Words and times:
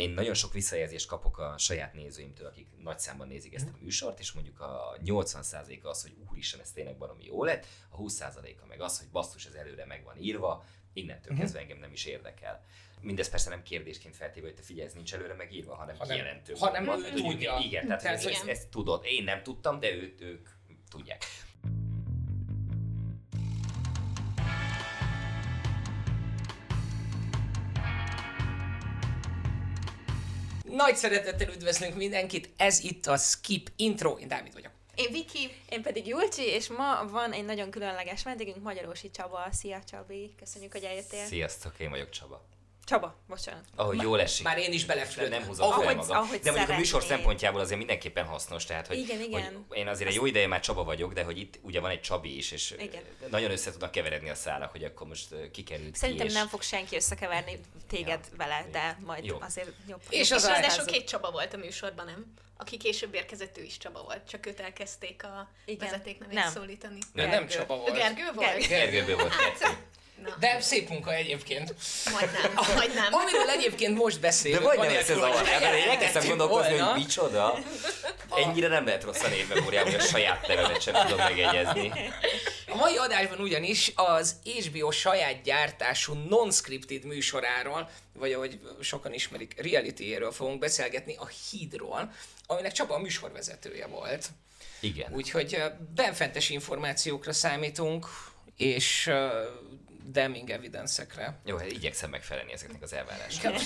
Én 0.00 0.10
nagyon 0.10 0.34
sok 0.34 0.52
visszajelzést 0.52 1.06
kapok 1.06 1.38
a 1.38 1.54
saját 1.58 1.94
nézőimtől, 1.94 2.46
akik 2.46 2.68
nagy 2.78 2.98
számban 2.98 3.28
nézik 3.28 3.54
ezt 3.54 3.68
a 3.68 3.76
műsort, 3.80 4.18
és 4.18 4.32
mondjuk 4.32 4.60
a 4.60 4.98
80%-a 5.04 5.88
az, 5.88 6.02
hogy 6.02 6.14
úristen, 6.30 6.60
ez 6.60 6.70
tényleg 6.72 6.98
valami 6.98 7.24
jó 7.24 7.44
lett, 7.44 7.66
a 7.90 7.96
20%-a 7.96 8.66
meg 8.66 8.80
az, 8.80 8.98
hogy 8.98 9.08
basszus, 9.08 9.46
ez 9.46 9.54
előre 9.54 9.86
meg 9.86 10.04
van 10.04 10.16
írva, 10.18 10.64
innentől 10.92 11.22
uh-huh. 11.22 11.38
kezdve 11.38 11.60
engem 11.60 11.78
nem 11.78 11.92
is 11.92 12.04
érdekel. 12.04 12.64
Mindez 13.00 13.28
persze 13.28 13.50
nem 13.50 13.62
kérdésként 13.62 14.16
feltéve, 14.16 14.46
hogy 14.46 14.56
te 14.56 14.62
figyelj, 14.62 14.86
ez 14.86 14.94
nincs 14.94 15.14
előre 15.14 15.34
megírva, 15.34 15.74
hanem, 15.74 15.96
hanem 15.96 16.16
kijelentő. 16.16 16.54
Hanem 16.58 16.84
van, 16.84 17.02
tudja. 17.14 17.58
Igen, 17.62 17.86
tehát, 17.86 18.02
tehát 18.02 18.16
ezt, 18.16 18.26
ezt, 18.26 18.46
ezt, 18.46 18.68
tudod. 18.68 19.04
Én 19.04 19.24
nem 19.24 19.42
tudtam, 19.42 19.80
de 19.80 19.92
őt, 19.92 20.20
ők 20.20 20.48
tudják. 20.90 21.24
Nagy 30.76 30.96
szeretettel 30.96 31.48
üdvözlünk 31.48 31.94
mindenkit, 31.94 32.48
ez 32.56 32.80
itt 32.80 33.06
a 33.06 33.16
Skip 33.16 33.70
Intro, 33.76 34.16
én 34.18 34.28
Dávid 34.28 34.52
vagyok. 34.52 34.70
Én 34.94 35.12
Viki. 35.12 35.50
Én 35.68 35.82
pedig 35.82 36.06
Julcsi, 36.06 36.42
és 36.42 36.68
ma 36.68 37.06
van 37.10 37.32
egy 37.32 37.44
nagyon 37.44 37.70
különleges 37.70 38.22
vendégünk, 38.22 38.62
Magyarósi 38.62 39.10
Csaba. 39.10 39.48
Szia 39.52 39.82
Csabi, 39.90 40.34
köszönjük, 40.38 40.72
hogy 40.72 40.82
eljöttél. 40.82 41.24
Sziasztok, 41.24 41.74
én 41.78 41.90
vagyok 41.90 42.10
Csaba. 42.10 42.44
Csaba, 42.86 43.16
bocsánat. 43.28 43.64
Ahogy 43.76 44.00
jól 44.02 44.20
esik. 44.20 44.44
Már 44.44 44.58
én 44.58 44.72
is 44.72 44.84
beleflőttem. 44.84 45.38
Nem 45.38 45.48
húzom 45.48 45.70
ahogy, 45.70 45.84
fel 45.84 45.94
magam. 45.94 46.16
Ahogy 46.16 46.38
de 46.38 46.50
mondjuk 46.50 46.70
a 46.70 46.76
műsor 46.76 47.02
szempontjából 47.02 47.60
azért 47.60 47.78
mindenképpen 47.78 48.24
hasznos. 48.24 48.64
Tehát, 48.64 48.86
hogy, 48.86 48.98
igen, 48.98 49.20
igen. 49.20 49.64
Hogy 49.68 49.78
én 49.78 49.88
azért 49.88 50.08
egy 50.08 50.14
jó 50.14 50.26
ideje 50.26 50.46
már 50.46 50.60
Csaba 50.60 50.84
vagyok, 50.84 51.12
de 51.12 51.22
hogy 51.22 51.38
itt 51.38 51.58
ugye 51.62 51.80
van 51.80 51.90
egy 51.90 52.00
Csabi 52.00 52.36
is, 52.36 52.50
és 52.50 52.74
igen. 52.78 53.02
nagyon 53.30 53.50
össze 53.50 53.70
tudnak 53.70 53.90
keveredni 53.90 54.30
a 54.30 54.34
szálak, 54.34 54.70
hogy 54.70 54.84
akkor 54.84 55.06
most 55.06 55.50
kikerült 55.52 55.96
Szerintem 55.96 56.26
ki, 56.26 56.32
és... 56.32 56.38
nem 56.38 56.48
fog 56.48 56.62
senki 56.62 56.96
összekeverni 56.96 57.60
téged 57.88 58.20
ja, 58.30 58.36
vele, 58.36 58.66
de 58.72 58.98
majd 59.04 59.24
jó. 59.24 59.38
azért 59.40 59.72
jobb. 59.88 60.02
És 60.08 60.30
az 60.30 60.46
ráadásul 60.46 60.84
két 60.84 61.08
Csaba 61.08 61.30
volt 61.30 61.54
a 61.54 61.56
műsorban, 61.56 62.04
nem? 62.04 62.34
Aki 62.56 62.76
később 62.76 63.14
érkezett, 63.14 63.58
ő 63.58 63.62
is 63.62 63.76
Csaba 63.78 64.02
volt, 64.02 64.28
csak 64.28 64.46
őt 64.46 64.60
elkezdték 64.60 65.24
a 65.24 65.48
Igen. 65.64 65.88
vezetéknevét 65.88 66.34
nem. 66.34 66.50
szólítani. 66.50 66.98
Nem, 67.12 67.28
nem 67.28 67.46
Csaba 67.46 67.76
volt. 67.76 67.96
Gergő 67.96 68.30
volt? 68.34 68.68
Gergő 68.68 69.14
volt. 69.14 69.34
Na. 70.22 70.36
De 70.40 70.60
szép 70.60 70.88
munka 70.88 71.14
egyébként. 71.14 71.74
Majdnem, 72.12 72.52
majdnem. 72.76 73.12
Amiről 73.12 73.48
egyébként 73.48 73.98
most 73.98 74.20
beszélünk. 74.20 74.60
De 74.60 74.66
majdnem 74.66 74.96
ez 74.98 75.10
az 75.10 75.18
a 75.18 75.74
Én 75.76 75.88
elkezdtem 75.88 76.26
gondolkozni, 76.26 76.76
hogy 76.76 76.94
micsoda. 76.94 77.58
Ennyire 78.36 78.68
nem 78.68 78.84
lehet 78.84 79.04
rossz 79.04 79.22
a 79.22 79.28
névmemóriám, 79.28 79.84
hogy 79.84 79.94
a 79.94 80.00
saját 80.00 80.46
nevemet 80.46 80.82
sem 80.82 80.94
tudom 80.94 81.18
megjegyezni. 81.18 81.92
A 82.68 82.74
mai 82.74 82.96
adásban 82.96 83.40
ugyanis 83.40 83.92
az 83.94 84.36
HBO 84.44 84.90
saját 84.90 85.42
gyártású 85.42 86.12
non-scripted 86.28 87.04
műsoráról, 87.04 87.90
vagy 88.12 88.32
ahogy 88.32 88.60
sokan 88.80 89.12
ismerik, 89.12 89.54
reality 89.62 90.18
fogunk 90.32 90.58
beszélgetni, 90.58 91.16
a 91.18 91.26
Hídról, 91.26 92.12
aminek 92.46 92.72
Csaba 92.72 92.94
a 92.94 92.98
műsorvezetője 92.98 93.86
volt. 93.86 94.28
Igen. 94.80 95.12
Úgyhogy 95.14 95.62
benfentes 95.94 96.50
információkra 96.50 97.32
számítunk, 97.32 98.06
és 98.56 99.10
damning 100.10 100.50
evidence-ekre. 100.50 101.40
Jó, 101.44 101.56
hát 101.56 101.72
igyekszem 101.72 102.10
megfelelni 102.10 102.52
ezeknek 102.52 102.82
az 102.82 102.92
elvárásoknak. 102.92 103.62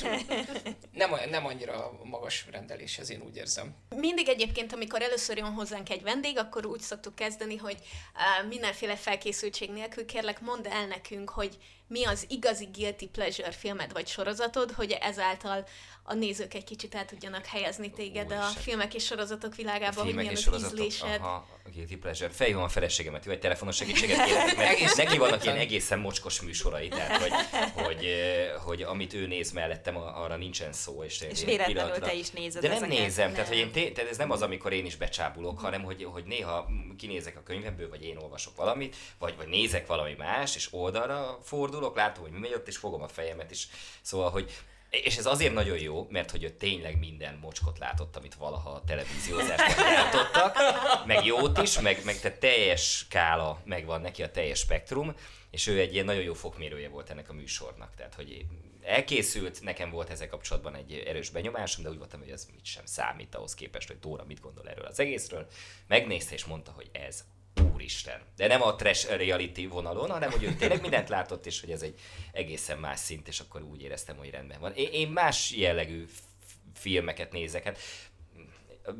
nem, 0.93 1.11
nem 1.31 1.47
annyira 1.47 2.01
magas 2.05 2.47
rendelés, 2.51 2.99
ez 2.99 3.11
én 3.11 3.23
úgy 3.23 3.37
érzem. 3.37 3.75
Mindig 3.97 4.29
egyébként, 4.29 4.73
amikor 4.73 5.03
először 5.03 5.37
jön 5.37 5.53
hozzánk 5.53 5.91
egy 5.91 6.03
vendég, 6.03 6.39
akkor 6.39 6.67
úgy 6.67 6.81
szoktuk 6.81 7.15
kezdeni, 7.15 7.57
hogy 7.57 7.77
uh, 8.15 8.49
mindenféle 8.49 8.97
felkészültség 8.97 9.71
nélkül 9.71 10.05
kérlek, 10.05 10.41
mondd 10.41 10.67
el 10.67 10.87
nekünk, 10.87 11.31
hogy 11.31 11.59
mi 11.91 12.05
az 12.05 12.27
igazi 12.29 12.69
guilty 12.73 13.07
pleasure 13.13 13.51
filmed 13.51 13.93
vagy 13.93 14.07
sorozatod, 14.07 14.71
hogy 14.71 14.91
ezáltal 14.91 15.67
a 16.03 16.15
nézők 16.15 16.55
egy 16.55 16.65
kicsit 16.65 16.95
el 16.95 17.05
tudjanak 17.05 17.47
helyezni 17.47 17.91
téged 17.91 18.31
Új, 18.31 18.37
a 18.37 18.43
filmek 18.43 18.95
és 18.95 19.05
sorozatok 19.05 19.55
világába, 19.55 20.03
hogy 20.03 20.15
milyen 20.15 20.35
az 20.35 20.63
ízlésed. 20.65 21.21
Aha, 21.21 21.47
guilty 21.75 21.97
pleasure. 21.97 22.31
Felhívom 22.31 22.63
a 22.63 22.69
feleségemet, 22.69 23.25
hogy 23.25 23.39
telefonos 23.39 23.77
segítséget 23.77 24.25
kérek, 24.27 24.57
mert 24.57 24.97
neki 24.97 25.19
vannak 25.19 25.45
ilyen 25.45 25.57
egészen 25.57 25.99
mocskos 25.99 26.41
műsorai, 26.41 26.89
tehát 26.89 27.23
hogy, 27.23 27.33
hogy, 27.85 28.07
hogy 28.65 28.83
amit 28.83 29.13
ő 29.15 29.27
néz 29.27 29.53
mellettem, 29.53 29.97
arra 29.97 30.37
nincsen 30.37 30.73
szó. 30.73 31.03
És, 31.03 31.21
és 31.21 31.45
véletlenül 31.45 31.99
te 31.99 32.15
is 32.15 32.31
nézed 32.31 32.63
De 32.63 32.69
nem 32.69 32.77
ezeket. 32.77 32.99
nézem, 32.99 33.25
nem. 33.25 33.35
tehát, 33.35 33.49
hogy 33.49 33.59
én 33.59 33.71
té- 33.73 33.95
tehát 33.95 34.11
ez 34.11 34.17
nem 34.17 34.31
az, 34.31 34.43
amikor 34.43 34.73
én 34.73 34.85
is 34.85 34.97
becsábulok, 34.97 35.61
hanem 35.61 35.83
hogy, 35.83 36.05
hogy 36.05 36.25
néha 36.25 36.67
kinézek 36.99 37.37
a 37.37 37.43
könyvemből, 37.43 37.89
vagy 37.89 38.05
én 38.05 38.17
olvasok 38.17 38.57
valamit, 38.57 38.97
vagy, 39.19 39.37
vagy 39.37 39.49
nézek 39.49 39.87
valami 39.87 40.15
más, 40.19 40.57
és 40.57 40.69
oldalra 40.71 41.39
fordulok, 41.43 41.97
látom, 41.97 42.23
hogy 42.23 42.33
mi 42.33 42.39
megy 42.39 42.55
ott, 42.55 42.69
és 42.69 42.77
fogom 42.77 43.03
a 43.03 43.09
fejemet, 43.09 43.51
és 43.51 43.67
szóval, 44.03 44.31
hogy 44.31 44.51
és 44.91 45.17
ez 45.17 45.27
azért 45.27 45.55
nagyon 45.55 45.79
jó, 45.79 46.07
mert 46.11 46.31
hogy 46.31 46.45
ő 46.45 46.51
tényleg 46.51 46.99
minden 46.99 47.39
mocskot 47.43 47.79
látott, 47.79 48.17
amit 48.17 48.35
valaha 48.35 48.71
a 48.71 48.85
televíziózásban 48.85 49.85
látottak, 49.95 50.57
meg 51.07 51.25
jót 51.25 51.59
is, 51.59 51.81
meg, 51.81 52.05
meg 52.05 52.21
te 52.21 52.33
teljes 52.33 52.97
skála 52.97 53.61
megvan 53.65 54.01
neki, 54.01 54.23
a 54.23 54.31
teljes 54.31 54.59
spektrum, 54.59 55.15
és 55.51 55.67
ő 55.67 55.81
egy 55.81 55.93
ilyen 55.93 56.05
nagyon 56.05 56.23
jó 56.23 56.35
fokmérője 56.35 56.89
volt 56.89 57.11
ennek 57.11 57.29
a 57.29 57.33
műsornak. 57.33 57.95
Tehát, 57.95 58.15
hogy 58.15 58.47
elkészült, 58.83 59.61
nekem 59.63 59.91
volt 59.91 60.11
ezzel 60.11 60.29
kapcsolatban 60.29 60.75
egy 60.75 60.93
erős 60.93 61.31
benyomásom, 61.31 61.85
de 61.85 61.91
úgy 61.91 61.99
voltam, 61.99 62.21
hogy 62.21 62.31
ez 62.31 62.49
mit 62.53 62.65
sem 62.65 62.87
számít 62.87 63.35
ahhoz 63.35 63.55
képest, 63.55 63.89
hogy 63.89 63.99
Tóra 63.99 64.25
mit 64.25 64.41
gondol 64.41 64.69
erről 64.69 64.85
az 64.85 65.01
egészről. 65.01 65.47
Megnézte 65.87 66.35
és 66.35 66.45
mondta, 66.45 66.73
hogy 66.73 66.91
ez 66.93 67.25
úristen. 67.73 68.21
De 68.37 68.47
nem 68.47 68.63
a 68.63 68.75
trash 68.75 69.17
reality 69.17 69.67
vonalon, 69.67 70.11
hanem 70.11 70.31
hogy 70.31 70.43
ő 70.43 70.55
tényleg 70.55 70.81
mindent 70.81 71.09
látott, 71.09 71.47
és 71.47 71.61
hogy 71.61 71.71
ez 71.71 71.83
egy 71.83 72.01
egészen 72.33 72.79
más 72.79 72.99
szint, 72.99 73.29
és 73.29 73.41
akkor 73.41 73.63
úgy 73.63 73.83
éreztem, 73.83 74.17
hogy 74.17 74.31
rendben 74.31 74.61
van. 74.61 74.73
Én, 74.75 74.89
én 74.93 75.09
más 75.09 75.53
jellegű 75.53 76.05
filmeket 76.75 77.33
nézek, 77.33 77.65
hát 77.65 77.79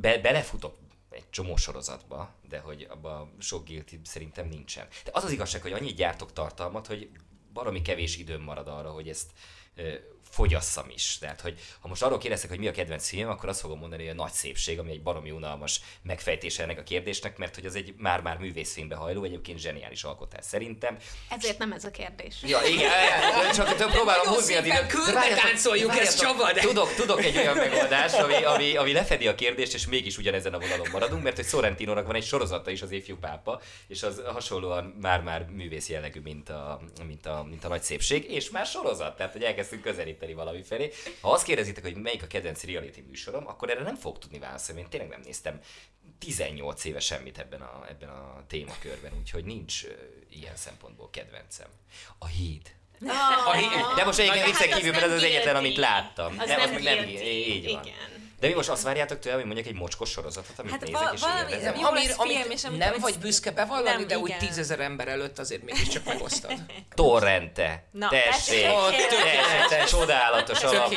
be, 0.01 0.19
belefutok 0.19 0.79
egy 1.11 1.31
csomó 1.31 1.57
sorozatba, 1.57 2.35
de 2.49 2.59
hogy 2.59 2.87
abban 2.91 3.37
sok 3.39 3.65
guilty 3.65 3.95
szerintem 4.05 4.49
nincsen. 4.49 4.87
De 5.05 5.11
az 5.15 5.25
az 5.25 5.31
igazság, 5.33 5.63
hogy 5.63 5.73
annyit 5.73 5.97
gyártok 5.97 6.33
tartalmat, 6.33 6.87
hogy 6.87 7.11
baromi 7.53 7.83
kevés 7.83 8.17
időm 8.17 8.43
marad 8.43 8.69
arra, 8.69 8.91
hogy 8.91 9.09
ezt 9.09 9.31
fogyasszam 10.31 10.87
is. 10.95 11.19
Tehát, 11.19 11.41
hogy 11.41 11.59
ha 11.81 11.89
most 11.89 12.03
arról 12.03 12.19
kérdeztek, 12.19 12.51
hogy 12.51 12.59
mi 12.59 12.69
a 12.69 12.73
kedvenc 12.73 13.09
film, 13.09 13.29
akkor 13.29 13.49
azt 13.49 13.61
fogom 13.61 13.79
mondani, 13.79 14.03
hogy 14.03 14.13
a 14.13 14.23
nagy 14.23 14.33
szépség, 14.33 14.79
ami 14.79 14.91
egy 14.91 15.03
baromi 15.03 15.31
unalmas 15.31 15.81
megfejtése 16.03 16.63
ennek 16.63 16.79
a 16.79 16.83
kérdésnek, 16.83 17.39
mert 17.39 17.55
hogy 17.55 17.67
az 17.67 17.75
egy 17.75 17.95
már-már 17.97 18.39
művészfilmbe 18.39 18.95
hajló, 18.95 19.25
egyébként 19.25 19.59
zseniális 19.59 20.05
alkotás 20.05 20.45
szerintem. 20.45 20.97
Ezért 21.29 21.59
nem 21.59 21.73
ez 21.73 21.85
a 21.85 21.91
kérdés. 21.91 22.35
Ja, 22.43 22.59
igen, 22.63 22.91
csak 23.55 23.75
több 23.75 23.91
próbálom 23.91 24.27
húzni 24.27 24.55
a 24.55 24.59
időt. 24.59 24.87
Körbe 24.87 25.35
táncoljuk 25.43 25.97
ezt 25.97 26.19
Csaba, 26.19 26.53
de... 26.53 26.61
Tudok, 26.61 26.95
tudok 26.95 27.25
egy 27.25 27.37
olyan 27.37 27.57
megoldást, 27.57 28.15
ami, 28.15 28.45
ami, 28.45 28.77
ami 28.77 28.93
lefedi 28.93 29.29
a 29.29 29.35
kérdést, 29.35 29.75
és 29.75 29.87
mégis 29.87 30.19
ugyanezen 30.19 30.55
a 30.55 30.59
vonalon 30.59 30.89
maradunk, 30.93 31.23
mert 31.23 31.37
hogy 31.37 31.47
Sorrentinónak 31.47 32.07
van 32.07 32.15
egy 32.15 32.25
sorozata 32.25 32.71
is, 32.71 32.83
az 32.83 32.91
Ifjú 32.91 33.17
Pápa, 33.17 33.61
és 33.87 34.03
az 34.03 34.23
hasonlóan 34.27 34.85
már-már 35.01 35.47
művész 35.47 35.89
jellegű, 35.89 36.21
mint 36.21 36.49
a, 36.49 36.81
mint 37.07 37.27
a, 37.27 37.47
mint 37.49 37.65
a 37.65 37.69
nagy 37.69 37.83
szépség, 37.83 38.31
és 38.31 38.51
már 38.51 38.67
sorozat, 38.67 39.17
tehát 39.17 39.33
hogy 39.33 39.43
elkezdtünk 39.43 39.83
közelíteni 39.83 40.19
elindítani 40.21 40.33
valami 40.33 40.63
felé. 40.63 40.93
Ha 41.21 41.33
azt 41.33 41.45
kérdezitek, 41.45 41.83
hogy 41.83 41.95
melyik 41.95 42.23
a 42.23 42.27
kedvenc 42.27 42.65
reality 42.65 43.01
műsorom, 43.09 43.47
akkor 43.47 43.71
erre 43.71 43.83
nem 43.83 43.97
fog 43.97 44.19
tudni 44.19 44.39
válaszolni. 44.39 44.81
Én 44.81 44.89
tényleg 44.89 45.09
nem 45.09 45.21
néztem 45.25 45.61
18 46.19 46.85
éve 46.85 47.01
semmit 47.01 47.39
ebben 47.39 47.61
a, 47.61 47.85
ebben 47.89 48.09
a 48.09 48.45
témakörben, 48.47 49.13
úgyhogy 49.19 49.45
nincs 49.45 49.83
uh, 49.83 49.91
ilyen 50.31 50.57
szempontból 50.57 51.11
kedvencem. 51.11 51.69
A 52.19 52.27
híd. 52.27 52.75
Ah, 53.07 53.49
a 53.49 53.53
híd. 53.53 53.97
De 53.97 54.05
most 54.05 54.19
egyébként 54.19 54.45
viccen 54.45 54.69
hát 54.69 54.79
kívül, 54.79 54.93
mert 54.93 55.05
ez 55.05 55.13
az 55.13 55.23
egyetlen, 55.23 55.57
amit 55.57 55.77
láttam. 55.77 56.39
Az 56.39 56.49
nem, 56.49 56.59
nem, 56.59 56.75
az 56.75 56.83
nem 56.83 57.09
így 57.09 57.73
van. 57.73 57.85
Igen. 57.85 58.30
De 58.41 58.49
mi 58.49 58.55
most 58.55 58.69
azt 58.69 58.83
várjátok 58.83 59.19
tőle, 59.19 59.35
hogy 59.35 59.45
mondjuk 59.45 59.67
egy 59.67 59.75
mocskos 59.75 60.11
sorozatot, 60.11 60.59
amit 60.59 60.71
hát 60.71 60.81
nézek, 60.81 61.11
és 61.15 61.21
valami, 61.21 61.63
nem, 61.63 61.75
jó 61.75 61.87
amir, 61.87 62.15
amit 62.17 62.53
és 62.53 62.63
nem 62.63 62.95
vagy 63.01 63.19
büszke 63.19 63.51
bevallani, 63.51 63.97
nem, 63.97 64.07
de 64.07 64.19
úgy 64.19 64.37
tízezer 64.39 64.81
ember 64.81 65.09
előtt 65.09 65.39
azért 65.39 65.63
mégiscsak 65.63 66.05
megosztad. 66.05 66.53
Torrente. 66.95 67.85
Na, 67.91 68.09
tessék, 68.09 68.67
tessék, 69.69 69.85
csodálatos 69.89 70.63
alapmű. 70.63 70.97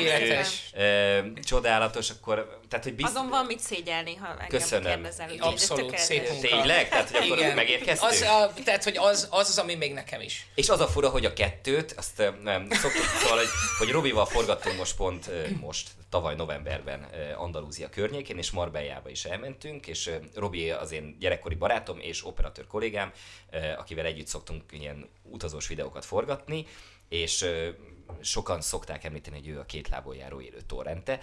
Csodálatos, 1.44 2.10
akkor 2.10 2.60
tehát, 2.74 2.88
hogy 2.88 2.96
bizt... 2.96 3.10
Azon 3.10 3.30
van 3.30 3.46
mit 3.46 3.60
szégyelni, 3.60 4.16
ha 4.16 4.28
engem 4.28 4.48
Köszönöm. 4.48 4.94
kérdezel. 4.94 5.30
Úgy, 5.32 5.38
Abszolút, 5.40 5.98
szép 5.98 6.30
munka. 6.30 6.48
Tényleg? 6.48 6.90
Tehát, 6.90 7.10
hogy 7.10 7.26
akkor 7.26 7.38
Igen. 7.38 7.56
megérkeztünk? 7.56 8.12
Az, 8.12 8.22
a, 8.22 8.54
tehát, 8.64 8.84
hogy 8.84 8.98
az, 8.98 9.28
az 9.32 9.50
az, 9.50 9.58
ami 9.58 9.76
még 9.76 9.94
nekem 9.94 10.22
is. 10.22 10.48
És 10.56 10.70
az 10.70 10.80
a 10.80 10.88
fura, 10.88 11.10
hogy 11.10 11.26
a 11.26 11.34
kettőt, 11.34 11.92
azt 11.98 12.34
nem, 12.44 12.68
szoktuk, 12.72 13.04
szóval, 13.22 13.38
hogy, 13.38 13.48
hogy 13.78 13.90
Robival 13.90 14.26
forgattunk 14.26 14.78
most 14.78 14.96
pont 14.96 15.30
most, 15.60 15.90
tavaly 16.10 16.36
novemberben 16.36 17.08
Andalúzia 17.38 17.90
környékén, 17.90 18.38
és 18.38 18.52
Marbellába 18.52 19.10
is 19.10 19.26
elmentünk, 19.26 19.88
és 19.88 20.12
Robi 20.36 20.70
az 20.70 20.92
én 20.92 21.18
gyerekkori 21.20 21.56
barátom 21.56 22.00
és 22.00 22.26
operatőr 22.26 22.68
kollégám, 22.68 23.12
akivel 23.78 24.06
együtt 24.06 24.28
szoktunk 24.28 24.64
ilyen 24.72 25.10
utazós 25.24 25.68
videókat 25.68 26.06
forgatni, 26.06 26.66
és 27.10 27.46
sokan 28.22 28.62
szokták 28.62 29.04
említeni, 29.04 29.38
hogy 29.38 29.48
ő 29.48 29.60
a 29.60 29.66
két 29.66 29.90
lábon 29.90 30.16
járó 30.16 30.42
élő 30.42 30.62
torrente, 30.68 31.20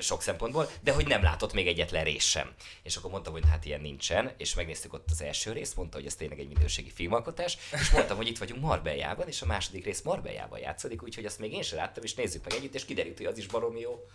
sok 0.00 0.22
szempontból, 0.22 0.70
de 0.80 0.92
hogy 0.92 1.06
nem 1.06 1.22
látott 1.22 1.52
még 1.52 1.66
egyetlen 1.66 2.04
rész 2.04 2.24
sem. 2.24 2.50
És 2.82 2.96
akkor 2.96 3.10
mondtam, 3.10 3.32
hogy 3.32 3.42
hát 3.50 3.64
ilyen 3.64 3.80
nincsen, 3.80 4.32
és 4.36 4.54
megnéztük 4.54 4.92
ott 4.92 5.08
az 5.10 5.22
első 5.22 5.52
részt, 5.52 5.76
mondta, 5.76 5.96
hogy 5.96 6.06
ez 6.06 6.14
tényleg 6.14 6.38
egy 6.38 6.48
minőségi 6.48 6.90
filmalkotás, 6.90 7.58
és 7.72 7.90
mondtam, 7.90 8.16
hogy 8.16 8.26
itt 8.26 8.38
vagyunk 8.38 8.62
Marbellában, 8.62 9.28
és 9.28 9.42
a 9.42 9.46
második 9.46 9.84
rész 9.84 10.00
Marbellában 10.02 10.58
játszódik, 10.58 11.02
úgyhogy 11.02 11.24
azt 11.24 11.38
még 11.38 11.52
én 11.52 11.62
sem 11.62 11.78
láttam, 11.78 12.04
és 12.04 12.14
nézzük 12.14 12.44
meg 12.44 12.52
együtt, 12.52 12.74
és 12.74 12.84
kiderült, 12.84 13.16
hogy 13.16 13.26
az 13.26 13.38
is 13.38 13.46
baromi 13.46 13.80
jó. 13.80 14.06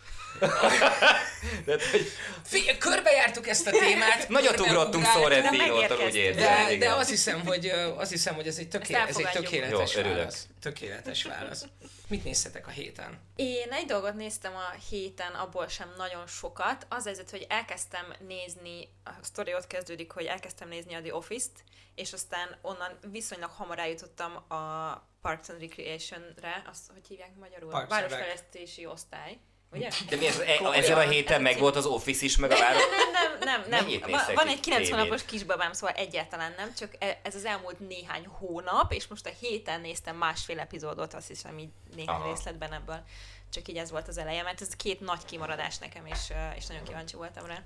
de, 1.66 1.78
hogy... 1.92 2.12
Figyelj, 2.44 2.78
körbejártuk 2.78 3.48
ezt 3.48 3.68
a 3.68 3.72
témát. 3.72 4.30
Nagyot 4.38 4.60
ugrottunk 4.60 5.06
Sorrentinótól, 5.06 6.06
úgy 6.06 6.16
érzem. 6.16 6.68
De, 6.68 6.78
de 6.78 6.92
azt 6.92 7.10
hiszem, 7.10 7.46
hogy, 7.46 7.72
azt 7.96 8.12
hiszem, 8.12 8.36
hogy 8.36 8.48
ez 8.48 8.58
egy, 8.58 8.70
töké, 8.70 8.94
ez 8.94 9.18
egy 9.18 9.30
tökéletes 9.30 9.96
jó, 9.96 10.02
válasz. 10.02 10.48
Tökéletes 10.60 11.24
válasz. 11.24 11.66
Mit 12.08 12.24
néztetek 12.24 12.68
a 12.68 12.70
héten? 12.70 13.20
Én 13.36 13.72
egy 13.72 13.86
dolgot 13.86 14.14
néztem 14.14 14.56
a 14.56 14.70
héten, 14.90 15.34
abból 15.34 15.68
sem 15.68 15.94
nagyon 15.98 16.28
sokat. 16.28 16.86
Az 16.90 17.08
ezért, 17.08 17.30
hogy 17.30 17.46
elkezdtem 17.50 18.14
nézni, 18.20 18.90
a 19.04 19.12
sztori 19.22 19.54
ott 19.54 19.68
kezdődik, 19.68 20.12
hogy 20.12 20.26
elkezdtem 20.26 20.68
nézni 20.68 20.94
a 20.94 21.02
The 21.02 21.16
Office-t, 21.16 21.64
és 21.96 22.14
aztán 22.14 22.58
onnan 22.62 22.98
viszonylag 23.12 23.50
hamar 23.50 23.80
eljutottam 23.80 24.36
a 24.36 24.94
Parks 25.22 25.50
and 25.50 25.60
Recreation-re, 25.60 26.64
azt 26.70 26.92
hogy 26.92 27.08
hívják 27.08 27.36
magyarul? 27.36 27.70
Parks 27.70 27.90
Városfejlesztési 27.90 28.86
osztály. 28.86 29.40
Ugye? 29.72 29.90
De 30.10 30.16
mi 30.16 30.28
ez, 30.28 30.40
e, 30.40 30.70
ezen 30.74 30.98
a 30.98 31.10
héten 31.10 31.42
meg 31.42 31.60
volt 31.60 31.76
az 31.76 31.86
Office 31.86 32.26
is, 32.26 32.38
meg 32.38 32.52
a 32.52 32.58
város? 32.58 32.82
Nem, 33.12 33.12
nem, 33.40 33.62
nem. 33.70 33.86
nem. 33.88 34.12
nem. 34.12 34.36
Van 34.36 34.48
egy 34.48 34.60
90 34.60 35.00
napos 35.00 35.26
kisbabám, 35.26 35.74
szóval 35.74 35.96
egyáltalán 35.96 36.54
nem, 36.58 36.74
csak 36.74 36.96
e, 37.00 37.20
ez 37.24 37.36
az 37.36 37.46
elmúlt 37.46 37.80
néhány 37.80 38.26
hónap, 38.26 38.94
és 38.94 39.08
most 39.08 39.26
a 39.26 39.32
héten 39.40 39.82
néztem 39.82 40.16
másfél 40.16 40.60
epizódot, 40.60 41.14
azt 41.14 41.28
hiszem 41.28 41.60
így 41.60 41.70
néhány 41.96 42.16
Aha. 42.16 42.30
részletben 42.30 42.74
ebből. 42.74 43.04
Csak 43.50 43.68
így 43.68 43.78
ez 43.78 43.92
volt 43.92 44.08
az 44.08 44.18
eleje, 44.18 44.44
mert 44.44 44.62
ez 44.62 44.76
két 44.76 45.00
nagy 45.00 45.26
kimaradás 45.26 45.78
nekem, 45.78 46.06
és, 46.06 46.34
és 46.56 46.66
nagyon 46.66 46.84
kíváncsi 46.84 47.16
voltam 47.16 47.46
rá. 47.46 47.64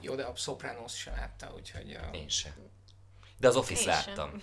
Jó, 0.00 0.14
de 0.14 0.22
a 0.22 0.36
Sopranos 0.36 0.96
sem 0.96 1.14
látta, 1.14 1.52
úgyhogy... 1.56 1.94
Uh... 1.94 2.16
Én 2.16 2.28
sem. 2.28 2.54
De 3.38 3.48
az 3.48 3.56
Office 3.56 3.80
Én 3.80 3.86
láttam. 3.86 4.30
Sem. 4.30 4.42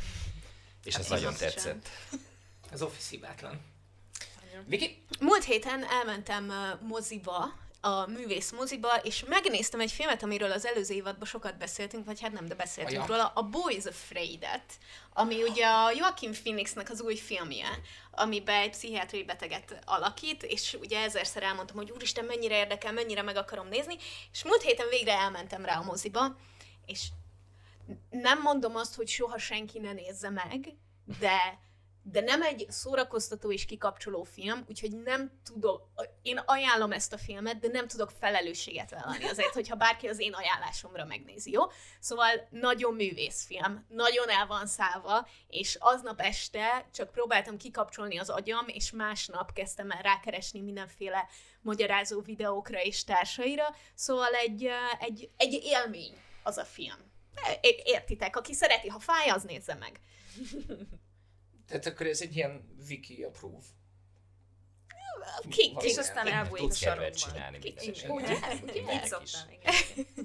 És 0.83 0.93
hát 0.93 1.03
ez 1.03 1.09
nagyon 1.09 1.33
tetszett. 1.35 1.89
Sem. 2.09 2.19
Az 2.71 2.81
Office 2.81 3.09
hibátlan. 3.09 3.72
Viki? 4.67 5.03
Múlt 5.19 5.43
héten 5.43 5.83
elmentem 5.83 6.53
moziba, 6.81 7.61
a 7.85 8.05
művész 8.07 8.51
moziba, 8.51 8.95
és 8.95 9.23
megnéztem 9.27 9.79
egy 9.79 9.91
filmet, 9.91 10.23
amiről 10.23 10.51
az 10.51 10.65
előző 10.65 10.93
évadban 10.93 11.27
sokat 11.27 11.57
beszéltünk, 11.57 12.05
vagy 12.05 12.21
hát 12.21 12.31
nem, 12.31 12.45
de 12.45 12.55
beszéltünk 12.55 13.07
róla, 13.07 13.27
a 13.27 13.41
Boys 13.41 13.85
Afraid-et, 13.85 14.73
ami 15.13 15.43
ugye 15.43 15.65
a 15.65 15.91
Joaquin 15.91 16.31
Phoenixnek 16.31 16.89
az 16.89 17.01
új 17.01 17.15
filmje, 17.15 17.67
amiben 18.11 18.61
egy 18.61 18.69
pszichiátriai 18.69 19.23
beteget 19.23 19.79
alakít, 19.85 20.43
és 20.43 20.77
ugye 20.79 20.99
ezerszer 20.99 21.43
elmondtam, 21.43 21.75
hogy 21.75 21.91
úristen, 21.91 22.25
mennyire 22.25 22.57
érdekel, 22.57 22.91
mennyire 22.91 23.21
meg 23.21 23.35
akarom 23.35 23.67
nézni, 23.67 23.97
és 24.31 24.43
múlt 24.43 24.61
héten 24.61 24.89
végre 24.89 25.13
elmentem 25.13 25.65
rá 25.65 25.79
a 25.79 25.83
moziba, 25.83 26.35
és 26.85 27.07
nem 28.09 28.41
mondom 28.41 28.75
azt, 28.75 28.95
hogy 28.95 29.07
soha 29.07 29.37
senki 29.37 29.79
ne 29.79 29.93
nézze 29.93 30.29
meg, 30.29 30.73
de 31.19 31.59
de 32.05 32.21
nem 32.21 32.41
egy 32.41 32.65
szórakoztató 32.69 33.51
és 33.51 33.65
kikapcsoló 33.65 34.23
film, 34.23 34.63
úgyhogy 34.69 35.01
nem 35.01 35.31
tudok, 35.43 35.87
én 36.21 36.37
ajánlom 36.45 36.91
ezt 36.91 37.13
a 37.13 37.17
filmet, 37.17 37.59
de 37.59 37.67
nem 37.67 37.87
tudok 37.87 38.11
felelősséget 38.19 38.89
vállalni 38.89 39.25
azért, 39.25 39.53
hogyha 39.53 39.75
bárki 39.75 40.07
az 40.07 40.19
én 40.19 40.33
ajánlásomra 40.33 41.05
megnézi, 41.05 41.51
jó? 41.51 41.63
Szóval 41.99 42.47
nagyon 42.49 42.93
művészfilm, 42.93 43.85
nagyon 43.89 44.29
el 44.29 44.47
van 44.47 44.67
szállva, 44.67 45.27
és 45.47 45.77
aznap 45.79 46.21
este 46.21 46.87
csak 46.93 47.11
próbáltam 47.11 47.57
kikapcsolni 47.57 48.17
az 48.17 48.29
agyam, 48.29 48.67
és 48.67 48.91
másnap 48.91 49.53
kezdtem 49.53 49.91
el 49.91 50.01
rákeresni 50.01 50.61
mindenféle 50.61 51.27
magyarázó 51.61 52.21
videókra 52.21 52.81
és 52.81 53.03
társaira, 53.03 53.75
szóval 53.95 54.33
egy, 54.33 54.69
egy, 54.99 55.29
egy 55.37 55.53
élmény 55.63 56.21
az 56.43 56.57
a 56.57 56.65
film. 56.65 57.11
Értitek, 57.83 58.35
aki 58.35 58.53
szereti, 58.53 58.87
ha 58.87 58.99
fáj, 58.99 59.29
az 59.29 59.43
nézze 59.43 59.73
meg. 59.73 59.99
Tehát 61.73 61.87
akkor 61.87 62.07
ez 62.07 62.21
egy 62.21 62.35
ilyen 62.35 62.75
wiki 62.89 63.23
approve. 63.23 63.65
Ki, 65.49 65.75
és 65.79 65.97
aztán 65.97 66.27
elbújik 66.27 66.71
a 66.71 66.73
sarokban. 66.73 67.11
csinálni 67.11 67.59
Ugye? 68.07 68.39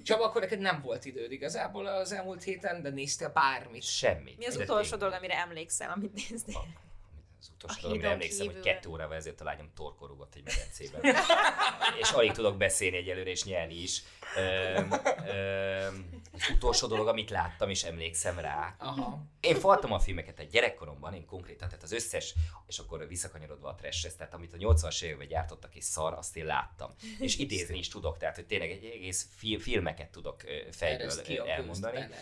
Csaba, 0.05 0.25
akkor 0.25 0.41
neked 0.41 0.59
nem 0.59 0.81
volt 0.81 1.05
időd 1.05 1.33
igazából 1.33 1.87
az 1.87 2.13
elmúlt 2.13 2.43
héten, 2.43 2.83
de 2.83 2.91
néztél 2.91 3.29
bármit? 3.29 3.83
Semmit. 3.83 4.39
Mi 4.39 4.47
az 4.47 4.57
utolsó 4.57 4.97
dolog, 4.97 5.15
amire 5.15 5.35
emlékszel, 5.35 5.91
amit 5.91 6.15
néztél? 6.15 6.55
Az 7.41 7.51
utolsó 7.55 7.81
dolog, 7.81 7.97
amire 7.97 8.11
emlékszem, 8.11 8.47
kívül. 8.47 8.63
hogy 8.63 8.73
kettő 8.73 8.89
órával 8.89 9.17
ezért 9.17 9.41
a 9.41 9.45
lányom 9.45 9.71
torkorúgott 9.75 10.35
egy 10.35 10.43
medencében. 10.45 11.15
és 12.01 12.11
alig 12.11 12.33
tudok 12.33 12.57
beszélni 12.57 12.97
egyelőre, 12.97 13.31
és 13.31 13.45
nyelni 13.45 13.75
is. 13.75 14.03
Ö, 14.37 14.81
ö, 15.27 15.87
az 16.33 16.51
utolsó 16.55 16.87
dolog, 16.87 17.09
amit 17.09 17.31
láttam, 17.31 17.71
és 17.71 17.85
emlékszem 17.85 18.39
rá. 18.39 18.75
Aha. 18.79 19.23
Én 19.41 19.55
faltam 19.55 19.93
a 19.93 19.99
filmeket 19.99 20.39
egy 20.39 20.49
gyerekkoromban, 20.49 21.15
én 21.15 21.27
konkrétan, 21.27 21.69
tehát 21.69 21.83
az 21.83 21.93
összes, 21.93 22.35
és 22.67 22.79
akkor 22.79 23.09
visszakanyarodva 23.09 23.69
a 23.69 23.75
trashhez, 23.75 24.15
tehát 24.15 24.35
amit 24.35 24.53
a 24.53 24.57
80-as 24.57 25.03
években 25.03 25.29
gyártottak 25.29 25.75
és 25.75 25.85
szar, 25.85 26.13
azt 26.13 26.37
én 26.37 26.45
láttam. 26.45 26.95
És 27.19 27.39
idézni 27.39 27.79
is 27.79 27.89
tudok, 27.89 28.19
tehát 28.19 28.35
hogy 28.35 28.47
tényleg 28.47 28.71
egy 28.71 28.85
egész 28.85 29.29
filmeket 29.59 30.11
tudok 30.11 30.43
fejből 30.71 31.11
elmondani. 31.47 31.99
Ö, 31.99 32.15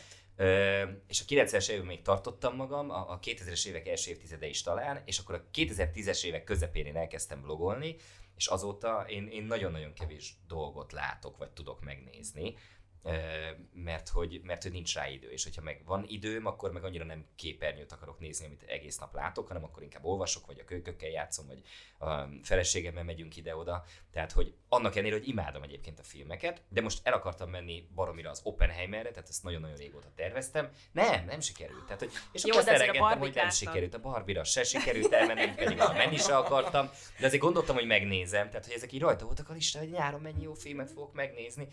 és 1.06 1.20
a 1.20 1.24
90-es 1.28 1.68
években 1.68 1.86
még 1.86 2.02
tartottam 2.02 2.56
magam, 2.56 2.90
a 2.90 3.18
2000-es 3.18 3.66
évek 3.66 3.88
első 3.88 4.10
évtizede 4.10 4.46
is 4.46 4.62
talán, 4.62 5.02
és 5.04 5.18
akkor 5.18 5.34
a 5.34 5.44
2010-es 5.54 6.24
évek 6.24 6.44
közepén 6.44 6.86
én 6.86 6.96
elkezdtem 6.96 7.42
blogolni, 7.42 7.96
és 8.36 8.46
azóta 8.46 9.04
én, 9.08 9.28
én 9.28 9.44
nagyon-nagyon 9.44 9.92
kevés 9.92 10.34
dolgot 10.46 10.92
látok, 10.92 11.36
vagy 11.36 11.50
tudok 11.50 11.84
megnézni 11.84 12.54
mert 13.72 14.08
hogy, 14.08 14.40
mert 14.44 14.62
hogy 14.62 14.72
nincs 14.72 14.94
rá 14.94 15.08
idő, 15.08 15.30
és 15.30 15.44
hogyha 15.44 15.62
meg 15.62 15.82
van 15.84 16.04
időm, 16.08 16.46
akkor 16.46 16.72
meg 16.72 16.84
annyira 16.84 17.04
nem 17.04 17.24
képernyőt 17.36 17.92
akarok 17.92 18.18
nézni, 18.18 18.46
amit 18.46 18.62
egész 18.62 18.98
nap 18.98 19.14
látok, 19.14 19.46
hanem 19.46 19.64
akkor 19.64 19.82
inkább 19.82 20.04
olvasok, 20.04 20.46
vagy 20.46 20.58
a 20.60 20.64
kölykökkel 20.64 21.08
játszom, 21.08 21.46
vagy 21.46 21.62
a 21.98 22.28
feleségemmel 22.42 23.04
megyünk 23.04 23.36
ide-oda. 23.36 23.84
Tehát, 24.12 24.32
hogy 24.32 24.54
annak 24.68 24.92
ellenére, 24.92 25.16
hogy 25.16 25.28
imádom 25.28 25.62
egyébként 25.62 25.98
a 25.98 26.02
filmeket, 26.02 26.62
de 26.68 26.80
most 26.80 27.00
el 27.02 27.12
akartam 27.12 27.50
menni 27.50 27.88
baromira 27.94 28.30
az 28.30 28.40
Oppenheimerre, 28.44 29.10
tehát 29.10 29.28
ezt 29.28 29.42
nagyon-nagyon 29.42 29.76
régóta 29.76 30.08
terveztem. 30.14 30.70
Nem, 30.92 31.24
nem 31.24 31.40
sikerült. 31.40 31.84
Tehát, 31.84 31.98
hogy, 31.98 32.12
és 32.32 32.44
Jó, 32.44 32.56
azt 32.56 32.68
hogy 33.18 33.34
nem 33.34 33.50
sikerült. 33.50 33.94
A 33.94 34.00
Barbira 34.00 34.44
se 34.44 34.62
sikerült 34.62 35.12
elmenni, 35.12 35.54
pedig 35.54 35.80
a 35.80 35.92
menni 35.92 36.16
se 36.16 36.36
akartam, 36.36 36.90
de 37.18 37.26
azért 37.26 37.42
gondoltam, 37.42 37.74
hogy 37.74 37.86
megnézem. 37.86 38.48
Tehát, 38.48 38.64
hogy 38.64 38.74
ezek 38.74 38.92
így 38.92 39.00
rajta 39.00 39.24
voltak 39.24 39.48
a 39.48 39.52
listán, 39.52 39.82
hogy 39.82 39.92
nyáron 39.92 40.20
mennyi 40.20 40.42
jó 40.42 40.54
filmet 40.54 40.90
fogok 40.90 41.12
megnézni. 41.12 41.68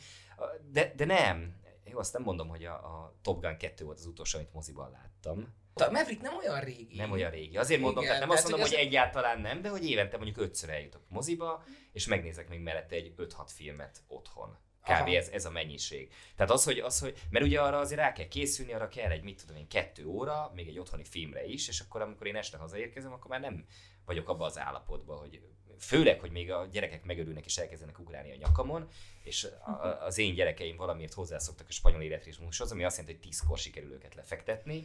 De, 0.72 0.94
de 0.96 1.06
nem. 1.06 1.62
Jó, 1.86 1.98
azt 1.98 2.14
nem 2.14 2.22
mondom, 2.22 2.48
hogy 2.48 2.66
a, 2.66 2.74
a 2.74 3.16
Top 3.22 3.42
Gun 3.42 3.58
2 3.58 3.86
volt 3.86 3.98
az 3.98 4.06
utolsó, 4.06 4.38
amit 4.38 4.54
moziban 4.54 4.92
láttam. 4.92 5.54
A 5.74 5.92
Maverick 5.92 6.22
nem 6.22 6.38
olyan 6.38 6.60
régi. 6.60 6.96
Nem 6.96 7.12
olyan 7.12 7.32
régi. 7.32 7.58
Azért 7.58 7.82
mondom, 7.82 8.04
Igen, 8.04 8.16
tehát 8.16 8.28
nem 8.28 8.38
azt 8.38 8.50
mondom, 8.50 8.62
hogy, 8.62 8.74
az... 8.74 8.80
egyáltalán 8.80 9.42
nem, 9.42 9.62
de 9.62 9.70
hogy 9.70 9.90
évente 9.90 10.16
mondjuk 10.18 10.38
ötször 10.38 10.70
eljutok 10.70 11.02
moziba, 11.08 11.64
és 11.92 12.08
megnézek 12.08 12.50
még 12.50 12.60
mellette 12.60 12.96
egy 12.96 13.14
5-6 13.18 13.28
filmet 13.46 14.04
otthon. 14.08 14.58
Kb. 14.84 15.08
ez, 15.08 15.30
ez 15.30 15.46
a 15.46 15.50
mennyiség. 15.50 16.14
Tehát 16.36 16.52
az 16.52 16.64
hogy, 16.64 16.80
az, 16.80 17.00
hogy, 17.00 17.22
mert 17.30 17.46
ugye 17.46 17.62
arra 17.62 17.80
azért 17.80 18.00
rá 18.00 18.12
kell 18.12 18.28
készülni, 18.28 18.74
arra 18.74 18.88
kell 18.88 19.12
egy, 19.12 19.24
mit 19.24 19.42
tudom 19.42 19.56
én, 19.56 19.68
kettő 19.68 20.06
óra, 20.06 20.52
még 20.56 20.68
egy 20.68 20.80
otthoni 20.80 21.04
filmre 21.04 21.46
is, 21.46 21.68
és 21.68 21.80
akkor 21.80 22.02
amikor 22.02 22.28
én 22.28 22.36
este 22.36 22.58
hazaérkezem, 22.58 23.14
akkor 23.14 23.30
már 23.30 23.40
nem 23.40 23.66
vagyok 24.06 24.30
abban 24.30 24.48
az 24.48 24.60
állapotban, 24.60 25.18
hogy 25.18 25.42
főleg, 25.80 26.20
hogy 26.20 26.32
még 26.32 26.52
a 26.52 26.68
gyerekek 26.72 27.04
megörülnek 27.04 27.46
és 27.46 27.58
elkezdenek 27.58 28.00
ugrálni 28.00 28.32
a 28.32 28.36
nyakamon, 28.36 28.88
és 29.24 29.44
a, 29.44 29.86
az 30.06 30.18
én 30.18 30.34
gyerekeim 30.34 30.78
valamiért 30.78 31.14
hozzászoktak 31.14 31.68
a 31.68 31.72
spanyol 31.72 32.02
életritmushoz, 32.02 32.72
ami 32.72 32.84
azt 32.84 32.98
jelenti, 32.98 33.18
hogy 33.20 33.30
tízkor 33.30 33.58
sikerül 33.58 33.92
őket 33.92 34.16
lefektetni. 34.16 34.84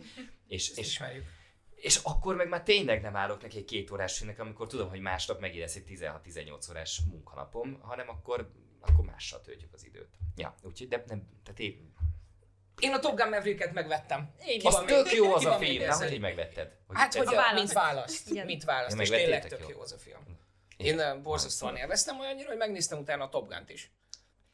És, 0.48 0.70
és, 0.70 0.76
ismerjük. 0.76 1.24
És 1.74 1.96
akkor 2.02 2.36
meg 2.36 2.48
már 2.48 2.62
tényleg 2.62 3.00
nem 3.02 3.16
állok 3.16 3.42
neki 3.42 3.58
egy 3.58 3.64
két 3.64 3.90
órás 3.90 4.16
filmnek, 4.16 4.38
amikor 4.40 4.66
tudom, 4.66 4.88
hogy 4.88 5.00
másnap 5.00 5.40
megint 5.40 5.60
lesz 5.60 5.76
egy 5.76 5.84
16-18 5.88 6.70
órás 6.70 7.00
munkanapom, 7.10 7.80
hanem 7.80 8.08
akkor, 8.08 8.50
akkor 8.80 9.04
mással 9.04 9.40
töltjük 9.40 9.72
az 9.72 9.84
időt. 9.84 10.08
Ja, 10.36 10.54
úgyhogy, 10.62 10.88
de 10.88 11.04
nem, 11.06 11.28
tehát 11.42 11.60
én, 11.60 11.92
én 12.78 12.92
a 12.92 12.98
Top 12.98 13.16
Gun 13.16 13.28
Maverick-et 13.28 13.72
megvettem. 13.72 14.34
Én 14.46 14.60
az 14.64 14.82
tök 14.86 15.12
jó 15.12 15.34
az 15.34 15.44
a 15.44 15.58
film, 15.58 15.86
nem, 15.86 15.98
hogy 15.98 16.20
megvetted. 16.20 16.72
Hogy 16.86 16.96
hát, 16.96 17.14
hogy 17.14 17.34
a, 17.34 17.52
mint 17.54 17.72
választ. 17.72 18.44
Mint 18.44 18.64
választ, 18.64 19.00
és 19.00 19.08
tényleg 19.08 19.48
tök 19.48 19.68
jó 19.68 19.80
az 19.80 19.92
a 19.92 19.98
film. 19.98 20.37
Én 20.78 21.22
borzasztóan 21.22 21.76
élveztem 21.76 22.20
olyannyira, 22.20 22.48
hogy 22.48 22.56
megnéztem 22.56 22.98
utána 22.98 23.24
a 23.24 23.28
Top 23.28 23.48
Gun-t 23.48 23.70
is. 23.70 23.92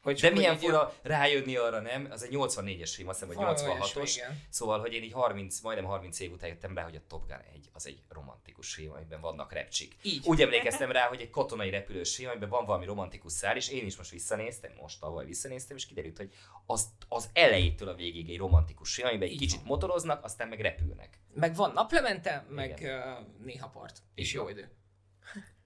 Hogy 0.01 0.19
De 0.19 0.29
milyen 0.29 0.57
fura 0.57 0.93
ilyen... 1.03 1.19
rájönni 1.19 1.55
arra, 1.55 1.79
nem? 1.79 2.07
Az 2.11 2.23
egy 2.23 2.29
84-es 2.33 2.91
film, 2.95 3.07
azt 3.07 3.19
hiszem, 3.19 3.35
vagy 3.35 3.55
86-os. 3.57 4.21
Szóval, 4.49 4.79
hogy 4.79 4.93
én 4.93 5.03
így 5.03 5.11
30, 5.11 5.59
majdnem 5.59 5.85
30 5.85 6.19
év 6.19 6.31
után 6.31 6.49
jöttem 6.49 6.75
rá, 6.75 6.83
hogy 6.83 6.95
a 6.95 7.01
Top 7.07 7.27
Gun 7.27 7.41
1 7.53 7.69
az 7.73 7.87
egy 7.87 8.03
romantikus 8.09 8.73
film, 8.73 8.93
amiben 8.93 9.21
vannak 9.21 9.53
repcsik. 9.53 9.95
Így. 10.01 10.27
Úgy 10.27 10.41
emlékeztem 10.41 10.91
rá, 10.91 11.07
hogy 11.07 11.21
egy 11.21 11.29
katonai 11.29 11.69
repülős 11.69 12.15
film, 12.15 12.29
amiben 12.29 12.49
van 12.49 12.65
valami 12.65 12.85
romantikus 12.85 13.31
szár, 13.31 13.55
és 13.55 13.69
én 13.69 13.85
is 13.85 13.97
most 13.97 14.11
visszanéztem, 14.11 14.71
most 14.81 14.99
tavaly 14.99 15.25
visszanéztem, 15.25 15.77
és 15.77 15.85
kiderült, 15.85 16.17
hogy 16.17 16.33
az, 16.65 16.87
az 17.07 17.29
elejétől 17.33 17.87
a 17.87 17.95
végig 17.95 18.29
egy 18.29 18.37
romantikus 18.37 18.93
film, 18.93 19.07
amiben 19.07 19.29
egy 19.29 19.37
kicsit 19.37 19.63
motoroznak, 19.63 20.23
aztán 20.23 20.47
meg 20.47 20.59
repülnek. 20.59 21.19
Meg 21.33 21.55
van 21.55 21.71
naplemente, 21.71 22.45
meg 22.49 22.79
uh, 22.81 23.45
néha 23.45 23.67
part. 23.67 23.97
És 24.15 24.33
jó 24.33 24.49
idő. 24.49 24.69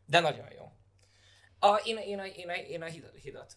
De 0.09 0.19
nagyon 0.19 0.47
jó. 0.57 0.71
A, 1.59 1.75
én, 1.75 1.97
én, 1.97 2.19
a, 2.19 2.25
én, 2.25 2.49
a, 2.49 2.53
én 2.53 2.81
a 2.81 2.85
hidat, 2.85 3.15
hidat 3.21 3.53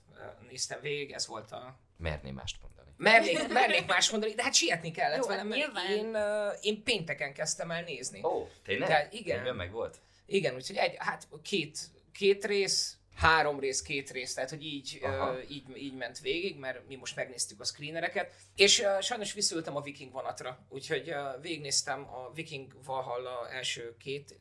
néztem 0.48 0.80
végig, 0.80 1.10
ez 1.10 1.26
volt 1.26 1.52
a... 1.52 1.78
Merném 1.96 2.34
mást 2.34 2.56
mondani. 2.62 2.90
Mernék, 2.96 3.48
mernék 3.48 3.86
más 3.86 4.10
mondani, 4.10 4.34
de 4.34 4.42
hát 4.42 4.54
sietni 4.54 4.90
kellett 4.90 5.22
Jó, 5.22 5.26
velem, 5.26 5.46
mert 5.46 5.60
nyilván. 5.60 5.90
én, 5.90 6.16
én 6.60 6.82
pénteken 6.82 7.32
kezdtem 7.32 7.70
el 7.70 7.82
nézni. 7.82 8.24
Ó, 8.24 8.48
tényleg? 8.64 8.88
Tehát 8.88 9.12
igen. 9.12 9.34
Könyvben 9.34 9.56
meg 9.56 9.70
volt? 9.70 10.00
Igen, 10.26 10.54
úgyhogy 10.54 10.76
egy, 10.76 10.94
hát 10.98 11.28
két, 11.42 11.78
két 12.12 12.44
rész, 12.44 12.96
három 13.14 13.60
rész, 13.60 13.82
két 13.82 14.10
rész, 14.10 14.34
tehát 14.34 14.50
hogy 14.50 14.64
így, 14.64 15.00
uh, 15.02 15.50
így, 15.50 15.76
így 15.76 15.94
ment 15.94 16.20
végig, 16.20 16.58
mert 16.58 16.88
mi 16.88 16.96
most 16.96 17.16
megnéztük 17.16 17.60
a 17.60 17.64
screenereket, 17.64 18.34
és 18.56 18.80
uh, 18.80 19.00
sajnos 19.00 19.32
visszaültem 19.32 19.76
a 19.76 19.80
Viking 19.80 20.12
vonatra, 20.12 20.66
úgyhogy 20.68 21.10
uh, 21.10 21.42
végignéztem 21.42 22.00
a 22.14 22.32
Viking 22.34 22.84
Valhalla 22.84 23.48
első 23.50 23.96
két, 23.96 24.38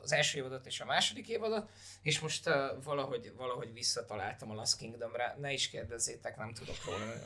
az 0.00 0.12
első 0.12 0.38
évadot 0.38 0.66
és 0.66 0.80
a 0.80 0.84
második 0.84 1.28
évadot, 1.28 1.68
és 2.02 2.20
most 2.20 2.48
uh, 2.48 2.54
valahogy, 2.84 3.32
valahogy 3.36 3.72
visszataláltam 3.72 4.50
a 4.50 4.54
Last 4.54 4.76
Kingdomra, 4.76 5.34
ne 5.40 5.52
is 5.52 5.68
kérdezzétek, 5.68 6.36
nem 6.36 6.54
tudok 6.54 6.84
róla, 6.84 6.98
nem, 6.98 7.18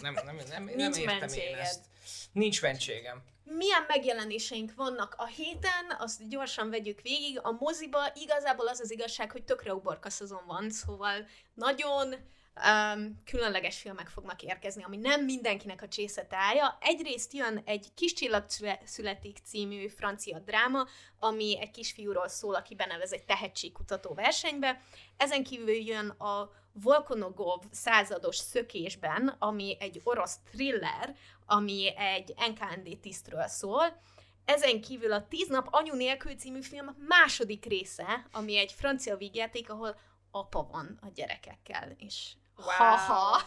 nem, 0.00 0.12
nem, 0.12 0.24
nem, 0.24 0.36
nem, 0.48 0.64
nem 0.64 0.76
Nincs 0.76 0.96
értem 0.96 1.28
én 1.28 1.54
ezt. 1.54 1.84
Nincs 2.32 2.62
mentségem. 2.62 3.22
Milyen 3.48 3.84
megjelenéseink 3.88 4.74
vannak 4.74 5.14
a 5.18 5.26
héten, 5.26 5.96
azt 5.98 6.28
gyorsan 6.28 6.70
vegyük 6.70 7.00
végig. 7.00 7.40
A 7.42 7.50
moziba 7.50 7.98
igazából 8.14 8.68
az 8.68 8.80
az 8.80 8.90
igazság, 8.90 9.30
hogy 9.30 9.44
tökre 9.44 9.74
uborka 9.74 10.10
szezon 10.10 10.42
van, 10.46 10.70
szóval 10.70 11.26
nagyon 11.54 12.14
um, 12.14 13.22
különleges 13.24 13.78
filmek 13.78 14.08
fognak 14.08 14.42
érkezni, 14.42 14.82
ami 14.82 14.96
nem 14.96 15.24
mindenkinek 15.24 15.82
a 15.82 15.88
csészetája. 15.88 16.78
Egyrészt 16.80 17.32
jön 17.32 17.62
egy 17.64 17.86
Kis 17.94 18.12
csillag 18.12 18.44
szüle- 18.48 18.86
születik 18.86 19.38
című 19.44 19.88
francia 19.88 20.38
dráma, 20.38 20.86
ami 21.18 21.58
egy 21.60 21.70
kisfiúról 21.70 22.28
szól, 22.28 22.54
aki 22.54 22.74
benevez 22.74 23.12
egy 23.12 23.24
tehetségkutató 23.24 24.14
versenybe. 24.14 24.80
Ezen 25.16 25.44
kívül 25.44 25.74
jön 25.74 26.08
a 26.08 26.50
Volkonogov 26.82 27.62
százados 27.70 28.36
szökésben, 28.36 29.36
ami 29.38 29.76
egy 29.80 30.00
orosz 30.04 30.38
thriller, 30.50 31.16
ami 31.46 31.96
egy 31.96 32.34
NKND 32.36 32.98
tisztről 33.00 33.46
szól. 33.46 34.00
Ezen 34.44 34.80
kívül 34.80 35.12
a 35.12 35.26
Tíz 35.28 35.48
nap 35.48 35.68
anyu 35.70 35.94
nélkül 35.94 36.34
című 36.34 36.62
film 36.62 36.96
második 37.08 37.64
része, 37.64 38.26
ami 38.32 38.56
egy 38.58 38.72
francia 38.72 39.16
vígjáték, 39.16 39.70
ahol 39.70 39.96
apa 40.30 40.68
van 40.70 40.98
a 41.02 41.06
gyerekekkel, 41.14 41.94
és 41.98 42.32
Wow. 42.58 42.68
ha-ha. 42.68 43.42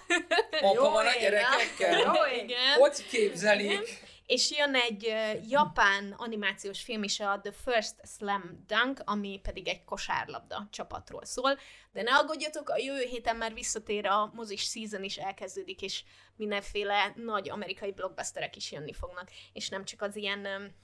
Apa 0.61 0.73
Jó 0.75 0.89
van 0.89 1.05
a 1.05 1.19
gyerekekkel? 1.19 1.99
Jó, 1.99 2.43
igen. 2.43 2.77
Hogy 2.79 3.05
képzelik? 3.07 4.03
És 4.29 4.51
jön 4.51 4.75
egy 4.75 5.07
uh, 5.07 5.49
japán 5.49 6.13
animációs 6.17 6.81
film 6.81 7.03
is, 7.03 7.19
a 7.19 7.39
The 7.41 7.51
First 7.51 7.95
Slam 8.17 8.65
Dunk, 8.67 9.01
ami 9.05 9.39
pedig 9.43 9.67
egy 9.67 9.83
kosárlabda 9.83 10.67
csapatról 10.71 11.25
szól. 11.25 11.57
De 11.91 12.01
ne 12.01 12.15
aggódjatok, 12.15 12.69
a 12.69 12.77
jövő 12.77 13.01
héten 13.01 13.35
már 13.35 13.53
visszatér 13.53 14.05
a 14.05 14.31
mozis 14.33 14.61
season 14.61 15.03
is 15.03 15.17
elkezdődik, 15.17 15.81
és 15.81 16.03
mindenféle 16.35 17.13
nagy 17.15 17.49
amerikai 17.49 17.91
blockbusterek 17.91 18.55
is 18.55 18.71
jönni 18.71 18.93
fognak. 18.93 19.29
És 19.53 19.69
nem 19.69 19.85
csak 19.85 20.01
az 20.01 20.15
ilyen 20.15 20.45
um, 20.45 20.75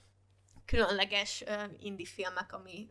különleges 0.64 1.44
uh, 1.46 1.62
indie 1.78 2.06
filmek, 2.06 2.52
ami 2.52 2.88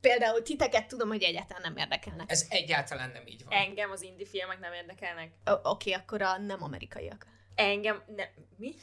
például 0.00 0.42
titeket 0.42 0.86
tudom, 0.88 1.08
hogy 1.08 1.22
egyáltalán 1.22 1.62
nem 1.62 1.76
érdekelnek. 1.76 2.30
Ez 2.30 2.46
egyáltalán 2.48 3.10
nem 3.10 3.26
így 3.26 3.44
van. 3.44 3.58
Engem 3.58 3.90
az 3.90 4.02
indie 4.02 4.26
filmek 4.26 4.58
nem 4.58 4.72
érdekelnek. 4.72 5.32
Oké, 5.44 5.60
okay, 5.62 5.92
akkor 5.92 6.22
a 6.22 6.38
nem 6.38 6.62
amerikaiak. 6.62 7.26
Engem, 7.54 8.02
ne, 8.06 8.24
mi? 8.56 8.74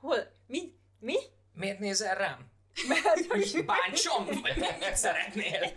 Hol? 0.00 0.32
Mi? 0.46 0.72
Mi? 1.00 1.16
Miért 1.52 1.78
nézel 1.78 2.14
rám? 2.14 2.50
Mert 2.88 3.26
hogy 3.28 3.64
bántsam, 3.64 4.24
vagy 4.24 4.56
mit 4.56 4.96
szeretnél? 4.96 5.72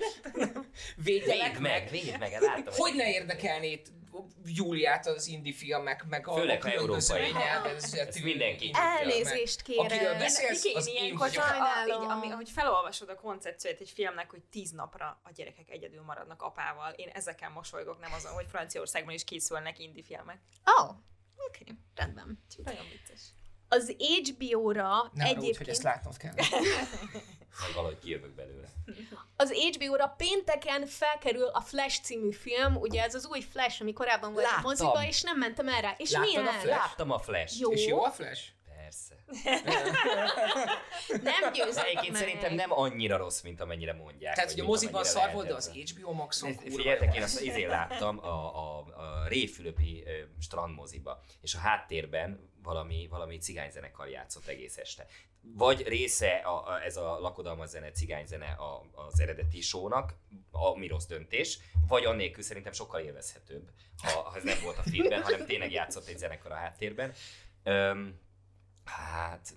Védjelek 0.96 1.52
Védd 1.52 1.62
meg, 1.62 1.92
meg. 1.92 2.20
meg, 2.20 2.42
látom. 2.42 2.74
Hogy 2.78 2.94
ne 2.96 3.12
érdekelné 3.12 3.82
Júliát 4.46 5.08
az 5.08 5.28
indie 5.28 5.54
filmek, 5.54 6.06
meg 6.06 6.28
a 6.28 6.34
Főleg, 6.34 6.66
a 6.66 6.70
európai. 6.70 7.34
Ez 7.64 8.22
mindenki. 8.24 8.72
Elnézést 8.74 9.62
kérek. 9.62 9.86
Akiről 9.86 10.18
beszélsz, 10.18 10.64
Viki, 10.64 10.76
az 10.76 10.88
én 10.88 10.96
én 10.96 11.04
ilyenkor 11.04 11.30
Sajnálom. 11.30 12.04
így, 12.04 12.10
ami, 12.10 12.32
ahogy 12.32 12.50
felolvasod 12.50 13.10
a 13.10 13.16
koncepciót 13.16 13.80
egy 13.80 13.90
filmnek, 13.90 14.30
hogy 14.30 14.42
tíz 14.52 14.72
napra 14.72 15.20
a 15.24 15.32
gyerekek 15.32 15.70
egyedül 15.70 16.02
maradnak 16.02 16.42
apával, 16.42 16.92
én 16.92 17.08
ezeken 17.08 17.52
mosolygok, 17.52 18.00
nem 18.00 18.14
azon, 18.14 18.32
hogy 18.32 18.46
Franciaországban 18.50 19.14
is 19.14 19.24
készülnek 19.24 19.80
indie 19.80 20.04
filmek. 20.04 20.40
Ó, 20.80 20.84
oh, 20.84 20.90
oké, 21.48 21.62
okay, 21.62 21.78
rendben. 21.96 22.44
Nagyon 22.64 22.86
vicces. 22.92 23.22
Az 23.70 23.96
HBO-ra 23.98 25.12
Nem 25.14 25.28
arra 25.28 25.30
úgy, 25.30 25.36
hogy 25.36 25.44
egyébként, 25.44 25.70
ezt 25.70 25.84
látnod 25.84 26.18
kell. 26.18 26.34
Majd 27.60 27.74
valahogy 27.76 28.00
kijövök 28.00 28.36
belőle. 28.36 28.68
az 29.36 29.52
HBO-ra 29.52 30.08
pénteken 30.08 30.86
felkerül 30.86 31.46
a 31.46 31.62
Flash 31.62 32.02
című 32.02 32.32
film, 32.32 32.76
ugye 32.76 33.04
ez 33.04 33.16
az 33.16 33.26
új 33.26 33.42
Flash, 33.42 33.82
ami 33.82 33.94
korábban 33.94 34.34
volt 34.34 34.46
Láttam. 34.46 34.66
a 34.66 34.68
moziba, 34.68 35.04
és 35.08 35.22
nem 35.22 35.38
mentem 35.38 35.68
el 35.68 35.82
rá. 35.82 35.94
És 35.98 36.12
Láttad 36.12 36.28
a 36.28 36.40
milyen? 36.40 36.54
Flash? 36.54 36.78
Láttam 36.78 37.12
a 37.12 37.20
flash 37.20 37.60
Jó. 37.60 37.72
És 37.72 37.88
jó 37.88 38.04
a 38.04 38.12
Flash? 38.12 38.44
Persze. 38.90 39.16
Nem 41.32 41.54
győzött 41.54 41.84
Egyébként 41.84 42.12
meg. 42.12 42.22
szerintem 42.22 42.54
nem 42.54 42.72
annyira 42.72 43.18
rossz, 43.18 43.42
mint 43.42 43.62
amennyire 43.62 43.94
mondják. 43.94 44.36
Tehát, 44.36 44.52
hogy 44.52 44.60
a 44.60 44.66
moziban 44.66 45.04
szar 45.04 45.32
volt, 45.32 45.48
de 45.48 45.54
az 45.54 45.72
HBO 45.72 46.12
Maxon 46.12 46.56
kurva 46.56 46.76
Figyeljetek, 46.76 47.16
én 47.16 47.22
azt 47.22 47.42
izé 47.42 47.66
láttam 47.66 48.20
a, 48.20 48.58
a, 48.58 48.78
a 48.80 49.28
Réfülöpi 49.28 50.04
strandmoziba, 50.40 51.24
és 51.42 51.56
a 51.56 51.58
háttérben 51.58 52.50
valami, 52.64 53.08
valami 53.10 53.38
cigányzenekar 53.38 54.08
játszott 54.08 54.48
egész 54.48 54.78
este. 54.78 55.06
Vagy 55.42 55.88
része 55.88 56.30
a, 56.30 56.68
a, 56.68 56.84
ez 56.84 56.98
a 56.98 57.20
lakodalmas 57.20 57.70
zene, 57.70 57.92
cigányzene 57.92 58.46
a, 58.46 58.86
az 58.92 59.20
eredeti 59.20 59.62
sónak, 59.62 60.14
a 60.52 60.78
mi 60.78 60.88
rossz 60.88 61.06
döntés, 61.06 61.60
vagy 61.88 62.06
annélkül 62.06 62.44
szerintem 62.44 62.72
sokkal 62.72 63.02
élvezhetőbb, 63.02 63.70
ha, 64.04 64.22
ha 64.22 64.36
ez 64.36 64.44
nem 64.44 64.58
volt 64.64 64.78
a 64.78 64.82
filmben, 64.82 65.22
hanem 65.22 65.46
tényleg 65.46 65.72
játszott 65.72 66.08
egy 66.08 66.18
zenekar 66.18 66.52
a 66.52 66.56
háttérben. 66.56 67.14
Öm, 67.64 68.20
hát 68.90 69.54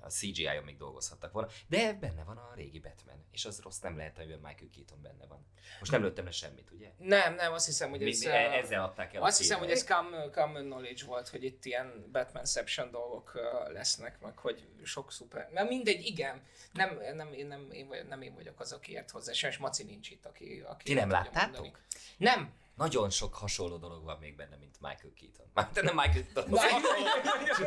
a 0.00 0.08
CGI-on 0.10 0.64
még 0.64 0.76
dolgozhattak 0.76 1.32
volna, 1.32 1.48
de 1.66 1.92
benne 1.92 2.24
van 2.24 2.36
a 2.36 2.52
régi 2.54 2.80
Batman, 2.80 3.24
és 3.30 3.44
az 3.44 3.60
rossz 3.60 3.78
nem 3.78 3.96
lehet, 3.96 4.18
amiben 4.18 4.38
Michael 4.38 4.70
Keaton 4.74 5.02
benne 5.02 5.26
van. 5.26 5.46
Most 5.78 5.92
nem 5.92 6.02
lőttem 6.02 6.24
le 6.24 6.30
semmit, 6.30 6.70
ugye? 6.70 6.90
Nem, 6.98 7.34
nem, 7.34 7.52
azt 7.52 7.66
hiszem, 7.66 7.90
hogy 7.90 8.08
ez... 8.08 8.20
mi, 8.20 8.26
e- 8.26 8.52
ezzel 8.52 8.82
adták 8.82 9.14
el 9.14 9.22
Azt 9.22 9.38
hiszem, 9.38 9.58
hogy 9.58 9.70
ez 9.70 9.84
common, 9.84 10.30
common 10.32 10.64
knowledge 10.64 11.04
volt, 11.04 11.28
hogy 11.28 11.44
itt 11.44 11.64
ilyen 11.64 12.08
Batmanception 12.12 12.90
dolgok 12.90 13.32
lesznek, 13.72 14.20
meg 14.20 14.38
hogy 14.38 14.68
sok 14.82 15.12
szuper... 15.12 15.50
Na 15.52 15.64
mindegy, 15.64 16.04
igen. 16.04 16.42
Nem, 16.72 17.00
nem, 17.14 17.32
én, 17.32 17.46
nem, 17.46 17.70
én, 17.70 17.86
vagy- 17.88 18.06
nem 18.06 18.22
én 18.22 18.34
vagyok 18.34 18.60
az, 18.60 18.72
aki 18.72 18.92
ért 18.92 19.10
hozzá, 19.10 19.32
sajnos 19.32 19.58
Maci 19.58 19.84
nincs 19.84 20.10
itt, 20.10 20.26
aki... 20.26 20.62
aki 20.66 20.84
Ti 20.84 20.94
nem 20.94 21.10
láttátok? 21.10 21.52
mondani. 21.52 21.72
Nem. 22.16 22.52
Nagyon 22.74 23.10
sok 23.10 23.34
hasonló 23.34 23.76
dolog 23.76 24.04
van 24.04 24.18
még 24.18 24.36
benne, 24.36 24.56
mint 24.56 24.76
Michael 24.80 25.12
Keaton. 25.20 25.46
Már 25.54 25.70
de 25.72 25.82
nem 25.82 25.94
Michael 25.94 26.24
Keaton. 26.32 26.58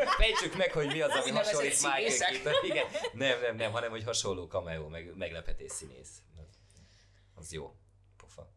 Fejtsük 0.07 0.57
meg, 0.57 0.71
hogy 0.71 0.87
mi 0.87 1.01
az, 1.01 1.11
ami 1.11 1.29
hasonlít 1.29 1.81
Michael 1.81 2.09
színészek. 2.09 2.41
Keaton. 2.41 2.65
Igen. 2.65 2.85
Nem, 3.13 3.41
nem, 3.41 3.55
nem, 3.55 3.71
hanem 3.71 3.89
hogy 3.89 4.03
hasonló 4.03 4.45
cameo, 4.45 4.89
meg 4.89 5.15
meglepetés 5.15 5.71
színész. 5.71 6.21
Az 7.35 7.51
jó. 7.51 7.75
Pofa. 8.17 8.51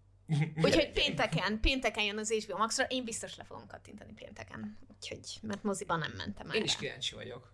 Úgyhogy 0.62 0.92
pénteken, 0.92 1.60
pénteken 1.60 2.04
jön 2.04 2.18
az 2.18 2.32
HBO 2.32 2.56
Maxra, 2.56 2.84
én 2.84 3.04
biztos 3.04 3.36
le 3.36 3.44
fogom 3.44 3.66
kattintani 3.66 4.12
pénteken. 4.12 4.78
Úgyhogy, 4.94 5.38
mert 5.42 5.62
moziban 5.62 5.98
nem 5.98 6.12
mentem 6.16 6.50
el. 6.50 6.56
Én 6.56 6.62
is 6.62 6.76
kíváncsi 6.76 7.14
vagyok. 7.14 7.52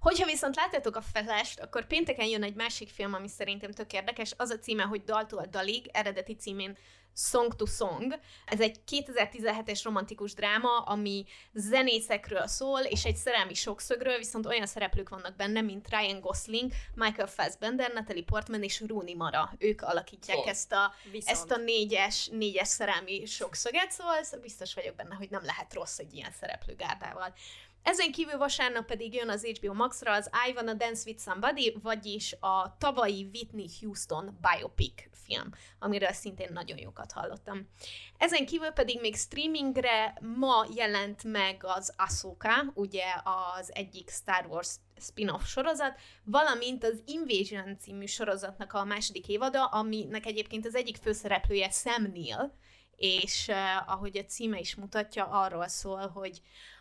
Hogyha 0.00 0.26
viszont 0.26 0.56
látjátok 0.56 0.96
a 0.96 1.00
felest, 1.00 1.60
akkor 1.60 1.86
pénteken 1.86 2.26
jön 2.26 2.42
egy 2.42 2.54
másik 2.54 2.88
film, 2.88 3.14
ami 3.14 3.28
szerintem 3.28 3.72
tök 3.72 3.92
érdekes. 3.92 4.32
Az 4.36 4.50
a 4.50 4.58
címe, 4.58 4.82
hogy 4.82 5.04
Daltól 5.04 5.46
Dalig, 5.50 5.88
eredeti 5.92 6.34
címén 6.34 6.76
Song 7.14 7.56
to 7.56 7.66
Song. 7.66 8.18
Ez 8.46 8.60
egy 8.60 8.80
2017-es 8.90 9.80
romantikus 9.84 10.34
dráma, 10.34 10.78
ami 10.78 11.24
zenészekről 11.52 12.46
szól, 12.46 12.80
és 12.80 13.04
egy 13.04 13.16
szerelmi 13.16 13.54
sokszögről, 13.54 14.18
viszont 14.18 14.46
olyan 14.46 14.66
szereplők 14.66 15.08
vannak 15.08 15.36
benne, 15.36 15.60
mint 15.60 15.88
Ryan 15.88 16.20
Gosling, 16.20 16.72
Michael 16.94 17.28
Fassbender, 17.28 17.92
Natalie 17.92 18.24
Portman 18.24 18.62
és 18.62 18.82
Rooney 18.86 19.14
Mara. 19.14 19.52
Ők 19.58 19.82
alakítják 19.82 20.38
Oh. 20.38 20.48
ezt 20.48 20.72
a, 20.72 20.94
Viszont. 21.10 21.36
ezt 21.36 21.50
a 21.50 21.56
négyes, 21.56 22.26
négyes 22.26 22.68
szerelmi 22.68 23.26
sokszöget, 23.26 23.90
szóval 23.90 24.20
biztos 24.40 24.74
vagyok 24.74 24.94
benne, 24.94 25.14
hogy 25.14 25.30
nem 25.30 25.44
lehet 25.44 25.74
rossz 25.74 25.98
egy 25.98 26.14
ilyen 26.14 26.32
szereplőgárdával. 26.40 27.34
Ezen 27.82 28.12
kívül 28.12 28.38
vasárnap 28.38 28.86
pedig 28.86 29.14
jön 29.14 29.28
az 29.28 29.44
HBO 29.44 29.74
Max-ra 29.74 30.12
az 30.12 30.30
I 30.48 30.52
Wanna 30.54 30.74
Dance 30.74 31.02
With 31.06 31.22
Somebody, 31.22 31.76
vagyis 31.82 32.36
a 32.40 32.76
tavalyi 32.78 33.30
Whitney 33.32 33.68
Houston 33.80 34.38
biopic 34.40 35.10
film, 35.24 35.50
amiről 35.78 36.12
szintén 36.12 36.52
nagyon 36.52 36.78
jókat 36.78 37.12
hallottam. 37.12 37.68
Ezen 38.18 38.46
kívül 38.46 38.70
pedig 38.70 39.00
még 39.00 39.16
streamingre 39.16 40.18
ma 40.36 40.66
jelent 40.74 41.24
meg 41.24 41.60
az 41.64 41.92
Ahsoka, 41.96 42.70
ugye 42.74 43.04
az 43.56 43.70
egyik 43.74 44.10
Star 44.10 44.46
Wars 44.46 44.74
spin-off 45.00 45.44
sorozat, 45.44 46.00
valamint 46.24 46.84
az 46.84 47.02
Invasion 47.06 47.78
című 47.78 48.06
sorozatnak 48.06 48.72
a 48.72 48.84
második 48.84 49.28
évada, 49.28 49.64
aminek 49.64 50.26
egyébként 50.26 50.66
az 50.66 50.74
egyik 50.74 50.96
főszereplője 50.96 51.70
Sam 51.70 52.02
Neill, 52.02 52.52
és 52.96 53.46
uh, 53.48 53.92
ahogy 53.92 54.18
a 54.18 54.24
címe 54.24 54.58
is 54.58 54.74
mutatja, 54.74 55.24
arról 55.26 55.68
szól, 55.68 56.08
hogy 56.08 56.40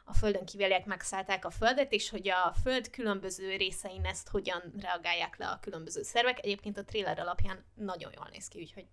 a 0.10 0.14
Földön 0.14 0.46
kívüliek 0.46 0.86
megszállták 0.86 1.46
a 1.46 1.50
Földet, 1.50 1.92
és 1.92 2.10
hogy 2.10 2.30
a 2.30 2.54
Föld 2.64 2.90
különböző 2.90 3.56
részein 3.56 4.06
ezt 4.06 4.28
hogyan 4.28 4.74
reagálják 4.82 5.38
le 5.38 5.48
a 5.48 5.60
különböző 5.62 6.04
szervek. 6.04 6.40
Egyébként 6.40 6.78
a 6.78 6.84
trailer 6.84 7.20
alapján 7.20 7.66
nagyon 7.76 8.12
jól 8.16 8.28
néz 8.32 8.48
ki, 8.48 8.60
úgyhogy 8.60 8.86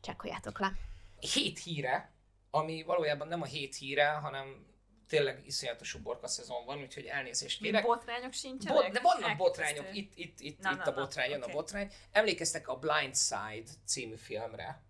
csekkoljátok 0.00 0.58
le. 0.58 0.72
Hét 1.20 1.58
híre, 1.58 2.12
ami 2.50 2.82
valójában 2.82 3.28
nem 3.28 3.42
a 3.42 3.44
hét 3.44 3.76
híre, 3.76 4.08
hanem 4.08 4.66
tényleg 5.08 5.42
iszonyatos 5.46 5.94
uborka 5.94 6.26
szezon 6.28 6.64
van, 6.64 6.78
úgyhogy 6.78 7.04
elnézést 7.04 7.60
kérek. 7.62 7.86
botrányok 7.86 8.32
sincsenek? 8.32 8.82
Bot, 8.82 8.92
de 8.92 9.00
vannak 9.00 9.36
botrányok, 9.36 9.96
itt, 9.96 10.12
itt, 10.14 10.40
itt, 10.40 10.60
Na, 10.60 10.70
itt 10.70 10.76
na, 10.76 10.82
a 10.82 10.90
na, 10.90 11.00
botrány, 11.00 11.30
jön 11.30 11.42
oké. 11.42 11.50
a 11.50 11.54
botrány. 11.54 11.92
Emlékeztek 12.12 12.68
a 12.68 12.76
Blind 12.76 13.16
Side 13.16 13.70
című 13.86 14.16
filmre? 14.16 14.82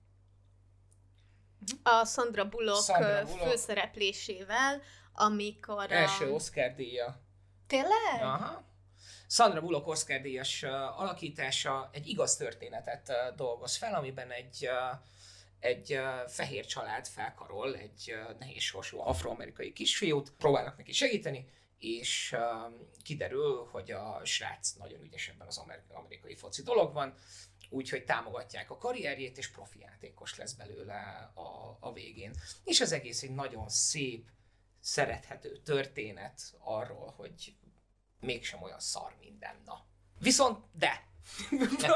A 1.82 2.04
Sandra 2.04 2.48
Bullock, 2.48 2.84
Sandra 2.84 3.24
Bullock. 3.24 3.48
főszereplésével, 3.48 4.82
amikor... 5.18 5.92
Első 5.92 6.24
A... 6.24 6.30
Oscar 6.30 6.74
díja. 6.74 7.20
Tényleg? 7.66 8.20
Aha. 8.20 8.66
Sandra 9.28 9.60
Bullock 9.60 9.86
Oscar 9.86 10.20
díjas 10.20 10.62
alakítása 10.96 11.90
egy 11.92 12.06
igaz 12.06 12.36
történetet 12.36 13.12
dolgoz 13.36 13.76
fel, 13.76 13.94
amiben 13.94 14.30
egy 14.30 14.68
egy 15.60 16.00
fehér 16.26 16.66
család 16.66 17.06
felkarol 17.06 17.76
egy 17.76 18.14
nehéz 18.38 18.62
sorsú 18.62 19.00
afroamerikai 19.00 19.72
kisfiút, 19.72 20.32
próbálnak 20.32 20.76
neki 20.76 20.92
segíteni, 20.92 21.48
és 21.78 22.36
kiderül, 23.02 23.68
hogy 23.70 23.90
a 23.90 24.20
srác 24.24 24.72
nagyon 24.72 25.02
ügyes 25.02 25.28
ebben 25.28 25.46
az 25.46 25.58
amer- 25.58 25.92
amerikai 25.92 26.34
foci 26.34 26.62
dologban, 26.62 27.14
úgyhogy 27.70 28.04
támogatják 28.04 28.70
a 28.70 28.78
karrierjét, 28.78 29.38
és 29.38 29.50
profi 29.50 29.78
játékos 29.78 30.36
lesz 30.36 30.52
belőle 30.52 31.30
a, 31.34 31.76
a 31.80 31.92
végén. 31.92 32.34
És 32.64 32.80
az 32.80 32.92
egész 32.92 33.22
egy 33.22 33.34
nagyon 33.34 33.68
szép, 33.68 34.28
szerethető 34.80 35.56
történet 35.56 36.40
arról, 36.58 37.14
hogy 37.16 37.54
mégsem 38.20 38.62
olyan 38.62 38.80
szar 38.80 39.16
minden. 39.20 39.62
Na. 39.64 39.86
Viszont, 40.18 40.64
de! 40.72 41.06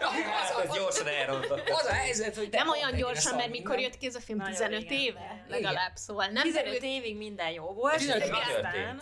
Hát, 0.00 0.64
ez 0.64 0.74
gyorsan 0.74 1.06
elrontott. 1.06 1.68
Az 1.68 1.84
a 1.84 1.92
helyzet, 1.92 2.36
hogy 2.36 2.48
Nem 2.50 2.68
olyan 2.68 2.94
gyorsan, 2.94 3.34
mert 3.36 3.50
mikor 3.50 3.80
jött 3.80 3.96
ki 3.98 4.06
ez 4.06 4.14
a 4.14 4.20
film? 4.20 4.38
Nagyon 4.38 4.54
15 4.54 4.80
igen, 4.80 4.98
éve? 4.98 5.44
Legalább, 5.48 5.96
szóval 5.96 6.26
nem 6.26 6.42
15 6.42 6.64
derült- 6.64 6.82
évig 6.82 7.16
minden 7.16 7.50
jó 7.50 7.72
volt, 7.72 7.96
15 7.96 8.22
és 8.22 8.28
évig 8.28 8.40
aztán... 8.40 9.00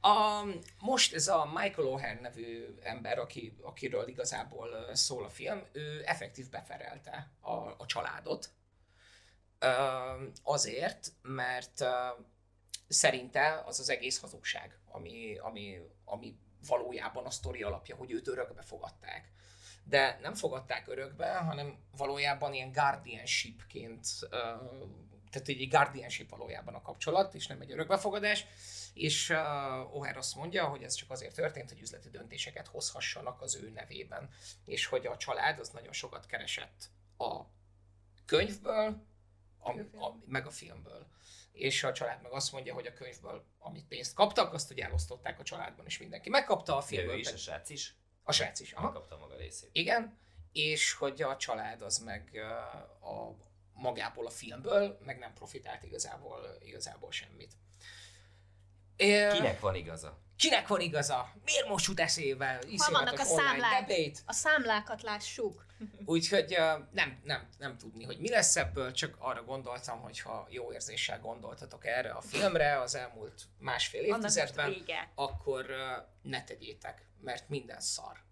A, 0.00 0.44
most 0.78 1.14
ez 1.14 1.28
a 1.28 1.50
Michael 1.54 1.88
O'Hare 1.88 2.20
nevű 2.20 2.74
ember, 2.82 3.18
aki, 3.18 3.56
akiről 3.62 4.08
igazából 4.08 4.90
szól 4.92 5.24
a 5.24 5.28
film, 5.28 5.62
ő 5.72 6.02
effektív 6.06 6.48
beferelte 6.48 7.30
a, 7.40 7.52
a 7.52 7.84
családot. 7.86 8.48
Azért, 10.42 11.12
mert 11.22 11.84
szerinte 12.88 13.62
az 13.66 13.80
az 13.80 13.88
egész 13.90 14.20
hazugság, 14.20 14.78
ami, 14.86 15.38
ami, 15.38 15.78
ami 16.04 16.38
valójában 16.66 17.24
a 17.24 17.30
sztori 17.30 17.62
alapja, 17.62 17.96
hogy 17.96 18.12
őt 18.12 18.28
örökbe 18.28 18.62
fogadták. 18.62 19.32
De 19.84 20.18
nem 20.22 20.34
fogadták 20.34 20.88
örökbe, 20.88 21.36
hanem 21.36 21.78
valójában 21.96 22.54
ilyen 22.54 22.72
guardianshipként, 22.72 24.06
tehát 25.30 25.48
egy 25.48 25.68
guardianship 25.68 26.30
valójában 26.30 26.74
a 26.74 26.82
kapcsolat, 26.82 27.34
és 27.34 27.46
nem 27.46 27.60
egy 27.60 27.72
örökbefogadás, 27.72 28.46
és 28.94 29.32
O'Hare 29.92 30.16
azt 30.16 30.34
mondja, 30.34 30.64
hogy 30.64 30.82
ez 30.82 30.94
csak 30.94 31.10
azért 31.10 31.34
történt, 31.34 31.68
hogy 31.68 31.80
üzleti 31.80 32.10
döntéseket 32.10 32.66
hozhassanak 32.66 33.40
az 33.40 33.56
ő 33.56 33.70
nevében, 33.70 34.28
és 34.64 34.86
hogy 34.86 35.06
a 35.06 35.16
család 35.16 35.58
az 35.58 35.68
nagyon 35.68 35.92
sokat 35.92 36.26
keresett 36.26 36.90
a 37.18 37.40
könyvből, 38.26 39.06
a, 39.58 39.70
a, 40.04 40.18
meg 40.26 40.46
a 40.46 40.50
filmből. 40.50 41.06
És 41.54 41.84
a 41.84 41.92
család 41.92 42.22
meg 42.22 42.32
azt 42.32 42.52
mondja, 42.52 42.74
hogy 42.74 42.86
a 42.86 42.92
könyvből, 42.92 43.44
amit 43.58 43.86
pénzt 43.86 44.14
kaptak, 44.14 44.52
azt 44.52 44.70
ugye 44.70 44.84
elosztották 44.84 45.40
a 45.40 45.42
családban, 45.42 45.86
és 45.86 45.98
mindenki 45.98 46.28
megkapta, 46.28 46.76
a 46.76 46.80
filmből 46.80 47.14
ő 47.14 47.18
is, 47.18 47.32
a 47.32 47.36
srác 47.36 47.70
is. 47.70 47.94
a 48.22 48.32
srác 48.32 48.60
is. 48.60 48.72
Aha. 48.72 48.84
Megkapta 48.84 49.16
maga 49.16 49.36
részét. 49.36 49.68
Igen, 49.72 50.18
és 50.52 50.92
hogy 50.92 51.22
a 51.22 51.36
család 51.36 51.82
az 51.82 51.98
meg 51.98 52.30
a 53.00 53.34
magából 53.72 54.26
a 54.26 54.30
filmből, 54.30 54.98
meg 55.04 55.18
nem 55.18 55.32
profitált 55.34 55.82
igazából, 55.82 56.58
igazából 56.60 57.12
semmit. 57.12 57.52
É, 58.96 59.28
Kinek 59.32 59.60
van 59.60 59.74
igaza? 59.74 60.18
Kinek 60.36 60.68
van 60.68 60.80
igaza? 60.80 61.32
Miért 61.44 61.68
most 61.68 61.86
jut 61.86 62.00
eszébe? 62.00 62.60
Hol 62.76 62.92
vannak 62.92 63.18
a 63.18 63.24
számlák? 63.24 63.86
debate. 63.86 64.20
A 64.26 64.32
számlákat 64.32 65.02
lássuk. 65.02 65.66
Úgyhogy 66.04 66.52
uh, 66.52 66.84
nem, 66.92 67.20
nem, 67.24 67.48
nem 67.58 67.76
tudni, 67.78 68.04
hogy 68.04 68.18
mi 68.18 68.28
lesz 68.28 68.56
ebből, 68.56 68.92
csak 68.92 69.16
arra 69.18 69.44
gondoltam, 69.44 70.00
hogy 70.00 70.20
ha 70.20 70.46
jó 70.50 70.72
érzéssel 70.72 71.20
gondoltatok 71.20 71.86
erre 71.86 72.10
a 72.10 72.20
filmre 72.20 72.80
az 72.80 72.94
elmúlt 72.94 73.42
másfél 73.58 74.02
évtizedben, 74.02 74.84
akkor 75.14 75.66
uh, 75.70 76.04
ne 76.22 76.44
tegyétek, 76.44 77.06
mert 77.20 77.48
minden 77.48 77.80
szar. 77.80 78.22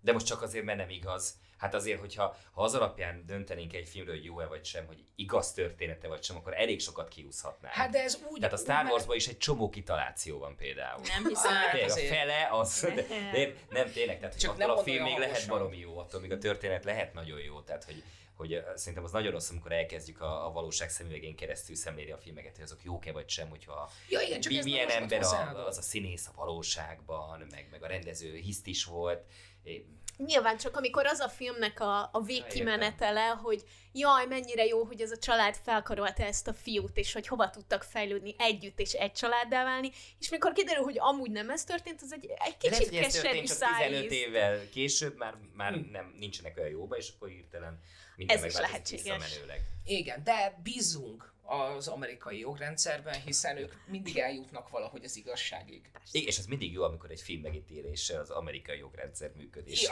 De 0.00 0.12
most 0.12 0.26
csak 0.26 0.42
azért, 0.42 0.64
mert 0.64 0.78
nem 0.78 0.90
igaz. 0.90 1.34
Hát 1.56 1.74
azért, 1.74 2.00
hogyha 2.00 2.36
ha 2.52 2.62
az 2.62 2.74
alapján 2.74 3.26
döntenénk 3.26 3.74
egy 3.74 3.88
filmről, 3.88 4.14
hogy 4.14 4.24
jó-e 4.24 4.46
vagy 4.46 4.64
sem, 4.64 4.86
hogy 4.86 5.04
igaz 5.14 5.52
története 5.52 6.08
vagy 6.08 6.22
sem, 6.22 6.36
akkor 6.36 6.54
elég 6.54 6.80
sokat 6.80 7.08
kiúszhatnánk. 7.08 7.74
Hát 7.74 7.90
de 7.90 8.02
ez 8.02 8.18
úgy... 8.30 8.40
Tehát 8.40 8.54
a 8.54 8.56
Star 8.56 8.84
úgy 8.84 8.90
Warsban 8.90 9.16
is 9.16 9.26
egy 9.26 9.38
csomó 9.38 9.68
kitaláció 9.68 10.38
van 10.38 10.56
például. 10.56 11.00
Nem 11.00 11.26
hiszem. 11.28 11.52
Hát 11.52 11.70
Tényleg, 11.70 11.90
a 11.90 11.92
azért. 11.92 12.14
fele 12.14 12.48
az, 12.50 12.80
de, 12.80 13.02
de 13.32 13.54
nem 13.70 13.92
tényleg, 13.92 14.18
tehát 14.18 14.38
Csak 14.38 14.50
Csak 14.50 14.58
nem 14.58 14.70
attól 14.70 14.80
a 14.80 14.84
film 14.84 15.02
még 15.02 15.18
lehet 15.18 15.48
baromi 15.48 15.78
jó, 15.78 15.98
attól 15.98 16.20
még 16.20 16.32
a 16.32 16.38
történet 16.38 16.84
lehet 16.84 17.14
nagyon 17.14 17.40
jó, 17.40 17.60
tehát 17.60 17.84
hogy, 17.84 18.02
hogy 18.36 18.62
szerintem 18.74 19.04
az 19.04 19.12
nagyon 19.12 19.32
rossz, 19.32 19.50
amikor 19.50 19.72
elkezdjük 19.72 20.20
a, 20.20 20.46
a 20.46 20.52
valóság 20.52 20.90
szemüvegén 20.90 21.36
keresztül 21.36 21.76
szemlélni 21.76 22.10
a 22.12 22.18
filmeket, 22.18 22.54
hogy 22.54 22.64
azok 22.64 22.84
jók-e 22.84 23.12
vagy 23.12 23.28
sem, 23.28 23.48
hogyha 23.48 23.90
Ja, 24.08 24.20
igen, 24.20 24.40
csak 24.40 24.52
mi, 24.52 24.58
ez 24.58 24.64
milyen 24.64 24.88
ember 24.88 25.22
a, 25.22 25.66
az 25.66 25.78
a 25.78 25.82
színész 25.82 26.26
a 26.26 26.32
valóságban, 26.36 27.46
meg, 27.50 27.68
meg 27.70 27.82
a 27.82 27.86
rendező 27.86 28.34
hiszt 28.34 28.66
is 28.66 28.84
volt. 28.84 29.24
É, 29.62 29.86
Nyilván 30.16 30.56
csak 30.56 30.76
amikor 30.76 31.06
az 31.06 31.20
a 31.20 31.28
filmnek 31.28 31.80
a, 31.80 32.08
a 32.12 32.22
végkimenetele, 32.22 33.26
hogy 33.26 33.62
jaj, 33.92 34.26
mennyire 34.26 34.64
jó, 34.64 34.84
hogy 34.84 35.00
ez 35.00 35.10
a 35.10 35.18
család 35.18 35.54
felkarolta 35.62 36.22
ezt 36.22 36.48
a 36.48 36.54
fiút, 36.54 36.96
és 36.96 37.12
hogy 37.12 37.26
hova 37.26 37.50
tudtak 37.50 37.82
fejlődni 37.82 38.34
együtt 38.38 38.80
és 38.80 38.92
egy 38.92 39.12
családdá 39.12 39.64
válni, 39.64 39.90
és 40.18 40.28
mikor 40.30 40.52
kiderül, 40.52 40.84
hogy 40.84 40.98
amúgy 40.98 41.30
nem 41.30 41.50
ez 41.50 41.64
történt, 41.64 42.02
az 42.02 42.12
egy, 42.12 42.26
egy 42.26 42.56
kicsit 42.56 42.88
keserű 42.88 43.00
történt 43.00 43.46
csak 43.46 43.58
15 43.58 43.78
szájíz. 43.78 44.12
évvel 44.12 44.68
később, 44.68 45.16
már, 45.16 45.34
már 45.54 45.72
Hm. 45.72 45.90
nem, 45.90 46.14
nincsenek 46.18 46.56
olyan 46.56 46.70
jóba, 46.70 46.96
és 46.96 47.12
akkor 47.14 47.28
hirtelen 47.28 47.80
minden 48.16 48.36
Ez 48.36 48.44
is 48.44 48.54
lehetséges. 48.58 49.40
Igen, 49.84 50.24
de 50.24 50.58
bízunk 50.62 51.34
az 51.46 51.88
amerikai 51.88 52.38
jogrendszerben, 52.38 53.20
hiszen 53.20 53.56
ők 53.56 53.72
mindig 53.86 54.18
eljutnak 54.18 54.68
valahogy 54.68 55.04
az 55.04 55.16
igazságig. 55.16 55.90
Igen, 56.12 56.26
és 56.28 56.38
az 56.38 56.46
mindig 56.46 56.72
jó, 56.72 56.82
amikor 56.82 57.10
egy 57.10 57.20
film 57.20 57.40
megítélése 57.40 58.18
az 58.18 58.30
amerikai 58.30 58.78
jogrendszer 58.78 59.32
működés. 59.36 59.88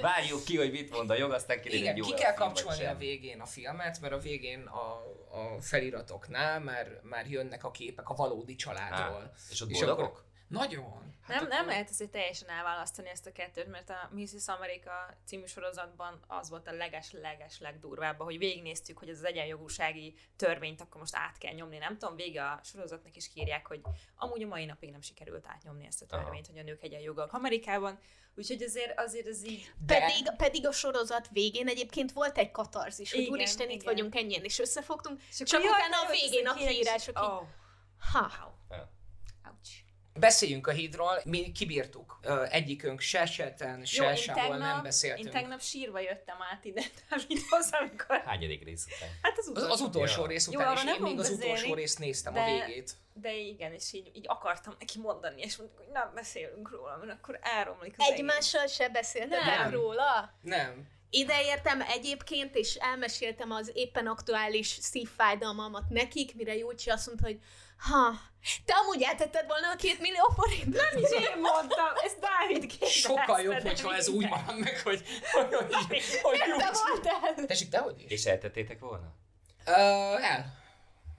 Várjuk 0.00 0.44
ki, 0.44 0.56
hogy 0.56 0.70
mit 0.70 0.90
mond 0.90 1.10
a 1.10 1.14
jog, 1.14 1.30
aztán 1.32 1.56
kiderül, 1.60 1.80
Igen, 1.80 1.94
hogy 1.94 2.02
ki 2.04 2.10
jó 2.10 2.16
kell 2.16 2.32
a 2.32 2.34
kapcsolni 2.34 2.84
a 2.84 2.96
végén 2.96 3.40
a 3.40 3.46
filmet, 3.46 4.00
mert 4.00 4.12
a 4.12 4.18
végén 4.18 4.60
a, 4.66 4.92
a 5.30 5.60
feliratoknál 5.60 6.60
már, 6.60 7.00
már 7.02 7.30
jönnek 7.30 7.64
a 7.64 7.70
képek 7.70 8.08
a 8.08 8.14
valódi 8.14 8.54
családról. 8.54 9.20
Á, 9.20 9.32
és 9.50 9.60
ott 9.60 9.70
És 9.70 9.78
boldogok? 9.78 10.04
akkor- 10.04 10.30
Nagyon. 10.52 11.10
Hát 11.22 11.40
Nem, 11.40 11.48
nem 11.48 11.58
akkor- 11.58 11.72
lehet 11.72 11.90
azért 11.90 12.10
teljesen 12.10 12.48
elválasztani 12.48 13.08
ezt 13.08 13.26
a 13.26 13.32
kettőt, 13.32 13.66
mert 13.66 13.90
a 13.90 14.08
Mrs. 14.12 14.46
America 14.48 15.16
című 15.26 15.44
sorozatban 15.46 16.20
az 16.26 16.48
volt 16.48 16.68
a 16.68 16.72
leges-leges 16.72 17.60
legdurvább, 17.60 18.18
hogy 18.22 18.38
végignéztük, 18.38 18.98
hogy 18.98 19.08
ez 19.08 19.16
az 19.18 19.24
egyenjogúsági 19.24 20.14
törvényt 20.36 20.80
akkor 20.80 21.00
most 21.00 21.16
át 21.16 21.38
kell 21.38 21.52
nyomni. 21.52 21.78
Nem 21.78 21.98
tudom, 21.98 22.16
vége 22.16 22.42
a 22.44 22.60
sorozatnak 22.64 23.16
is 23.16 23.28
kírják, 23.28 23.66
hogy 23.66 23.80
amúgy 24.16 24.42
a 24.42 24.46
mai 24.46 24.64
napig 24.64 24.90
nem 24.90 25.00
sikerült 25.02 25.46
átnyomni 25.46 25.86
ezt 25.86 26.02
a 26.02 26.06
Aha. 26.10 26.22
törvényt, 26.22 26.46
hogy 26.46 26.58
a 26.58 26.62
nők 26.62 26.82
egyenjogak 26.82 27.32
Amerikában. 27.32 27.98
Úgyhogy 28.36 28.62
azért, 28.62 28.98
azért 29.00 29.26
ez 29.26 29.44
így... 29.46 29.72
De- 29.86 29.98
Pedig, 29.98 30.30
pedig 30.36 30.66
a 30.66 30.72
sorozat 30.72 31.28
végén 31.30 31.68
egyébként 31.68 32.12
volt 32.12 32.38
egy 32.38 32.50
katarzis, 32.50 33.10
hogy 33.12 33.20
Igen, 33.20 33.32
úristen, 33.32 33.66
itt 33.70 33.80
igen. 33.80 33.94
vagyunk 33.94 34.14
ennyien, 34.16 34.44
és 34.44 34.58
összefogtunk, 34.58 35.20
csak, 35.36 35.48
akkor 35.48 35.60
jaj, 35.64 35.72
utána 35.78 36.06
a 36.06 36.10
végén 36.10 36.46
a 36.46 36.54
és- 36.58 36.66
kiírások 36.66 37.18
így, 37.18 37.24
Oh, 37.24 37.42
ha. 38.12 38.60
Beszéljünk 40.20 40.66
a 40.66 40.70
hídról, 40.70 41.20
mi 41.24 41.52
kibírtuk. 41.52 42.18
Egyikünk 42.50 43.00
se 43.00 43.26
seten, 43.26 43.84
se 43.84 44.04
Jó, 44.04 44.14
sehol 44.14 44.42
nem 44.48 44.58
tegnap, 44.60 44.82
beszéltünk. 44.82 45.26
én 45.26 45.32
tegnap 45.32 45.60
sírva 45.62 46.00
jöttem 46.00 46.36
át 46.52 46.64
ide 46.64 46.82
Dávidhoz, 47.10 47.68
amikor... 47.80 48.22
Hányadik 48.24 48.64
rész 48.64 48.86
után? 48.96 49.08
Hát 49.22 49.38
az 49.38 49.46
Az, 49.46 49.50
utolsó. 49.50 49.72
az 49.72 49.80
utolsó 49.80 50.20
Ja. 50.22 50.26
rész 50.28 50.48
Jó, 50.50 50.60
után, 50.60 50.72
és 50.74 50.80
arról 50.80 50.94
én 50.94 51.00
nem 51.00 51.10
még 51.10 51.18
az 51.20 51.30
utolsó 51.30 51.50
beszélni, 51.52 51.74
részt 51.74 51.98
néztem, 51.98 52.34
a 52.34 52.36
de- 52.36 52.64
végét. 52.66 52.92
De 53.14 53.34
igen, 53.36 53.72
és 53.72 53.92
így, 53.92 54.10
így 54.14 54.24
akartam 54.28 54.74
neki 54.78 54.98
mondani, 54.98 55.40
és 55.42 55.56
mondtuk, 55.56 55.78
hogy 55.78 55.92
nem 55.92 56.10
beszélünk 56.14 56.70
róla, 56.70 56.96
mert 56.96 57.18
akkor 57.18 57.38
elromlik 57.42 57.94
az 57.98 58.06
egész. 58.06 58.18
egymással 58.18 58.66
se 58.66 58.88
beszéltetek 58.88 59.58
Nem. 59.58 59.70
róla? 59.70 60.34
Nem. 60.42 60.86
Ideértem 61.10 61.80
egyébként, 61.80 62.54
és 62.56 62.74
elmeséltem 62.74 63.50
az 63.50 63.70
éppen 63.74 64.06
aktuális 64.06 64.66
szívfájdalmamat 64.66 65.88
nekik, 65.88 66.34
mire 66.34 66.56
Júlcsi 66.56 66.90
azt 66.90 67.06
mondta, 67.06 67.26
hogy 67.26 67.40
ha, 67.88 68.10
te 68.64 68.74
amúgy 68.74 69.02
eltetted 69.02 69.46
volna 69.46 69.70
a 69.70 69.76
két 69.76 70.00
millió 70.00 70.32
forint? 70.36 70.74
Nem 70.76 71.02
is 71.02 71.10
én 71.10 71.40
mondtam, 71.40 71.92
ez 72.04 72.12
Dávid 72.20 72.66
kérdezte. 72.66 72.86
Sokkal 72.86 73.40
jobb, 73.40 73.60
hogyha 73.60 73.94
ez 73.94 74.08
úgy 74.08 74.28
marad 74.28 74.58
meg, 74.58 74.80
hogy, 74.80 75.02
hogy, 75.32 75.54
hogy, 75.54 76.02
hogy 76.22 76.38
Te 76.56 76.70
voltál? 76.88 77.46
Tessék, 77.46 77.68
dehogy 77.68 78.00
is? 78.00 78.10
És 78.10 78.24
eltettétek 78.24 78.78
volna? 78.80 79.12
Ö, 79.66 79.70
el. 80.22 80.60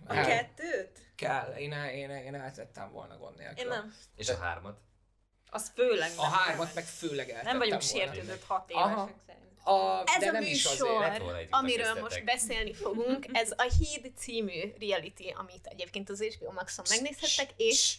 A 0.08 0.16
El. 0.16 0.26
kettőt? 0.26 1.00
Kell. 1.16 1.54
Én, 1.58 1.74
el, 1.74 1.90
én, 1.90 2.10
én 2.10 2.36
eltettem 2.36 2.92
volna 2.92 3.18
gond 3.18 3.38
nélkül. 3.38 3.58
Én 3.58 3.68
nem. 3.68 3.96
És 4.16 4.30
a 4.30 4.38
hármat? 4.38 4.78
Az 5.50 5.72
főleg 5.76 6.12
A 6.16 6.26
hármat 6.26 6.74
meg 6.74 6.84
főleg 6.86 7.30
eltettem 7.30 7.58
Nem 7.58 7.58
vagyunk 7.58 7.82
volna. 7.82 7.98
sértődött 8.14 8.44
hat 8.48 8.72
Aha. 8.72 8.90
évesek 8.90 9.16
szerint. 9.28 9.53
A, 9.64 10.04
Ez 10.06 10.20
de 10.20 10.28
a 10.28 10.32
nem 10.32 10.44
is 10.44 10.66
azért. 10.66 10.80
műsor, 10.80 11.36
egy 11.36 11.42
jutak 11.44 11.60
amiről 11.60 11.94
most 11.94 12.24
beszélni 12.24 12.74
fogunk, 12.74 13.26
ez 13.32 13.52
a 13.52 13.72
Híd 13.80 14.12
című 14.16 14.74
reality, 14.80 15.30
amit 15.38 15.66
egyébként 15.66 16.10
az 16.10 16.24
HBO 16.24 16.52
Maxon 16.52 16.86
megnézhettek, 16.90 17.50
és 17.58 17.98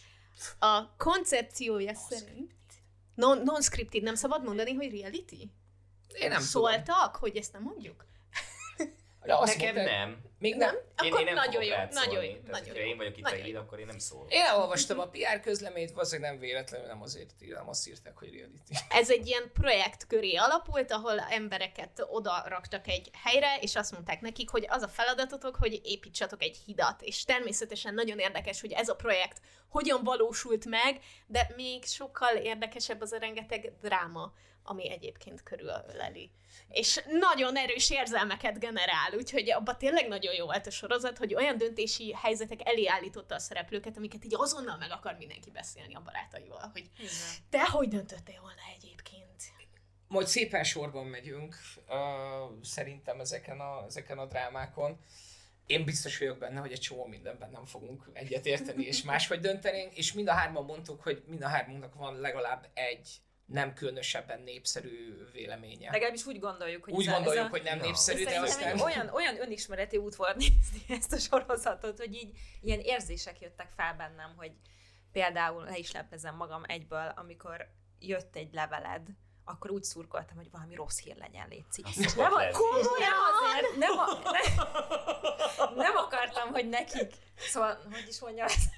a 0.59 0.95
koncepciója 0.97 1.93
szerint 1.93 2.51
non- 3.15 3.43
non-scripted, 3.43 4.03
nem 4.03 4.15
szabad 4.15 4.43
mondani, 4.43 4.73
hogy 4.73 4.99
reality? 4.99 5.31
Én 5.31 5.49
nem 6.19 6.29
tudom. 6.29 6.41
Szóltak, 6.41 7.15
hogy 7.15 7.37
ezt 7.37 7.53
nem 7.53 7.61
mondjuk? 7.61 8.05
De 9.25 9.35
azt 9.35 9.57
Nekem 9.57 9.75
mondta- 9.75 9.93
nem. 9.93 10.23
Még 10.39 10.55
nem? 10.55 10.75
Én, 10.75 11.07
Akkor 11.11 11.19
én 11.19 11.25
nem 11.25 11.33
nagyon 11.33 11.51
fogok 11.51 11.67
jó, 11.67 11.73
rád 11.73 11.93
nagyon 11.93 12.13
szólni. 12.13 12.27
jó, 12.27 12.51
nagyon 12.51 12.75
jó, 12.75 12.81
én 12.81 12.97
vagyok 12.97 13.17
itt 13.17 13.23
nagyon 13.23 13.39
a 13.39 13.43
híd, 13.43 13.55
akkor 13.55 13.79
én 13.79 13.85
nem 13.85 13.97
szólok. 13.99 14.33
Én 14.33 14.41
elolvastam 14.41 14.99
a 14.99 15.07
PR 15.07 15.39
közleményt, 15.41 15.91
valószínűleg 15.91 16.31
nem 16.31 16.39
véletlenül, 16.39 16.87
nem 16.87 17.01
azért 17.01 17.29
írtam, 17.41 17.69
azt 17.69 17.87
írták, 17.87 18.17
hogy 18.17 18.33
reality. 18.33 18.69
Ez 18.89 19.09
egy 19.09 19.27
ilyen 19.27 19.51
projekt 19.53 20.07
köré 20.07 20.35
alapult, 20.35 20.91
ahol 20.91 21.19
embereket 21.19 22.05
oda 22.09 22.43
raktak 22.47 22.87
egy 22.87 23.09
helyre, 23.23 23.57
és 23.61 23.75
azt 23.75 23.91
mondták 23.91 24.21
nekik, 24.21 24.49
hogy 24.49 24.65
az 24.69 24.81
a 24.81 24.87
feladatotok, 24.87 25.55
hogy 25.55 25.81
építsatok 25.83 26.41
egy 26.43 26.57
hidat. 26.65 27.01
És 27.01 27.23
természetesen 27.23 27.93
nagyon 27.93 28.19
érdekes, 28.19 28.61
hogy 28.61 28.71
ez 28.71 28.89
a 28.89 28.95
projekt 28.95 29.41
hogyan 29.69 30.03
valósult 30.03 30.65
meg, 30.65 30.99
de 31.27 31.49
még 31.55 31.83
sokkal 31.85 32.35
érdekesebb 32.35 33.01
az 33.01 33.11
a 33.11 33.17
rengeteg 33.17 33.71
dráma, 33.81 34.33
ami 34.65 34.91
egyébként 34.91 35.43
körülöleli. 35.43 36.31
És 36.69 37.03
nagyon 37.07 37.57
erős 37.57 37.89
érzelmeket 37.89 38.59
generál, 38.59 39.13
úgyhogy 39.17 39.51
abban 39.51 39.77
tényleg 39.77 40.07
nagyon 40.07 40.33
jó 40.33 40.45
volt 40.45 40.67
a 40.67 40.71
sorozat, 40.71 41.17
hogy 41.17 41.35
olyan 41.35 41.57
döntési 41.57 42.13
helyzetek 42.13 42.59
elé 42.63 42.87
állította 42.87 43.35
a 43.35 43.39
szereplőket, 43.39 43.97
amiket 43.97 44.25
így 44.25 44.35
azonnal 44.35 44.77
meg 44.77 44.91
akar 44.91 45.15
mindenki 45.17 45.51
beszélni 45.51 45.95
a 45.95 46.01
barátaival, 46.01 46.69
hogy 46.73 46.89
te 47.49 47.65
hogy 47.69 47.87
döntöttél 47.87 48.41
volna 48.41 48.61
egyébként? 48.75 49.23
Majd 50.07 50.27
szépen 50.27 50.63
sorban 50.63 51.05
megyünk, 51.05 51.55
uh, 51.87 51.95
szerintem 52.61 53.19
ezeken 53.19 53.59
a, 53.59 53.83
ezeken 53.85 54.17
a 54.17 54.25
drámákon. 54.25 54.99
Én 55.65 55.85
biztos 55.85 56.17
vagyok 56.17 56.37
benne, 56.37 56.59
hogy 56.59 56.71
egy 56.71 56.79
csomó 56.79 57.05
mindenben 57.05 57.49
nem 57.49 57.65
fogunk 57.65 58.09
egyetérteni, 58.13 58.83
és 58.83 59.03
máshogy 59.03 59.39
döntenénk, 59.39 59.97
és 59.97 60.13
mind 60.13 60.27
a 60.27 60.33
hárman 60.33 60.65
mondtuk, 60.65 61.01
hogy 61.01 61.23
mind 61.27 61.41
a 61.41 61.47
hármunknak 61.47 61.95
van 61.95 62.19
legalább 62.19 62.69
egy 62.73 63.21
nem 63.45 63.73
különösebben 63.73 64.41
népszerű 64.41 65.15
véleménye. 65.31 65.91
Legalábbis 65.91 66.25
úgy 66.25 66.39
gondoljuk, 66.39 66.83
hogy 66.83 66.93
Úgy 66.93 67.07
ez 67.07 67.13
a- 67.13 67.15
ez 67.15 67.17
gondoljuk, 67.17 67.45
a... 67.45 67.49
hogy 67.49 67.63
nem 67.63 67.79
népszerű, 67.79 68.23
de 68.23 68.39
aztán... 68.39 68.79
olyan, 68.79 69.09
olyan 69.09 69.41
önismereti 69.41 69.97
út 69.97 70.15
volt 70.15 70.35
nézni 70.35 70.83
ezt 70.99 71.13
a 71.13 71.17
sorozatot, 71.17 71.97
hogy 71.97 72.13
így 72.13 72.37
ilyen 72.61 72.79
érzések 72.79 73.39
jöttek 73.39 73.69
fel 73.75 73.93
bennem, 73.93 74.33
hogy 74.37 74.51
például 75.11 75.63
le 75.63 75.77
is 75.77 75.91
leplezem 75.91 76.35
magam 76.35 76.63
egyből, 76.67 77.13
amikor 77.15 77.67
jött 77.99 78.35
egy 78.35 78.53
leveled, 78.53 79.07
akkor 79.45 79.71
úgy 79.71 79.83
szurkoltam, 79.83 80.35
hogy 80.35 80.51
valami 80.51 80.75
rossz 80.75 80.99
hír 80.99 81.15
legyen, 81.15 81.47
szokott 81.71 82.15
nem, 82.15 82.33
a, 82.33 82.41
nem 82.99 83.17
azért, 83.31 83.75
nem, 83.77 83.97
a, 83.97 84.19
nem, 84.23 84.67
nem 85.85 85.95
akartam, 85.95 86.49
hogy 86.49 86.69
nekik, 86.69 87.13
szóval, 87.37 87.77
hogy 87.91 88.05
is 88.07 88.19
mondjam, 88.19 88.45
ezt? 88.45 88.69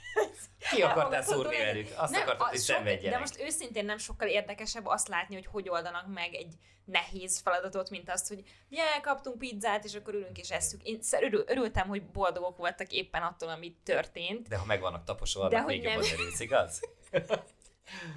Ki 0.71 0.81
akartál 0.81 1.21
szúrni 1.21 1.57
velük? 1.57 1.87
Azt 1.95 2.11
Nem, 2.11 2.21
akartad, 2.21 2.47
hogy 2.47 2.57
szenvedjenek. 2.57 3.11
De 3.11 3.19
most 3.19 3.41
őszintén 3.41 3.85
nem 3.85 3.97
sokkal 3.97 4.27
érdekesebb 4.27 4.85
azt 4.85 5.07
látni, 5.07 5.35
hogy 5.35 5.45
hogy 5.45 5.69
oldanak 5.69 6.13
meg 6.13 6.33
egy 6.33 6.53
nehéz 6.85 7.39
feladatot, 7.39 7.89
mint 7.89 8.09
azt, 8.09 8.27
hogy 8.27 8.43
yeah, 8.69 9.01
kaptunk 9.01 9.37
pizzát, 9.37 9.83
és 9.83 9.95
akkor 9.95 10.13
ülünk 10.13 10.37
és 10.37 10.49
esszük. 10.49 10.83
Én 10.83 10.99
örül, 11.21 11.43
örültem, 11.47 11.87
hogy 11.87 12.03
boldogok 12.03 12.57
voltak 12.57 12.91
éppen 12.91 13.21
attól, 13.21 13.49
ami 13.49 13.75
történt. 13.83 14.47
De 14.47 14.57
ha 14.57 14.65
meg 14.65 14.79
vannak 14.79 15.03
taposolva, 15.03 15.49
De 15.49 15.59
hogy 15.59 15.73
még 15.73 15.83
nem. 15.83 15.93
jobban 15.93 16.11
örülsz, 16.13 16.39
igaz? 16.39 16.79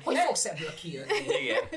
Hogy 0.04 0.16
fogsz 0.18 0.44
ebből 0.44 0.74
kijönni? 0.74 1.12
Igen. 1.40 1.68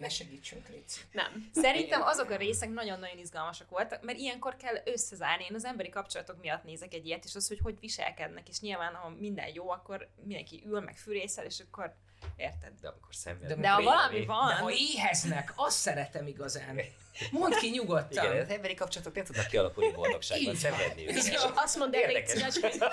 Ne 0.00 0.08
segítsünk, 0.08 0.68
Léci. 0.68 1.00
Nem. 1.12 1.50
Szerintem 1.54 2.02
azok 2.02 2.30
a 2.30 2.36
részek 2.36 2.70
nagyon-nagyon 2.70 3.18
izgalmasak 3.18 3.68
voltak, 3.68 4.02
mert 4.02 4.18
ilyenkor 4.18 4.56
kell 4.56 4.82
összezárni. 4.84 5.44
Én 5.44 5.54
az 5.54 5.64
emberi 5.64 5.88
kapcsolatok 5.88 6.40
miatt 6.40 6.64
nézek 6.64 6.94
egy 6.94 7.06
ilyet, 7.06 7.24
és 7.24 7.34
az, 7.34 7.48
hogy 7.48 7.58
hogy 7.62 7.78
viselkednek, 7.80 8.48
és 8.48 8.60
nyilván, 8.60 8.94
ha 8.94 9.08
minden 9.08 9.50
jó, 9.54 9.70
akkor 9.70 10.08
mindenki 10.24 10.62
ül, 10.66 10.80
meg 10.80 10.96
fűrészel, 10.96 11.44
és 11.44 11.60
akkor 11.60 11.94
érted. 12.36 12.72
De 12.80 12.88
amikor 12.88 13.14
szenved. 13.14 13.48
De 13.48 13.54
De 13.54 13.68
ha 13.68 13.82
valami 13.82 14.18
De 14.20 14.26
van, 14.26 14.52
ha 14.52 14.70
éheznek, 14.70 15.52
azt 15.56 15.78
szeretem 15.78 16.26
igazán. 16.26 16.80
Mondd 17.30 17.54
ki 17.54 17.70
nyugodtan. 17.70 18.24
Igen, 18.24 18.40
az 18.40 18.48
emberi 18.48 18.74
kapcsolatok 18.74 19.14
nem 19.14 19.24
tudnak 19.24 19.46
kialakulni 19.46 19.92
boldogságban, 19.92 20.54
szenvedni. 20.54 21.08
Őket. 21.08 21.52
Azt 21.54 21.76
mondd 21.76 21.94
el, 21.94 22.00
légy 22.00 22.10
Érdekes. 22.10 22.52
szíves, 22.52 22.78
hogy 22.80 22.90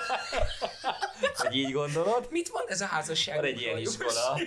Hogy 1.36 1.56
így 1.56 1.72
gondolod? 1.72 2.26
Mit 2.30 2.52
mond 2.52 2.70
ez 2.70 2.80
a 2.80 2.86
házasság? 2.86 3.36
Van 3.36 3.44
egy 3.44 3.60
ilyen 3.60 3.78
iskola. 3.78 4.38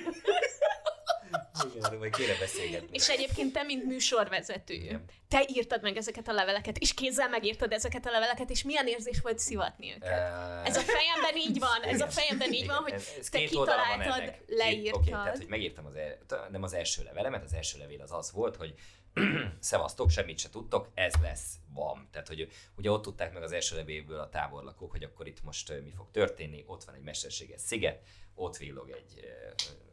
Igen, 1.76 2.00
vagy 2.00 2.10
kéne 2.10 2.38
beszélgetni. 2.40 2.88
És 2.92 3.10
egyébként 3.10 3.54
te, 3.54 3.64
mint 3.64 3.86
műsorvezető, 3.86 4.74
Igen. 4.74 5.04
te 5.28 5.46
írtad 5.48 5.82
meg 5.82 5.98
ezeket 5.98 6.28
a 6.28 6.34
leveleket, 6.34 6.78
és 6.78 6.94
kézzel 6.94 7.30
megírtad 7.30 7.72
ezeket 7.72 8.06
a 8.06 8.12
leveleket, 8.12 8.50
és 8.50 8.64
milyen 8.64 8.88
érzés 8.88 9.20
volt 9.22 9.40
szivatni 9.40 9.90
őket? 9.96 10.04
Eh, 10.10 10.66
Ez 10.66 10.76
a 10.78 10.82
fejemben 10.82 11.36
így 11.36 11.60
van, 11.60 11.82
ez 11.84 12.02
a 12.02 12.08
fejemben 12.08 12.54
így 12.54 12.68
van, 12.68 12.78
hogy 12.78 12.92
ez- 12.94 13.16
ez 13.20 13.30
te 13.30 13.40
kitaláltad, 13.44 14.36
leírtad. 14.48 15.02
Oké, 15.02 15.10
tehát, 15.10 15.38
hogy 15.38 15.48
megírtam 15.48 15.86
az, 15.86 15.96
el, 15.96 16.18
nem 16.52 16.64
az 16.64 16.74
első 16.74 17.04
levelemet, 17.04 17.44
az 17.44 17.54
első 17.54 17.78
levél 17.78 18.02
az 18.02 18.12
az 18.12 18.32
volt, 18.32 18.56
hogy 18.56 18.74
szevasztok, 19.60 20.10
semmit 20.10 20.40
se 20.40 20.50
tudtok, 20.50 20.90
ez 20.94 21.14
lesz, 21.22 21.54
van. 21.74 22.08
Tehát, 22.12 22.28
hogy 22.28 22.48
ugye 22.78 22.92
ott 22.92 23.02
tudták 23.02 23.34
meg 23.34 23.44
az 23.44 23.52
első 23.52 23.76
levélből 23.76 24.20
a 24.20 24.30
táborlakók, 24.30 24.92
hogy 24.92 25.04
akkor 25.04 25.28
itt 25.28 25.44
most 25.44 25.74
mi 25.84 25.92
fog 25.96 26.12
történni, 26.12 26.64
ott 26.68 26.84
van 26.84 26.96
egy 26.96 27.02
mesterséges 27.02 27.62
sziget, 27.62 28.02
ott 28.36 28.58
villog 28.58 28.90
egy 28.90 29.26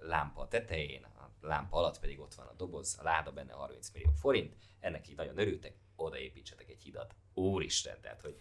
lámpa 0.01 0.41
a 0.41 0.49
tetején, 0.49 1.07
lámpa 1.41 1.77
alatt 1.77 2.01
pedig 2.01 2.21
ott 2.21 2.35
van 2.35 2.47
a 2.47 2.53
doboz, 2.53 2.97
a 3.01 3.03
láda 3.03 3.33
benne 3.33 3.53
30 3.53 3.91
millió 3.91 4.11
forint, 4.11 4.55
ennek 4.81 5.09
így 5.09 5.17
nagyon 5.17 5.39
örültek, 5.39 5.77
odaépítsetek 5.97 6.69
egy 6.69 6.83
hidat. 6.83 7.15
Úristen, 7.35 8.01
tehát, 8.01 8.21
hogy 8.21 8.39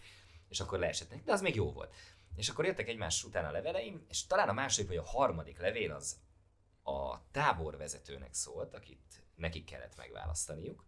és 0.48 0.60
akkor 0.60 0.78
leesetnek, 0.78 1.24
de 1.24 1.32
az 1.32 1.40
még 1.40 1.54
jó 1.54 1.72
volt. 1.72 1.94
És 2.36 2.48
akkor 2.48 2.64
jöttek 2.64 2.88
egymás 2.88 3.24
után 3.24 3.44
a 3.44 3.50
leveleim, 3.50 4.04
és 4.08 4.26
talán 4.26 4.48
a 4.48 4.52
második 4.52 4.88
vagy 4.88 4.96
a 4.96 5.04
harmadik 5.04 5.58
levél 5.58 5.92
az 5.92 6.20
a 6.82 7.30
táborvezetőnek 7.30 8.34
szólt, 8.34 8.74
akit 8.74 9.22
nekik 9.34 9.64
kellett 9.64 9.96
megválasztaniuk, 9.96 10.84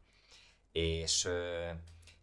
és, 0.73 1.29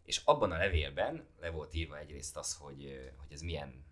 és 0.02 0.22
abban 0.24 0.52
a 0.52 0.56
levélben 0.56 1.28
le 1.40 1.50
volt 1.50 1.74
írva 1.74 1.98
egyrészt 1.98 2.36
az, 2.36 2.54
hogy, 2.54 3.12
hogy 3.16 3.32
ez 3.32 3.40
milyen 3.40 3.86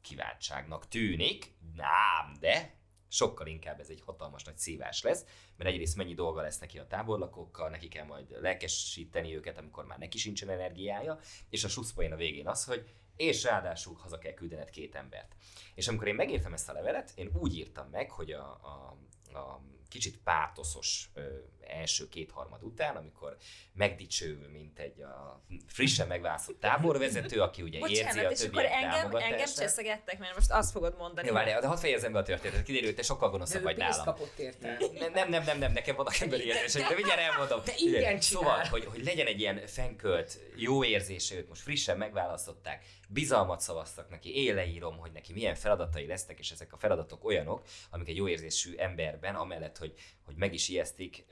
kiváltságnak 0.00 0.88
tűnik, 0.88 1.54
ám, 1.76 2.36
de 2.40 2.74
sokkal 3.08 3.46
inkább 3.46 3.80
ez 3.80 3.88
egy 3.88 4.02
hatalmas 4.04 4.44
nagy 4.44 4.58
szívás 4.58 5.02
lesz, 5.02 5.24
mert 5.56 5.70
egyrészt 5.70 5.96
mennyi 5.96 6.14
dolga 6.14 6.42
lesz 6.42 6.58
neki 6.58 6.78
a 6.78 6.86
táborlakókkal, 6.86 7.68
neki 7.68 7.88
kell 7.88 8.04
majd 8.04 8.40
lelkesíteni 8.40 9.36
őket, 9.36 9.58
amikor 9.58 9.84
már 9.84 9.98
neki 9.98 10.18
sincsen 10.18 10.48
energiája, 10.48 11.18
és 11.48 11.64
a 11.64 11.68
suszpoén 11.68 12.12
a 12.12 12.16
végén 12.16 12.48
az, 12.48 12.64
hogy 12.64 12.84
és 13.16 13.42
ráadásul 13.42 13.94
haza 13.94 14.18
kell 14.18 14.34
küldened 14.34 14.70
két 14.70 14.94
embert. 14.94 15.36
És 15.74 15.88
amikor 15.88 16.08
én 16.08 16.14
megírtam 16.14 16.52
ezt 16.52 16.68
a 16.68 16.72
levelet, 16.72 17.12
én 17.14 17.30
úgy 17.34 17.56
írtam 17.56 17.88
meg, 17.90 18.10
hogy 18.10 18.32
a, 18.32 18.44
a, 18.44 18.96
a 19.38 19.60
kicsit 19.88 20.18
pátoszos 20.24 21.08
ö, 21.14 21.22
első 21.66 22.08
kétharmad 22.08 22.62
után, 22.62 22.96
amikor 22.96 23.36
megdicsővő, 23.72 24.48
mint 24.48 24.78
egy 24.78 25.00
a 25.02 25.42
frissen 25.66 26.06
megválasztott 26.06 26.60
táborvezető, 26.60 27.40
aki 27.40 27.62
ugye 27.62 27.78
érzi 27.78 28.02
bocsánat, 28.02 28.24
a 28.24 28.30
és 28.30 28.44
akkor 28.44 28.64
engem, 28.64 29.16
engem 29.16 29.46
cseszegettek, 29.56 30.18
mert 30.18 30.34
most 30.34 30.50
azt 30.50 30.70
fogod 30.70 30.96
mondani. 30.96 31.28
Jó, 31.28 31.34
várjál, 31.34 31.60
de 31.60 31.66
hadd 31.66 31.76
fejezem 31.76 32.12
be 32.12 32.18
a 32.18 32.22
történetet. 32.22 32.62
Kiderült, 32.62 32.88
hogy 32.88 32.96
te 32.96 33.02
sokkal 33.02 33.30
gonoszabb 33.30 33.62
vagy 33.62 33.76
nálam. 33.76 34.04
kapott 34.04 34.38
érte. 34.38 34.76
Nem, 34.92 35.12
nem, 35.12 35.28
nem, 35.28 35.44
nem, 35.44 35.58
nem, 35.58 35.72
nekem 35.72 35.96
vannak 35.96 36.20
emberi 36.20 36.44
érzéseim, 36.44 36.88
de 36.88 36.94
mindjárt 36.94 37.20
elmondom. 37.20 37.60
De 37.64 37.72
Ugye, 37.84 38.20
Szóval, 38.20 38.64
hogy, 38.64 38.84
hogy 38.84 39.04
legyen 39.04 39.26
egy 39.26 39.40
ilyen 39.40 39.66
fenkölt, 39.66 40.38
jó 40.56 40.84
érzése, 40.84 41.34
őt 41.36 41.48
most 41.48 41.62
frissen 41.62 41.96
megválasztották, 41.96 42.84
bizalmat 43.08 43.60
szavaztak 43.60 44.10
neki, 44.10 44.44
én 44.44 44.54
leírom, 44.54 44.96
hogy 44.96 45.12
neki 45.12 45.32
milyen 45.32 45.54
feladatai 45.54 46.06
lesznek, 46.06 46.38
és 46.38 46.50
ezek 46.50 46.72
a 46.72 46.76
feladatok 46.76 47.24
olyanok, 47.24 47.62
amik 47.90 48.08
egy 48.08 48.16
jó 48.16 48.28
érzésű 48.28 48.76
emberben, 48.76 49.34
amellett, 49.34 49.73
hogy, 49.78 49.94
hogy 50.24 50.36
meg 50.36 50.54
is 50.54 50.68
ijesztik, 50.68 51.24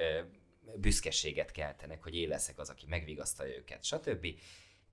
büszkeséget 0.77 1.51
keltenek, 1.51 2.03
hogy 2.03 2.15
én 2.15 2.29
leszek 2.29 2.59
az, 2.59 2.69
aki 2.69 2.87
megvigasztalja 2.89 3.57
őket, 3.57 3.85
stb. 3.85 4.27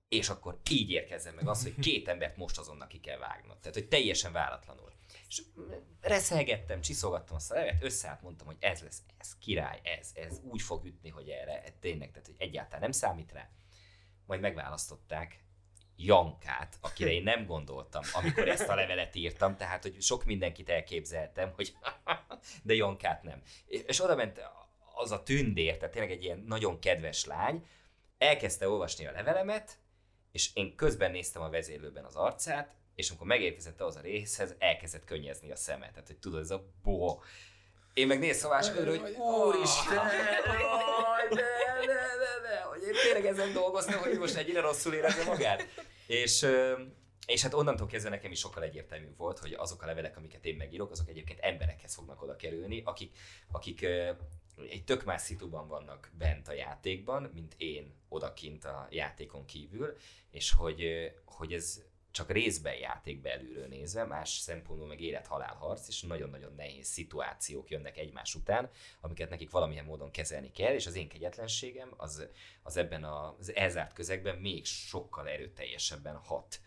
És 0.08 0.28
akkor 0.28 0.60
így 0.70 0.90
érkezzen 0.90 1.34
meg 1.34 1.48
az, 1.48 1.62
hogy 1.62 1.74
két 1.80 2.08
embert 2.08 2.36
most 2.36 2.58
azonnal 2.58 2.86
ki 2.86 3.00
kell 3.00 3.18
vágnod. 3.18 3.58
Tehát, 3.58 3.74
hogy 3.74 3.88
teljesen 3.88 4.32
váratlanul. 4.32 4.92
És 5.28 5.42
reszelgettem, 6.00 6.80
csiszolgattam 6.80 7.36
azt 7.36 7.50
a 7.50 7.54
levet, 7.54 7.82
összeállt, 7.82 8.22
mondtam, 8.22 8.46
hogy 8.46 8.56
ez 8.60 8.82
lesz, 8.82 9.02
ez 9.18 9.36
király, 9.38 9.80
ez, 9.82 10.10
ez 10.14 10.40
úgy 10.42 10.62
fog 10.62 10.84
ütni, 10.84 11.08
hogy 11.08 11.28
erre, 11.28 11.64
tényleg, 11.80 12.10
tehát 12.10 12.26
hogy 12.26 12.36
egyáltalán 12.38 12.80
nem 12.80 12.92
számít 12.92 13.32
rá. 13.32 13.50
Majd 14.26 14.40
megválasztották 14.40 15.44
Jankát, 16.04 16.78
akire 16.80 17.10
én 17.10 17.22
nem 17.22 17.46
gondoltam, 17.46 18.02
amikor 18.12 18.48
ezt 18.48 18.68
a 18.68 18.74
levelet 18.74 19.14
írtam, 19.14 19.56
tehát, 19.56 19.82
hogy 19.82 20.02
sok 20.02 20.24
mindenkit 20.24 20.68
elképzeltem, 20.68 21.52
hogy 21.54 21.74
de 22.62 22.74
Jankát 22.74 23.22
nem. 23.22 23.42
És 23.66 24.02
oda 24.02 24.16
ment 24.16 24.40
az 24.94 25.10
a 25.10 25.22
tündér, 25.22 25.76
tehát 25.76 25.94
tényleg 25.94 26.10
egy 26.12 26.24
ilyen 26.24 26.44
nagyon 26.46 26.78
kedves 26.78 27.24
lány, 27.24 27.66
elkezdte 28.18 28.68
olvasni 28.68 29.06
a 29.06 29.12
levelemet, 29.12 29.78
és 30.32 30.50
én 30.54 30.76
közben 30.76 31.10
néztem 31.10 31.42
a 31.42 31.50
vezérlőben 31.50 32.04
az 32.04 32.16
arcát, 32.16 32.74
és 32.94 33.08
amikor 33.08 33.26
megérkezett 33.26 33.80
ahhoz 33.80 33.96
a 33.96 34.00
részhez, 34.00 34.54
elkezdett 34.58 35.04
könnyezni 35.04 35.50
a 35.50 35.56
szeme. 35.56 35.90
Tehát, 35.90 36.06
hogy 36.06 36.18
tudod, 36.18 36.40
ez 36.40 36.50
a 36.50 36.72
boho. 36.82 37.20
Én 38.00 38.06
meg 38.06 38.18
néz 38.18 38.36
szavás 38.36 38.72
körül, 38.72 38.98
hogy 38.98 39.16
úristen, 39.16 40.06
de, 41.28 41.42
de, 41.86 41.92
de, 42.18 42.48
de, 42.48 42.60
hogy 42.60 42.82
én 42.82 42.92
tényleg 43.02 43.26
ezen 43.26 43.52
dolgoztam, 43.52 44.00
hogy 44.00 44.18
most 44.18 44.36
ennyire 44.36 44.60
rosszul 44.60 44.94
érezze 44.94 45.24
magát. 45.24 45.68
És, 46.06 46.46
és 47.26 47.42
hát 47.42 47.54
onnantól 47.54 47.86
kezdve 47.86 48.10
nekem 48.10 48.30
is 48.30 48.38
sokkal 48.38 48.62
egyértelműbb 48.62 49.16
volt, 49.16 49.38
hogy 49.38 49.52
azok 49.52 49.82
a 49.82 49.86
levelek, 49.86 50.16
amiket 50.16 50.44
én 50.44 50.56
megírok, 50.56 50.90
azok 50.90 51.08
egyébként 51.08 51.38
emberekhez 51.40 51.94
fognak 51.94 52.22
oda 52.22 52.36
kerülni, 52.36 52.82
akik, 52.84 53.16
akik 53.50 53.82
egy 54.70 54.84
tök 54.84 55.04
más 55.04 55.20
szituban 55.20 55.68
vannak 55.68 56.10
bent 56.18 56.48
a 56.48 56.52
játékban, 56.52 57.30
mint 57.34 57.54
én 57.56 57.94
odakint 58.08 58.64
a 58.64 58.88
játékon 58.90 59.44
kívül, 59.44 59.96
és 60.30 60.52
hogy, 60.52 61.12
hogy 61.24 61.52
ez 61.52 61.82
csak 62.10 62.30
részben 62.30 62.74
játék 62.74 63.20
belülről 63.20 63.66
nézve, 63.66 64.04
más 64.04 64.30
szempontból 64.30 64.88
meg 64.88 65.00
élet-halál 65.00 65.54
harc, 65.54 65.88
és 65.88 66.02
nagyon-nagyon 66.02 66.54
nehéz 66.54 66.86
szituációk 66.86 67.70
jönnek 67.70 67.96
egymás 67.96 68.34
után, 68.34 68.70
amiket 69.00 69.30
nekik 69.30 69.50
valamilyen 69.50 69.84
módon 69.84 70.10
kezelni 70.10 70.50
kell, 70.50 70.74
és 70.74 70.86
az 70.86 70.94
én 70.94 71.08
kegyetlenségem 71.08 71.94
az, 71.96 72.28
az 72.62 72.76
ebben 72.76 73.04
az 73.04 73.54
elzárt 73.54 73.92
közegben 73.92 74.36
még 74.36 74.64
sokkal 74.64 75.28
erőteljesebben 75.28 76.16
hat. 76.16 76.60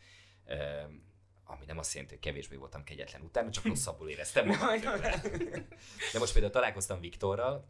Üm, 0.49 1.11
ami 1.45 1.65
nem 1.65 1.77
azt 1.77 1.93
jelenti, 1.93 2.13
hogy 2.13 2.23
kevésbé 2.23 2.55
voltam 2.55 2.83
kegyetlen 2.83 3.21
utána, 3.21 3.49
csak 3.49 3.65
rosszabbul 3.65 4.09
éreztem 4.09 4.47
magam. 4.47 4.79
De 6.13 6.19
most 6.19 6.31
például 6.31 6.53
találkoztam 6.53 6.99
Viktorral, 6.99 7.67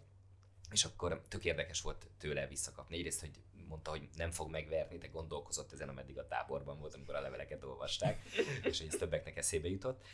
és 0.71 0.83
akkor 0.83 1.21
tök 1.27 1.45
érdekes 1.45 1.81
volt 1.81 2.07
tőle 2.17 2.47
visszakapni. 2.47 2.97
Egyrészt, 2.97 3.19
hogy 3.19 3.31
mondta, 3.73 3.91
hogy 3.91 4.09
nem 4.15 4.31
fog 4.31 4.49
megverni, 4.49 4.97
de 4.97 5.07
gondolkozott 5.07 5.71
ezen, 5.71 5.89
ameddig 5.89 6.17
a 6.17 6.27
táborban 6.27 6.79
volt, 6.79 6.93
amikor 6.93 7.15
a 7.15 7.21
leveleket 7.21 7.63
olvasták, 7.63 8.21
és 8.69 8.77
hogy 8.77 8.87
ez 8.87 8.95
többeknek 8.99 9.37
eszébe 9.37 9.69
jutott. 9.69 10.05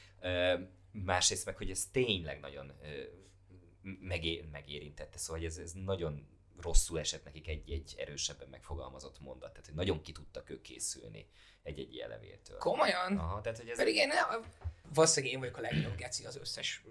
Másrészt 0.92 1.46
meg, 1.46 1.58
hogy 1.58 1.70
ez 1.70 1.86
tényleg 1.92 2.40
nagyon 2.40 2.74
megé- 3.82 4.52
megérintette, 4.52 5.18
szóval 5.18 5.42
hogy 5.42 5.50
ez, 5.50 5.58
ez 5.58 5.72
nagyon 5.72 6.28
rosszul 6.62 7.00
esett 7.00 7.24
nekik 7.24 7.48
egy-egy 7.48 7.96
erősebben 7.98 8.48
megfogalmazott 8.48 9.20
mondat, 9.20 9.50
tehát 9.52 9.66
hogy 9.66 9.76
nagyon 9.76 10.02
ki 10.02 10.12
tudtak 10.12 10.50
ők 10.50 10.62
készülni 10.62 11.28
egy-egy 11.64 11.94
ilyen 11.94 12.10
levéltől. 12.10 12.58
Komolyan? 12.58 13.18
Aha, 13.18 13.42
tehát, 13.42 13.58
hogy 13.58 13.70
ez 13.70 13.78
Pedig 13.78 13.96
én 13.96 14.10
valószínűleg 14.94 15.34
én 15.34 15.40
vagyok 15.40 15.58
a 15.58 15.62
legnagyobb 15.62 15.96
geci 15.96 16.26
az 16.26 16.36
összes 16.36 16.84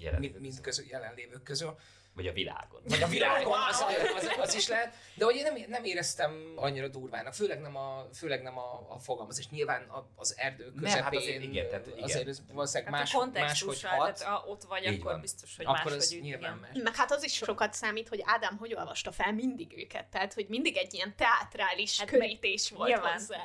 Jelenlévők 0.00 0.40
mind, 0.40 0.52
mind 0.52 0.60
közül, 0.60 0.86
jelenlévők 0.86 1.42
közül. 1.42 1.78
Vagy 2.14 2.26
a 2.26 2.32
világon. 2.32 2.82
Vagy 2.84 3.02
a 3.02 3.06
világon, 3.06 3.58
az, 3.68 3.84
az, 4.16 4.30
az, 4.40 4.54
is 4.54 4.68
lehet. 4.68 4.94
De 5.14 5.24
hogy 5.24 5.34
én 5.34 5.42
nem, 5.42 5.54
nem 5.68 5.84
éreztem 5.84 6.52
annyira 6.56 6.88
durvának, 6.88 7.34
főleg 7.34 7.60
nem 7.60 7.76
a, 7.76 8.06
főleg 8.14 8.42
nem 8.42 8.58
a, 8.58 8.86
a 8.88 8.98
fogalmazás. 8.98 9.48
Nyilván 9.48 9.82
a- 9.88 10.08
az 10.16 10.34
erdő 10.38 10.64
közepén, 10.64 10.90
Nem, 10.92 11.02
hát 11.02 11.14
azért 11.14 11.42
igen, 11.42 11.68
tehát 11.68 11.86
igen. 11.86 12.02
azért 12.02 12.28
ez 12.28 12.42
valószínűleg 12.52 12.92
Hát 12.92 13.02
más, 13.02 13.14
a 13.14 13.30
máshogy 13.32 13.82
hat. 13.82 13.98
tehát 14.18 14.22
ha 14.22 14.48
ott 14.48 14.62
vagy, 14.62 14.84
Így 14.86 14.98
akkor 14.98 15.12
van. 15.12 15.20
biztos, 15.20 15.56
hogy 15.56 15.66
Akkor 15.66 15.92
máshogy 15.92 16.16
üt, 16.16 16.22
nyilván 16.22 16.56
igen. 16.56 16.68
más. 16.72 16.82
Meg 16.82 16.94
hát 16.94 17.12
az 17.12 17.22
is 17.24 17.34
sokat 17.34 17.72
számít, 17.72 18.08
hogy 18.08 18.20
Ádám 18.24 18.56
hogy 18.56 18.74
olvasta 18.74 19.12
fel 19.12 19.32
mindig 19.32 19.72
őket, 19.78 20.06
tehát 20.06 20.34
hogy 20.34 20.46
mindig 20.48 20.76
egy 20.76 20.94
ilyen 20.94 21.14
teátrális 21.16 21.98
Hát 21.98 22.08
körítés 22.08 22.70
volt 22.70 22.88
nyilván. 22.88 23.12
hozzá. 23.12 23.42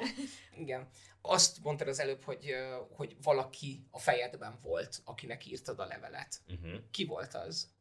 Igen. 0.57 0.87
Azt 1.21 1.57
mondtad 1.63 1.87
az 1.87 1.99
előbb, 1.99 2.23
hogy, 2.23 2.55
hogy 2.95 3.15
valaki 3.23 3.87
a 3.91 3.99
fejedben 3.99 4.59
volt, 4.61 5.01
akinek 5.05 5.45
írtad 5.45 5.79
a 5.79 5.85
levelet. 5.85 6.41
Uh-huh. 6.47 6.79
Ki 6.91 7.05
volt 7.05 7.33
az? 7.33 7.73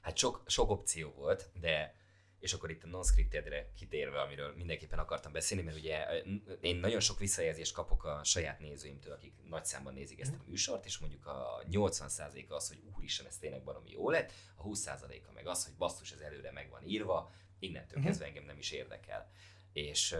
Hát 0.00 0.16
sok, 0.16 0.42
sok 0.46 0.70
opció 0.70 1.12
volt, 1.12 1.50
de 1.60 1.98
és 2.38 2.52
akkor 2.52 2.70
itt 2.70 2.84
a 2.84 2.86
non-scriptedre 2.86 3.72
kitérve, 3.76 4.20
amiről 4.20 4.54
mindenképpen 4.56 4.98
akartam 4.98 5.32
beszélni, 5.32 5.64
mert 5.64 5.76
ugye 5.76 6.22
én 6.60 6.76
nagyon 6.76 7.00
sok 7.00 7.18
visszajelzést 7.18 7.74
kapok 7.74 8.04
a 8.04 8.20
saját 8.24 8.58
nézőimtől, 8.58 9.12
akik 9.12 9.32
nagy 9.48 9.64
számban 9.64 9.94
nézik 9.94 10.20
ezt 10.20 10.34
a 10.34 10.42
műsort, 10.46 10.84
és 10.86 10.98
mondjuk 10.98 11.26
a 11.26 11.62
80%-a 11.70 12.54
az, 12.54 12.68
hogy 12.68 12.82
úristen, 12.96 13.26
ez 13.26 13.36
tényleg 13.38 13.62
baromi 13.62 13.90
jó 13.90 14.10
lett, 14.10 14.32
a 14.56 14.62
20%-a 14.62 15.32
meg 15.32 15.46
az, 15.46 15.64
hogy 15.64 15.74
basszus, 15.74 16.12
ez 16.12 16.20
előre 16.20 16.52
meg 16.52 16.70
van 16.70 16.82
írva, 16.86 17.32
innentől 17.58 17.98
Mhm. 17.98 18.06
kezdve 18.06 18.26
engem 18.26 18.44
nem 18.44 18.58
is 18.58 18.70
érdekel. 18.70 19.30
És 19.72 20.16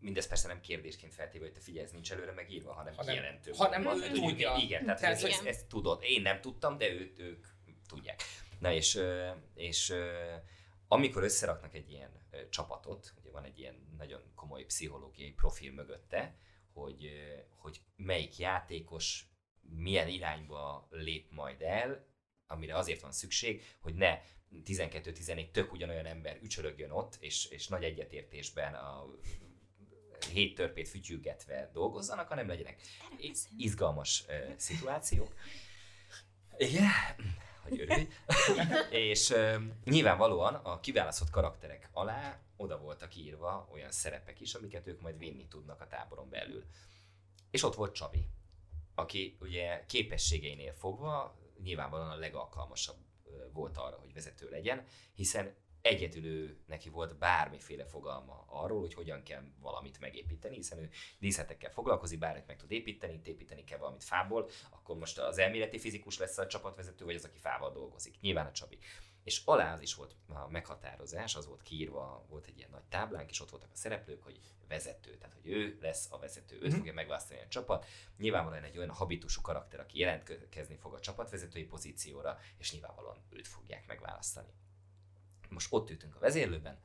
mindez 0.00 0.26
persze 0.26 0.48
nem 0.48 0.60
kérdésként 0.60 1.14
feltéve, 1.14 1.44
hogy 1.44 1.54
te 1.54 1.60
figyelj, 1.60 1.84
ez 1.86 1.92
nincs 1.92 2.12
előre 2.12 2.32
megírva, 2.32 2.72
hanem, 2.72 2.94
Hanem- 2.94 3.14
kijelentő. 3.14 3.52
hanem 3.56 3.82
van. 3.82 4.02
ő 4.02 4.12
tudja. 4.12 4.54
Igen, 4.56 4.84
tehát, 4.84 5.00
Tehát, 5.00 5.14
ez, 5.14 5.20
hogy- 5.22 5.30
ezt, 5.30 5.44
ezt 5.46 5.66
tudod. 5.66 6.02
Én 6.02 6.22
nem 6.22 6.40
tudtam, 6.40 6.78
de 6.78 6.88
őt, 6.90 7.18
ők 7.18 7.46
tudják. 7.88 8.22
Na 8.58 8.72
és, 8.72 9.00
és 9.54 9.94
amikor 10.88 11.22
összeraknak 11.22 11.74
egy 11.74 11.90
ilyen 11.90 12.10
csapatot, 12.50 13.14
ugye 13.20 13.30
van 13.30 13.44
egy 13.44 13.58
ilyen 13.58 13.94
nagyon 13.96 14.22
komoly 14.34 14.64
pszichológiai 14.64 15.32
profil 15.32 15.72
mögötte, 15.72 16.36
hogy, 16.72 17.10
hogy 17.56 17.80
melyik 17.96 18.38
játékos 18.38 19.26
milyen 19.60 20.08
irányba 20.08 20.88
lép 20.90 21.30
majd 21.30 21.62
el, 21.62 22.06
amire 22.46 22.76
azért 22.76 23.00
van 23.00 23.12
szükség, 23.12 23.62
hogy 23.80 23.94
ne 23.94 24.20
12-14 24.64 25.50
tök 25.50 25.72
ugyanolyan 25.72 26.06
ember 26.06 26.38
ücsörögjön 26.42 26.90
ott, 26.90 27.16
és, 27.20 27.46
és 27.46 27.68
nagy 27.68 27.84
egyetértésben 27.84 28.74
a 28.74 29.06
hét 30.32 30.54
törpét 30.54 30.88
fütyülgetve 30.88 31.70
dolgozzanak, 31.72 32.28
hanem 32.28 32.48
legyenek 32.48 32.80
izgalmas 33.56 34.24
uh, 34.28 34.56
szituációk. 34.56 35.34
Igen, 36.56 36.90
hogy 37.68 37.80
örülj. 37.80 38.08
és 39.08 39.30
uh, 39.30 39.54
nyilvánvalóan 39.84 40.54
a 40.54 40.80
kiválasztott 40.80 41.30
karakterek 41.30 41.88
alá 41.92 42.40
oda 42.56 42.78
voltak 42.78 43.16
írva 43.16 43.68
olyan 43.72 43.90
szerepek 43.90 44.40
is, 44.40 44.54
amiket 44.54 44.86
ők 44.86 45.00
majd 45.00 45.18
vinni 45.18 45.46
tudnak 45.48 45.80
a 45.80 45.86
táboron 45.86 46.28
belül. 46.30 46.64
És 47.50 47.62
ott 47.62 47.74
volt 47.74 47.94
Csabi, 47.94 48.28
aki 48.94 49.36
ugye 49.40 49.86
képességeinél 49.86 50.72
fogva 50.72 51.38
nyilvánvalóan 51.62 52.10
a 52.10 52.16
legalkalmasabb 52.16 52.96
ö, 53.24 53.50
volt 53.52 53.76
arra, 53.76 53.96
hogy 53.96 54.12
vezető 54.12 54.48
legyen, 54.50 54.84
hiszen 55.14 55.54
egyedül 55.82 56.24
ő 56.24 56.58
neki 56.66 56.88
volt 56.88 57.18
bármiféle 57.18 57.84
fogalma 57.84 58.44
arról, 58.46 58.80
hogy 58.80 58.94
hogyan 58.94 59.22
kell 59.22 59.42
valamit 59.60 60.00
megépíteni, 60.00 60.54
hiszen 60.54 60.78
ő 60.78 60.90
díszletekkel 61.18 61.70
foglalkozik, 61.70 62.18
bármit 62.18 62.46
meg 62.46 62.56
tud 62.56 62.70
építeni, 62.70 63.12
itt 63.12 63.26
építeni 63.26 63.64
kell 63.64 63.78
valamit 63.78 64.04
fából, 64.04 64.50
akkor 64.70 64.96
most 64.96 65.18
az 65.18 65.38
elméleti 65.38 65.78
fizikus 65.78 66.18
lesz 66.18 66.38
a 66.38 66.46
csapatvezető, 66.46 67.04
vagy 67.04 67.14
az, 67.14 67.24
aki 67.24 67.38
fával 67.38 67.72
dolgozik. 67.72 68.20
Nyilván 68.20 68.46
a 68.46 68.52
Csabi. 68.52 68.78
És 69.24 69.42
alá 69.44 69.74
az 69.74 69.80
is 69.80 69.94
volt 69.94 70.16
a 70.28 70.48
meghatározás, 70.48 71.36
az 71.36 71.46
volt 71.46 71.62
kiírva, 71.62 72.24
volt 72.28 72.46
egy 72.46 72.56
ilyen 72.58 72.70
nagy 72.70 72.84
táblánk, 72.88 73.30
és 73.30 73.40
ott 73.40 73.50
voltak 73.50 73.70
a 73.72 73.76
szereplők, 73.76 74.22
hogy 74.22 74.40
vezető, 74.68 75.16
tehát 75.16 75.34
hogy 75.34 75.52
ő 75.52 75.78
lesz 75.80 76.08
a 76.10 76.18
vezető, 76.18 76.58
őt 76.62 76.74
fogja 76.74 76.92
megválasztani 76.92 77.40
a 77.40 77.48
csapat. 77.48 77.86
Nyilvánvalóan 78.16 78.62
egy 78.62 78.78
olyan 78.78 78.90
habitusú 78.90 79.40
karakter, 79.40 79.80
aki 79.80 79.98
jelentkezni 79.98 80.76
fog 80.76 80.94
a 80.94 81.00
csapatvezetői 81.00 81.64
pozícióra, 81.64 82.38
és 82.58 82.72
nyilvánvalóan 82.72 83.26
őt 83.30 83.46
fogják 83.46 83.86
megválasztani. 83.86 84.52
Most 85.48 85.72
ott 85.72 85.90
ültünk 85.90 86.16
a 86.16 86.18
vezérlőben, 86.18 86.78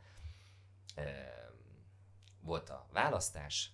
volt 2.42 2.70
a 2.70 2.88
választás, 2.92 3.72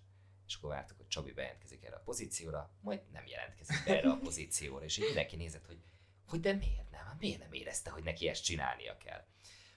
és 0.48 0.56
akkor 0.56 0.70
vártuk, 0.70 0.98
hogy 0.98 1.08
Csabi 1.08 1.32
bejelentkezik 1.32 1.84
erre 1.84 1.96
a 1.96 2.02
pozícióra, 2.04 2.72
majd 2.82 3.02
nem 3.12 3.28
jelentkezik 3.28 3.84
be 3.86 3.98
erre 3.98 4.10
a 4.10 4.18
pozícióra, 4.18 4.86
és 4.86 4.98
így 4.98 5.06
mindenki 5.06 5.36
nézett, 5.36 5.66
hogy, 5.66 5.80
hogy 6.28 6.40
de 6.40 6.54
miért 6.54 6.90
nem, 6.92 7.00
Hát 7.06 7.20
miért 7.20 7.40
nem 7.40 7.54
érezte, 7.54 7.90
hogy 7.90 8.04
neki 8.04 8.28
ezt 8.28 8.44
csinálnia 8.44 8.98
kell. 8.98 9.26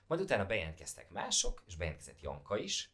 Majd 0.07 0.21
utána 0.21 0.47
bejelentkeztek 0.47 1.11
mások, 1.11 1.63
és 1.67 1.77
bejelentkezett 1.77 2.21
Janka 2.21 2.57
is, 2.57 2.91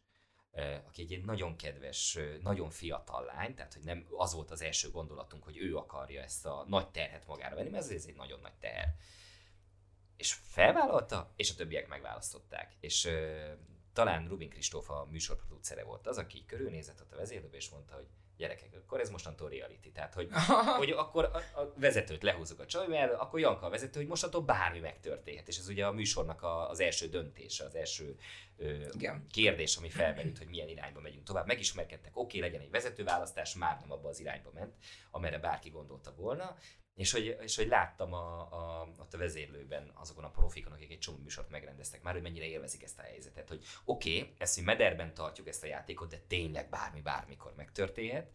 aki 0.87 1.01
egy 1.09 1.25
nagyon 1.25 1.55
kedves, 1.55 2.17
nagyon 2.41 2.69
fiatal 2.69 3.25
lány, 3.25 3.55
tehát 3.55 3.73
hogy 3.73 3.83
nem 3.83 4.07
az 4.17 4.33
volt 4.33 4.51
az 4.51 4.61
első 4.61 4.89
gondolatunk, 4.91 5.43
hogy 5.43 5.57
ő 5.57 5.77
akarja 5.77 6.21
ezt 6.21 6.45
a 6.45 6.65
nagy 6.67 6.89
terhet 6.89 7.27
magára 7.27 7.55
venni, 7.55 7.69
mert 7.69 7.91
ez 7.91 8.05
egy 8.05 8.15
nagyon 8.15 8.39
nagy 8.39 8.55
teher. 8.59 8.95
És 10.19 10.33
felvállalta, 10.33 11.33
és 11.35 11.51
a 11.51 11.55
többiek 11.55 11.87
megválasztották. 11.87 12.75
És 12.79 13.05
ö, 13.05 13.47
talán 13.93 14.27
Rubin 14.27 14.49
Kristóf 14.49 14.89
a 14.89 15.07
műsorproducere 15.09 15.83
volt 15.83 16.07
az, 16.07 16.17
aki 16.17 16.45
körülnézett 16.45 17.01
ott 17.01 17.13
a 17.13 17.15
vezérlőbe, 17.15 17.55
és 17.55 17.69
mondta, 17.69 17.95
hogy 17.95 18.07
gyerekek, 18.37 18.73
akkor 18.83 18.99
ez 18.99 19.09
mostantól 19.09 19.49
reality. 19.49 19.91
Tehát, 19.93 20.13
hogy, 20.13 20.29
hogy 20.81 20.89
akkor 20.89 21.23
a, 21.23 21.59
a 21.59 21.73
vezetőt 21.75 22.23
lehúzzuk 22.23 22.59
a 22.59 22.65
csaj, 22.65 22.87
mert 22.87 23.13
akkor 23.13 23.39
Janka 23.39 23.65
a 23.65 23.69
vezető, 23.69 23.99
hogy 23.99 24.07
mostantól 24.07 24.41
bármi 24.41 24.79
megtörténhet. 24.79 25.47
És 25.47 25.57
ez 25.57 25.67
ugye 25.67 25.85
a 25.85 25.91
műsornak 25.91 26.41
a, 26.41 26.69
az 26.69 26.79
első 26.79 27.07
döntése, 27.07 27.65
az 27.65 27.75
első 27.75 28.17
ö, 28.57 28.87
Igen. 28.91 29.25
kérdés, 29.31 29.75
ami 29.75 29.89
felmerült, 29.89 30.37
hogy 30.37 30.47
milyen 30.47 30.67
irányba 30.67 30.99
megyünk 30.99 31.23
tovább. 31.23 31.45
Megismerkedtek, 31.45 32.17
oké, 32.17 32.39
legyen 32.39 32.61
egy 32.61 32.71
vezetőválasztás, 32.71 33.55
már 33.55 33.79
nem 33.79 33.91
abba 33.91 34.09
az 34.09 34.19
irányba 34.19 34.51
ment, 34.53 34.75
amerre 35.11 35.39
bárki 35.39 35.69
gondolta 35.69 36.13
volna. 36.15 36.57
És 36.99 37.11
hogy, 37.11 37.37
és 37.41 37.55
hogy 37.55 37.67
láttam 37.67 38.13
a, 38.13 38.39
a, 38.39 38.87
ott 38.97 39.13
a 39.13 39.17
vezérlőben 39.17 39.91
azokon 39.93 40.23
a 40.23 40.29
profikon, 40.29 40.71
akik 40.71 40.91
egy 40.91 40.99
csomó 40.99 41.17
műsort 41.17 41.49
megrendeztek 41.49 42.01
már, 42.01 42.13
hogy 42.13 42.21
mennyire 42.21 42.45
élvezik 42.45 42.83
ezt 42.83 42.99
a 42.99 43.01
helyzetet, 43.01 43.49
hogy 43.49 43.65
oké, 43.85 44.19
okay, 44.19 44.33
ezt 44.37 44.57
mi 44.57 44.63
mederben 44.63 45.13
tartjuk 45.13 45.47
ezt 45.47 45.63
a 45.63 45.67
játékot, 45.67 46.09
de 46.09 46.17
tényleg 46.27 46.69
bármi 46.69 47.01
bármikor 47.01 47.53
megtörténhet. 47.55 48.31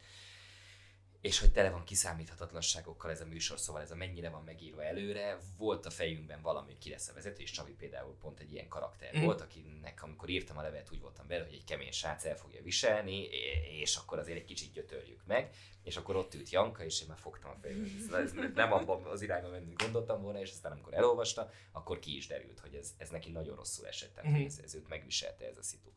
És 1.24 1.38
hogy 1.38 1.52
tele 1.52 1.70
van 1.70 1.84
kiszámíthatatlanságokkal 1.84 3.10
ez 3.10 3.20
a 3.20 3.26
műsor, 3.26 3.58
szóval 3.58 3.82
ez 3.82 3.90
a 3.90 3.94
mennyire 3.94 4.28
van 4.28 4.44
megírva 4.44 4.84
előre. 4.84 5.38
Volt 5.56 5.86
a 5.86 5.90
fejünkben 5.90 6.42
valami, 6.42 6.66
hogy 6.66 6.78
ki 6.78 6.90
lesz 6.90 7.08
a 7.08 7.12
vezető, 7.12 7.42
és 7.42 7.50
Csabi 7.50 7.72
például 7.72 8.16
pont 8.20 8.40
egy 8.40 8.52
ilyen 8.52 8.68
karakter 8.68 9.18
mm. 9.18 9.24
volt, 9.24 9.40
akinek 9.40 10.02
amikor 10.02 10.28
írtam 10.28 10.58
a 10.58 10.62
levelet, 10.62 10.88
úgy 10.92 11.00
voltam 11.00 11.26
vele, 11.26 11.44
hogy 11.44 11.54
egy 11.54 11.64
kemény 11.64 11.92
srác 11.92 12.24
el 12.24 12.36
fogja 12.36 12.62
viselni, 12.62 13.28
és 13.80 13.96
akkor 13.96 14.18
azért 14.18 14.38
egy 14.38 14.44
kicsit 14.44 14.72
gyötörjük 14.72 15.20
meg, 15.26 15.54
és 15.82 15.96
akkor 15.96 16.16
ott 16.16 16.34
ült 16.34 16.50
Janka, 16.50 16.84
és 16.84 17.00
én 17.00 17.08
már 17.08 17.18
fogtam 17.18 17.50
a 17.50 17.56
fejünkbe. 17.60 18.18
Ez 18.18 18.32
nem 18.54 18.72
abban 18.72 19.04
az 19.04 19.22
irányba 19.22 19.48
menni, 19.48 19.72
gondoltam 19.76 20.22
volna, 20.22 20.40
és 20.40 20.50
aztán 20.50 20.72
amikor 20.72 20.94
elolvasta, 20.94 21.50
akkor 21.72 21.98
ki 21.98 22.16
is 22.16 22.26
derült, 22.26 22.60
hogy 22.60 22.74
ez, 22.74 22.94
ez 22.96 23.08
neki 23.08 23.30
nagyon 23.30 23.56
rosszul 23.56 23.86
esett, 23.86 24.14
tehát 24.14 24.30
mm. 24.30 24.44
ez, 24.44 24.60
ez 24.64 24.74
őt 24.74 24.88
megviselte 24.88 25.46
ez 25.46 25.56
a 25.56 25.62
szitu. 25.62 25.90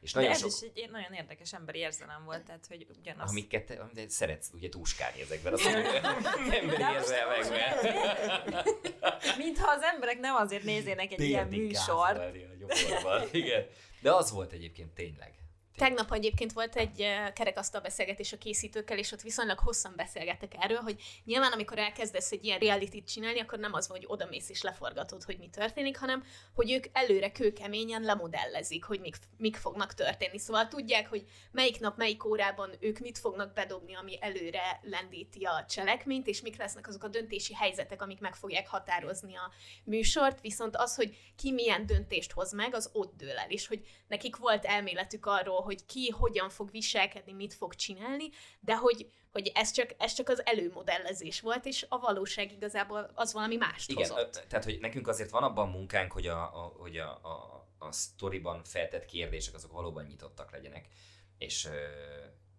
És 0.00 0.12
nagyon 0.12 0.28
de 0.30 0.34
ez 0.34 0.40
sok... 0.40 0.50
is 0.50 0.82
egy 0.82 0.90
nagyon 0.90 1.12
érdekes 1.12 1.52
emberi 1.52 1.78
érzelem 1.78 2.24
volt, 2.24 2.44
tehát 2.44 2.66
hogy 2.68 2.86
ugyanaz. 3.00 3.30
Amiket 3.30 3.64
te, 3.64 4.06
szeretsz 4.08 4.50
ugye 4.52 4.68
túskálni 4.68 5.20
ezekben 5.20 5.52
az 5.52 5.66
emberi 6.60 6.82
érzelmekben. 6.94 7.94
Mintha 9.38 9.70
az 9.70 9.82
emberek 9.82 10.18
nem 10.18 10.34
azért 10.34 10.62
néznének 10.62 11.12
egy 11.12 11.20
ilyen 11.20 11.46
műsort. 11.46 12.34
Igen. 13.32 13.66
De 14.00 14.12
az 14.12 14.30
volt 14.30 14.52
egyébként 14.52 14.94
tényleg. 14.94 15.34
Tegnap 15.76 16.12
egyébként 16.12 16.52
volt 16.52 16.76
egy 16.76 17.06
kerekasztal 17.34 17.80
beszélgetés 17.80 18.32
a 18.32 18.38
készítőkkel, 18.38 18.98
és 18.98 19.12
ott 19.12 19.20
viszonylag 19.20 19.58
hosszan 19.58 19.92
beszélgettek 19.96 20.52
erről, 20.58 20.78
hogy 20.78 21.02
nyilván 21.24 21.52
amikor 21.52 21.78
elkezdesz 21.78 22.32
egy 22.32 22.44
ilyen 22.44 22.58
reality 22.58 23.04
csinálni, 23.04 23.40
akkor 23.40 23.58
nem 23.58 23.72
az 23.72 23.88
van, 23.88 23.96
hogy 23.96 24.06
odamész 24.10 24.48
és 24.48 24.62
leforgatod, 24.62 25.22
hogy 25.22 25.38
mi 25.38 25.48
történik, 25.48 25.98
hanem 25.98 26.24
hogy 26.54 26.72
ők 26.72 26.84
előre 26.92 27.32
kőkeményen 27.32 28.02
lemodellezik, 28.02 28.84
hogy 28.84 29.00
mik, 29.00 29.16
mik 29.36 29.56
fognak 29.56 29.94
történni. 29.94 30.38
Szóval 30.38 30.68
tudják, 30.68 31.08
hogy 31.08 31.24
melyik 31.50 31.80
nap, 31.80 31.96
melyik 31.96 32.24
órában 32.24 32.70
ők 32.80 32.98
mit 32.98 33.18
fognak 33.18 33.52
bedobni, 33.52 33.94
ami 33.94 34.18
előre 34.20 34.80
lendíti 34.82 35.44
a 35.44 35.64
cselekményt, 35.68 36.26
és 36.26 36.40
mik 36.40 36.56
lesznek 36.56 36.88
azok 36.88 37.02
a 37.02 37.08
döntési 37.08 37.54
helyzetek, 37.54 38.02
amik 38.02 38.20
meg 38.20 38.34
fogják 38.34 38.68
határozni 38.68 39.36
a 39.36 39.52
műsort, 39.84 40.40
viszont 40.40 40.76
az, 40.76 40.94
hogy 40.94 41.16
ki 41.36 41.52
milyen 41.52 41.86
döntést 41.86 42.32
hoz 42.32 42.52
meg, 42.52 42.74
az 42.74 42.90
ott 42.92 43.16
dől 43.16 43.36
el, 43.36 43.50
és 43.50 43.66
hogy 43.66 43.86
nekik 44.08 44.36
volt 44.36 44.64
elméletük 44.64 45.26
arról, 45.26 45.64
hogy 45.66 45.86
ki 45.86 46.08
hogyan 46.08 46.48
fog 46.48 46.70
viselkedni, 46.70 47.32
mit 47.32 47.54
fog 47.54 47.74
csinálni, 47.74 48.28
de 48.60 48.76
hogy, 48.76 49.10
hogy 49.32 49.50
ez, 49.54 49.70
csak, 49.70 49.94
ez 49.98 50.12
csak 50.12 50.28
az 50.28 50.46
előmodellezés 50.46 51.40
volt, 51.40 51.64
és 51.64 51.86
a 51.88 51.98
valóság 51.98 52.52
igazából 52.52 53.10
az 53.14 53.32
valami 53.32 53.56
más 53.56 53.88
Igen, 53.88 54.08
hozott. 54.08 54.44
tehát 54.48 54.64
hogy 54.64 54.78
nekünk 54.80 55.08
azért 55.08 55.30
van 55.30 55.42
abban 55.42 55.68
munkánk, 55.68 56.12
hogy 56.12 56.26
a, 56.26 56.42
a, 56.42 56.72
hogy 56.78 56.96
a, 56.96 57.10
a, 57.10 57.66
a 57.78 57.92
sztoriban 57.92 58.64
feltett 58.64 59.04
kérdések 59.04 59.54
azok 59.54 59.72
valóban 59.72 60.04
nyitottak 60.04 60.52
legyenek, 60.52 60.88
és, 61.38 61.68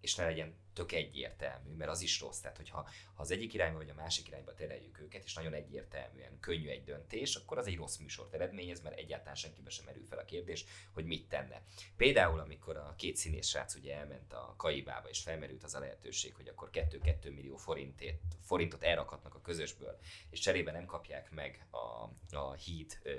és 0.02 0.16
ne 0.16 0.26
legyen 0.26 0.56
tök 0.74 0.92
egyértelmű, 0.92 1.76
mert 1.76 1.92
az 1.92 2.02
is 2.02 2.20
rossz. 2.20 2.40
Tehát, 2.40 2.58
hogyha 2.58 2.90
ha 3.14 3.22
az 3.22 3.32
egyik 3.32 3.54
irányba 3.54 3.78
vagy 3.78 3.90
a 3.90 3.94
másik 3.94 4.28
irányba 4.28 4.54
tereljük 4.54 5.00
őket, 5.00 5.24
és 5.24 5.34
nagyon 5.34 5.54
egyértelműen 5.54 6.40
könnyű 6.40 6.68
egy 6.68 6.84
döntés, 6.84 7.36
akkor 7.36 7.58
az 7.58 7.68
egy 7.68 7.76
rossz 7.76 7.98
műsort 7.98 8.34
eredményez, 8.34 8.82
mert 8.82 8.98
egyáltalán 8.98 9.36
senkibe 9.36 9.70
sem 9.70 9.86
merül 9.86 10.06
fel 10.06 10.18
a 10.18 10.26
kérdés, 10.26 10.66
hogy 10.94 11.06
mit 11.06 11.30
tenne. 11.30 11.62
Például, 11.96 12.40
amikor 12.40 12.78
a 12.78 12.94
két 12.98 13.16
színész 13.16 13.48
srác 13.48 13.76
ugye 13.76 13.96
elment 13.96 14.34
a 14.34 14.54
Kaibába, 14.58 15.10
és 15.10 15.20
felmerült 15.22 15.64
az 15.64 15.76
a 15.76 15.80
lehetőség, 15.80 16.36
hogy 16.36 16.48
akkor 16.48 16.70
2-2 16.74 17.34
millió 17.36 17.56
forintét, 17.56 18.22
forintot 18.42 18.84
elrakhatnak 18.84 19.36
a 19.36 19.42
közösből, 19.42 20.00
és 20.30 20.40
cserébe 20.40 20.72
nem 20.72 20.86
kapják 20.86 21.32
meg 21.32 21.68
a, 21.72 22.10
a 22.38 22.54
híd 22.54 23.00
ö, 23.04 23.16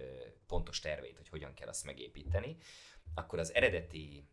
pontos 0.46 0.80
terveit, 0.80 1.16
hogy 1.16 1.28
hogyan 1.28 1.54
kell 1.54 1.68
azt 1.68 1.84
megépíteni, 1.84 2.56
akkor 3.14 3.38
az 3.38 3.54
eredeti 3.54 4.28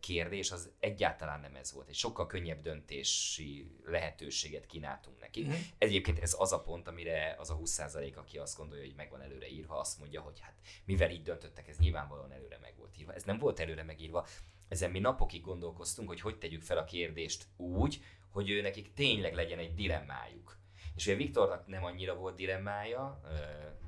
kérdés 0.00 0.50
az 0.50 0.70
egyáltalán 0.80 1.40
nem 1.40 1.54
ez 1.54 1.72
volt. 1.72 1.88
Egy 1.88 1.94
sokkal 1.94 2.26
könnyebb 2.26 2.62
döntési 2.62 3.70
lehetőséget 3.84 4.66
kínáltunk 4.66 5.20
neki. 5.20 5.42
Mm-hmm. 5.42 5.60
Egyébként 5.78 6.18
ez 6.18 6.34
az 6.38 6.52
a 6.52 6.60
pont, 6.60 6.88
amire 6.88 7.36
az 7.38 7.50
a 7.50 7.58
20% 7.58 8.16
aki 8.16 8.38
azt 8.38 8.56
gondolja, 8.56 8.84
hogy 8.84 8.94
megvan 8.94 9.20
előre 9.20 9.48
írva, 9.48 9.78
azt 9.78 9.98
mondja, 9.98 10.20
hogy 10.20 10.40
hát 10.40 10.54
mivel 10.84 11.10
így 11.10 11.22
döntöttek, 11.22 11.68
ez 11.68 11.78
nyilvánvalóan 11.78 12.32
előre 12.32 12.58
meg 12.60 12.74
volt 12.76 12.98
írva. 12.98 13.14
Ez 13.14 13.22
nem 13.22 13.38
volt 13.38 13.60
előre 13.60 13.82
megírva. 13.82 14.26
Ezen 14.68 14.90
mi 14.90 14.98
napokig 14.98 15.40
gondolkoztunk, 15.40 16.08
hogy 16.08 16.20
hogy 16.20 16.38
tegyük 16.38 16.62
fel 16.62 16.78
a 16.78 16.84
kérdést 16.84 17.46
úgy, 17.56 18.00
hogy 18.30 18.50
ő 18.50 18.60
nekik 18.60 18.92
tényleg 18.92 19.34
legyen 19.34 19.58
egy 19.58 19.74
dilemmájuk. 19.74 20.58
És 20.98 21.06
ugye 21.06 21.16
Viktornak 21.16 21.66
nem 21.66 21.84
annyira 21.84 22.14
volt 22.14 22.36
dilemmája, 22.36 23.20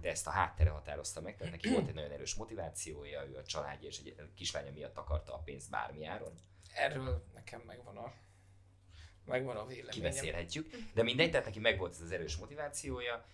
de 0.00 0.08
ezt 0.08 0.26
a 0.26 0.30
háttere 0.30 0.70
határozta 0.70 1.20
meg, 1.20 1.36
tehát 1.36 1.52
neki 1.52 1.68
volt 1.68 1.88
egy 1.88 1.94
nagyon 1.94 2.10
erős 2.10 2.34
motivációja, 2.34 3.26
ő 3.26 3.36
a 3.36 3.44
családja 3.44 3.88
és 3.88 3.98
egy 3.98 4.14
kislánya 4.34 4.72
miatt 4.72 4.96
akarta 4.96 5.34
a 5.34 5.38
pénzt 5.38 5.70
bármi 5.70 6.04
áron. 6.06 6.34
Erről 6.74 7.24
nekem 7.34 7.60
megvan 7.60 7.96
a, 7.96 8.12
megvan 9.24 9.56
a 9.56 9.66
véleményem. 9.66 9.94
Kibeszélhetjük, 9.94 10.70
de 10.94 11.02
mindegy, 11.02 11.30
tehát 11.30 11.46
neki 11.46 11.58
megvolt 11.58 11.92
ez 11.92 12.00
az 12.00 12.12
erős 12.12 12.36
motivációja, 12.36 13.26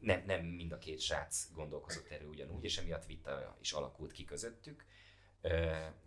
nem, 0.00 0.22
nem 0.26 0.44
mind 0.44 0.72
a 0.72 0.78
két 0.78 1.00
srác 1.00 1.52
gondolkozott 1.54 2.10
erről 2.10 2.28
ugyanúgy, 2.28 2.64
és 2.64 2.78
emiatt 2.78 3.06
vita 3.06 3.56
is 3.60 3.72
alakult 3.72 4.12
ki 4.12 4.24
közöttük. 4.24 4.84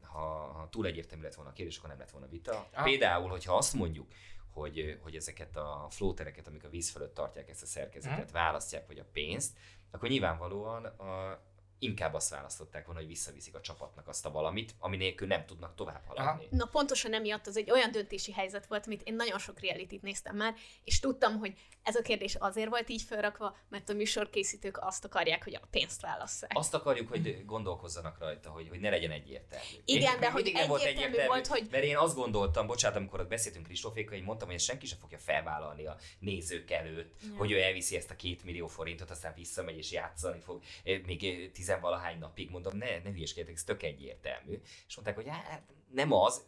Ha, 0.02 0.20
ha 0.52 0.68
túl 0.70 0.86
egyértelmű 0.86 1.24
lett 1.24 1.36
volna 1.36 1.50
a 1.50 1.54
kérdés, 1.54 1.78
akkor 1.78 1.90
nem 1.90 2.00
lett 2.00 2.12
volna 2.12 2.28
vita. 2.28 2.70
Ah. 2.72 2.84
Például, 2.84 3.30
hogyha 3.30 3.58
azt 3.58 3.74
mondjuk, 3.74 4.14
hogy, 4.54 5.00
hogy 5.02 5.16
ezeket 5.16 5.56
a 5.56 5.88
flótereket, 5.90 6.48
amik 6.48 6.64
a 6.64 6.70
víz 6.70 6.90
fölött 6.90 7.14
tartják 7.14 7.50
ezt 7.50 7.64
a 7.64 7.66
szerkezetet, 7.66 8.32
hmm. 8.32 8.34
választják, 8.34 8.88
vagy 8.88 9.00
a 9.00 9.06
pénzt, 9.14 9.58
akkor 9.92 10.10
nyilvánvalóan 10.10 10.86
a, 10.86 11.40
inkább 11.80 12.14
azt 12.14 12.30
választották 12.30 12.86
volna, 12.86 13.00
hogy 13.00 13.10
visszaviszik 13.10 13.56
a 13.56 13.62
csapatnak 13.62 14.08
azt 14.08 14.26
a 14.26 14.32
valamit, 14.32 14.76
ami 14.80 14.98
nélkül 14.98 15.28
nem 15.28 15.46
tudnak 15.46 15.76
tovább 15.76 16.06
haladni. 16.06 16.48
Na 16.50 16.66
pontosan 16.66 17.14
emiatt 17.14 17.48
az 17.48 17.58
egy 17.58 17.72
olyan 17.72 17.92
döntési 17.92 18.32
helyzet 18.32 18.66
volt, 18.66 18.86
amit 18.86 19.02
én 19.04 19.16
nagyon 19.16 19.40
sok 19.40 19.60
reality 19.60 20.00
néztem 20.02 20.36
már, 20.36 20.56
és 20.84 21.00
tudtam, 21.00 21.38
hogy 21.38 21.54
ez 21.84 21.96
a 21.96 22.02
kérdés 22.02 22.36
azért 22.36 22.70
volt 22.70 22.90
így 22.90 23.02
felrakva, 23.02 23.56
mert 23.70 23.90
a 23.90 23.94
műsorkészítők 23.94 24.78
azt 24.82 25.06
akarják, 25.06 25.44
hogy 25.44 25.56
a 25.56 25.68
pénzt 25.72 26.02
válasszák. 26.02 26.52
Azt 26.54 26.74
akarjuk, 26.74 27.10
hogy 27.10 27.46
gondolkozzanak 27.46 28.20
rajta, 28.20 28.50
hogy, 28.50 28.70
hogy 28.70 28.80
ne 28.80 28.90
legyen 28.90 29.12
egyértelmű. 29.12 29.66
Igen, 29.86 30.14
én, 30.14 30.20
de 30.20 30.32
hogy 30.32 30.42
egyértelmű, 30.42 30.70
volt 30.70 30.84
egyértelmű 30.84 31.28
volt, 31.28 31.48
hogy... 31.48 31.68
Mert 31.72 31.84
én 31.84 31.98
azt 31.98 32.16
gondoltam, 32.16 32.68
bocsánat, 32.68 32.98
amikor 32.98 33.20
ott 33.20 33.28
beszéltünk 33.28 33.66
Kristófékkal, 33.66 34.18
hogy 34.18 34.26
mondtam, 34.26 34.50
hogy 34.50 34.60
senki 34.60 34.86
sem 34.86 35.00
fogja 35.00 35.18
felvállalni 35.18 35.86
a 35.86 35.98
nézők 36.20 36.72
előtt, 36.72 37.14
ja. 37.22 37.38
hogy 37.38 37.52
ő 37.52 37.62
elviszi 37.62 37.96
ezt 37.96 38.12
a 38.12 38.16
két 38.16 38.44
millió 38.44 38.68
forintot, 38.68 39.10
aztán 39.10 39.34
visszamegy 39.36 39.78
és 39.78 39.92
játszani 39.92 40.40
fog. 40.40 40.62
Még 40.84 41.52
tizenvalahány 41.64 42.20
napig 42.20 42.50
mondom, 42.50 42.78
ne, 42.78 43.00
ne 43.04 43.10
hülyeskedjetek, 43.10 43.56
ez 43.56 43.64
tök 43.64 43.84
egyértelmű. 43.84 44.62
És 44.88 44.96
mondták, 44.96 45.16
hogy 45.16 45.28
hát 45.28 45.64
nem 45.92 46.12
az, 46.12 46.44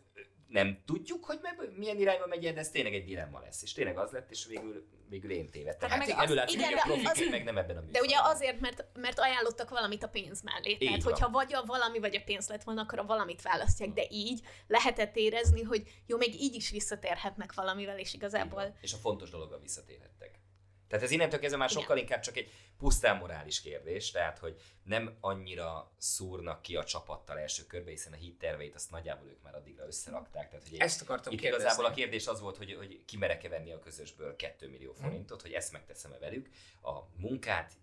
nem 0.48 0.82
tudjuk, 0.86 1.26
hogy 1.26 1.40
meg, 1.42 1.78
milyen 1.78 1.98
irányba 1.98 2.28
megy, 2.28 2.54
de 2.54 2.60
ez 2.60 2.70
tényleg 2.70 2.94
egy 2.94 3.06
dilemma 3.06 3.40
lesz. 3.40 3.62
És 3.62 3.74
tényleg 3.74 3.98
az 3.98 4.12
lett, 4.12 4.32
és 4.32 4.46
végül, 4.46 4.88
végül 5.10 5.32
én 5.32 5.50
tévedtem. 5.50 5.90
Hát, 5.90 6.10
hát 6.10 6.24
ebből 6.24 6.36
látszik, 6.36 6.62
hogy 6.62 6.74
a 6.74 6.82
profik 6.84 7.10
az, 7.10 7.30
meg 7.30 7.44
nem 7.44 7.58
ebben 7.58 7.78
a 7.78 7.80
műsorban. 7.80 7.92
De 7.92 8.02
ugye 8.02 8.16
azért, 8.22 8.60
mert, 8.60 8.86
mert 8.94 9.20
ajánlottak 9.20 9.70
valamit 9.70 10.04
a 10.04 10.08
pénz 10.08 10.42
mellé. 10.42 10.70
Így 10.72 10.78
Tehát, 10.78 11.04
van. 11.04 11.12
hogyha 11.12 11.30
vagy 11.30 11.54
a 11.54 11.64
valami, 11.66 12.00
vagy 12.00 12.16
a 12.16 12.22
pénz 12.26 12.50
lett 12.50 12.64
volna, 12.64 12.82
akkor 12.82 13.00
a 13.00 13.06
valamit 13.06 13.42
választják, 13.42 13.90
de 13.90 14.06
így 14.10 14.42
lehetett 14.68 15.16
érezni, 15.16 15.62
hogy 15.62 16.02
jó, 16.06 16.18
még 16.18 16.42
így 16.42 16.56
is 16.56 16.70
visszatérhetnek 16.70 17.54
valamivel, 17.54 18.00
és 18.00 18.14
igazából... 18.14 18.78
És 18.82 18.94
a 18.94 18.98
fontos 18.98 19.30
dologgal 19.30 19.60
visszatérhettek. 19.60 20.40
Tehát 20.88 21.06
ez 21.06 21.12
innentől 21.12 21.40
kezdve 21.40 21.58
már 21.60 21.70
sokkal 21.70 21.98
inkább 21.98 22.20
csak 22.20 22.38
egy 22.38 22.52
pusztán 22.78 23.18
morális 23.18 23.62
kérdés, 23.62 24.12
tehát 24.12 24.38
hogy 24.38 24.62
nem 24.84 25.18
annyira 25.20 25.92
szúrnak 25.98 26.62
ki 26.62 26.76
a 26.76 26.84
csapattal 26.84 27.40
első 27.40 27.66
körbe, 27.66 27.90
hiszen 27.90 28.14
a 28.14 28.16
hit 28.16 28.38
terveit 28.38 28.76
azt 28.76 28.92
nagyjából 28.92 29.28
ők 29.28 29.42
már 29.42 29.56
addigra 29.56 29.86
összerakták. 29.86 30.50
Tehát, 30.50 30.68
hogy 30.70 30.80
ezt 30.80 31.02
akartam 31.02 31.34
itt 31.34 31.40
kérdezni. 31.40 31.66
igazából 31.66 31.92
a 31.92 31.94
kérdés 31.94 32.28
az 32.28 32.42
volt, 32.42 32.58
hogy, 32.58 32.74
hogy 32.74 33.06
ki 33.06 33.18
mereke 33.18 33.50
venni 33.50 33.72
a 33.72 33.80
közösből 33.80 34.36
2 34.36 34.70
millió 34.70 34.94
forintot, 34.94 35.42
hmm. 35.42 35.50
hogy 35.50 35.60
ezt 35.60 35.72
megteszem-e 35.72 36.18
velük. 36.18 36.50
A 36.82 37.00
munkát 37.18 37.74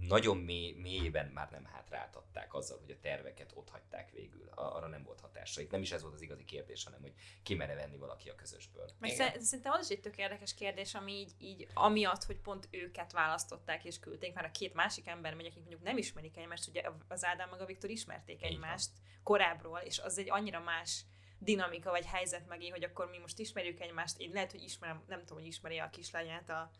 nagyon 0.00 0.36
mély, 0.36 0.72
mélyében 0.72 1.26
már 1.26 1.50
nem 1.50 1.64
hátráltatták 1.64 2.54
azzal, 2.54 2.78
hogy 2.78 2.90
a 2.90 3.00
terveket 3.00 3.52
ott 3.54 3.68
hagyták 3.68 4.10
végül. 4.10 4.48
Arra 4.54 4.86
nem 4.86 5.02
volt 5.02 5.20
hatásaik. 5.20 5.70
Nem 5.70 5.82
is 5.82 5.92
ez 5.92 6.02
volt 6.02 6.14
az 6.14 6.22
igazi 6.22 6.44
kérdés, 6.44 6.84
hanem 6.84 7.00
hogy 7.00 7.12
ki 7.42 7.54
mere 7.54 7.74
venni 7.74 7.96
valaki 7.96 8.28
a 8.28 8.34
közösből. 8.34 8.90
Meg 8.98 9.10
szerintem 9.10 9.72
az 9.72 9.90
is 9.90 9.96
egy 9.96 10.02
tök 10.02 10.16
érdekes 10.16 10.54
kérdés, 10.54 10.94
ami 10.94 11.12
így, 11.12 11.32
így 11.38 11.68
amiatt, 11.74 12.24
hogy 12.24 12.38
pont 12.38 12.68
őket 12.70 13.12
választották 13.12 13.84
és 13.84 13.98
küldték, 13.98 14.34
mert 14.34 14.46
a 14.46 14.50
két 14.50 14.74
másik 14.74 15.06
ember 15.06 15.34
megy, 15.34 15.46
akik 15.46 15.60
mondjuk 15.60 15.82
nem 15.82 15.96
ismerik 15.96 16.36
egymást, 16.36 16.68
ugye 16.68 16.82
az 17.08 17.24
Ádám 17.24 17.48
meg 17.48 17.60
a 17.60 17.66
Viktor 17.66 17.90
ismerték 17.90 18.42
egymást 18.42 18.90
korábbról, 19.22 19.78
és 19.78 19.98
az 19.98 20.18
egy 20.18 20.30
annyira 20.30 20.60
más 20.60 21.04
dinamika 21.38 21.90
vagy 21.90 22.04
helyzet 22.04 22.46
megé, 22.48 22.68
hogy 22.68 22.84
akkor 22.84 23.10
mi 23.10 23.18
most 23.18 23.38
ismerjük 23.38 23.80
egymást, 23.80 24.18
én 24.18 24.30
lehet, 24.32 24.50
hogy 24.50 24.62
ismerem, 24.62 25.04
nem 25.06 25.18
tudom, 25.18 25.38
hogy 25.38 25.46
ismeri 25.46 25.78
a 25.78 25.90
kislányát 25.90 26.50
a, 26.50 26.70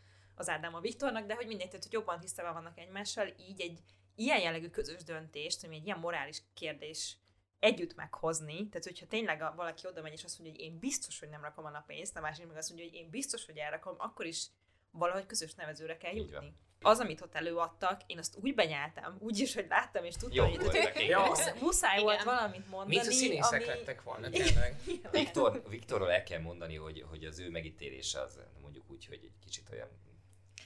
az 0.40 0.48
Ádám 0.48 0.74
a 0.74 0.80
Viktornak, 0.80 1.26
de 1.26 1.34
hogy 1.34 1.46
mindegy, 1.46 1.68
tehát, 1.68 1.82
hogy 1.82 1.92
jobban 1.92 2.20
tisztában 2.20 2.52
vannak 2.52 2.78
egymással, 2.78 3.34
így 3.48 3.60
egy 3.60 3.78
ilyen 4.14 4.40
jellegű 4.40 4.68
közös 4.68 5.04
döntést, 5.04 5.64
ami 5.64 5.76
egy 5.76 5.84
ilyen 5.84 5.98
morális 5.98 6.42
kérdés 6.54 7.16
együtt 7.58 7.94
meghozni, 7.94 8.68
tehát 8.68 8.84
hogyha 8.84 9.06
tényleg 9.06 9.42
a, 9.42 9.52
valaki 9.56 9.86
oda 9.86 10.02
megy 10.02 10.12
és 10.12 10.24
azt 10.24 10.38
mondja, 10.38 10.56
hogy 10.56 10.66
én 10.66 10.78
biztos, 10.78 11.18
hogy 11.18 11.28
nem 11.28 11.42
rakom 11.42 11.64
a 11.64 11.84
pénzt, 11.86 12.16
a 12.16 12.20
másik 12.20 12.46
meg 12.46 12.56
azt 12.56 12.68
mondja, 12.68 12.88
hogy 12.88 12.98
én 12.98 13.10
biztos, 13.10 13.46
hogy 13.46 13.56
elrakom, 13.56 13.94
akkor 13.98 14.26
is 14.26 14.46
valahogy 14.90 15.26
közös 15.26 15.54
nevezőre 15.54 15.96
kell 15.96 16.14
jutni. 16.14 16.54
Az, 16.82 16.98
amit 16.98 17.20
ott 17.20 17.34
előadtak, 17.34 18.00
én 18.06 18.18
azt 18.18 18.36
úgy 18.36 18.54
benyáltam, 18.54 19.16
úgy 19.18 19.38
is, 19.38 19.54
hogy 19.54 19.66
láttam, 19.68 20.04
és 20.04 20.14
tudtam, 20.14 20.44
Jó 20.44 20.50
hogy 20.50 20.60
volt 20.60 20.72
neki. 20.72 21.06
Ja. 21.06 21.26
musz- 21.26 21.60
muszáj 21.60 21.92
Igen. 21.92 22.04
volt 22.04 22.22
valamit 22.22 22.68
mondani, 22.68 22.94
Mint 22.94 23.08
a 23.08 23.12
színészek 23.12 23.60
ami... 23.60 23.64
lettek 23.64 24.02
volna, 24.02 24.28
tényleg. 24.30 24.76
Viktor, 25.12 25.62
Viktorról 25.68 26.12
el 26.12 26.22
kell 26.22 26.40
mondani, 26.40 26.76
hogy, 26.76 27.04
hogy 27.08 27.24
az 27.24 27.38
ő 27.38 27.50
megítélése 27.50 28.20
az 28.20 28.40
mondjuk 28.60 28.90
úgy, 28.90 29.06
hogy 29.06 29.20
egy 29.22 29.38
kicsit 29.44 29.68
olyan 29.72 29.88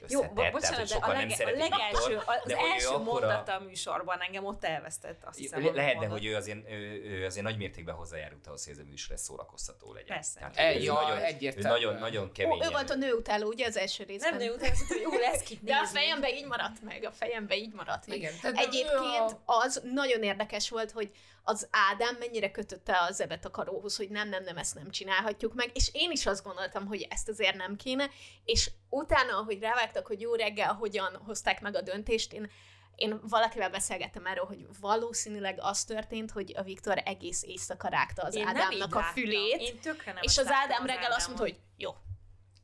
Jó, 0.08 0.22
bocsánat, 0.22 0.78
hogy 0.78 0.88
de 0.88 0.94
a, 0.94 1.12
lege, 1.12 1.44
a 1.44 1.50
legelső, 1.50 2.16
az 2.26 2.42
de 2.46 2.56
első 2.56 2.86
akkora- 2.88 3.02
mondata 3.04 3.52
a 3.52 3.60
műsorban 3.60 4.20
engem 4.20 4.44
ott 4.44 4.64
elvesztett, 4.64 5.24
azt 5.24 5.38
hiszem. 5.38 5.64
Le- 5.64 5.72
lehetne, 5.72 6.06
hogy 6.06 6.24
ő 6.24 6.36
azért, 6.36 6.70
ő, 6.70 7.02
ő 7.04 7.24
azért 7.24 7.44
nagy 7.44 7.56
mértékben 7.56 7.94
hozzájárult 7.94 8.46
ahhoz, 8.46 8.64
hogy 8.64 8.72
ez 8.72 8.78
a 8.78 8.84
műsor 8.88 9.18
szórakoztató 9.18 9.92
legyen. 9.92 10.06
Persze. 10.16 10.38
Tehát, 10.38 10.56
E, 10.56 10.74
ő 10.74 10.78
ja, 10.82 10.92
nagyon, 10.92 11.18
ő 11.18 11.22
egyértelműen. 11.22 11.72
nagyon, 11.72 11.94
nagyon 11.98 12.24
Ó, 12.28 12.32
kemény. 12.32 12.62
ő 12.64 12.68
volt 12.70 12.90
a 12.90 12.94
nő 12.94 13.12
utáló, 13.12 13.46
ugye 13.48 13.66
az 13.66 13.76
első 13.76 14.04
részben? 14.04 14.36
Nem, 14.36 14.48
mondta, 14.48 14.66
hogy 14.88 15.00
jó 15.02 15.18
lesz 15.18 15.42
kit 15.42 15.62
De 15.68 15.74
a 15.74 15.84
fejembe 15.86 16.30
így 16.30 16.46
maradt 16.46 16.82
meg, 16.82 17.04
a 17.04 17.10
fejembe 17.12 17.56
így 17.56 17.72
maradt 17.72 18.06
meg. 18.06 18.16
Igen, 18.16 18.32
Egyébként 18.42 19.36
az 19.44 19.82
nagyon 19.84 20.22
érdekes 20.22 20.68
volt, 20.70 20.90
hogy 20.90 21.10
az 21.44 21.68
Ádám 21.70 22.16
mennyire 22.18 22.50
kötötte 22.50 22.98
a 22.98 23.12
zebet 23.12 23.44
a 23.44 23.50
karóhoz, 23.50 23.96
hogy 23.96 24.08
nem, 24.08 24.28
nem, 24.28 24.42
nem, 24.42 24.56
ezt 24.56 24.74
nem 24.74 24.90
csinálhatjuk 24.90 25.54
meg, 25.54 25.70
és 25.74 25.90
én 25.92 26.10
is 26.10 26.26
azt 26.26 26.44
gondoltam, 26.44 26.86
hogy 26.86 27.06
ezt 27.10 27.28
azért 27.28 27.56
nem 27.56 27.76
kéne, 27.76 28.10
és 28.44 28.70
utána, 28.88 29.36
ahogy 29.36 29.58
rávágtak, 29.60 30.06
hogy 30.06 30.20
jó 30.20 30.34
reggel, 30.34 30.72
hogyan 30.72 31.16
hozták 31.26 31.60
meg 31.60 31.76
a 31.76 31.80
döntést, 31.80 32.32
én 32.32 32.50
én 32.96 33.20
valakivel 33.22 33.70
beszélgettem 33.70 34.26
erről, 34.26 34.44
hogy 34.44 34.66
valószínűleg 34.80 35.58
az 35.60 35.84
történt, 35.84 36.30
hogy 36.30 36.52
a 36.56 36.62
Viktor 36.62 37.02
egész 37.04 37.42
éjszaka 37.42 37.88
rágta 37.88 38.22
az 38.22 38.34
Én 38.34 38.46
Ádámnak 38.46 38.94
a 38.94 39.02
fülét, 39.02 39.86
és 40.20 40.38
az 40.38 40.46
Ádám 40.50 40.86
reggel 40.86 41.12
azt 41.12 41.26
mondta, 41.26 41.44
hogy 41.44 41.58
jó, 41.76 41.90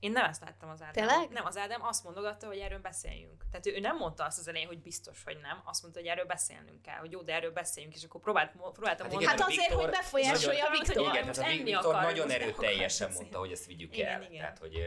Én 0.01 0.13
nem 0.13 0.25
ezt 0.25 0.43
láttam 0.45 0.69
az 0.69 0.83
Ádám. 0.83 0.93
Tényleg? 0.93 1.31
Nem, 1.31 1.45
az 1.45 1.57
Ádám 1.57 1.83
azt 1.83 2.05
mondogatta, 2.05 2.47
hogy 2.47 2.59
erről 2.59 2.79
beszéljünk. 2.79 3.45
Tehát 3.51 3.67
ő, 3.67 3.75
ő 3.75 3.81
nem 3.81 3.97
mondta 3.97 4.25
azt 4.25 4.39
az 4.39 4.49
elején, 4.49 4.67
hogy 4.67 4.83
biztos, 4.83 5.25
hogy 5.25 5.39
nem. 5.43 5.63
Azt 5.65 5.83
mondta, 5.83 6.01
hogy 6.01 6.09
erről 6.09 6.25
beszélnünk 6.25 6.83
kell, 6.83 6.99
hogy 6.99 7.11
jó, 7.13 7.23
de 7.23 7.35
erről 7.35 7.53
beszéljünk, 7.53 7.95
és 7.95 8.05
akkor 8.05 8.21
próbált, 8.21 8.51
próbáltam 8.51 8.87
Hát 8.87 8.99
mondani. 9.15 9.25
Hát 9.25 9.41
azért, 9.41 9.59
Viktor 9.69 9.81
hogy 9.83 9.91
befolyásolja 9.91 10.63
nagyon- 10.69 10.85
Viktor. 10.85 11.03
Igen, 11.15 11.33
tehát 11.33 11.51
a 11.51 11.63
Viktor 11.65 11.95
akar, 11.95 12.03
nagyon 12.03 12.31
erőteljesen 12.31 13.13
mondta, 13.13 13.39
hogy 13.39 13.53
ezt 13.53 13.67
vigyük 13.67 13.97
Igen, 13.97 14.09
el. 14.09 14.23
igen. 14.23 14.39
Tehát, 14.41 14.59
hogy, 14.59 14.79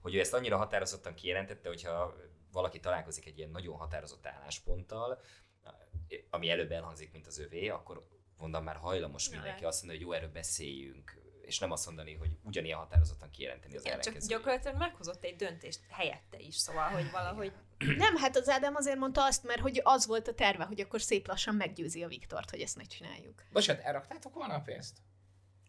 hogy 0.00 0.14
ő 0.14 0.20
ezt 0.20 0.34
annyira 0.34 0.56
határozottan 0.56 1.14
kijelentette, 1.14 1.68
hogyha 1.68 2.14
valaki 2.52 2.80
találkozik 2.80 3.26
egy 3.26 3.38
ilyen 3.38 3.50
nagyon 3.50 3.76
határozott 3.76 4.26
állásponttal, 4.26 5.20
ami 6.30 6.50
előbb 6.50 6.70
elhangzik, 6.72 7.12
mint 7.12 7.26
az 7.26 7.38
övé, 7.38 7.68
akkor 7.68 8.06
mondom 8.38 8.64
már 8.64 8.76
hajlamos 8.76 9.28
mindenki 9.30 9.64
azt 9.64 9.78
mondani, 9.82 10.02
hogy 10.04 10.12
jó, 10.12 10.16
erről 10.16 10.32
beszéljünk, 10.32 11.22
és 11.46 11.58
nem 11.58 11.70
azt 11.70 11.86
mondani, 11.86 12.14
hogy 12.14 12.30
ugyanilyen 12.42 12.78
határozottan 12.78 13.30
kijelenteni 13.30 13.76
az 13.76 13.80
Igen, 13.84 13.92
csak 13.92 14.06
ellenkezőjét. 14.06 14.38
gyakorlatilag 14.38 14.76
meghozott 14.76 15.24
egy 15.24 15.36
döntést 15.36 15.80
helyette 15.90 16.38
is, 16.38 16.56
szóval, 16.56 16.88
hogy 16.88 17.10
valahogy 17.10 17.52
Nem, 17.78 18.16
hát 18.16 18.36
az 18.36 18.48
Ádám 18.48 18.74
azért 18.74 18.98
mondta 18.98 19.24
azt, 19.24 19.44
mert 19.44 19.60
hogy 19.60 19.80
az 19.84 20.06
volt 20.06 20.28
a 20.28 20.34
terve, 20.34 20.64
hogy 20.64 20.80
akkor 20.80 21.00
szép 21.02 21.26
lassan 21.28 21.54
meggyőzi 21.54 22.02
a 22.02 22.08
Viktort, 22.08 22.50
hogy 22.50 22.60
ezt 22.60 22.76
ne 22.76 22.84
csináljuk. 22.84 23.42
Bocsánat, 23.52 23.82
elraktátok 23.82 24.34
volna 24.34 24.54
a 24.54 24.60
pénzt? 24.60 24.96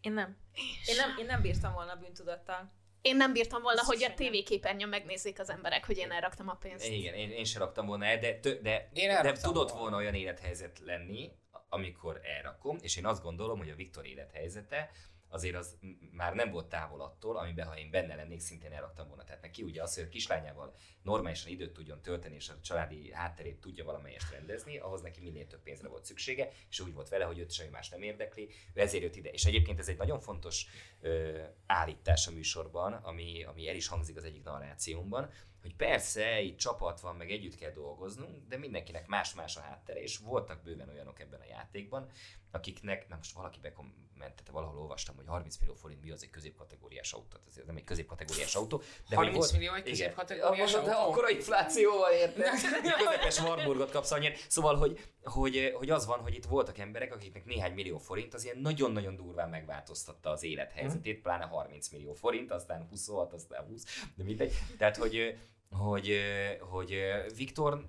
én 0.01 0.13
nem. 0.13 0.37
Én 0.85 0.95
nem, 0.95 1.17
én 1.19 1.25
nem 1.25 1.41
bírtam 1.41 1.73
volna 1.73 1.95
bűntudattal. 1.95 2.71
Én 3.01 3.15
nem 3.15 3.33
bírtam 3.33 3.61
volna, 3.61 3.81
hogy 3.85 4.03
a 4.03 4.13
tévéképernyőn 4.13 4.89
megnézzék 4.89 5.39
az 5.39 5.49
emberek, 5.49 5.85
hogy 5.85 5.97
én 5.97 6.11
elraktam 6.11 6.49
a 6.49 6.53
pénzt. 6.53 6.87
Igen, 6.87 7.13
én, 7.13 7.31
én 7.31 7.43
sem 7.43 7.61
raktam 7.61 7.85
volna 7.85 8.05
el, 8.05 8.19
de, 8.19 8.39
de, 8.61 8.89
Én 8.93 9.21
de 9.21 9.31
tudott 9.31 9.69
volna. 9.69 9.79
volna 9.81 9.97
olyan 9.97 10.13
élethelyzet 10.13 10.79
lenni, 10.79 11.31
amikor 11.69 12.21
elrakom, 12.23 12.77
és 12.81 12.97
én 12.97 13.05
azt 13.05 13.21
gondolom, 13.23 13.57
hogy 13.57 13.69
a 13.69 13.75
Viktor 13.75 14.05
élethelyzete 14.05 14.89
azért 15.29 15.55
az 15.55 15.77
már 16.11 16.33
nem 16.33 16.51
volt 16.51 16.69
távol 16.69 17.01
attól, 17.01 17.37
amiben 17.37 17.67
ha 17.67 17.77
én 17.77 17.89
benne 17.89 18.15
lennék, 18.15 18.39
szintén 18.39 18.71
elraktam 18.71 19.07
volna. 19.07 19.23
Tehát 19.23 19.41
neki 19.41 19.63
ugye 19.63 19.81
az, 19.81 19.95
hogy 19.95 20.03
a 20.03 20.09
kislányával 20.09 20.75
normálisan 21.01 21.51
időt 21.51 21.73
tudjon 21.73 22.01
tölteni, 22.01 22.35
és 22.35 22.49
a 22.49 22.59
családi 22.61 23.11
hátterét 23.11 23.59
tudja 23.59 23.83
valamelyest 23.83 24.31
rendezni, 24.31 24.77
ahhoz 24.77 25.01
neki 25.01 25.21
minél 25.21 25.47
több 25.47 25.61
pénzre 25.61 25.87
volt 25.87 26.05
szüksége, 26.05 26.49
és 26.69 26.79
úgy 26.79 26.93
volt 26.93 27.09
vele, 27.09 27.25
hogy 27.25 27.39
őt 27.39 27.51
semmi 27.51 27.69
más 27.69 27.89
nem 27.89 28.01
érdekli, 28.01 28.49
ő 28.73 28.81
ezért 28.81 29.03
jött 29.03 29.15
ide. 29.15 29.29
És 29.29 29.45
egyébként 29.45 29.79
ez 29.79 29.89
egy 29.89 29.97
nagyon 29.97 30.19
fontos 30.19 30.65
ö, 31.01 31.41
állítás 31.65 32.27
a 32.27 32.31
műsorban, 32.31 32.93
ami, 32.93 33.43
ami 33.43 33.67
el 33.67 33.75
is 33.75 33.87
hangzik 33.87 34.17
az 34.17 34.23
egyik 34.23 34.43
narrációmban, 34.43 35.29
hogy 35.65 35.75
persze, 35.75 36.41
itt 36.41 36.57
csapat 36.57 36.99
van, 36.99 37.15
meg 37.15 37.31
együtt 37.31 37.55
kell 37.55 37.71
dolgoznunk, 37.71 38.47
de 38.47 38.57
mindenkinek 38.57 39.07
más-más 39.07 39.57
a 39.57 39.61
háttere, 39.61 40.01
és 40.01 40.17
voltak 40.17 40.63
bőven 40.63 40.89
olyanok 40.89 41.19
ebben 41.19 41.39
a 41.39 41.45
játékban, 41.45 42.09
akiknek, 42.55 43.07
na 43.07 43.15
most 43.15 43.33
valaki 43.33 43.59
bekommentette, 43.61 44.51
valahol 44.51 44.79
olvastam, 44.79 45.15
hogy 45.15 45.25
30 45.27 45.57
millió 45.57 45.73
forint 45.75 46.01
mi 46.01 46.11
az 46.11 46.23
egy 46.23 46.29
középkategóriás 46.29 47.13
autó, 47.13 47.37
ez 47.47 47.61
nem 47.65 47.75
egy 47.75 47.83
középkategóriás 47.83 48.55
autó. 48.55 48.81
De 49.09 49.15
30 49.15 49.35
hogy 49.35 49.43
volt, 49.43 49.51
millió 49.51 49.73
egy 49.73 49.83
középkategóriás 49.83 50.71
Ja, 50.71 50.81
De 50.81 50.91
autó? 50.91 51.11
akkora 51.11 51.29
inflációval 51.29 52.11
érted? 52.11 52.49
Közepes 52.97 53.39
Warburgot 53.39 53.91
kapsz 53.91 54.11
annyira. 54.11 54.33
Szóval, 54.47 54.75
hogy, 54.75 54.99
hogy, 55.23 55.73
hogy 55.75 55.89
az 55.89 56.05
van, 56.05 56.19
hogy 56.19 56.33
itt 56.33 56.45
voltak 56.45 56.77
emberek, 56.77 57.13
akiknek 57.13 57.45
néhány 57.45 57.73
millió 57.73 57.97
forint 57.97 58.33
az 58.33 58.43
ilyen 58.43 58.57
nagyon-nagyon 58.57 59.15
durván 59.15 59.49
megváltoztatta 59.49 60.29
az 60.29 60.43
élethelyzetét, 60.43 61.21
pláne 61.21 61.45
30 61.45 61.89
millió 61.89 62.13
forint, 62.13 62.51
aztán 62.51 62.87
26, 62.89 63.33
aztán 63.33 63.65
20, 63.65 63.83
de 64.15 64.23
mindegy. 64.23 64.53
Tehát, 64.77 64.97
hogy, 64.97 65.37
hogy, 65.71 66.19
hogy 66.59 66.97
Viktor 67.35 67.85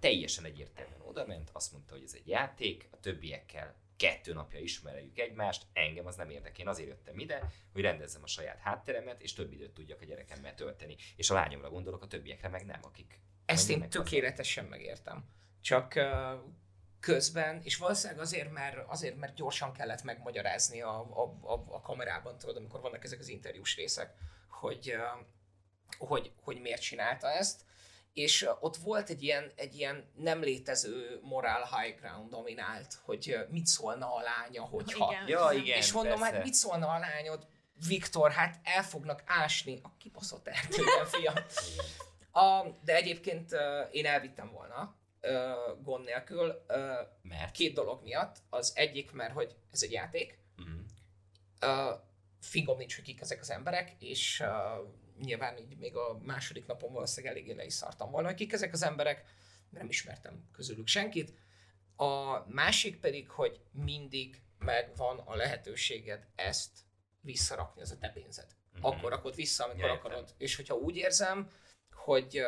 teljesen 0.00 0.44
egyértelműen 0.44 1.00
oda 1.00 1.26
ment, 1.26 1.50
azt 1.52 1.72
mondta, 1.72 1.94
hogy 1.94 2.02
ez 2.02 2.14
egy 2.14 2.28
játék, 2.28 2.88
a 2.92 3.00
többiekkel 3.00 3.74
kettő 3.96 4.32
napja 4.32 4.60
ismerjük 4.60 5.18
egymást, 5.18 5.66
engem 5.72 6.06
az 6.06 6.16
nem 6.16 6.30
érdekel. 6.30 6.60
Én 6.60 6.68
azért 6.68 6.88
jöttem 6.88 7.18
ide, 7.18 7.50
hogy 7.72 7.82
rendezzem 7.82 8.22
a 8.22 8.26
saját 8.26 8.58
hátteremet, 8.58 9.22
és 9.22 9.32
több 9.32 9.52
időt 9.52 9.74
tudjak 9.74 10.00
a 10.00 10.04
gyerekemmel 10.04 10.54
tölteni. 10.54 10.96
És 11.16 11.30
a 11.30 11.34
lányomra 11.34 11.70
gondolok, 11.70 12.02
a 12.02 12.06
többiekre 12.06 12.48
meg 12.48 12.64
nem, 12.64 12.80
akik 12.82 13.20
Ezt 13.44 13.70
én 13.70 13.88
tökéletesen 13.88 14.64
megértem. 14.64 15.24
Csak 15.60 15.92
uh, 15.96 16.04
közben, 17.00 17.60
és 17.62 17.76
valószínűleg 17.76 18.22
azért, 18.22 18.52
mert, 18.52 18.76
azért, 18.86 19.16
mert 19.16 19.34
gyorsan 19.34 19.72
kellett 19.72 20.02
megmagyarázni 20.02 20.82
a, 20.82 20.98
a, 21.00 21.38
a, 21.42 21.64
a 21.68 21.80
kamerában, 21.80 22.38
tudod, 22.38 22.56
amikor 22.56 22.80
vannak 22.80 23.04
ezek 23.04 23.18
az 23.18 23.28
interjús 23.28 23.76
részek, 23.76 24.14
hogy, 24.48 24.94
uh, 24.94 25.26
hogy, 25.98 26.32
hogy 26.40 26.60
miért 26.60 26.82
csinálta 26.82 27.30
ezt, 27.30 27.65
és 28.16 28.48
ott 28.60 28.76
volt 28.76 29.10
egy 29.10 29.22
ilyen, 29.22 29.52
egy 29.56 29.74
ilyen 29.74 30.04
nem 30.14 30.40
létező 30.40 31.20
moral 31.22 31.68
high 31.76 32.00
ground 32.00 32.30
dominált, 32.30 32.94
hogy 33.04 33.36
mit 33.50 33.66
szólna 33.66 34.14
a 34.14 34.20
lánya, 34.20 34.62
hogyha... 34.62 35.12
Igen. 35.12 35.28
Ja, 35.28 35.50
igen, 35.52 35.76
és 35.76 35.92
mondom, 35.92 36.18
persze. 36.18 36.34
hát 36.34 36.44
mit 36.44 36.54
szólna 36.54 36.88
a 36.88 36.98
lányod, 36.98 37.46
Viktor, 37.88 38.30
hát 38.32 38.60
el 38.62 38.82
fognak 38.82 39.22
ásni 39.26 39.80
a 39.82 39.96
kibaszott 39.98 40.48
erdőben, 40.48 41.06
fiam. 41.20 41.34
A, 42.30 42.66
de 42.84 42.94
egyébként 42.94 43.52
uh, 43.52 43.60
én 43.90 44.06
elvittem 44.06 44.50
volna 44.50 44.96
uh, 45.22 45.82
gond 45.82 46.04
nélkül 46.04 46.64
uh, 46.68 46.76
Mert? 47.22 47.50
két 47.50 47.74
dolog 47.74 48.02
miatt. 48.02 48.36
Az 48.50 48.72
egyik, 48.74 49.12
mert 49.12 49.32
hogy 49.32 49.56
ez 49.72 49.82
egy 49.82 49.92
játék, 49.92 50.38
Mhm. 50.56 50.78
uh, 51.62 52.00
fingom 52.40 52.78
nincs, 52.78 52.94
hogy 52.94 53.04
kik 53.04 53.20
ezek 53.20 53.40
az 53.40 53.50
emberek, 53.50 53.96
és 53.98 54.40
uh, 54.40 54.48
nyilván 55.20 55.58
így 55.58 55.76
még 55.76 55.96
a 55.96 56.18
második 56.22 56.66
napon 56.66 56.92
valószínűleg 56.92 57.36
eléggé 57.36 57.52
le 57.52 57.64
is 57.64 57.72
szartam 57.72 58.10
volna, 58.10 58.34
kik 58.34 58.52
ezek 58.52 58.72
az 58.72 58.82
emberek, 58.82 59.24
nem 59.70 59.88
ismertem 59.88 60.48
közülük 60.52 60.86
senkit. 60.86 61.34
A 61.96 62.38
másik 62.48 63.00
pedig, 63.00 63.28
hogy 63.28 63.60
mindig 63.72 64.42
megvan 64.58 65.18
a 65.18 65.34
lehetőséged 65.34 66.26
ezt 66.34 66.78
visszarakni, 67.20 67.80
az 67.80 67.90
a 67.90 67.98
te 67.98 68.08
pénzed. 68.08 68.56
Mhm. 68.72 68.84
Akkor 68.84 69.10
rakod 69.10 69.34
vissza, 69.34 69.64
amikor 69.64 69.84
Ja, 69.84 69.92
értem. 69.92 70.06
akarod. 70.06 70.34
És 70.38 70.56
hogyha 70.56 70.74
úgy 70.74 70.96
érzem, 70.96 71.50
hogy, 71.90 72.40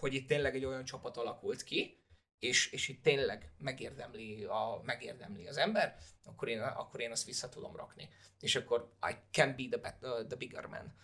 hogy 0.00 0.14
itt 0.14 0.28
tényleg 0.28 0.54
egy 0.54 0.64
olyan 0.64 0.84
csapat 0.84 1.16
alakult 1.16 1.62
ki, 1.62 2.02
és, 2.38 2.72
és 2.72 2.88
itt 2.88 3.02
tényleg 3.02 3.52
megérdemli, 3.58 4.44
a, 4.44 4.80
megérdemli 4.84 5.46
az 5.46 5.56
ember, 5.56 5.96
akkor 6.24 6.48
én, 6.48 6.60
akkor 6.60 7.00
én 7.00 7.10
azt 7.10 7.24
vissza 7.24 7.48
tudom 7.48 7.76
rakni. 7.76 8.08
És 8.40 8.56
akkor 8.56 8.92
I 9.10 9.14
can 9.30 9.56
be 9.56 9.64
the, 9.70 9.78
bet, 9.78 9.96
uh, 10.02 10.26
the 10.26 10.36
bigger 10.36 10.66
man. 10.66 10.94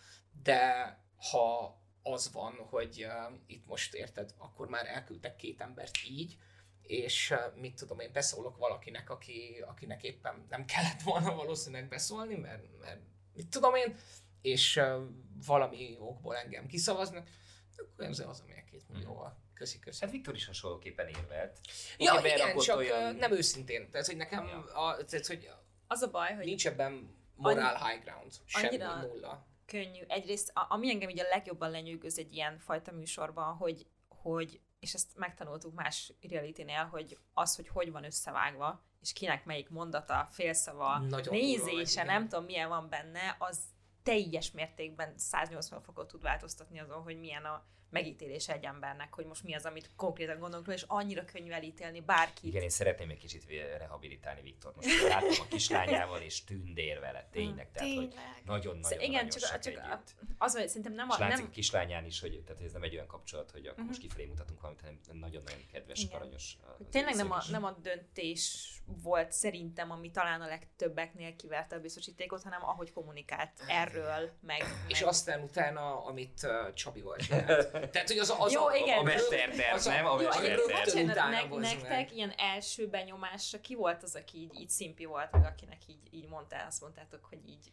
De 0.42 0.98
ha 1.16 1.78
az 2.02 2.32
van, 2.32 2.52
hogy 2.70 3.04
uh, 3.04 3.38
itt 3.46 3.66
most 3.66 3.94
érted, 3.94 4.34
akkor 4.38 4.68
már 4.68 4.86
elküldtek 4.86 5.36
két 5.36 5.60
embert 5.60 5.98
így, 6.08 6.36
és 6.82 7.30
uh, 7.30 7.60
mit 7.60 7.74
tudom 7.76 7.98
én, 8.00 8.10
beszólok 8.12 8.56
valakinek, 8.56 9.10
aki, 9.10 9.64
akinek 9.66 10.02
éppen 10.02 10.46
nem 10.48 10.64
kellett 10.64 11.00
volna 11.02 11.34
valószínűleg 11.34 11.88
beszólni, 11.88 12.34
mert, 12.34 12.78
mert 12.80 13.00
mit 13.34 13.48
tudom 13.48 13.74
én, 13.74 13.96
és 14.42 14.76
uh, 14.76 15.02
valami 15.46 15.96
okból 16.00 16.36
engem 16.36 16.66
kiszavaznak, 16.66 17.28
akkor 17.76 18.04
ez 18.04 18.18
az, 18.18 18.40
amilyen 18.40 18.64
két 18.64 18.88
millióval. 18.88 19.42
Köszi, 19.54 19.78
köszi. 19.78 20.04
Hát 20.04 20.10
Viktor 20.10 20.34
is 20.34 20.46
hasonlóképpen 20.46 21.08
érvelt. 21.08 21.60
Ja, 21.98 22.20
igen, 22.24 22.56
csak 22.58 22.76
olyan- 22.76 23.14
nem 23.14 23.32
őszintén. 23.32 23.90
Tehát, 23.90 24.06
hogy 24.06 24.16
nekem, 24.16 24.46
Ja. 24.46 24.58
a, 24.86 25.04
tehát, 25.04 25.26
hogy 25.26 25.50
Az 25.86 26.02
a 26.02 26.10
baj, 26.10 26.34
hogy 26.34 26.44
nincs 26.44 26.66
ebben 26.66 27.16
morál 27.34 27.86
high 27.88 28.04
ground. 28.04 28.32
Semmi 28.44 28.66
annyira- 28.66 29.00
nulla. 29.00 29.46
Könnyű. 29.66 30.02
Egyrészt, 30.08 30.50
a- 30.54 30.66
ami 30.68 30.90
engem 30.90 31.08
így 31.08 31.20
a 31.20 31.28
legjobban 31.30 31.70
lenyűgöz 31.70 32.18
egy 32.18 32.34
ilyen 32.34 32.58
fajta 32.58 32.92
műsorban, 32.92 33.56
hogy, 33.56 33.86
hogy 34.08 34.60
és 34.80 34.94
ezt 34.94 35.16
megtanultuk 35.16 35.74
más 35.74 36.12
reality-nél, 36.30 36.84
hogy 36.84 37.18
az, 37.32 37.56
hogy 37.56 37.68
hogy 37.68 37.90
van 37.92 38.04
összevágva, 38.04 38.82
és 39.00 39.12
kinek 39.12 39.44
melyik 39.44 39.68
mondata, 39.70 40.28
félszava, 40.30 40.98
Nagyon 40.98 41.34
nézése, 41.34 42.02
nem 42.04 42.28
tudom 42.28 42.44
milyen 42.44 42.68
van 42.68 42.88
benne, 42.88 43.36
az 43.38 43.58
teljes 44.02 44.50
mértékben 44.50 45.18
180 45.18 45.82
fokot 45.82 46.08
tud 46.08 46.22
változtatni 46.22 46.78
azon, 46.80 47.02
hogy 47.02 47.18
milyen 47.18 47.44
a 47.44 47.64
megítélése 47.94 48.52
egy 48.52 48.64
embernek, 48.64 49.14
hogy 49.14 49.26
most 49.26 49.42
mi 49.42 49.54
az, 49.54 49.64
amit 49.64 49.90
konkrétan 49.96 50.38
gondolunk 50.38 50.68
és 50.68 50.84
annyira 50.86 51.24
könnyű 51.24 51.50
elítélni 51.50 52.00
bárkit. 52.00 52.44
Igen, 52.44 52.62
én 52.62 52.68
szeretném 52.68 53.10
egy 53.10 53.18
kicsit 53.18 53.44
rehabilitálni 53.78 54.40
Viktor. 54.42 54.72
Most 54.76 55.02
láttam 55.08 55.28
a 55.40 55.46
kislányával, 55.48 56.20
és 56.20 56.44
tündér 56.44 57.00
vele, 57.00 57.28
tényleg. 57.30 57.70
Tehát, 57.70 57.94
hogy 57.94 58.08
Tényleg. 58.08 58.42
nagyon-nagyon 58.44 59.00
Igen, 59.00 59.24
nagyon 59.24 59.28
csak, 59.28 59.58
csak 59.58 59.72
együtt. 59.72 60.14
az, 60.38 60.56
hogy 60.56 60.68
szerintem 60.68 60.92
nem 60.92 61.08
És 61.08 61.14
a, 61.14 61.18
látszik 61.18 61.38
nem, 61.38 61.46
a 61.46 61.54
kislányán 61.54 62.04
is, 62.04 62.20
hogy 62.20 62.42
tehát 62.46 62.62
ez 62.62 62.72
nem 62.72 62.82
egy 62.82 62.94
olyan 62.94 63.06
kapcsolat, 63.06 63.50
hogy 63.50 63.66
akkor 63.66 63.84
most 63.84 64.00
kifelé 64.00 64.24
mutatunk 64.24 64.60
valamit, 64.60 64.80
hanem 64.80 65.20
nagyon-nagyon 65.20 65.66
kedves, 65.72 66.02
Igen. 66.02 66.16
aranyos. 66.16 66.56
Tényleg 66.90 67.14
nem 67.14 67.30
a, 67.30 67.42
nem 67.50 67.64
a 67.64 67.76
döntés 67.82 68.68
volt 68.86 69.32
szerintem, 69.32 69.90
ami 69.90 70.10
talán 70.10 70.40
a 70.40 70.46
legtöbbeknél 70.46 71.36
kiverte 71.36 71.76
a 71.76 71.80
biztosítékot, 71.80 72.42
hanem 72.42 72.64
ahogy 72.64 72.92
kommunikált 72.92 73.50
erről, 73.68 74.30
meg... 74.40 74.62
És 74.88 75.00
meg... 75.00 75.08
aztán 75.08 75.42
utána, 75.42 76.04
amit 76.04 76.40
uh, 76.42 76.72
Csabival 76.72 77.16
csinált. 77.16 77.70
Tehát, 77.90 78.08
hogy 78.08 78.18
az, 78.18 78.34
az 78.38 78.52
Jó, 78.52 78.66
a, 78.66 78.74
igen. 78.76 78.98
A 78.98 79.02
mesterterv, 79.02 79.86
nem? 79.86 80.06
A 80.06 80.20
jó, 80.20 80.26
mesterterv. 80.26 80.60
Bocsánat, 80.60 81.50
ne, 81.50 81.56
nektek 81.56 82.12
ilyen 82.14 82.30
első 82.36 82.88
benyomásra 82.88 83.60
ki 83.60 83.74
volt 83.74 84.02
az, 84.02 84.14
aki 84.14 84.38
így, 84.38 84.60
így 84.60 84.70
szimpi 84.70 85.04
volt, 85.04 85.32
meg 85.32 85.44
akinek 85.44 85.80
így, 85.86 86.08
így 86.10 86.28
mondtál, 86.28 86.66
azt 86.66 86.80
mondtátok, 86.80 87.24
hogy 87.24 87.48
így 87.48 87.72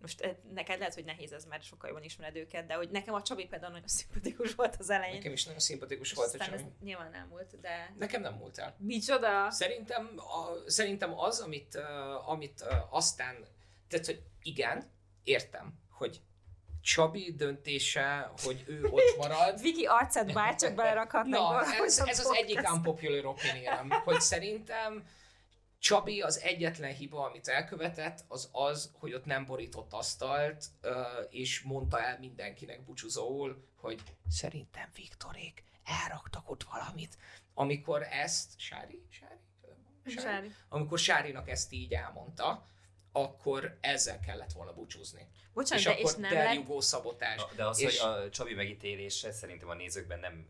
most 0.00 0.20
eh, 0.20 0.36
neked 0.54 0.78
lehet, 0.78 0.94
hogy 0.94 1.04
nehéz 1.04 1.32
ez, 1.32 1.44
mert 1.44 1.62
sokkal 1.62 1.88
jobban 1.88 2.04
ismered 2.04 2.36
őket, 2.36 2.66
de 2.66 2.74
hogy 2.74 2.90
nekem 2.90 3.14
a 3.14 3.22
Csabi 3.22 3.46
például 3.46 3.72
nagyon 3.72 3.88
szimpatikus 3.88 4.54
volt 4.54 4.76
az 4.78 4.90
elején. 4.90 5.16
Nekem 5.16 5.32
is 5.32 5.44
nagyon 5.44 5.60
szimpatikus 5.60 6.12
volt 6.12 6.28
a 6.28 6.32
aztán 6.32 6.52
ez 6.52 6.60
Csabi. 6.60 6.72
nyilván 6.80 7.10
nem 7.10 7.28
volt, 7.28 7.60
de... 7.60 7.94
Nekem 7.98 8.20
nem 8.20 8.34
múlt 8.34 8.58
el. 8.58 8.76
Micsoda? 8.78 9.50
Szerintem, 9.50 10.12
a, 10.16 10.70
szerintem 10.70 11.18
az, 11.18 11.40
amit, 11.40 11.74
uh, 11.74 12.30
amit 12.30 12.60
uh, 12.60 12.94
aztán, 12.94 13.46
tehát, 13.88 14.06
hogy 14.06 14.22
igen, 14.42 14.90
értem, 15.22 15.78
hogy 15.90 16.20
Csabi 16.82 17.34
döntése, 17.36 18.32
hogy 18.42 18.64
ő 18.66 18.84
ott 18.90 19.16
marad. 19.20 19.60
Viki 19.60 19.84
arcát 19.84 20.32
bárcsak 20.32 20.74
belerakhatnak 20.74 21.40
Na, 21.50 21.84
ez, 21.84 21.98
ez 21.98 22.18
az 22.18 22.30
egyik 22.32 22.72
unpopular 22.72 23.26
opinion 23.26 23.90
hogy 23.90 24.20
szerintem 24.20 25.04
Csabi 25.78 26.20
az 26.20 26.40
egyetlen 26.40 26.94
hiba, 26.94 27.24
amit 27.24 27.48
elkövetett, 27.48 28.24
az 28.28 28.48
az, 28.52 28.90
hogy 28.98 29.14
ott 29.14 29.24
nem 29.24 29.44
borított 29.44 29.92
asztalt, 29.92 30.64
és 31.30 31.60
mondta 31.60 32.00
el 32.00 32.18
mindenkinek 32.18 32.84
búcsúzóul, 32.84 33.64
hogy 33.76 34.00
szerintem 34.28 34.88
Viktorék 34.94 35.64
elraktak 35.84 36.50
ott 36.50 36.62
valamit. 36.62 37.18
Amikor 37.54 38.02
ezt, 38.02 38.52
Sári? 38.56 39.02
Sári? 39.10 40.20
Sári. 40.20 40.54
Amikor 40.68 40.98
Sárinak 40.98 41.48
ezt 41.48 41.72
így 41.72 41.92
elmondta, 41.92 42.66
akkor 43.22 43.78
ezzel 43.80 44.20
kellett 44.20 44.52
volna 44.52 44.72
búcsúzni. 44.72 45.28
Bocsánat, 45.52 45.84
és 45.84 45.90
de 45.90 45.98
és 45.98 46.04
akkor 46.04 46.20
nem 46.20 46.32
lett... 46.32 46.44
derjugó 46.44 46.80
szabotás. 46.80 47.42
De 47.56 47.66
az, 47.66 47.80
és, 47.80 47.98
hogy 47.98 48.10
a 48.10 48.30
Csabi 48.30 48.54
megítélése 48.54 49.32
szerintem 49.32 49.68
a 49.68 49.74
nézőkben 49.74 50.18
nem 50.18 50.48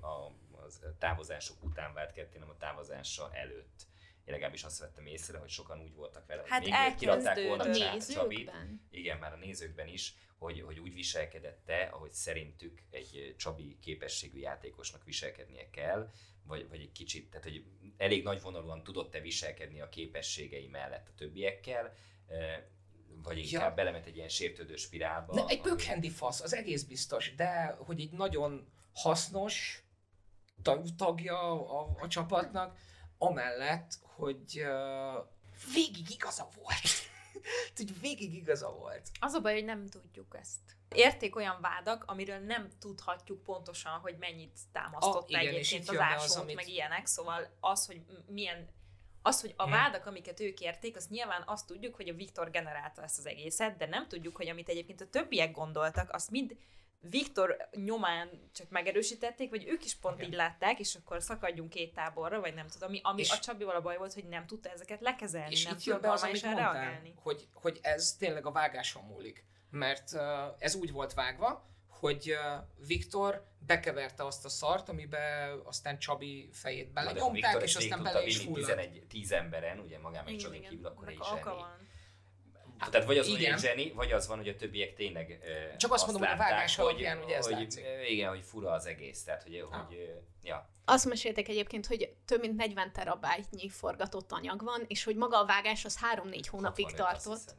a, 0.00 0.32
az 0.64 0.80
távozások 0.98 1.64
után 1.64 1.92
vált 1.94 2.12
ketté, 2.12 2.38
hanem 2.38 2.54
a 2.54 2.58
távozása 2.58 3.30
előtt. 3.32 3.86
Én 4.24 4.34
legalábbis 4.34 4.62
azt 4.62 4.78
vettem 4.78 5.06
észre, 5.06 5.38
hogy 5.38 5.48
sokan 5.48 5.80
úgy 5.80 5.94
voltak 5.94 6.26
vele, 6.26 6.42
Hát 6.46 6.62
hogy 6.62 6.72
még 6.86 6.94
kiratták 6.94 7.46
volna 7.46 7.64
A 7.64 7.98
Csabit, 8.12 8.52
igen, 8.90 9.18
már 9.18 9.32
a 9.32 9.36
nézőkben 9.36 9.88
is, 9.88 10.14
hogy, 10.38 10.60
hogy 10.60 10.78
úgy 10.78 10.94
viselkedette, 10.94 11.88
ahogy 11.92 12.12
szerintük 12.12 12.82
egy 12.90 13.34
Csabi 13.38 13.78
képességű 13.80 14.38
játékosnak 14.38 15.04
viselkednie 15.04 15.70
kell, 15.70 16.10
vagy, 16.48 16.68
vagy 16.68 16.80
egy 16.80 16.92
kicsit, 16.92 17.30
tehát 17.30 17.44
hogy 17.44 17.64
elég 17.96 18.22
nagyvonalúan 18.22 18.82
tudott-e 18.82 19.20
viselkedni 19.20 19.80
a 19.80 19.88
képességei 19.88 20.66
mellett 20.68 21.08
a 21.08 21.14
többiekkel, 21.16 21.92
vagy 23.22 23.38
inkább 23.38 23.68
Ja. 23.68 23.74
belement 23.74 24.06
egy 24.06 24.16
ilyen 24.16 24.28
sértődő 24.28 24.76
spirálba. 24.76 25.34
Ne, 25.34 25.46
egy 25.46 25.58
ami- 25.60 25.70
bökhendi 25.70 26.10
fasz, 26.10 26.40
az 26.40 26.54
egész 26.54 26.82
biztos, 26.82 27.34
de 27.34 27.76
hogy 27.78 28.00
egy 28.00 28.10
nagyon 28.10 28.68
hasznos 28.92 29.82
tag, 30.62 30.86
tagja 30.96 31.68
a, 31.80 31.96
a 32.00 32.08
csapatnak, 32.08 32.78
amellett, 33.18 33.98
hogy 34.02 34.60
uh, 34.60 35.26
végig 35.74 36.10
igaza 36.10 36.48
volt. 36.62 36.88
hogy 37.76 38.00
végig 38.00 38.34
igaza 38.34 38.72
volt. 38.72 39.10
Az 39.20 39.32
a 39.32 39.40
baj, 39.40 39.54
hogy 39.54 39.64
nem 39.64 39.86
tudjuk 39.86 40.36
ezt. 40.40 40.77
Érték 40.94 41.36
olyan 41.36 41.58
vádak, 41.60 42.04
amiről 42.06 42.38
nem 42.38 42.68
tudhatjuk 42.80 43.42
pontosan, 43.42 43.92
hogy 44.00 44.16
mennyit 44.18 44.58
támasztotta 44.72 45.18
Ah, 45.36 45.42
igen, 45.42 45.54
egyébként 45.54 45.82
az 45.88 45.94
az, 45.94 46.00
ásót, 46.00 46.42
amit- 46.42 46.56
meg 46.56 46.68
ilyenek, 46.68 47.06
szóval 47.06 47.48
az, 47.60 47.86
hogy 47.86 48.00
milyen 48.26 48.68
az, 49.22 49.40
hogy 49.40 49.54
a 49.56 49.64
Hm. 49.64 49.70
vádak, 49.70 50.06
amiket 50.06 50.40
ők 50.40 50.60
érték, 50.60 50.96
azt 50.96 51.10
nyilván 51.10 51.42
azt 51.46 51.66
tudjuk, 51.66 51.94
hogy 51.94 52.08
a 52.08 52.14
Viktor 52.14 52.50
generálta 52.50 53.02
ezt 53.02 53.18
az 53.18 53.26
egészet, 53.26 53.76
de 53.76 53.86
nem 53.86 54.08
tudjuk, 54.08 54.36
hogy 54.36 54.48
amit 54.48 54.68
egyébként 54.68 55.00
a 55.00 55.06
többiek 55.10 55.50
gondoltak, 55.50 56.12
azt 56.12 56.30
mind 56.30 56.56
Viktor 57.00 57.68
nyomán 57.84 58.50
csak 58.52 58.68
megerősítették, 58.70 59.50
vagy 59.50 59.66
ők 59.66 59.84
is 59.84 59.94
pont 59.96 60.16
Igen. 60.18 60.28
így 60.28 60.34
látták, 60.36 60.78
és 60.78 60.94
akkor 60.94 61.22
szakadjunk 61.22 61.70
két 61.70 61.94
táborra, 61.94 62.40
vagy 62.40 62.54
nem 62.54 62.66
tudom, 62.68 62.88
ami, 62.88 63.00
ami 63.02 63.20
És- 63.20 63.30
a 63.30 63.38
Csabival 63.38 63.74
a 63.76 63.80
baj 63.80 63.96
volt, 63.96 64.12
hogy 64.14 64.24
nem 64.24 64.46
tudta 64.46 64.68
ezeket 64.70 65.00
lekezelni, 65.00 65.50
És 65.52 65.64
nem 65.64 65.76
tudta 65.76 65.98
be 66.00 66.10
az, 66.10 66.22
amit 66.22 66.42
mondtál, 66.42 66.72
reagálni. 66.72 67.14
hogy, 67.22 67.48
hogy 67.52 67.78
ez 67.82 68.16
tényleg 68.18 68.46
a 68.46 68.52
vágáson 68.52 69.04
múlik. 69.04 69.44
Mert 69.70 70.12
uh, 70.12 70.20
ez 70.58 70.74
úgy 70.74 70.92
volt 70.92 71.14
vágva, 71.14 71.66
hogy 71.88 72.30
uh, 72.30 72.86
Viktor 72.86 73.46
bekeverte 73.66 74.24
azt 74.24 74.44
a 74.44 74.48
szart, 74.48 74.88
amibe 74.88 75.54
aztán 75.64 75.98
Csabi 75.98 76.48
fejét 76.52 76.92
belenyomták, 76.92 77.62
és 77.62 77.76
aztán 77.76 77.98
tudta 77.98 78.12
bele 78.12 78.26
is 78.26 78.38
vinni 78.38 78.62
fulladt. 78.62 78.80
11, 78.80 79.06
10 79.08 79.32
emberen, 79.32 79.78
ugye 79.78 79.98
magán 79.98 80.24
meg 80.24 80.36
Csabin 80.36 80.62
kívül, 80.62 80.86
akkor 80.86 81.08
egy 81.08 81.18
zseni. 81.22 81.40
van. 81.42 81.88
Tehát 82.78 83.06
vagy 83.06 83.18
az, 83.18 83.28
hogy 83.28 83.40
Igen. 83.40 83.52
egy 83.52 83.60
zseni, 83.60 83.92
vagy 83.92 84.12
az 84.12 84.26
van, 84.26 84.36
hogy 84.36 84.48
a 84.48 84.56
többiek 84.56 84.94
tényleg 84.94 85.40
ö, 85.42 85.76
Csak 85.76 85.92
azt 85.92 86.06
mondom, 86.06 86.22
hogy 86.22 86.32
a 86.34 86.38
látták, 86.38 86.50
vágás 86.50 86.78
alapján 86.78 87.22
ugye 87.22 87.36
ez 87.36 87.46
hogy, 87.46 87.54
látszik. 87.54 87.84
Igen, 88.08 88.28
hogy 88.28 88.42
fura 88.44 88.70
az 88.70 88.86
egész, 88.86 89.22
tehát 89.22 89.42
hogy, 89.42 89.64
hogy 89.70 89.96
ö, 89.96 90.18
ja. 90.42 90.70
Azt 90.84 91.04
meséltek 91.04 91.48
egyébként, 91.48 91.86
hogy 91.86 92.14
több 92.24 92.40
mint 92.40 92.56
40 92.56 92.92
terabájtnyi 92.92 93.68
forgatott 93.68 94.32
anyag 94.32 94.64
van, 94.64 94.84
és 94.86 95.04
hogy 95.04 95.16
maga 95.16 95.40
a 95.40 95.46
vágás 95.46 95.84
az 95.84 95.98
3-4 96.14 96.44
hónapig 96.50 96.84
65 96.84 96.84
azt 96.84 97.24
tartott. 97.24 97.56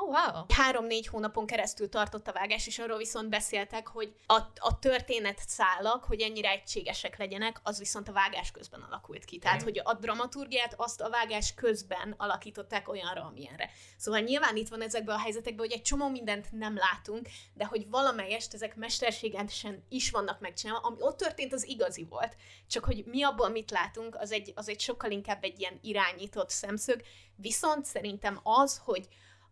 Oh, 0.00 0.08
wow! 0.08 0.44
Három-négy 0.48 1.06
hónapon 1.06 1.46
keresztül 1.46 1.88
tartott 1.88 2.28
a 2.28 2.32
vágás, 2.32 2.66
és 2.66 2.78
arról 2.78 2.96
viszont 2.96 3.28
beszéltek, 3.28 3.86
hogy 3.86 4.14
a, 4.26 4.40
a 4.58 4.78
történet 4.78 5.38
szálak, 5.46 6.04
hogy 6.04 6.20
ennyire 6.20 6.50
egységesek 6.50 7.18
legyenek, 7.18 7.60
az 7.62 7.78
viszont 7.78 8.08
a 8.08 8.12
vágás 8.12 8.50
közben 8.50 8.80
alakult 8.80 9.24
ki. 9.24 9.38
Tehát, 9.38 9.56
Mhm. 9.56 9.64
hogy 9.64 9.80
a 9.84 9.94
dramaturgiát 9.94 10.74
azt 10.76 11.00
a 11.00 11.10
vágás 11.10 11.54
közben 11.54 12.14
alakították 12.16 12.88
olyanra, 12.88 13.24
amilyenre. 13.24 13.70
Szóval 13.96 14.20
nyilván 14.20 14.56
itt 14.56 14.68
van 14.68 14.82
ezekben 14.82 15.16
a 15.16 15.20
helyzetekben, 15.20 15.66
hogy 15.66 15.74
egy 15.74 15.82
csomó 15.82 16.08
mindent 16.08 16.52
nem 16.52 16.76
látunk, 16.76 17.28
de 17.54 17.64
hogy 17.64 17.88
valamelyest 17.90 18.54
ezek 18.54 18.76
mesterségesen 18.76 19.84
is 19.88 20.10
vannak 20.10 20.40
megcsinálva, 20.40 20.86
ami 20.86 20.96
ott 21.00 21.16
történt, 21.16 21.52
az 21.52 21.68
igazi 21.68 22.04
volt. 22.04 22.36
Csak 22.68 22.84
hogy 22.84 23.04
mi 23.06 23.22
abból 23.22 23.48
mit 23.48 23.70
látunk, 23.70 24.16
az 24.16 24.32
egy, 24.32 24.52
az 24.54 24.68
egy 24.68 24.80
sokkal 24.80 25.10
inkább 25.10 25.44
egy 25.44 25.60
ilyen 25.60 25.78
irányított 25.82 26.50
szemszög. 26.50 27.02
Viszont 27.36 27.84
szerintem 27.84 28.40
az, 28.42 28.80
hogy 28.84 29.08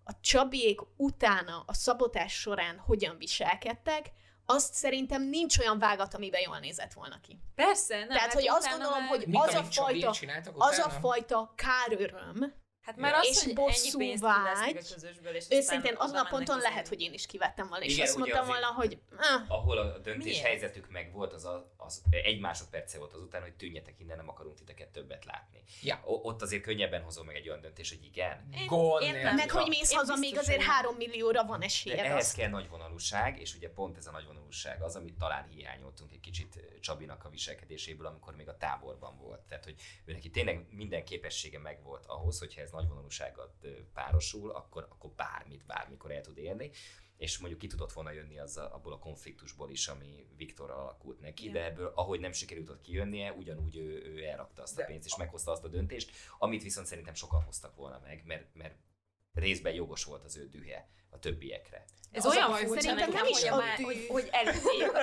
a 0.08 0.20
Csabiék 0.20 0.80
utána 0.96 1.62
a 1.66 1.74
szabotás 1.74 2.32
során 2.32 2.78
hogyan 2.78 3.18
viselkedtek, 3.18 4.12
azt 4.46 4.74
szerintem 4.74 5.22
nincs 5.22 5.58
olyan 5.58 5.78
vágat, 5.78 6.14
amiben 6.14 6.40
jól 6.40 6.58
nézett 6.58 6.92
volna 6.92 7.20
ki. 7.20 7.40
Persze, 7.54 7.98
nem. 7.98 8.06
Tehát, 8.08 8.20
hát 8.22 8.32
hogy 8.32 8.48
azt 8.48 8.68
gondolom, 8.70 8.98
már- 8.98 9.08
hogy 9.08 9.26
az 9.32 9.54
a 9.54 9.62
fajta, 9.82 10.10
az 10.54 10.78
a 10.78 10.90
fajta 10.90 11.52
káröröm, 11.56 12.52
Hát 12.86 12.96
már 12.96 13.14
az, 13.14 13.26
és 13.28 13.42
hogy 13.44 13.54
bosszú 13.54 13.98
ennyi 14.00 14.06
pénzt 14.06 14.22
vágy, 14.22 14.76
a 14.76 14.94
közösből, 14.94 15.34
és 15.34 15.46
Őszintén 15.50 15.94
azon 15.98 16.16
a 16.16 16.28
ponton 16.30 16.56
az 16.56 16.62
lehet, 16.62 16.76
élet. 16.76 16.88
hogy 16.88 17.00
én 17.00 17.12
is 17.12 17.26
kivettem 17.26 17.68
volna, 17.68 17.84
és 17.84 17.92
Igen, 17.92 18.06
azt 18.06 18.16
mondtam 18.16 18.46
volna, 18.46 18.66
hogy 18.66 18.98
ah, 19.16 19.42
Ahol 19.50 19.78
a 19.78 19.98
döntés 19.98 20.24
Miért? 20.32 20.46
helyzetük 20.46 20.90
meg 20.90 21.12
volt, 21.12 21.32
az, 21.32 21.44
a, 21.44 21.74
az 21.76 22.02
egy 22.10 22.40
másodperce 22.40 22.98
volt 22.98 23.12
azután, 23.12 23.42
hogy 23.42 23.52
tűnjetek 23.54 24.00
innen, 24.00 24.16
nem 24.16 24.28
akarunk 24.28 24.56
titeket 24.56 24.88
többet 24.88 25.24
látni. 25.24 25.62
Ja. 25.82 26.00
O- 26.04 26.24
ott 26.24 26.42
azért 26.42 26.62
könnyebben 26.62 27.02
hozol 27.02 27.24
meg 27.24 27.36
egy 27.36 27.48
olyan 27.48 27.60
döntés, 27.60 27.88
hogy 27.90 28.04
igen. 28.04 28.48
Én- 28.52 29.06
én 29.14 29.22
nem. 29.22 29.34
meg 29.34 29.50
hogy 29.50 29.68
mész 29.68 29.90
Én 29.90 29.98
haza, 29.98 30.16
még 30.16 30.38
azért 30.38 30.62
3 30.62 30.94
millióra 30.96 31.44
van 31.44 31.58
De 31.58 31.64
esélyed. 31.64 31.98
ehhez 31.98 32.24
azt. 32.24 32.36
kell 32.36 32.48
nagyvonalúság, 32.50 33.40
és 33.40 33.54
ugye 33.54 33.70
pont 33.70 33.96
ez 33.96 34.06
a 34.06 34.10
nagyvonalúság 34.10 34.82
az, 34.82 34.96
amit 34.96 35.14
talán 35.18 35.46
hiányoltunk 35.48 36.12
egy 36.12 36.20
kicsit 36.20 36.60
Csabinak 36.80 37.24
a 37.24 37.28
viselkedéséből, 37.28 38.06
amikor 38.06 38.34
még 38.36 38.48
a 38.48 38.56
táborban 38.56 39.18
volt. 39.18 39.40
Tehát, 39.40 39.64
hogy 39.64 39.74
ő 40.04 40.12
neki 40.12 40.30
tényleg 40.30 40.66
minden 40.70 41.04
képessége 41.04 41.58
megvolt 41.58 42.04
ahhoz, 42.06 42.38
hogyha 42.38 42.60
ez 42.60 42.70
nagyvonalúsággal 42.76 43.56
párosul, 43.92 44.50
akkor, 44.50 44.86
akkor 44.90 45.10
bármit, 45.10 45.66
bármikor 45.66 46.10
el 46.10 46.20
tud 46.20 46.38
élni 46.38 46.70
és 47.16 47.38
mondjuk 47.38 47.60
ki 47.60 47.66
tudott 47.66 47.92
volna 47.92 48.10
jönni 48.10 48.38
az 48.38 48.56
abból 48.56 48.92
a 48.92 48.98
konfliktusból 48.98 49.70
is, 49.70 49.88
ami 49.88 50.26
Viktorral 50.36 50.78
alakult 50.78 51.20
neki, 51.20 51.42
Igen. 51.42 51.54
de 51.54 51.64
ebből, 51.64 51.92
ahogy 51.94 52.20
nem 52.20 52.32
sikerült 52.32 52.70
ott 52.70 52.80
kijönnie, 52.80 53.32
ugyanúgy 53.32 53.76
ő, 53.76 54.04
ő 54.04 54.24
elrakta 54.24 54.62
azt 54.62 54.78
a 54.78 54.84
pénzt, 54.84 55.06
és 55.06 55.16
meghozta 55.16 55.50
azt 55.50 55.64
a 55.64 55.68
döntést, 55.68 56.10
amit 56.38 56.62
viszont 56.62 56.86
szerintem 56.86 57.14
sokan 57.14 57.42
hoztak 57.42 57.76
volna 57.76 58.00
meg, 58.04 58.22
mert, 58.26 58.54
mert 58.54 58.74
részben 59.32 59.72
jogos 59.74 60.04
volt 60.04 60.24
az 60.24 60.36
ő 60.36 60.48
dühe 60.48 60.88
a 61.16 61.18
többiekre. 61.18 61.84
Ez 62.12 62.24
Az 62.24 62.32
a 62.32 62.36
olyan 62.36 62.50
baj, 62.50 62.64
hogy 62.64 62.80
szerintem 62.80 63.10
nem 63.10 63.26
is 63.26 63.40
hogy, 63.40 63.48
a 63.48 63.56
már, 63.56 63.78
hogy, 63.82 64.06
hogy, 64.08 64.28
elítéljük, 64.30 64.96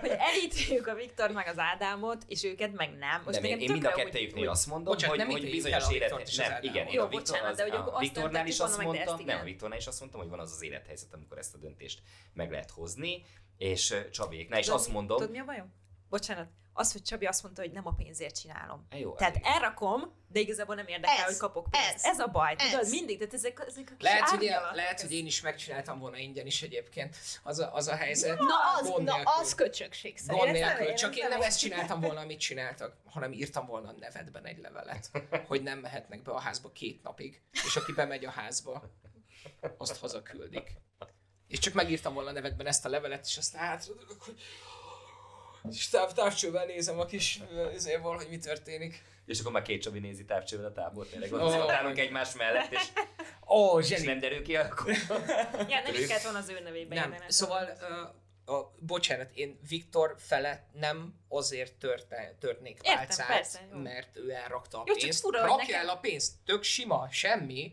hogy 0.00 0.10
elítéljük 0.10 0.86
a 0.86 0.94
Viktor 0.94 1.30
meg 1.30 1.46
az 1.46 1.58
Ádámot, 1.58 2.24
és 2.26 2.44
őket 2.44 2.72
meg 2.72 2.90
nem. 2.98 3.22
Most 3.24 3.40
nem, 3.40 3.50
én, 3.50 3.58
én 3.58 3.72
mind 3.72 3.84
a 3.84 3.92
tökre 3.92 4.40
úgy- 4.40 4.46
azt 4.46 4.66
mondom, 4.66 4.92
Bocsánat, 4.92 5.16
hogy, 5.16 5.26
nem 5.26 5.36
hogy 5.40 5.50
bizonyos 5.50 5.86
a 5.86 5.92
élet... 5.92 6.20
És 6.28 6.36
Nem, 6.36 6.62
igen, 6.62 6.86
én 6.86 6.92
Jó, 6.92 7.02
a 7.02 7.08
Viktor, 7.08 7.20
bocsánat, 7.20 7.50
az, 7.50 7.56
de 7.56 7.62
hogy 7.62 7.72
a 7.72 7.86
azt 7.92 8.00
Viktornál 8.00 8.46
is 8.46 8.60
azt 8.60 8.78
de 8.78 8.84
mondtam, 8.84 9.24
nem, 9.24 9.40
a 9.40 9.44
Viktornál 9.44 9.78
is 9.78 9.86
azt 9.86 10.00
mondtam, 10.00 10.20
hogy 10.20 10.30
van 10.30 10.40
az 10.40 10.52
az 10.52 10.62
élethelyzet, 10.62 11.14
amikor 11.14 11.38
ezt 11.38 11.54
a 11.54 11.58
döntést 11.58 12.02
meg 12.32 12.50
lehet 12.50 12.70
hozni, 12.70 13.24
és 13.56 13.94
Csabéknál 14.10 14.58
is 14.58 14.64
Tudod, 14.64 14.80
azt 14.80 14.92
mondom, 14.92 15.16
Tudod, 15.16 15.32
mi 15.32 15.38
a 15.38 15.44
bajom? 15.44 15.72
Bocsánat. 16.08 16.48
Az, 16.72 16.92
hogy 16.92 17.02
Csabi 17.02 17.26
azt 17.26 17.42
mondta, 17.42 17.60
hogy 17.62 17.72
nem 17.72 17.86
a 17.86 17.92
pénzért 17.92 18.40
csinálom. 18.40 18.86
Hát 18.90 19.00
jó, 19.00 19.14
Tehát 19.14 19.34
elég. 19.36 19.46
elrakom, 19.46 20.12
de 20.28 20.40
igazából 20.40 20.74
nem 20.74 20.86
érdekel, 20.86 21.16
Ez, 21.18 21.24
hogy 21.24 21.36
kapok 21.36 21.70
pénzt. 21.70 21.94
ez, 21.94 22.04
Ez, 22.04 22.18
a 22.18 22.26
baj, 22.26 22.54
ez. 22.58 22.70
tudod, 22.70 22.88
mindig, 22.90 23.18
tehát 23.18 23.34
ezek, 23.34 23.64
ezek 23.66 23.88
a 23.90 23.94
kis 23.96 24.08
Lehet, 24.08 24.28
hogy, 24.28 24.46
árnyalatok, 24.46 24.76
lehet, 24.76 25.00
hogy 25.00 25.12
én 25.12 25.26
is 25.26 25.40
megcsináltam 25.40 25.98
volna 25.98 26.16
ingyen 26.16 26.46
is 26.46 26.62
egyébként. 26.62 27.16
Az 27.42 27.58
a, 27.58 27.74
az 27.74 27.88
a 27.88 27.94
helyzet. 27.96 28.38
Na 28.38 28.46
az, 28.80 28.88
Gond 28.90 29.04
na 29.06 29.14
nélkül. 29.14 29.32
az 29.40 29.54
köcsögség 29.54 30.12
Gond 30.26 30.40
szerintem. 30.40 30.54
Én 30.54 30.62
nélkül. 30.62 30.86
nem- 30.86 30.94
Csak 30.96 31.16
én 31.16 31.22
én 31.22 31.28
nem 31.28 31.42
ezt 31.42 31.58
csináltam 31.58 32.00
volna, 32.00 32.20
amit 32.20 32.40
csináltak, 32.40 32.96
hanem 33.04 33.32
írtam 33.32 33.66
volna 33.66 33.88
a 33.88 33.92
nevedben 33.98 34.44
egy 34.46 34.58
levelet, 34.58 35.10
hogy 35.46 35.62
nem 35.62 35.78
mehetnek 35.78 36.22
be 36.22 36.30
a 36.32 36.38
házba 36.40 36.72
két 36.72 37.02
napig, 37.02 37.42
és 37.66 37.76
aki 37.76 37.92
bemegy 37.92 38.24
a 38.24 38.30
házba, 38.30 38.82
azt 39.78 39.98
hazaküldik. 39.98 40.72
És 41.46 41.58
csak 41.58 41.74
megírtam 41.74 42.14
volna 42.14 42.28
a 42.30 42.32
nevedben 42.32 42.66
ezt 42.66 42.84
a 42.84 42.88
levelet, 42.88 43.24
és 43.26 43.36
aztán 43.36 43.62
hátradőlök, 43.62 44.22
hogy 44.22 44.40
és 45.70 45.88
táv, 45.88 46.12
távcsővel 46.12 46.66
nézem 46.66 46.98
a 46.98 47.04
kis 47.04 47.40
izéból, 47.74 48.16
hogy 48.16 48.28
mi 48.28 48.38
történik. 48.38 49.02
És 49.26 49.40
akkor 49.40 49.52
már 49.52 49.62
két 49.62 49.82
Csabi 49.82 49.98
nézi 49.98 50.24
távcsővel 50.24 50.66
a 50.66 50.72
tábort, 50.72 51.10
tényleg 51.10 51.32
ott 51.32 51.40
oh. 51.40 51.74
állunk 51.74 51.98
egymás 51.98 52.34
mellett, 52.34 52.72
és, 52.72 52.82
oh, 53.40 53.90
és 53.90 54.02
nem 54.02 54.18
derül 54.18 54.42
ki, 54.42 54.56
akkor... 54.56 54.92
Ja, 55.68 55.80
nem 55.84 55.94
is 55.94 56.06
kellett 56.06 56.22
volna 56.22 56.38
az 56.38 56.48
ő 56.48 56.60
nevében 56.60 57.08
Nem, 57.08 57.20
szóval, 57.28 57.68
uh, 57.80 58.54
a, 58.56 58.74
bocsánat, 58.78 59.30
én 59.34 59.58
Viktor 59.68 60.14
felett 60.18 60.68
nem 60.72 61.14
azért 61.28 61.74
törte, 61.74 62.36
törnék 62.40 62.76
Értem, 62.82 62.94
pálcát, 62.94 63.26
persze, 63.26 63.68
jó. 63.72 63.78
mert 63.78 64.16
ő 64.16 64.30
elrakta 64.30 64.78
a 64.78 64.82
Jó, 64.86 64.92
csak 64.92 65.02
pénzt. 65.02 65.20
fura, 65.20 65.40
Rakja 65.40 65.56
nekem- 65.56 65.80
el 65.80 65.88
a 65.88 65.96
pénzt, 65.96 66.32
tök 66.44 66.62
sima, 66.62 67.08
semmi. 67.10 67.72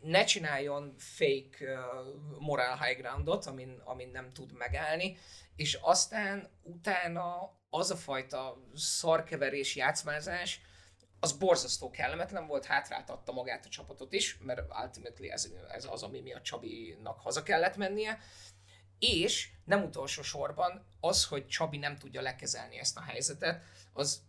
Ne 0.00 0.24
csináljon 0.24 0.94
fake 0.98 1.56
uh, 1.60 2.38
moral 2.38 2.78
high 2.78 3.00
groundot, 3.00 3.46
amin, 3.46 3.80
amin 3.84 4.08
nem 4.08 4.32
tud 4.32 4.52
megállni, 4.52 5.18
és 5.56 5.78
aztán 5.82 6.48
utána 6.62 7.52
az 7.70 7.90
a 7.90 7.96
fajta 7.96 8.56
szarkeverés, 8.74 9.76
játszmázás, 9.76 10.60
az 11.20 11.32
borzasztó 11.32 11.90
kellemetlen 11.90 12.46
volt, 12.46 12.64
hátráltatta 12.64 13.32
magát 13.32 13.66
a 13.66 13.68
csapatot 13.68 14.12
is, 14.12 14.38
mert 14.38 14.60
ultimately 14.82 15.30
ez, 15.30 15.48
ez 15.68 15.84
az, 15.90 16.02
ami 16.02 16.20
miatt 16.20 16.42
Csabinak 16.42 17.20
haza 17.20 17.42
kellett 17.42 17.76
mennie, 17.76 18.18
és 18.98 19.48
nem 19.64 19.82
utolsó 19.82 20.22
sorban 20.22 20.86
az, 21.00 21.24
hogy 21.24 21.46
Csabi 21.46 21.76
nem 21.76 21.96
tudja 21.96 22.20
lekezelni 22.20 22.78
ezt 22.78 22.96
a 22.96 23.02
helyzetet, 23.02 23.62
az 23.92 24.22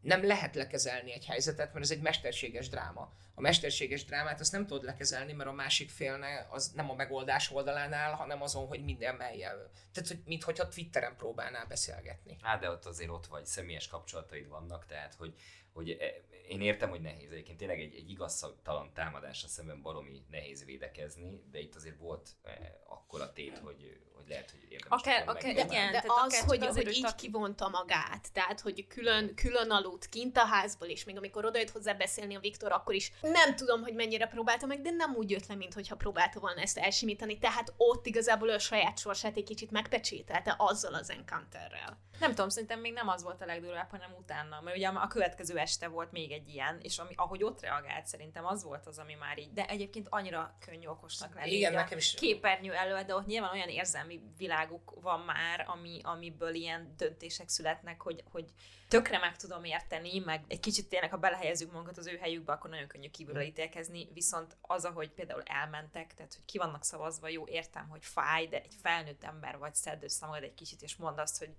nem 0.00 0.26
lehet 0.26 0.54
lekezelni 0.54 1.12
egy 1.12 1.24
helyzetet, 1.24 1.72
mert 1.72 1.84
ez 1.84 1.90
egy 1.90 2.00
mesterséges 2.00 2.68
dráma. 2.68 3.12
A 3.34 3.40
mesterséges 3.40 4.04
drámát 4.04 4.40
azt 4.40 4.52
nem 4.52 4.66
tudod 4.66 4.84
lekezelni, 4.84 5.32
mert 5.32 5.48
a 5.48 5.52
másik 5.52 5.90
félne 5.90 6.46
az 6.50 6.72
nem 6.74 6.90
a 6.90 6.94
megoldás 6.94 7.50
oldalán 7.50 7.92
áll, 7.92 8.12
hanem 8.12 8.42
azon, 8.42 8.66
hogy 8.66 8.84
minden 8.84 9.14
melljel. 9.14 9.70
Tehát, 9.92 10.08
hogy 10.08 10.22
minthogyha 10.24 10.68
Twitteren 10.68 11.16
próbálnál 11.16 11.66
beszélgetni. 11.66 12.36
Hát 12.42 12.60
de 12.60 12.70
ott 12.70 12.84
azért 12.84 13.10
ott 13.10 13.26
vagy, 13.26 13.46
személyes 13.46 13.88
kapcsolataid 13.88 14.48
vannak, 14.48 14.86
tehát 14.86 15.14
hogy, 15.14 15.34
hogy 15.72 15.90
e, 15.90 16.06
én 16.48 16.60
értem, 16.60 16.90
hogy 16.90 17.00
nehéz. 17.00 17.30
Egyébként 17.30 17.58
tényleg 17.58 17.80
egy, 17.80 17.94
egy 17.94 18.10
igaztalan 18.10 18.92
támadásra 18.92 19.48
szemben 19.48 19.82
baromi 19.82 20.24
nehéz 20.30 20.64
védekezni, 20.64 21.42
de 21.50 21.58
itt 21.58 21.74
azért 21.74 21.98
volt 21.98 22.28
e, 22.42 22.80
akkora 22.86 23.32
tét, 23.32 23.58
hogy, 23.58 24.00
hogy 24.24 24.32
lehet, 24.32 24.50
hogy 24.50 24.60
érdemes 24.72 25.00
Akár- 25.00 25.22
akkor 25.22 25.34
akár- 25.36 25.50
igen, 25.52 25.92
De 25.92 26.00
tehát 26.00 26.06
az, 26.06 26.32
akár 26.34 26.46
hogy, 26.46 26.62
azért, 26.64 26.86
hogy 26.86 26.96
így 26.96 27.02
tak- 27.02 27.14
kivonta 27.16 27.68
magát, 27.68 28.32
tehát, 28.32 28.60
hogy 28.60 28.86
külön, 28.86 29.34
külön 29.34 29.70
aludt 29.70 30.08
kint 30.08 30.36
a 30.36 30.44
házból, 30.44 30.88
és 30.88 31.04
még 31.04 31.16
amikor 31.16 31.44
odajött 31.44 31.70
hozzá 31.70 31.92
beszélni 31.92 32.34
a 32.34 32.40
Viktor, 32.40 32.72
akkor 32.72 32.94
is 32.94 33.12
nem 33.20 33.56
tudom, 33.56 33.82
hogy 33.82 33.94
mennyire 33.94 34.26
próbálta 34.26 34.66
meg, 34.66 34.80
de 34.80 34.90
nem 34.90 35.14
úgy 35.14 35.30
jött 35.30 35.46
le, 35.46 35.54
mintha 35.54 35.96
próbálta 35.96 36.40
volna 36.40 36.60
ezt 36.60 36.78
elsimítani, 36.78 37.38
tehát 37.38 37.72
ott 37.76 38.06
igazából 38.06 38.48
ő 38.48 38.52
a 38.54 38.58
saját 38.58 38.98
sorsát 38.98 39.36
egy 39.36 39.44
kicsit 39.44 39.70
megpecsételte 39.70 40.54
azzal 40.58 40.94
az 40.94 41.10
encounterrel. 41.10 42.02
Nem 42.20 42.30
tudom, 42.30 42.48
szerintem 42.48 42.80
még 42.80 42.92
nem 42.92 43.08
az 43.08 43.22
volt 43.22 43.42
a 43.42 43.46
legdurvább, 43.46 43.90
hanem 43.90 44.10
utána. 44.18 44.60
Mert 44.60 44.76
ugye 44.76 44.88
a 44.88 45.06
következő 45.06 45.56
este 45.58 45.88
volt 45.88 46.12
még 46.12 46.32
egy 46.32 46.48
ilyen, 46.48 46.78
és 46.82 46.98
ami, 46.98 47.12
ahogy 47.16 47.42
ott 47.42 47.60
reagált, 47.60 48.06
szerintem 48.06 48.46
az 48.46 48.64
volt 48.64 48.86
az, 48.86 48.98
ami 48.98 49.14
már 49.14 49.38
így. 49.38 49.52
De 49.52 49.66
egyébként 49.66 50.06
annyira 50.10 50.56
könnyű 50.66 50.86
okosnak 50.86 51.34
lenni. 51.34 51.50
Igen, 51.54 51.72
nekem 51.72 51.98
is- 51.98 52.14
Képernyő 52.14 52.72
elő, 52.72 53.02
de 53.02 53.14
ott 53.14 53.26
nyilván 53.26 53.50
olyan 53.52 53.68
érzelmi 53.68 54.13
világuk 54.36 54.94
van 55.00 55.20
már, 55.20 55.64
ami, 55.68 56.00
amiből 56.02 56.54
ilyen 56.54 56.94
döntések 56.96 57.48
születnek, 57.48 58.00
hogy, 58.02 58.24
hogy 58.30 58.44
tökre 58.88 59.18
meg 59.18 59.36
tudom 59.36 59.64
érteni, 59.64 60.18
meg 60.18 60.44
egy 60.48 60.60
kicsit 60.60 60.88
tényleg, 60.88 61.10
ha 61.10 61.16
belehelyezzük 61.16 61.70
magunkat 61.70 61.98
az 61.98 62.06
ő 62.06 62.16
helyükbe, 62.16 62.52
akkor 62.52 62.70
nagyon 62.70 62.86
könnyű 62.86 63.10
kívülről 63.10 63.42
ítélkezni, 63.42 64.08
viszont 64.12 64.56
az, 64.60 64.84
ahogy 64.84 65.10
például 65.10 65.42
elmentek, 65.42 66.14
tehát 66.14 66.34
hogy 66.34 66.44
ki 66.44 66.58
vannak 66.58 66.84
szavazva, 66.84 67.28
jó, 67.28 67.46
értem, 67.46 67.88
hogy 67.88 68.04
fáj, 68.04 68.46
de 68.46 68.62
egy 68.62 68.74
felnőtt 68.82 69.24
ember 69.24 69.58
vagy, 69.58 69.74
szedd 69.74 70.04
össze 70.04 70.26
magad 70.26 70.42
egy 70.42 70.54
kicsit, 70.54 70.82
és 70.82 70.96
mondd 70.96 71.18
azt, 71.18 71.38
hogy 71.38 71.50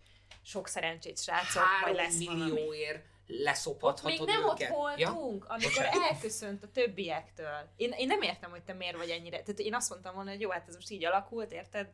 sok 0.41 0.67
szerencsét, 0.67 1.21
srácok, 1.21 1.53
vagy 1.53 1.63
Három 1.81 1.95
lesz 1.95 2.17
millióért 2.17 2.97
Ott 2.97 3.13
leszophathatod 3.27 4.19
még 4.19 4.27
nem 4.27 4.43
ott 4.43 4.61
őket. 4.61 4.69
voltunk, 4.69 5.45
amikor 5.47 5.83
Bocsánat. 5.83 6.11
elköszönt 6.11 6.63
a 6.63 6.71
többiektől. 6.71 7.69
Én, 7.75 7.91
én 7.91 8.07
nem 8.07 8.21
értem, 8.21 8.49
hogy 8.49 8.63
te 8.63 8.73
miért 8.73 8.97
vagy 8.97 9.09
ennyire. 9.09 9.41
Tehát 9.41 9.59
én 9.59 9.73
azt 9.73 9.89
mondtam 9.89 10.15
volna, 10.15 10.29
hogy 10.29 10.41
jó, 10.41 10.49
hát 10.49 10.67
ez 10.67 10.75
most 10.75 10.91
így 10.91 11.05
alakult, 11.05 11.51
érted? 11.51 11.89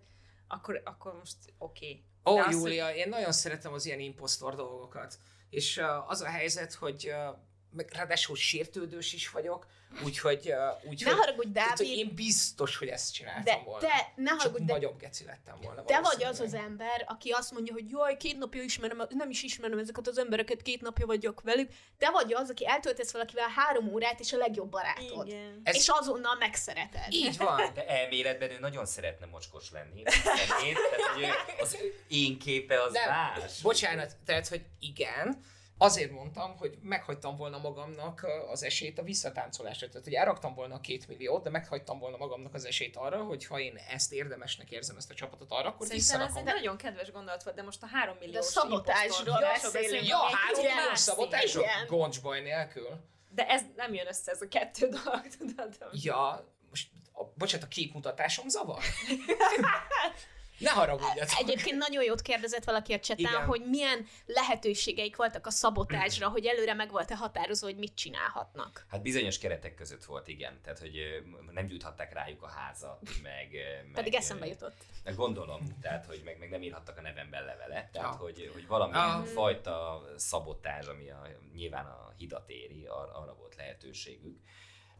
Akkor, 0.51 0.81
akkor 0.83 1.13
most 1.17 1.37
oké. 1.57 2.03
Ó, 2.25 2.35
De 2.35 2.43
az, 2.43 2.53
Júlia, 2.53 2.89
én 2.95 3.09
nagyon 3.09 3.31
szeretem 3.31 3.73
az 3.73 3.85
ilyen 3.85 3.99
impostor 3.99 4.55
dolgokat. 4.55 5.17
És 5.49 5.77
uh, 5.77 6.09
az 6.09 6.21
a 6.21 6.27
helyzet, 6.27 6.73
hogy 6.73 7.07
uh, 7.07 7.37
meg 7.71 7.89
ráadásul 7.93 8.35
sértődős 8.35 9.13
is 9.13 9.29
vagyok, 9.29 9.67
úgyhogy... 10.03 10.51
Uh, 10.83 10.89
úgy, 10.89 11.03
Ne 11.05 11.11
haragudj, 11.11 11.51
tehát, 11.51 11.77
hogy 11.77 11.85
Dávid, 11.87 11.99
én 12.07 12.15
biztos, 12.15 12.77
hogy 12.77 12.87
ezt 12.87 13.13
csináltam 13.13 13.43
de 13.43 13.61
volna. 13.65 13.87
te, 13.87 14.11
ne 14.15 14.29
Csak 14.29 14.39
haragudj, 14.39 14.63
de 14.63 14.73
nagyobb 14.73 14.99
geci 14.99 15.23
lettem 15.25 15.55
volna. 15.61 15.83
Te 15.83 15.99
vagy 16.01 16.23
az 16.23 16.39
az 16.39 16.53
ember, 16.53 17.05
aki 17.07 17.29
azt 17.29 17.51
mondja, 17.51 17.73
hogy 17.73 17.89
jaj, 17.89 18.17
két 18.17 18.37
napja 18.37 18.61
ismerem, 18.63 19.01
nem 19.09 19.29
is 19.29 19.43
ismerem 19.43 19.79
ezeket 19.79 20.07
az 20.07 20.17
embereket, 20.17 20.61
két 20.61 20.81
napja 20.81 21.05
vagyok 21.05 21.41
velük. 21.41 21.69
Te 21.97 22.09
vagy 22.09 22.33
az, 22.33 22.49
aki 22.49 22.67
eltöltesz 22.67 23.11
valakivel 23.11 23.49
három 23.55 23.87
órát, 23.93 24.19
és 24.19 24.33
a 24.33 24.37
legjobb 24.37 24.69
barátod. 24.69 25.27
Igen. 25.27 25.61
Ez- 25.63 25.75
És 25.75 25.87
azonnal 25.89 26.35
megszereted. 26.39 27.05
Így 27.09 27.37
van. 27.47 27.71
De 27.73 27.87
elméletben 27.87 28.51
ő 28.51 28.59
nagyon 28.59 28.85
szeretne 28.85 29.25
mocskos 29.25 29.71
lenni. 29.71 29.99
Én, 29.99 30.73
tehát, 30.73 31.13
hogy 31.13 31.25
az 31.59 31.77
én 32.07 32.39
képe 32.39 32.81
az 32.81 32.93
Nem, 32.93 33.09
más. 33.09 33.61
bocsánat, 33.61 34.15
tehát, 34.25 34.47
hogy 34.47 34.61
igen, 34.79 35.41
azért 35.81 36.11
mondtam, 36.11 36.57
hogy 36.57 36.77
meghagytam 36.81 37.35
volna 37.35 37.57
magamnak 37.57 38.27
az 38.51 38.63
esélyt 38.63 38.99
a 38.99 39.03
visszatáncolásra. 39.03 39.87
Tehát, 39.87 40.03
hogy 40.03 40.13
elraktam 40.13 40.53
volna 40.53 40.75
a 40.75 40.79
két 40.79 41.07
milliót, 41.07 41.43
de 41.43 41.49
meghagytam 41.49 41.99
volna 41.99 42.17
magamnak 42.17 42.53
az 42.53 42.65
esélyt 42.65 42.95
arra, 42.95 43.23
hogy 43.23 43.45
ha 43.45 43.59
én 43.59 43.75
ezt 43.89 44.13
érdemesnek 44.13 44.71
érzem, 44.71 44.97
ezt 44.97 45.11
a 45.11 45.13
csapatot 45.13 45.51
arra, 45.51 45.69
akkor 45.69 45.87
Szerintem 45.87 46.21
ez 46.21 46.35
egy 46.35 46.43
nagyon 46.43 46.77
kedves 46.77 47.11
gondolat 47.11 47.43
volt, 47.43 47.55
de 47.55 47.63
most 47.63 47.83
a 47.83 47.87
három 47.87 48.15
millió 48.19 48.33
De 48.33 48.41
szabotásról 48.41 49.39
beszélünk. 49.71 50.07
Ja, 50.07 50.17
három 50.17 50.37
kicsit 50.47 50.63
millió 50.63 50.87
más 50.87 50.99
szabotások? 50.99 51.49
szín. 51.49 51.61
Igen. 51.61 51.85
Goncsbaj 51.87 52.41
nélkül. 52.41 52.89
De 53.29 53.47
ez 53.47 53.61
nem 53.75 53.93
jön 53.93 54.07
össze, 54.07 54.31
ez 54.31 54.41
a 54.41 54.47
kettő 54.47 54.87
dolog, 54.87 55.27
tudod? 55.37 55.77
Ja, 55.91 56.47
most, 56.69 56.89
a, 57.13 57.23
bocsánat, 57.37 57.65
a 57.65 57.69
képmutatásom 57.69 58.47
zavar? 58.49 58.83
ne 60.61 60.69
haragudjatok. 60.69 61.39
Egyébként 61.39 61.77
nagyon 61.77 62.03
jót 62.03 62.21
kérdezett 62.21 62.63
valaki 62.63 62.93
a 62.93 62.99
cseten, 62.99 63.31
Igen. 63.33 63.45
hogy 63.45 63.61
milyen 63.69 64.07
lehetőségeik 64.25 65.15
voltak 65.15 65.45
a 65.47 65.49
szabotásra, 65.49 66.29
hogy 66.29 66.45
előre 66.45 66.73
meg 66.73 66.91
volt-e 66.91 67.15
határozva, 67.15 67.67
hogy 67.67 67.77
mit 67.77 67.95
csinálhatnak. 67.95 68.85
Hát 68.89 69.01
bizonyos 69.01 69.37
keretek 69.37 69.75
között 69.75 70.03
volt, 70.03 70.27
igen. 70.27 70.59
Tehát, 70.63 70.79
hogy 70.79 71.23
nem 71.51 71.65
gyújthatták 71.65 72.13
rájuk 72.13 72.43
a 72.43 72.47
házat, 72.47 72.99
meg... 73.23 73.49
meg 73.83 73.91
Pedig 73.93 74.13
eszembe 74.13 74.45
jutott. 74.47 74.75
meg 75.03 75.15
Gondolom, 75.15 75.77
tehát, 75.81 76.05
hogy 76.05 76.21
meg, 76.25 76.39
meg 76.39 76.49
nem 76.49 76.61
írhattak 76.61 76.97
a 76.97 77.01
nevemben 77.01 77.45
levelet, 77.45 77.91
tehát, 77.91 78.13
Ja. 78.13 78.17
hogy, 78.19 78.49
hogy 78.53 78.67
valamilyen 78.67 78.99
Ah. 79.09 79.25
fajta 79.25 80.05
szabotás, 80.15 80.85
ami 80.85 81.09
a, 81.09 81.27
nyilván 81.55 81.85
a 81.85 82.13
hidat 82.17 82.49
éri, 82.49 82.85
arra, 82.85 83.13
arra 83.13 83.33
volt 83.33 83.55
lehetőségük 83.55 84.39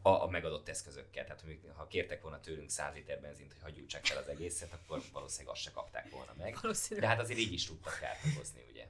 a, 0.02 0.08
a 0.08 0.28
megadott 0.28 0.68
eszközökkel. 0.68 1.24
Tehát, 1.24 1.44
ha 1.76 1.86
kértek 1.86 2.22
volna 2.22 2.40
tőlünk 2.40 2.70
100 2.70 2.94
liter 2.94 3.20
benzint, 3.20 3.52
hogy 3.52 3.62
hagyjuk 3.62 3.90
fel 3.90 4.16
az 4.16 4.28
egészet, 4.28 4.72
akkor 4.72 5.02
valószínűleg 5.12 5.52
azt 5.52 5.62
se 5.62 5.70
kapták 5.70 6.10
volna 6.10 6.34
meg. 6.38 6.56
De 6.98 7.06
hát 7.06 7.20
azért 7.20 7.38
így 7.38 7.52
is 7.52 7.66
tudtak 7.66 7.98
kárt 8.00 8.20
okozni, 8.34 8.64
ugye? 8.70 8.86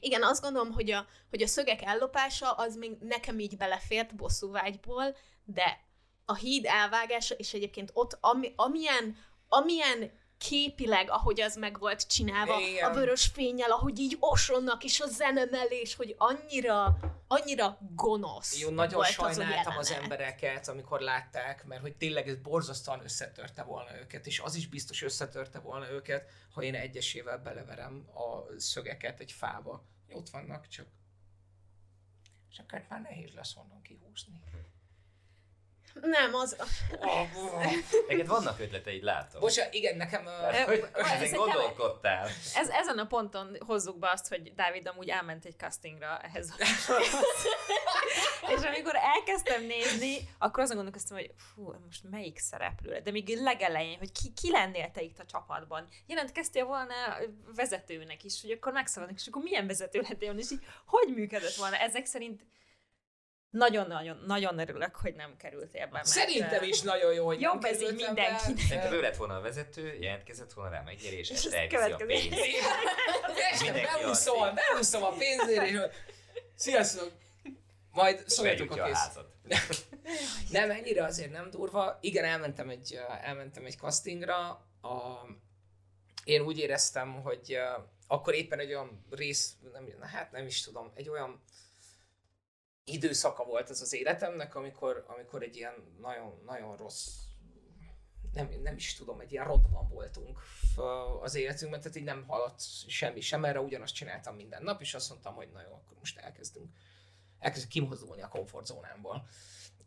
Igen, 0.00 0.22
azt 0.22 0.42
gondolom, 0.42 0.72
hogy 0.72 0.90
a, 0.90 1.06
hogy 1.30 1.42
a 1.42 1.46
szögek 1.46 1.82
ellopása 1.82 2.50
az 2.50 2.76
még 2.76 2.96
nekem 3.00 3.38
így 3.38 3.56
belefért 3.56 4.14
bosszúvágyból, 4.14 5.16
de 5.44 5.80
a 6.24 6.34
híd 6.34 6.64
elvágása, 6.64 7.34
és 7.34 7.54
egyébként 7.54 7.90
ott 7.92 8.18
ami, 8.20 8.52
amilyen, 8.56 9.16
amilyen 9.48 10.20
képileg, 10.48 11.10
ahogy 11.10 11.40
az 11.40 11.56
meg 11.56 11.78
volt 11.78 12.06
csinálva, 12.06 12.60
Igen. 12.60 12.90
a 12.90 12.94
vörös 12.94 13.26
fényel, 13.26 13.70
ahogy 13.70 13.98
így 13.98 14.16
osonnak, 14.20 14.84
és 14.84 15.00
a 15.00 15.06
zenemelés, 15.06 15.94
hogy 15.94 16.14
annyira, 16.18 16.98
annyira 17.26 17.78
gonosz 17.94 18.60
Jó, 18.60 18.70
nagyon 18.70 18.94
volt 18.94 19.06
az 19.06 19.18
a 19.18 19.32
sajnáltam 19.32 19.76
az, 19.76 19.88
jelenet. 19.90 20.10
embereket, 20.10 20.68
amikor 20.68 21.00
látták, 21.00 21.64
mert 21.64 21.80
hogy 21.80 21.96
tényleg 21.96 22.28
ez 22.28 22.36
borzasztóan 22.36 23.02
összetörte 23.02 23.62
volna 23.62 23.98
őket, 23.98 24.26
és 24.26 24.40
az 24.40 24.54
is 24.54 24.66
biztos 24.66 25.02
összetörte 25.02 25.58
volna 25.58 25.90
őket, 25.90 26.30
ha 26.54 26.62
én 26.62 26.74
egyesével 26.74 27.38
beleverem 27.38 28.08
a 28.14 28.58
szögeket 28.58 29.20
egy 29.20 29.32
fába. 29.32 29.84
Ott 30.12 30.28
vannak, 30.28 30.68
csak 30.68 30.86
csak 32.56 32.70
hát 32.70 32.88
már 32.88 33.00
nehéz 33.00 33.34
lesz 33.34 33.56
onnan 33.56 33.82
kihúzni. 33.82 34.40
Nem, 36.00 36.34
az... 36.34 36.56
Neked 38.08 38.26
vannak 38.26 38.60
ötleteid, 38.60 39.02
látom. 39.02 39.40
Bocsánat, 39.40 39.74
igen, 39.74 39.96
nekem... 39.96 40.24
Hogy 40.66 40.84
ez 40.94 41.20
ezen 41.20 41.38
gondolkodtál. 41.38 42.28
Ez, 42.54 42.68
ezen 42.68 42.98
a 42.98 43.06
ponton 43.06 43.56
hozzuk 43.66 43.98
be 43.98 44.10
azt, 44.10 44.28
hogy 44.28 44.54
Dávid 44.54 44.86
amúgy 44.86 45.08
elment 45.08 45.44
egy 45.44 45.56
castingra 45.58 46.18
ehhez 46.18 46.54
a 46.58 46.64
És 48.56 48.62
amikor 48.62 48.94
elkezdtem 48.94 49.64
nézni, 49.66 50.16
akkor 50.38 50.62
azon 50.62 50.76
gondolkoztam, 50.76 51.16
hogy 51.16 51.30
fú, 51.36 51.74
most 51.84 52.02
melyik 52.10 52.38
szereplő? 52.38 53.00
De 53.04 53.10
még 53.10 53.38
legelején, 53.40 53.98
hogy 53.98 54.12
ki, 54.12 54.32
ki 54.40 54.50
lennél 54.50 54.90
te 54.90 55.02
itt 55.02 55.18
a 55.18 55.24
csapatban? 55.24 55.88
Jelentkeztél 56.06 56.64
volna 56.64 56.94
vezetőnek 57.54 58.24
is, 58.24 58.40
hogy 58.40 58.50
akkor 58.50 58.72
megszabadnak, 58.72 59.18
és 59.18 59.26
akkor 59.26 59.42
milyen 59.42 59.66
vezető 59.66 60.00
lettél 60.00 60.26
volna, 60.26 60.40
és 60.40 60.50
így 60.50 60.64
hogy 60.86 61.14
működött 61.14 61.54
volna? 61.54 61.76
Ezek 61.76 62.06
szerint 62.06 62.42
nagyon-nagyon 63.52 64.22
nagyon 64.26 64.58
örülök, 64.58 64.96
hogy 64.96 65.14
nem 65.14 65.36
kerültél 65.36 65.84
be. 65.86 65.90
mert, 65.92 66.06
Szerintem 66.06 66.62
is 66.62 66.80
nagyon 66.80 67.12
jó, 67.12 67.26
hogy 67.26 67.40
Jobb 67.40 67.64
ez 67.64 67.82
így 67.82 67.94
mindenkinek. 67.94 68.58
Szerintem 68.58 68.92
ő 68.92 69.00
lett 69.00 69.16
volna 69.16 69.36
a 69.36 69.40
vezető, 69.40 69.96
jelentkezett 70.00 70.52
volna 70.52 70.70
rá 70.70 70.82
megnyerés, 70.82 71.30
és 71.30 71.38
És 71.38 71.44
ez 71.44 71.52
elviszi 71.52 71.92
a 71.92 71.96
pénzt. 71.96 72.32
Este 73.50 73.64
Mindenki 73.64 73.90
beúszom, 74.54 75.02
a 75.02 75.08
pénzért, 75.08 75.66
és 75.66 75.78
sziasztok! 76.54 77.12
Majd 77.90 78.28
szóljatok 78.28 78.70
a 78.70 78.84
kész. 78.84 78.94
házat. 78.94 79.30
Nem, 80.50 80.70
ennyire 80.70 81.04
azért 81.04 81.30
nem 81.30 81.50
durva. 81.50 81.98
Igen, 82.00 82.24
elmentem 82.24 82.68
egy, 82.68 82.98
elmentem 83.22 83.64
egy 83.64 83.76
castingra. 83.76 84.48
A, 84.82 85.26
én 86.24 86.40
úgy 86.40 86.58
éreztem, 86.58 87.22
hogy 87.22 87.58
akkor 88.06 88.34
éppen 88.34 88.58
egy 88.58 88.68
olyan 88.68 89.06
rész, 89.10 89.54
nem, 89.72 90.00
hát 90.00 90.32
nem 90.32 90.46
is 90.46 90.62
tudom, 90.62 90.92
egy 90.94 91.08
olyan 91.08 91.42
időszaka 92.84 93.44
volt 93.44 93.70
ez 93.70 93.80
az 93.80 93.92
életemnek, 93.92 94.54
amikor, 94.54 95.04
amikor 95.06 95.42
egy 95.42 95.56
ilyen 95.56 95.74
nagyon, 96.00 96.42
nagyon 96.46 96.76
rossz 96.76 97.06
nem, 98.32 98.48
nem 98.62 98.76
is 98.76 98.94
tudom, 98.94 99.20
egy 99.20 99.32
ilyen 99.32 99.44
rontban 99.44 99.88
voltunk 99.88 100.38
az 101.22 101.34
életünkben, 101.34 101.80
tehát 101.80 101.96
így 101.96 102.04
nem 102.04 102.24
haladt 102.26 102.60
semmi 102.88 103.20
sem 103.20 103.44
erre, 103.44 103.60
ugyanazt 103.60 103.94
csináltam 103.94 104.34
minden 104.34 104.62
nap, 104.62 104.80
és 104.80 104.94
azt 104.94 105.10
mondtam, 105.10 105.34
hogy 105.34 105.50
na 105.52 105.62
jó, 105.62 105.72
akkor 105.72 105.96
most 105.98 106.18
elkezdünk, 106.18 106.70
elkezdünk 107.38 107.72
kimozdulni 107.72 108.22
a 108.22 108.28
komfortzónámból. 108.28 109.28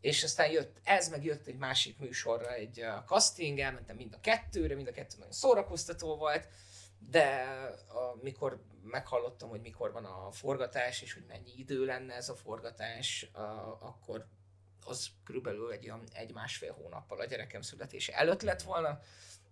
És 0.00 0.24
aztán 0.24 0.50
jött 0.50 0.80
ez, 0.84 1.08
meg 1.08 1.24
jött 1.24 1.46
egy 1.46 1.56
másik 1.56 1.98
műsorra 1.98 2.54
egy 2.54 2.84
casting, 3.06 3.58
elmentem 3.58 3.96
mind 3.96 4.14
a 4.14 4.20
kettőre, 4.20 4.74
mind 4.74 4.88
a 4.88 4.92
kettő 4.92 5.16
nagyon 5.18 5.32
szórakoztató 5.32 6.16
volt, 6.16 6.48
de 6.98 7.44
amikor 7.96 8.62
meghallottam, 8.82 9.48
hogy 9.48 9.60
mikor 9.60 9.92
van 9.92 10.04
a 10.04 10.30
forgatás, 10.30 11.02
és 11.02 11.14
hogy 11.14 11.24
mennyi 11.28 11.52
idő 11.56 11.84
lenne 11.84 12.14
ez 12.14 12.28
a 12.28 12.34
forgatás, 12.34 13.30
akkor 13.78 14.26
az 14.84 15.08
körülbelül 15.24 15.72
egy 15.72 15.92
egy-másfél 16.12 16.72
hónappal 16.72 17.20
a 17.20 17.24
gyerekem 17.24 17.60
születése 17.60 18.12
előtt 18.12 18.42
lett 18.42 18.62
volna, 18.62 19.00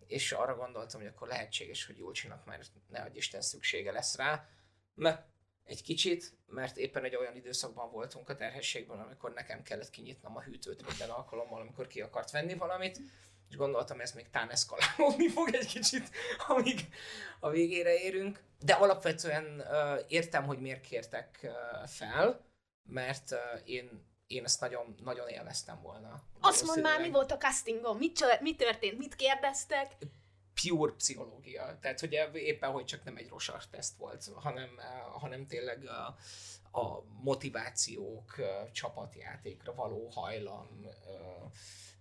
és 0.07 0.33
arra 0.33 0.57
gondoltam, 0.57 1.01
hogy 1.01 1.11
akkor 1.11 1.29
lehetséges, 1.29 1.87
hogy 1.87 1.97
Julcsinak 1.97 2.45
már 2.45 2.61
ne 2.89 3.01
adj 3.01 3.17
Isten 3.17 3.41
szüksége 3.41 3.93
lesz 3.93 4.17
rá, 4.17 4.49
mert 4.95 5.27
egy 5.65 5.83
kicsit, 5.83 6.37
mert 6.47 6.77
éppen 6.77 7.05
egy 7.05 7.17
olyan 7.17 7.37
időszakban 7.37 7.91
voltunk 7.91 8.29
a 8.29 8.35
terhességben, 8.35 9.01
amikor 9.01 9.33
nekem 9.33 9.63
kellett 9.63 9.91
kinyitnom 9.91 10.37
a 10.37 10.43
hűtőt 10.43 10.87
minden 10.87 11.11
alkalommal, 11.11 11.61
amikor 11.61 11.87
ki 11.87 12.01
akart 12.01 12.31
venni 12.31 12.55
valamit, 12.55 13.01
és 13.55 13.61
gondoltam, 13.61 14.01
ez 14.01 14.13
még 14.13 14.31
tán 14.31 14.51
eszkalálódni 14.51 15.29
fog 15.29 15.55
egy 15.55 15.67
kicsit, 15.67 16.11
amíg 16.49 16.89
a 17.41 17.51
végére 17.51 17.95
érünk. 17.95 18.43
De 18.59 18.73
alapvetően 18.73 19.61
uh, 19.61 20.01
értem, 20.09 20.45
hogy 20.45 20.59
miért 20.59 20.81
kértek 20.81 21.41
uh, 21.43 21.89
fel, 21.89 22.45
mert 22.83 23.31
uh, 23.31 23.39
én, 23.65 24.07
én 24.27 24.45
ezt 24.45 24.61
nagyon, 24.61 24.95
nagyon 25.05 25.29
élveztem 25.29 25.81
volna. 25.83 26.23
Azt 26.41 26.67
mondd 26.67 26.81
már, 26.81 27.01
mi 27.01 27.11
volt 27.11 27.33
a 27.33 27.37
castingon? 27.37 27.97
Mit, 27.97 28.17
csö- 28.17 28.41
mi 28.41 28.55
történt? 28.55 28.99
Mit 28.99 29.17
kérdeztek? 29.17 29.97
pure 30.63 30.93
pszichológia. 30.93 31.79
Tehát, 31.81 32.01
hogy 32.01 32.13
éppen, 32.33 32.71
hogy 32.71 32.85
csak 32.85 33.05
nem 33.05 33.17
egy 33.17 33.29
rosart 33.29 33.71
teszt 33.71 33.97
volt, 33.97 34.31
hanem, 34.35 34.81
hanem 35.13 35.47
tényleg 35.47 35.87
a, 35.87 36.17
a 36.81 37.03
motivációk, 37.23 38.41
csapatjátékra 38.73 39.75
való 39.75 40.09
hajlam, 40.09 40.87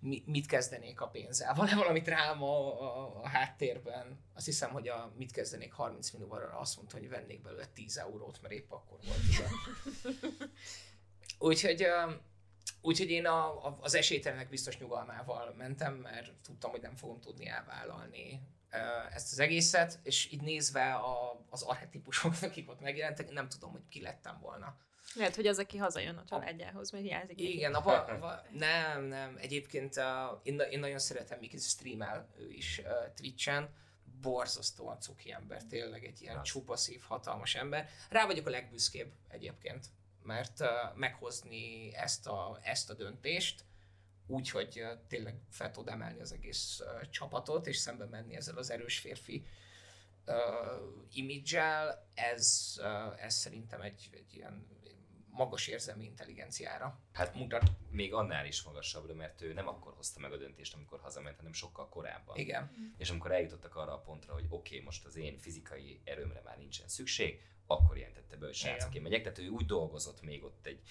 mi- 0.03 0.23
mit 0.25 0.45
kezdenék 0.45 1.01
a 1.01 1.07
pénzzel. 1.07 1.53
Van-e 1.57 1.75
valami 1.75 1.99
dráma 1.99 2.79
a, 2.79 3.21
a 3.23 3.27
háttérben? 3.27 4.19
Azt 4.33 4.45
hiszem, 4.45 4.71
hogy 4.71 4.87
a 4.87 5.13
mit 5.17 5.31
kezdenék 5.31 5.73
30 5.73 6.11
millióval 6.11 6.55
azt 6.59 6.75
mondta, 6.75 6.97
hogy 6.97 7.09
vennék 7.09 7.41
belőle 7.41 7.65
10 7.65 7.97
eurót, 7.97 8.41
mert 8.41 8.53
épp 8.53 8.71
akkor 8.71 8.97
volt. 9.05 9.49
Úgyhogy, 11.39 11.85
úgyhogy 12.81 13.09
én 13.09 13.25
a, 13.25 13.67
a, 13.67 13.77
az 13.81 13.95
esélytelenek 13.95 14.49
biztos 14.49 14.77
nyugalmával 14.77 15.53
mentem, 15.57 15.93
mert 15.93 16.31
tudtam, 16.43 16.71
hogy 16.71 16.81
nem 16.81 16.95
fogom 16.95 17.19
tudni 17.19 17.47
elvállalni 17.47 18.41
ezt 19.13 19.31
az 19.31 19.39
egészet, 19.39 19.99
és 20.03 20.31
így 20.31 20.41
nézve 20.41 20.93
a, 20.93 21.43
az 21.49 21.61
arhetipusok, 21.61 22.33
akik 22.41 22.69
ott 22.69 22.81
megjelentek, 22.81 23.31
nem 23.31 23.49
tudom, 23.49 23.71
hogy 23.71 23.87
ki 23.89 24.01
lettem 24.01 24.39
volna. 24.41 24.77
Lehet, 25.15 25.35
hogy 25.35 25.47
az, 25.47 25.59
aki 25.59 25.77
hazajön 25.77 26.17
a 26.17 26.23
családjához, 26.25 26.91
mert 26.91 27.03
hiányzik. 27.03 27.39
Igen, 27.39 27.73
a 27.73 27.81
va, 27.89 28.17
va, 28.19 28.41
nem, 28.51 29.03
nem. 29.03 29.37
Egyébként 29.41 29.97
uh, 29.97 30.03
én, 30.43 30.59
én 30.59 30.79
nagyon 30.79 30.99
szeretem, 30.99 31.39
Miki 31.39 31.57
streamel 31.57 32.29
ő 32.37 32.51
is 32.51 32.81
uh, 32.83 33.13
Twitch-en. 33.15 33.69
Borzasztóan 34.21 34.99
cuki 34.99 35.31
ember, 35.31 35.63
tényleg 35.63 36.03
egy 36.03 36.21
ilyen 36.21 36.43
csupaszív, 36.43 37.01
hatalmas 37.01 37.55
ember. 37.55 37.89
Rá 38.09 38.25
vagyok 38.25 38.47
a 38.47 38.49
legbüszkébb 38.49 39.11
egyébként, 39.27 39.85
mert 40.23 40.59
uh, 40.59 40.67
meghozni 40.95 41.95
ezt 41.95 42.27
a, 42.27 42.59
ezt 42.61 42.89
a 42.89 42.93
döntést, 42.93 43.65
úgy, 44.27 44.49
hogy 44.49 44.81
uh, 44.81 45.07
tényleg 45.07 45.35
fel 45.49 45.71
tud 45.71 45.87
emelni 45.87 46.19
az 46.19 46.33
egész 46.33 46.79
uh, 46.79 47.09
csapatot, 47.09 47.67
és 47.67 47.77
szembe 47.77 48.05
menni 48.05 48.35
ezzel 48.35 48.57
az 48.57 48.69
erős 48.69 48.99
férfi 48.99 49.45
uh, 50.25 50.35
imidzsel, 51.11 52.07
ez, 52.13 52.75
uh, 52.79 53.23
ez 53.23 53.33
szerintem 53.33 53.81
egy, 53.81 54.09
egy 54.11 54.35
ilyen 54.35 54.67
magas 55.33 55.67
érzelmi 55.67 56.03
intelligenciára 56.05 56.99
Hát 57.11 57.35
mutat. 57.35 57.71
még 57.89 58.13
annál 58.13 58.45
is 58.45 58.63
magasabbra, 58.63 59.13
mert 59.13 59.41
ő 59.41 59.53
nem 59.53 59.67
akkor 59.67 59.93
hozta 59.93 60.19
meg 60.19 60.31
a 60.31 60.37
döntést, 60.37 60.73
amikor 60.73 60.99
hazament, 60.99 61.37
hanem 61.37 61.53
sokkal 61.53 61.89
korábban. 61.89 62.37
Igen. 62.37 62.93
És 62.97 63.09
amikor 63.09 63.31
eljutottak 63.31 63.75
arra 63.75 63.93
a 63.93 63.99
pontra, 63.99 64.33
hogy 64.33 64.45
oké, 64.49 64.73
okay, 64.73 64.85
most 64.85 65.05
az 65.05 65.15
én 65.15 65.37
fizikai 65.37 66.01
erőmre 66.03 66.41
már 66.43 66.57
nincsen 66.57 66.87
szükség, 66.87 67.41
akkor 67.67 67.97
jelentette 67.97 68.37
be, 68.37 68.45
hogy 68.45 68.55
srácok, 68.55 68.95
én 68.95 69.01
megyek. 69.01 69.21
Tehát 69.21 69.37
ő 69.39 69.47
úgy 69.47 69.65
dolgozott 69.65 70.21
még 70.21 70.43
ott 70.43 70.65
egy 70.65 70.81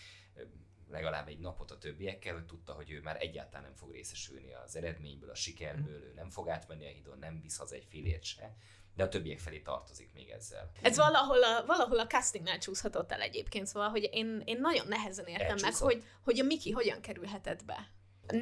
legalább 0.92 1.28
egy 1.28 1.38
napot 1.38 1.70
a 1.70 1.78
többiekkel, 1.78 2.34
hogy 2.34 2.46
tudta, 2.46 2.72
hogy 2.72 2.90
ő 2.90 3.00
már 3.00 3.22
egyáltalán 3.22 3.62
nem 3.62 3.74
fog 3.74 3.92
részesülni 3.92 4.52
az 4.52 4.76
eredményből, 4.76 5.30
a 5.30 5.34
sikerből, 5.34 6.02
ő 6.02 6.12
nem 6.14 6.30
fog 6.30 6.48
átmenni 6.48 6.86
a 6.86 6.88
hídon, 6.88 7.18
nem 7.18 7.40
visz 7.40 7.56
haza 7.56 7.74
egy 7.74 7.86
filért 7.88 8.22
se, 8.22 8.56
de 8.94 9.02
a 9.02 9.08
többiek 9.08 9.38
felé 9.38 9.58
tartozik 9.58 10.12
még 10.14 10.30
ezzel. 10.30 10.70
Ez 10.82 10.96
valahol 10.96 11.42
a, 11.42 11.64
valahol 11.66 11.98
a 11.98 12.06
castingnál 12.06 12.58
csúszhatott 12.58 13.12
el 13.12 13.20
egyébként, 13.20 13.66
szóval, 13.66 13.88
hogy 13.88 14.08
én, 14.12 14.42
én 14.44 14.60
nagyon 14.60 14.86
nehezen 14.88 15.26
értem 15.26 15.56
meg, 15.60 15.74
hogy, 15.74 16.04
hogy 16.24 16.40
a 16.40 16.44
Miki 16.44 16.70
hogyan 16.70 17.00
kerülhetett 17.00 17.64
be. 17.64 17.90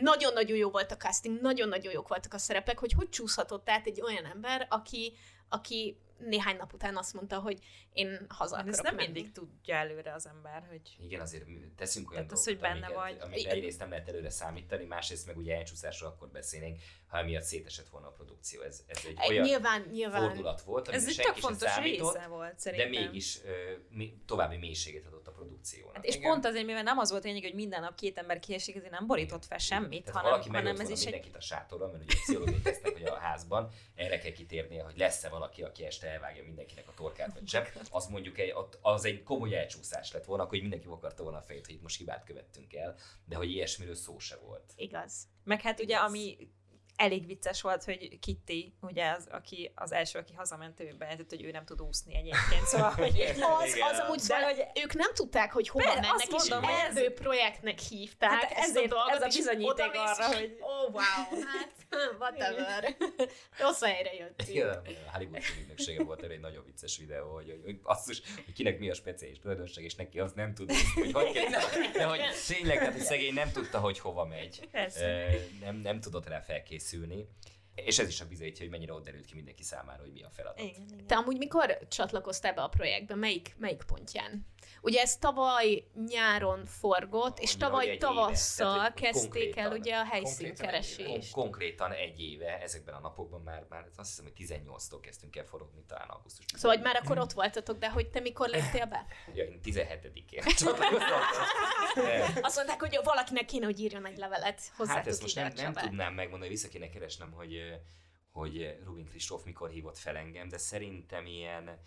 Nagyon-nagyon 0.00 0.56
jó 0.56 0.70
volt 0.70 0.92
a 0.92 0.96
casting, 0.96 1.40
nagyon-nagyon 1.40 1.92
jók 1.92 2.08
voltak 2.08 2.34
a 2.34 2.38
szerepek, 2.38 2.78
hogy 2.78 2.92
hogy 2.92 3.08
csúszhatott 3.08 3.70
át 3.70 3.86
egy 3.86 4.00
olyan 4.00 4.24
ember, 4.24 4.66
aki, 4.70 5.12
aki 5.48 6.00
néhány 6.20 6.56
nap 6.56 6.72
után 6.72 6.96
azt 6.96 7.14
mondta, 7.14 7.38
hogy 7.38 7.58
én 7.92 8.26
haza 8.28 8.56
Ezt 8.56 8.66
akarok 8.68 8.82
nem 8.82 8.94
menni. 8.94 9.12
mindig 9.12 9.32
tudja 9.32 9.74
előre 9.74 10.12
az 10.14 10.26
ember, 10.26 10.66
hogy 10.68 10.80
Igen, 11.00 11.20
azért 11.20 11.44
teszünk 11.76 12.10
olyan 12.10 12.22
Tehát 12.26 12.38
az, 12.38 12.44
dolgokat, 12.44 12.70
hogy 12.70 12.80
benne 12.80 12.94
amiket, 12.96 13.18
vagy. 13.20 13.28
amiket 13.30 13.52
egyrészt 13.52 13.78
nem 13.78 13.90
lehet 13.90 14.08
előre 14.08 14.30
számítani, 14.30 14.84
másrészt 14.84 15.26
meg 15.26 15.36
ugye 15.36 15.56
elcsúszásról 15.56 16.08
akkor 16.10 16.28
beszélnénk, 16.28 16.80
ha 17.06 17.18
emiatt 17.18 17.42
szétesett 17.42 17.88
volna 17.88 18.06
a 18.06 18.10
produkció. 18.10 18.62
Ez, 18.62 18.82
ez 18.86 19.02
egy 19.08 19.18
olyan 19.28 19.46
nyilván, 19.46 19.82
nyilván. 19.92 20.20
fordulat 20.28 20.60
volt, 20.60 20.88
ez 20.88 20.94
amire 20.94 21.08
egy 21.08 21.14
senki 21.14 21.40
sem 21.40 21.48
fontos 21.50 21.70
számított, 21.70 22.14
része 22.14 22.26
volt 22.26 22.52
de 22.52 22.58
szerintem. 22.58 22.88
mégis 22.90 23.38
ö, 23.44 23.50
mi, 23.90 24.22
további 24.26 24.56
mélységet 24.56 25.06
adott 25.06 25.26
a 25.26 25.30
produkciónak. 25.30 25.94
Hát 25.94 26.04
és 26.04 26.14
Igen. 26.16 26.30
pont 26.30 26.44
azért, 26.44 26.66
mivel 26.66 26.82
nem 26.82 26.98
az 26.98 27.10
volt 27.10 27.24
lényeg, 27.24 27.42
hogy 27.42 27.54
minden 27.54 27.80
nap 27.80 27.94
két 27.94 28.18
ember 28.18 28.38
kiesik, 28.40 28.76
ezért 28.76 28.90
nem 28.92 29.06
borított 29.06 29.44
fel 29.44 29.58
semmit, 29.58 30.04
Tehát 30.04 30.16
hanem, 30.20 30.30
valaki 30.30 30.48
hanem 30.48 30.80
ez 30.80 30.88
is 30.88 30.98
egy... 30.98 31.04
mindenkit 31.04 31.36
a 31.36 31.40
sátorban, 31.40 31.90
mert 31.90 32.02
ugye 32.04 32.14
pszichológiai 32.14 32.60
tesznek, 32.60 32.92
hogy 32.92 33.04
a 33.04 33.14
házban 33.18 33.70
erre 33.94 34.18
kell 34.18 34.32
kitérnie, 34.32 34.82
hogy 34.82 34.98
lesz-e 34.98 35.28
valaki, 35.28 35.62
aki 35.62 35.84
este 35.84 36.06
elvágja 36.10 36.42
mindenkinek 36.42 36.88
a 36.88 36.94
torkát, 36.94 37.32
vagy 37.32 37.48
sem. 37.48 37.64
Az 37.90 38.06
mondjuk 38.06 38.38
egy, 38.38 38.54
az 38.80 39.04
egy 39.04 39.22
komoly 39.22 39.56
elcsúszás 39.56 40.12
lett 40.12 40.24
volna, 40.24 40.44
hogy 40.44 40.60
mindenki 40.60 40.86
akarta 40.86 41.22
volna 41.22 41.38
a 41.38 41.42
fejét, 41.42 41.66
hogy 41.66 41.74
itt 41.74 41.82
most 41.82 41.98
hibát 41.98 42.24
követtünk 42.24 42.74
el, 42.74 42.96
de 43.24 43.36
hogy 43.36 43.50
ilyesmiről 43.50 43.94
szó 43.94 44.18
se 44.18 44.36
volt. 44.36 44.72
Igaz. 44.76 45.28
Meg 45.44 45.60
hát 45.60 45.80
ugye, 45.80 45.96
ami 45.96 46.36
elég 47.00 47.26
vicces 47.26 47.62
volt, 47.62 47.84
hogy 47.84 48.18
Kitty, 48.18 48.72
ugye 48.80 49.10
az, 49.10 49.26
aki 49.30 49.72
az 49.74 49.92
első, 49.92 50.18
aki 50.18 50.32
hazament, 50.34 50.80
ő 50.80 50.94
bejelentett, 50.98 51.28
hogy 51.30 51.44
ő 51.44 51.50
nem 51.50 51.64
tud 51.64 51.80
úszni 51.82 52.14
egyébként, 52.16 52.66
szóval, 52.66 52.90
hogy 52.90 53.20
Az, 53.60 53.78
az 53.92 53.98
amúgy 53.98 54.16
De 54.16 54.22
szóval, 54.22 54.42
hogy- 54.44 54.66
ők 54.82 54.94
nem 54.94 55.14
tudták, 55.14 55.52
hogy 55.52 55.68
hova 55.68 55.84
Be- 55.84 55.94
mennek, 55.94 56.12
azt 56.12 56.24
és 56.32 56.48
mondom, 56.50 56.70
ez- 56.70 56.78
erdő 56.96 57.12
projektnek 57.12 57.78
hívták 57.78 58.30
Hát 58.30 58.50
ezt 58.50 58.68
ezért- 58.68 58.92
a 58.92 58.94
dolgot, 58.94 59.10
ez 59.14 59.22
a 59.22 59.26
bizonyíték 59.26 59.90
arra, 59.94 60.26
hogy- 60.26 60.58
Ó, 60.60 60.66
oh, 60.86 60.92
wow, 60.92 61.40
hát 61.46 61.72
whatever. 62.20 62.96
Rossz 63.58 63.82
helyre 63.84 64.12
jöttünk. 64.14 64.48
Igen, 64.48 64.68
a 64.68 65.16
Hollywood 65.16 65.42
ügynöksége 65.60 66.02
volt 66.04 66.22
erre 66.22 66.32
egy 66.32 66.40
nagyon 66.40 66.64
vicces 66.64 66.96
videó, 66.96 67.32
hogy, 67.34 67.50
hogy, 67.50 67.60
hogy 67.64 67.80
basszus, 67.80 68.22
hogy 68.44 68.54
kinek 68.54 68.78
mi 68.78 68.90
a 68.90 68.94
speciális 68.94 69.38
tulajdonság, 69.38 69.84
és 69.84 69.94
neki 69.94 70.20
az 70.20 70.32
nem 70.32 70.54
tud, 70.54 70.72
hogy 70.94 71.12
hogy 71.12 71.32
kell, 71.32 71.48
de 71.92 72.04
hogy 72.04 72.20
tényleg, 72.46 72.78
tehát 72.78 72.92
hogy 72.92 73.02
szegény 73.02 73.34
nem 73.34 73.50
tudta, 73.52 73.78
hogy 73.78 73.98
hova 73.98 74.24
megy. 74.24 74.68
Nem, 75.60 75.76
nem 75.76 76.00
tudott 76.00 76.28
rá 76.28 76.40
felkészülni. 76.40 76.88
És 77.74 77.98
ez 77.98 78.08
is 78.08 78.20
a 78.20 78.26
bizonyítja, 78.26 78.62
hogy 78.62 78.70
mennyire 78.70 78.92
ott 78.92 79.04
derült 79.04 79.24
ki 79.24 79.34
mindenki 79.34 79.62
számára, 79.62 80.02
hogy 80.02 80.12
mi 80.12 80.22
a 80.22 80.30
feladat. 80.30 80.60
Igen, 80.60 80.86
igen. 80.92 81.06
Te 81.06 81.16
amúgy 81.16 81.36
mikor 81.36 81.78
csatlakoztál 81.88 82.54
be 82.54 82.62
a 82.62 82.68
projektbe? 82.68 83.14
Melyik, 83.14 83.54
melyik 83.58 83.82
pontján? 83.82 84.46
Ugye 84.82 85.00
ez 85.00 85.16
tavaly 85.16 85.84
nyáron 86.08 86.64
forgott, 86.66 87.38
és 87.38 87.56
tavaly 87.56 87.86
éve. 87.86 87.96
tavasszal 87.96 88.80
hogy 88.80 88.92
kezdték 88.94 89.56
el 89.56 89.68
konkrétan- 89.68 89.78
ugye 89.78 89.94
a 89.94 89.98
konkrétan 89.98 90.06
helyszínkeresést. 90.24 91.32
Kon- 91.32 91.44
konkrétan 91.44 91.92
egy 91.92 92.20
éve, 92.20 92.60
ezekben 92.60 92.94
a 92.94 93.00
napokban 93.00 93.40
már, 93.40 93.66
már 93.68 93.86
azt 93.96 94.08
hiszem, 94.08 94.24
hogy 94.24 94.32
18-tól 94.36 94.98
kezdtünk 95.00 95.36
el 95.36 95.44
forogni, 95.44 95.84
talán 95.86 96.08
augusztus. 96.08 96.44
Szóval, 96.54 96.76
hogy 96.76 96.84
már 96.86 96.96
akkor 96.96 97.18
ott 97.18 97.32
voltatok, 97.32 97.78
de 97.78 97.90
hogy 97.90 98.08
te 98.10 98.20
mikor 98.20 98.48
léptél 98.48 98.86
be? 98.86 99.06
Ja, 99.34 99.44
én 99.44 99.60
17-én 99.64 100.42
csatlakoztam. 100.56 101.20
Eh, 101.94 102.36
Azt 102.40 102.56
mondták, 102.56 102.80
hogy 102.80 102.98
valakinek 103.02 103.44
kéne, 103.44 103.64
hogy 103.64 103.80
írjon 103.80 104.06
egy 104.06 104.16
levelet 104.16 104.60
hozzá. 104.76 104.94
Hát 104.94 105.06
ezt 105.06 105.22
most 105.22 105.34
nem, 105.34 105.52
nem 105.56 105.72
tudnám 105.72 106.14
megmondani, 106.14 106.50
vissza 106.50 106.68
kéne 106.68 106.88
keresnem, 106.88 107.32
hogy, 107.32 107.54
eh, 107.54 107.78
hogy 108.32 108.78
Rubin 108.84 109.06
Kristóf 109.08 109.44
mikor 109.44 109.70
hívott 109.70 109.98
fel 109.98 110.16
engem, 110.16 110.48
de 110.48 110.58
szerintem 110.58 111.26
ilyen 111.26 111.80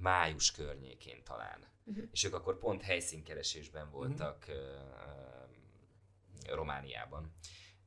május 0.00 0.50
környékén 0.50 1.22
talán. 1.24 1.68
Uh-huh. 1.90 2.08
És 2.12 2.24
ők 2.24 2.34
akkor 2.34 2.58
pont 2.58 2.82
helyszínkeresésben 2.82 3.90
voltak 3.90 4.44
uh-huh. 4.48 4.64
uh, 6.48 6.54
Romániában, 6.54 7.32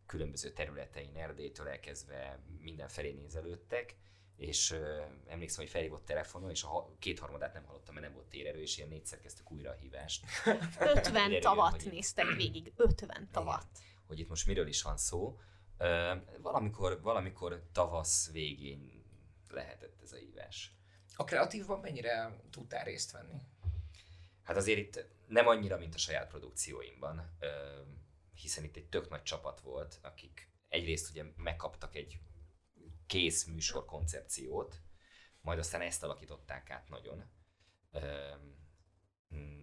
különböző 0.05 0.49
területein, 0.49 1.15
Erdélytől 1.15 1.67
elkezdve 1.67 2.39
mindenfelé 2.59 3.11
nézelődtek, 3.11 3.95
és 4.35 4.71
uh, 4.71 4.79
emlékszem, 5.27 5.63
hogy 5.63 5.71
felhívott 5.71 6.05
telefonon, 6.05 6.49
és 6.49 6.63
a 6.63 6.67
ha- 6.67 6.95
kétharmadát 6.99 7.53
nem 7.53 7.65
hallottam, 7.65 7.93
mert 7.93 8.05
nem 8.05 8.15
volt 8.15 8.27
térerő, 8.27 8.61
és 8.61 8.77
ilyen 8.77 8.89
négyszer 8.89 9.19
kezdtük 9.19 9.51
újra 9.51 9.69
a 9.69 9.73
hívást. 9.73 10.25
50 10.79 11.13
Derüljön, 11.13 11.41
tavat 11.41 11.85
néztek 11.85 12.35
végig. 12.35 12.73
50 12.75 13.29
tavat. 13.31 13.67
hogy 14.07 14.19
itt 14.19 14.29
most 14.29 14.47
miről 14.47 14.67
is 14.67 14.81
van 14.81 14.97
szó. 14.97 15.39
Ö, 15.77 16.15
valamikor, 16.41 17.01
valamikor 17.01 17.63
tavasz 17.71 18.31
végén 18.31 19.03
lehetett 19.49 20.01
ez 20.01 20.11
a 20.11 20.15
hívás. 20.15 20.75
A 21.15 21.23
kreatívban 21.23 21.79
mennyire 21.79 22.39
tudtál 22.51 22.83
részt 22.83 23.11
venni? 23.11 23.41
Hát 24.43 24.57
azért 24.57 24.79
itt 24.79 25.05
nem 25.27 25.47
annyira, 25.47 25.77
mint 25.77 25.95
a 25.95 25.97
saját 25.97 26.27
produkcióimban, 26.27 27.37
hiszen 28.33 28.63
itt 28.63 28.75
egy 28.75 28.89
tök 28.89 29.09
nagy 29.09 29.23
csapat 29.23 29.59
volt, 29.59 29.99
akik 30.01 30.49
egyrészt 30.67 31.09
ugye 31.09 31.23
megkaptak 31.35 31.95
egy 31.95 32.19
kész 33.07 33.45
műsor 33.45 33.85
koncepciót, 33.85 34.81
majd 35.41 35.59
aztán 35.59 35.81
ezt 35.81 36.03
alakították 36.03 36.69
át 36.69 36.89
nagyon. 36.89 37.23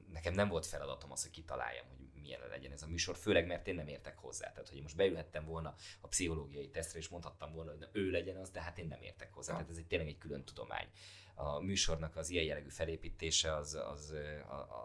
Nekem 0.08 0.34
nem 0.34 0.48
volt 0.48 0.66
feladatom 0.66 1.12
az, 1.12 1.22
hogy 1.22 1.30
kitaláljam, 1.30 1.86
hogy 1.88 2.09
milyen 2.20 2.40
legyen 2.50 2.72
ez 2.72 2.82
a 2.82 2.86
műsor, 2.86 3.16
főleg 3.16 3.46
mert 3.46 3.68
én 3.68 3.74
nem 3.74 3.88
értek 3.88 4.18
hozzá. 4.18 4.52
Tehát, 4.52 4.68
hogy 4.68 4.82
most 4.82 4.96
beülhettem 4.96 5.44
volna 5.44 5.74
a 6.00 6.08
pszichológiai 6.08 6.68
tesztre, 6.70 6.98
és 6.98 7.08
mondhattam 7.08 7.52
volna, 7.52 7.70
hogy 7.70 7.80
na, 7.80 7.88
ő 7.92 8.10
legyen 8.10 8.36
az, 8.36 8.50
de 8.50 8.60
hát 8.60 8.78
én 8.78 8.86
nem 8.86 9.02
értek 9.02 9.32
hozzá. 9.32 9.52
Tehát 9.52 9.70
ez 9.70 9.76
egy 9.76 9.86
tényleg 9.86 10.08
egy 10.08 10.18
külön 10.18 10.44
tudomány. 10.44 10.88
A 11.34 11.60
műsornak 11.60 12.16
az 12.16 12.30
ilyen 12.30 12.44
jellegű 12.44 12.68
felépítése 12.68 13.54
az, 13.54 13.74
az, 13.74 14.14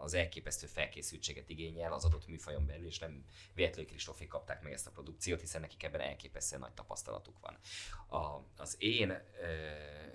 az 0.02 0.14
elképesztő 0.14 0.66
felkészültséget 0.66 1.48
igényel 1.48 1.92
az 1.92 2.04
adott 2.04 2.26
műfajon 2.26 2.66
belül, 2.66 2.86
és 2.86 2.98
nem 2.98 3.24
véletlenül 3.54 3.90
Kristófék 3.90 4.28
kapták 4.28 4.62
meg 4.62 4.72
ezt 4.72 4.86
a 4.86 4.90
produkciót, 4.90 5.40
hiszen 5.40 5.60
nekik 5.60 5.82
ebben 5.82 6.00
elképesztően 6.00 6.60
nagy 6.60 6.72
tapasztalatuk 6.72 7.38
van. 7.40 7.58
A, 8.20 8.42
az 8.56 8.76
én 8.78 9.10
ö, 9.10 9.16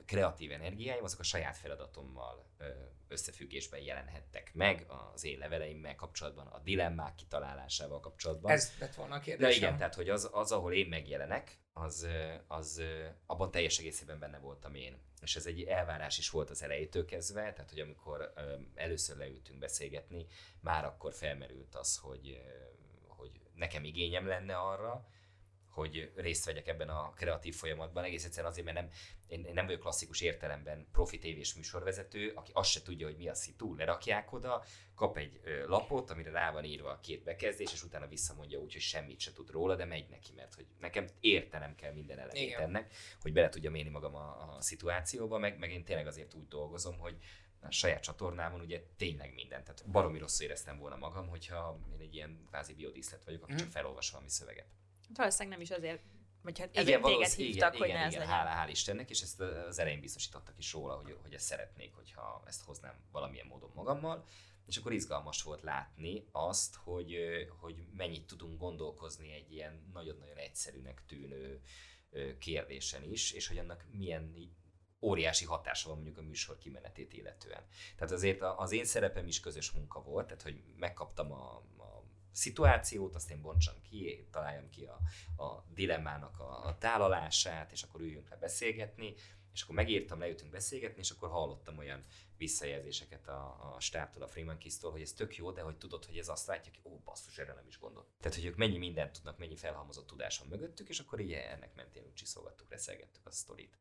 kreatív 0.05 0.51
energiáim 0.51 1.03
azok 1.03 1.19
a 1.19 1.23
saját 1.23 1.57
feladatommal 1.57 2.45
ö, 2.57 2.69
összefüggésben 3.07 3.81
jelenhettek 3.81 4.53
meg 4.53 4.85
az 5.13 5.23
én 5.23 5.37
leveleimmel 5.37 5.95
kapcsolatban, 5.95 6.47
a 6.47 6.59
dilemmák 6.59 7.10
kitalálásával 7.15 7.99
kapcsolatban. 7.99 8.51
Ez 8.51 8.71
lett 8.79 8.95
volna 8.95 9.13
a 9.15 9.17
De 9.17 9.23
kérdésem. 9.23 9.51
igen, 9.51 9.77
tehát 9.77 9.95
hogy 9.95 10.09
az, 10.09 10.29
az 10.31 10.51
ahol 10.51 10.73
én 10.73 10.87
megjelenek, 10.87 11.59
az, 11.73 12.07
az 12.47 12.81
abban 13.25 13.51
teljes 13.51 13.77
egészében 13.79 14.19
benne 14.19 14.39
voltam 14.39 14.75
én. 14.75 14.97
És 15.21 15.35
ez 15.35 15.45
egy 15.45 15.63
elvárás 15.63 16.17
is 16.17 16.29
volt 16.29 16.49
az 16.49 16.63
elejétől 16.63 17.05
kezdve, 17.05 17.53
tehát 17.53 17.69
hogy 17.69 17.79
amikor 17.79 18.33
először 18.75 19.17
leültünk 19.17 19.59
beszélgetni, 19.59 20.25
már 20.59 20.85
akkor 20.85 21.13
felmerült 21.13 21.75
az, 21.75 21.97
hogy, 21.97 22.41
hogy 23.07 23.31
nekem 23.55 23.83
igényem 23.83 24.27
lenne 24.27 24.57
arra, 24.57 25.05
hogy 25.71 26.11
részt 26.15 26.45
vegyek 26.45 26.67
ebben 26.67 26.89
a 26.89 27.09
kreatív 27.09 27.55
folyamatban, 27.55 28.03
egész 28.03 28.25
egyszerűen 28.25 28.51
azért, 28.51 28.65
mert 28.65 28.77
nem, 28.77 28.89
én, 29.27 29.45
én 29.45 29.53
nem 29.53 29.65
vagyok 29.65 29.81
klasszikus 29.81 30.21
értelemben 30.21 30.87
profi 30.91 31.17
tévés 31.17 31.53
műsorvezető, 31.53 32.31
aki 32.35 32.51
azt 32.53 32.69
se 32.69 32.81
tudja, 32.81 33.07
hogy 33.07 33.17
mi 33.17 33.27
a 33.27 33.33
szitu, 33.33 33.75
lerakják 33.75 34.33
oda, 34.33 34.63
kap 34.95 35.17
egy 35.17 35.41
lapot, 35.67 36.09
amire 36.09 36.31
rá 36.31 36.51
van 36.51 36.63
írva 36.63 36.89
a 36.89 36.99
két 36.99 37.23
bekezdés, 37.23 37.73
és 37.73 37.83
utána 37.83 38.07
visszamondja 38.07 38.59
úgy, 38.59 38.71
hogy 38.71 38.81
semmit 38.81 39.19
se 39.19 39.33
tud 39.33 39.49
róla, 39.49 39.75
de 39.75 39.85
megy 39.85 40.09
neki, 40.09 40.33
mert 40.35 40.53
hogy 40.53 40.65
nekem 40.79 41.07
értenem 41.19 41.75
kell 41.75 41.93
minden 41.93 42.19
elemét 42.19 42.41
Igen. 42.43 42.61
ennek, 42.61 42.93
hogy 43.21 43.33
bele 43.33 43.49
tudjam 43.49 43.75
élni 43.75 43.89
magam 43.89 44.15
a, 44.15 44.55
a 44.55 44.61
szituációba, 44.61 45.37
meg, 45.37 45.57
meg 45.57 45.71
én 45.71 45.83
tényleg 45.83 46.07
azért 46.07 46.33
úgy 46.33 46.47
dolgozom, 46.47 46.97
hogy 46.97 47.17
a 47.63 47.71
saját 47.71 48.01
csatornámon 48.03 48.61
ugye 48.61 48.83
tényleg 48.97 49.33
minden. 49.33 49.63
Tehát 49.63 49.89
baromi 49.91 50.17
rosszul 50.17 50.45
éreztem 50.45 50.77
volna 50.77 50.95
magam, 50.95 51.27
hogyha 51.27 51.79
én 51.93 51.99
egy 51.99 52.13
ilyen 52.15 52.43
kvázi 52.47 52.73
biodíszlet 52.73 53.23
vagyok, 53.23 53.43
aki 53.43 53.51
Mhm. 53.51 53.61
csak 53.61 53.71
felolvas 53.71 54.11
valami 54.11 54.29
szöveget. 54.29 54.67
Valószínűleg 55.13 55.57
nem 55.57 55.61
is 55.61 55.71
azért, 55.71 56.01
vagy 56.41 56.59
hát 56.59 56.69
Igen, 56.69 56.83
ezért 56.83 57.01
téged 57.01 57.31
hívtak, 57.31 57.75
igen, 57.75 57.87
hogy 57.87 57.87
ne 57.87 57.93
igen, 57.93 58.07
ez 58.07 58.13
igen, 58.13 58.27
legyen. 58.27 58.35
hálá, 58.35 58.65
hál' 58.65 58.69
Istennek, 58.69 59.09
és 59.09 59.21
ezt 59.21 59.39
az 59.41 59.79
elején 59.79 59.99
biztosítottak 59.99 60.57
is 60.57 60.73
róla, 60.73 60.95
hogy, 60.95 61.17
hogy 61.21 61.33
ezt 61.33 61.45
szeretnék, 61.45 61.93
hogyha 61.93 62.43
ezt 62.45 62.63
hoznám 62.63 62.95
valamilyen 63.11 63.47
módon 63.47 63.71
magammal, 63.73 64.25
és 64.65 64.77
akkor 64.77 64.93
izgalmas 64.93 65.43
volt 65.43 65.61
látni 65.61 66.27
azt, 66.31 66.75
hogy, 66.75 67.15
hogy 67.59 67.87
mennyit 67.95 68.27
tudunk 68.27 68.59
gondolkozni 68.59 69.33
egy 69.33 69.51
ilyen 69.51 69.89
nagyon-nagyon 69.93 70.37
egyszerűnek 70.37 71.01
tűnő 71.07 71.61
kérdésen 72.39 73.03
is, 73.03 73.31
és 73.31 73.47
hogy 73.47 73.57
annak 73.57 73.85
milyen 73.91 74.35
óriási 75.01 75.45
hatása 75.45 75.87
van 75.87 75.97
mondjuk 75.97 76.17
a 76.17 76.21
műsor 76.21 76.57
kimenetét 76.57 77.13
illetően. 77.13 77.63
Tehát 77.95 78.13
azért 78.13 78.41
az 78.41 78.71
én 78.71 78.85
szerepem 78.85 79.27
is 79.27 79.39
közös 79.39 79.71
munka 79.71 80.01
volt, 80.01 80.27
tehát 80.27 80.41
hogy 80.41 80.61
megkaptam 80.75 81.31
a 81.31 81.63
szituációt, 82.31 83.15
azt 83.15 83.31
én 83.31 83.41
bontsam 83.41 83.81
ki, 83.81 84.27
találjam 84.31 84.69
ki 84.69 84.85
a, 84.85 84.99
a 85.43 85.65
dilemmának 85.73 86.39
a, 86.39 86.65
a 86.65 86.77
tálalását, 86.77 87.71
és 87.71 87.83
akkor 87.83 88.01
üljünk 88.01 88.29
le 88.29 88.35
beszélgetni, 88.35 89.15
és 89.53 89.61
akkor 89.61 89.75
megírtam, 89.75 90.19
leültünk 90.19 90.51
beszélgetni, 90.51 90.99
és 91.01 91.09
akkor 91.09 91.29
hallottam 91.29 91.77
olyan 91.77 92.05
visszajelzéseket 92.37 93.27
a, 93.27 93.73
a 93.75 93.79
stábtól, 93.79 94.23
a 94.23 94.27
Freeman 94.27 94.57
Kiss-tól, 94.57 94.91
hogy 94.91 95.01
ez 95.01 95.13
tök 95.13 95.35
jó, 95.35 95.51
de 95.51 95.61
hogy 95.61 95.77
tudod, 95.77 96.05
hogy 96.05 96.17
ez 96.17 96.27
azt 96.29 96.47
látja, 96.47 96.71
hogy 96.71 96.91
ó, 96.91 96.99
basszus, 97.03 97.37
erre 97.37 97.53
nem 97.53 97.67
is 97.67 97.79
gondolt. 97.79 98.07
Tehát, 98.19 98.37
hogy 98.37 98.45
ők 98.45 98.55
mennyi 98.55 98.77
mindent 98.77 99.11
tudnak, 99.11 99.37
mennyi 99.37 99.55
felhalmozott 99.55 100.07
tudás 100.07 100.37
van 100.37 100.47
mögöttük, 100.47 100.89
és 100.89 100.99
akkor 100.99 101.19
így 101.19 101.31
ennek 101.31 101.75
mentén 101.75 102.03
úgy 102.03 102.13
csiszolgattuk, 102.13 102.69
reszelgettük 102.69 103.25
a 103.25 103.31
sztorit. 103.31 103.77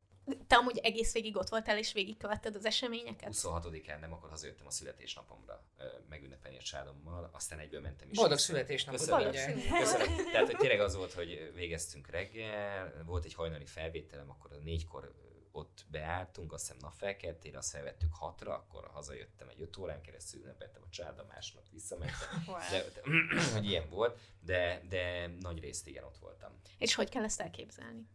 Te 0.47 0.57
amúgy 0.57 0.79
egész 0.79 1.13
végig 1.13 1.37
ott 1.37 1.49
voltál, 1.49 1.79
és 1.79 1.93
végigkövetted 1.93 2.55
az 2.55 2.65
eseményeket? 2.65 3.31
26-án 3.33 4.01
nem, 4.01 4.13
akkor 4.13 4.31
hazajöttem 4.31 4.67
a 4.67 4.71
születésnapomra 4.71 5.65
megünnepelni 6.09 6.57
a 6.57 6.63
családommal, 6.63 7.31
aztán 7.33 7.59
egyből 7.59 7.81
mentem 7.81 8.11
is. 8.11 8.17
Boldog 8.17 8.39
születésnapot, 8.39 9.01
Köszönöm. 9.01 9.21
Boldog 9.21 9.41
születésnapot. 9.41 9.79
Köszönöm. 9.79 10.25
Tehát, 10.33 10.47
hogy 10.47 10.57
tényleg 10.57 10.81
az 10.81 10.97
volt, 10.97 11.13
hogy 11.13 11.53
végeztünk 11.55 12.09
reggel, 12.09 13.03
volt 13.07 13.25
egy 13.25 13.35
hajnali 13.35 13.67
felvételem, 13.67 14.31
akkor 14.31 14.53
a 14.53 14.57
négykor 14.65 15.15
ott 15.53 15.85
beálltunk, 15.91 16.53
azt 16.53 16.67
hiszem 16.67 16.79
napfelkeltére, 16.81 17.59
azt 17.59 17.71
felvettük 17.71 18.15
hatra, 18.15 18.55
akkor 18.55 18.91
hazajöttem 18.93 19.49
egy 19.49 19.61
öt 19.61 19.77
órán 19.77 20.01
keresztül, 20.01 20.41
ünnepeltem 20.41 20.83
a 20.85 20.89
családom, 20.91 21.27
másnap 21.27 21.65
visszamentem. 21.71 22.29
Wow. 22.47 22.59
De, 22.71 22.85
de, 22.95 23.01
hogy 23.55 23.65
ilyen 23.65 23.89
volt, 23.89 24.19
de, 24.41 24.83
de 24.89 25.27
nagy 25.41 25.61
részt 25.61 25.87
igen 25.87 26.05
ott 26.05 26.19
voltam. 26.19 26.53
És 26.79 26.95
hogy 26.95 27.09
kell 27.09 27.25
ezt 27.25 27.41
elképzelni? 27.41 28.09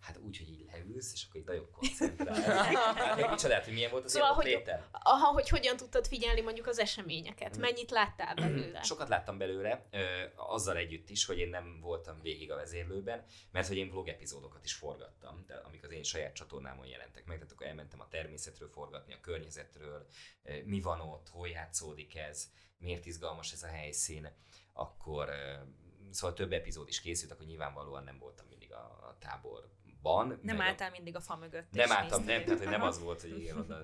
Hát 0.00 0.18
úgy, 0.18 0.38
hogy 0.38 0.48
így 0.48 0.64
leülsz, 0.72 1.12
és 1.12 1.26
akkor 1.28 1.40
így 1.40 1.46
nagyon 1.46 1.70
koncentrálsz. 1.70 2.44
Hát, 2.44 3.16
meg 3.16 3.34
csodát, 3.34 3.64
hogy 3.64 3.72
milyen 3.72 3.90
volt 3.90 4.04
az 4.04 4.12
Szóval, 4.12 4.32
hogy-. 4.32 4.62
Aha, 4.92 5.32
hogy 5.32 5.48
hogyan 5.48 5.76
tudtad 5.76 6.06
figyelni 6.06 6.40
mondjuk 6.40 6.66
az 6.66 6.78
eseményeket? 6.78 7.56
Mennyit 7.56 7.90
láttál 7.90 8.34
belőle? 8.34 8.82
Sokat 8.82 9.08
láttam 9.08 9.38
belőle, 9.38 9.86
ö, 9.90 10.22
azzal 10.36 10.76
együtt 10.76 11.10
is, 11.10 11.24
hogy 11.24 11.38
én 11.38 11.48
nem 11.48 11.80
voltam 11.80 12.20
végig 12.22 12.50
a 12.50 12.56
vezérlőben, 12.56 13.24
mert 13.50 13.68
hogy 13.68 13.76
én 13.76 13.90
vlog 13.90 14.08
epizódokat 14.08 14.64
is 14.64 14.74
forgattam, 14.74 15.44
de 15.46 15.54
amik 15.54 15.84
az 15.84 15.90
én 15.90 16.02
saját 16.02 16.34
csatornámon 16.34 16.86
jelentek 16.86 17.24
meg, 17.24 17.36
tehát 17.36 17.52
akkor 17.52 17.66
elmentem 17.66 18.00
a 18.00 18.08
természetről 18.08 18.68
forgatni, 18.68 19.12
a 19.12 19.20
környezetről, 19.20 20.06
ö, 20.42 20.62
mi 20.64 20.80
van 20.80 21.00
ott, 21.00 21.28
hol 21.28 21.48
játszódik 21.48 22.16
ez, 22.16 22.50
miért 22.78 23.06
izgalmas 23.06 23.52
ez 23.52 23.62
a 23.62 23.66
helyszín, 23.66 24.32
akkor 24.72 25.28
ö, 25.28 25.52
szóval 26.10 26.36
több 26.36 26.52
epizód 26.52 26.88
is 26.88 27.00
készült, 27.00 27.30
akkor 27.30 27.46
nyilvánvalóan 27.46 28.04
nem 28.04 28.18
voltam 28.18 28.46
mindig 28.48 28.72
a, 28.72 28.78
a 28.78 29.16
táborban. 30.02 30.38
Nem 30.42 30.60
álltál 30.60 30.90
mindig 30.90 31.16
a 31.16 31.20
fa 31.20 31.36
mögött. 31.36 31.72
A, 31.72 31.76
nem 31.76 31.90
álltam, 31.90 32.24
nem, 32.24 32.44
tehát 32.44 32.58
hogy 32.58 32.68
nem 32.68 32.82
az 32.82 33.00
volt, 33.04 33.20
hogy 33.20 33.38
igen, 33.38 33.58
oda, 33.58 33.80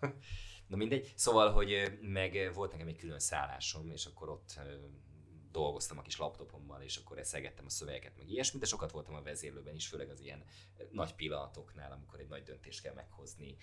Na 0.68 0.76
mindegy. 0.76 1.12
Szóval, 1.16 1.52
hogy 1.52 1.98
meg 2.00 2.50
volt 2.54 2.70
nekem 2.70 2.86
egy 2.86 2.96
külön 2.96 3.18
szállásom, 3.18 3.90
és 3.90 4.06
akkor 4.06 4.28
ott 4.28 4.60
dolgoztam 5.52 5.98
a 5.98 6.02
kis 6.02 6.18
laptopommal, 6.18 6.82
és 6.82 6.96
akkor 6.96 7.18
eszegettem 7.18 7.64
a 7.64 7.70
szövegeket, 7.70 8.16
meg 8.16 8.30
ilyesmit, 8.30 8.62
de 8.62 8.68
sokat 8.68 8.90
voltam 8.90 9.14
a 9.14 9.22
vezérlőben 9.22 9.74
is, 9.74 9.88
főleg 9.88 10.10
az 10.10 10.20
ilyen 10.20 10.44
nagy 10.90 11.14
pillanatoknál, 11.14 11.92
amikor 11.92 12.20
egy 12.20 12.28
nagy 12.28 12.42
döntést 12.42 12.82
kell 12.82 12.94
meghozni, 12.94 13.56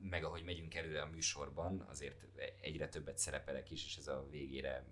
meg 0.00 0.24
ahogy 0.24 0.44
megyünk 0.44 0.74
előre 0.74 1.02
a 1.02 1.06
műsorban, 1.06 1.80
azért 1.80 2.24
egyre 2.60 2.88
többet 2.88 3.18
szerepelek 3.18 3.70
is, 3.70 3.84
és 3.84 3.96
ez 3.96 4.06
a 4.06 4.26
végére 4.30 4.86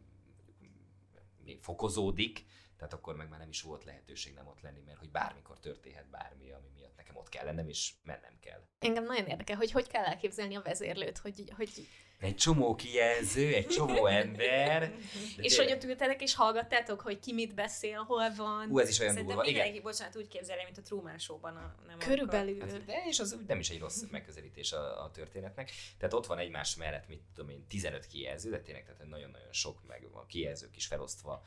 fokozódik, 1.61 2.45
tehát 2.83 2.97
akkor 2.97 3.17
meg 3.17 3.29
már 3.29 3.39
nem 3.39 3.49
is 3.49 3.63
volt 3.63 3.85
lehetőség 3.85 4.35
nem 4.35 4.47
ott 4.47 4.61
lenni, 4.61 4.81
mert 4.87 4.99
hogy 4.99 5.11
bármikor 5.11 5.59
történhet 5.59 6.11
bármi, 6.11 6.51
ami 6.51 6.69
miatt 6.75 6.97
nekem 6.97 7.17
ott 7.17 7.29
kell 7.29 7.45
lennem, 7.45 7.69
és 7.69 7.93
mennem 8.05 8.39
kell. 8.41 8.61
Engem 8.79 9.05
nagyon 9.05 9.27
érdekel, 9.27 9.57
hogy 9.57 9.71
hogy 9.71 9.87
kell 9.87 10.05
elképzelni 10.05 10.55
a 10.55 10.63
vezérlőt, 10.63 11.19
hogy, 11.19 11.53
hogy 11.57 11.89
Egy 12.21 12.37
csomó 12.37 12.75
kijelző, 12.75 13.55
egy 13.55 13.67
csomó 13.67 14.07
ember. 14.07 14.95
és 15.37 15.57
hogy 15.57 15.71
ott 15.71 15.85
ültetek 15.85 16.23
és 16.23 16.35
hallgattátok, 16.35 17.01
hogy 17.01 17.19
ki 17.19 17.33
mit 17.33 17.55
beszél, 17.55 17.99
hol 17.99 18.35
van. 18.37 18.69
Hú, 18.69 18.79
ez 18.79 18.89
is 18.89 18.99
olyan 18.99 19.15
durva. 19.15 19.33
Igen. 19.33 19.45
mindenki, 19.45 19.81
bocsánat, 19.81 20.17
úgy 20.17 20.29
képzelje, 20.29 20.65
mint 20.65 20.79
a 20.79 20.83
Truman 20.83 21.19
Show-ban. 21.19 21.57
A, 21.57 21.75
nem 21.87 21.99
Körülbelül. 21.99 22.61
Hát, 22.61 22.85
de 22.85 23.05
és 23.07 23.21
az 23.21 23.33
úgy 23.33 23.47
nem 23.47 23.59
is 23.59 23.71
egy 23.71 23.79
rossz 23.79 24.03
megközelítés 24.11 24.73
a, 24.73 25.05
a 25.05 25.11
történetnek. 25.11 25.71
Tehát 25.99 26.15
ott 26.15 26.27
van 26.27 26.39
egymás 26.39 26.77
mellett, 26.77 27.09
mit 27.09 27.23
tudom 27.35 27.51
én, 27.51 27.67
15 27.67 28.07
kijelző, 28.07 28.51
de 28.51 28.61
tényleg 28.61 28.85
tehát 28.85 29.09
nagyon-nagyon 29.09 29.53
sok, 29.53 29.87
meg 29.87 30.07
a 30.13 30.27
kijelzők 30.27 30.77
is 30.77 30.87
felosztva 30.87 31.43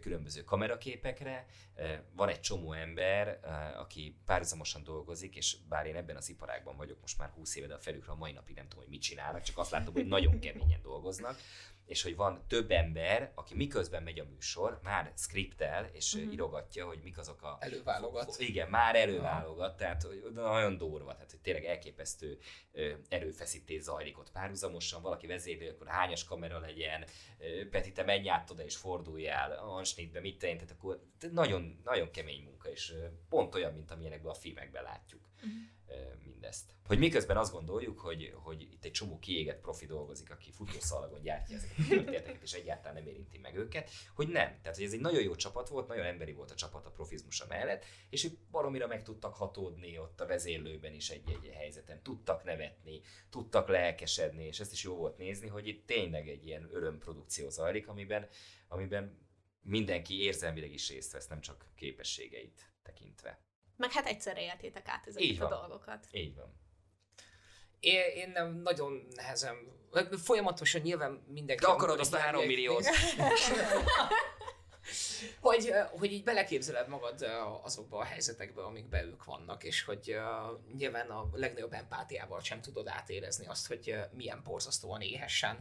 különböző 0.00 0.44
kameraképekre. 0.68 1.46
Van 2.12 2.28
egy 2.28 2.40
csomó 2.40 2.72
ember, 2.72 3.40
aki 3.76 4.16
párhuzamosan 4.26 4.84
dolgozik, 4.84 5.36
és 5.36 5.56
bár 5.68 5.86
én 5.86 5.96
ebben 5.96 6.16
az 6.16 6.28
iparágban 6.28 6.76
vagyok 6.76 7.00
most 7.00 7.18
már 7.18 7.28
20 7.28 7.56
éve, 7.56 7.66
de 7.66 7.74
a 7.74 7.78
felükről 7.78 8.14
a 8.14 8.18
mai 8.18 8.32
napig 8.32 8.56
nem 8.56 8.68
tudom, 8.68 8.84
hogy 8.84 8.92
mit 8.92 9.02
csinálnak, 9.02 9.42
csak 9.42 9.58
azt 9.58 9.70
látom, 9.70 9.94
hogy 9.94 10.06
nagyon 10.06 10.38
keményen 10.38 10.82
dolgoznak 10.82 11.38
és 11.88 12.02
hogy 12.02 12.16
van 12.16 12.44
több 12.46 12.70
ember, 12.70 13.32
aki 13.34 13.54
miközben 13.54 14.02
megy 14.02 14.18
a 14.18 14.24
műsor, 14.24 14.80
már 14.82 15.12
skriptel, 15.16 15.88
és 15.92 16.14
uh-huh. 16.14 16.32
írogatja, 16.32 16.86
hogy 16.86 17.00
mik 17.02 17.18
azok 17.18 17.42
a... 17.42 17.56
Előválogat. 17.60 18.36
Igen, 18.38 18.68
már 18.68 18.96
előválogat, 18.96 19.76
tehát 19.76 20.02
hogy 20.02 20.22
nagyon 20.34 20.76
durva, 20.76 21.12
tehát 21.12 21.30
hogy 21.30 21.40
tényleg 21.40 21.64
elképesztő 21.64 22.38
erőfeszítés 23.08 23.82
zajlik 23.82 24.18
ott 24.18 24.32
párhuzamosan, 24.32 25.02
valaki 25.02 25.26
vezérli, 25.26 25.66
akkor 25.66 25.86
hányas 25.86 26.24
kamera 26.24 26.58
legyen, 26.58 27.04
Peti, 27.70 27.92
te 27.92 28.02
menj 28.02 28.28
át 28.28 28.50
oda 28.50 28.64
és 28.64 28.76
forduljál, 28.76 29.52
ansnitbe, 29.52 30.20
mit 30.20 30.38
tenni, 30.38 30.54
tehát 30.54 30.70
akkor 30.70 31.02
nagyon, 31.32 31.80
nagyon 31.84 32.10
kemény 32.10 32.42
munka, 32.42 32.70
és 32.70 32.94
pont 33.28 33.54
olyan, 33.54 33.72
mint 33.72 33.90
amilyenekben 33.90 34.30
a 34.30 34.34
filmekben 34.34 34.82
látjuk. 34.82 35.30
Ö, 35.42 35.46
mindezt. 36.24 36.74
Hogy 36.86 36.98
miközben 36.98 37.36
azt 37.36 37.52
gondoljuk, 37.52 37.98
hogy, 37.98 38.32
hogy 38.34 38.62
itt 38.62 38.84
egy 38.84 38.90
csomó 38.90 39.18
kiégett 39.18 39.60
profi 39.60 39.86
dolgozik, 39.86 40.30
aki 40.30 40.50
futószalagon 40.50 41.22
gyártja 41.22 41.56
ezeket 41.56 41.78
a 41.78 41.88
történeteket, 41.88 42.42
és 42.42 42.52
egyáltalán 42.52 42.94
nem 42.94 43.06
érinti 43.06 43.38
meg 43.38 43.56
őket, 43.56 43.90
hogy 44.14 44.28
nem. 44.28 44.58
Tehát, 44.62 44.76
hogy 44.76 44.84
ez 44.84 44.92
egy 44.92 45.00
nagyon 45.00 45.22
jó 45.22 45.34
csapat 45.34 45.68
volt, 45.68 45.88
nagyon 45.88 46.04
emberi 46.04 46.32
volt 46.32 46.50
a 46.50 46.54
csapat 46.54 46.86
a 46.86 46.90
profizmusa 46.90 47.46
mellett, 47.48 47.84
és 48.10 48.24
ők 48.24 48.38
baromira 48.50 48.86
meg 48.86 49.02
tudtak 49.02 49.34
hatódni 49.34 49.98
ott 49.98 50.20
a 50.20 50.26
vezérlőben 50.26 50.94
is 50.94 51.10
egy-egy 51.10 51.50
helyzeten, 51.54 52.02
tudtak 52.02 52.44
nevetni, 52.44 53.00
tudtak 53.30 53.68
lelkesedni, 53.68 54.44
és 54.44 54.60
ezt 54.60 54.72
is 54.72 54.82
jó 54.82 54.94
volt 54.94 55.18
nézni, 55.18 55.48
hogy 55.48 55.66
itt 55.66 55.86
tényleg 55.86 56.28
egy 56.28 56.46
ilyen 56.46 56.68
örömprodukció 56.72 57.48
zajlik, 57.48 57.88
amiben, 57.88 58.28
amiben 58.68 59.26
mindenki 59.62 60.22
érzelmileg 60.22 60.72
is 60.72 60.88
részt 60.88 61.12
vesz, 61.12 61.26
nem 61.26 61.40
csak 61.40 61.66
képességeit 61.74 62.72
tekintve. 62.82 63.47
Meg 63.78 63.92
hát 63.92 64.06
egyszerre 64.06 64.40
éltétek 64.40 64.88
át 64.88 65.06
ezeket 65.06 65.28
Így 65.28 65.40
a 65.40 65.48
van. 65.48 65.58
dolgokat. 65.58 66.06
Így 66.10 66.34
van. 66.34 66.56
Én, 67.80 68.00
én 68.14 68.30
nem 68.30 68.60
nagyon 68.62 69.06
nehezen, 69.14 69.56
folyamatosan 70.22 70.80
nyilván 70.80 71.24
mindenki... 71.26 71.64
De 71.64 71.70
akarod 71.70 72.00
azt 72.00 72.14
a 72.14 72.18
három 72.18 72.46
milliót? 72.46 72.84
hogy, 75.40 75.72
hogy 75.90 76.12
így 76.12 76.24
beleképzeled 76.24 76.88
magad 76.88 77.26
azokba 77.62 77.98
a 77.98 78.04
helyzetekbe, 78.04 78.62
amikben 78.62 79.06
ők 79.06 79.24
vannak, 79.24 79.64
és 79.64 79.82
hogy 79.82 80.14
uh, 80.14 80.74
nyilván 80.76 81.10
a 81.10 81.28
legnagyobb 81.32 81.72
empátiával 81.72 82.40
sem 82.40 82.60
tudod 82.60 82.88
átérezni 82.88 83.46
azt, 83.46 83.66
hogy 83.66 83.90
uh, 83.90 84.16
milyen 84.16 84.40
borzasztóan 84.44 85.00
éhesen. 85.00 85.58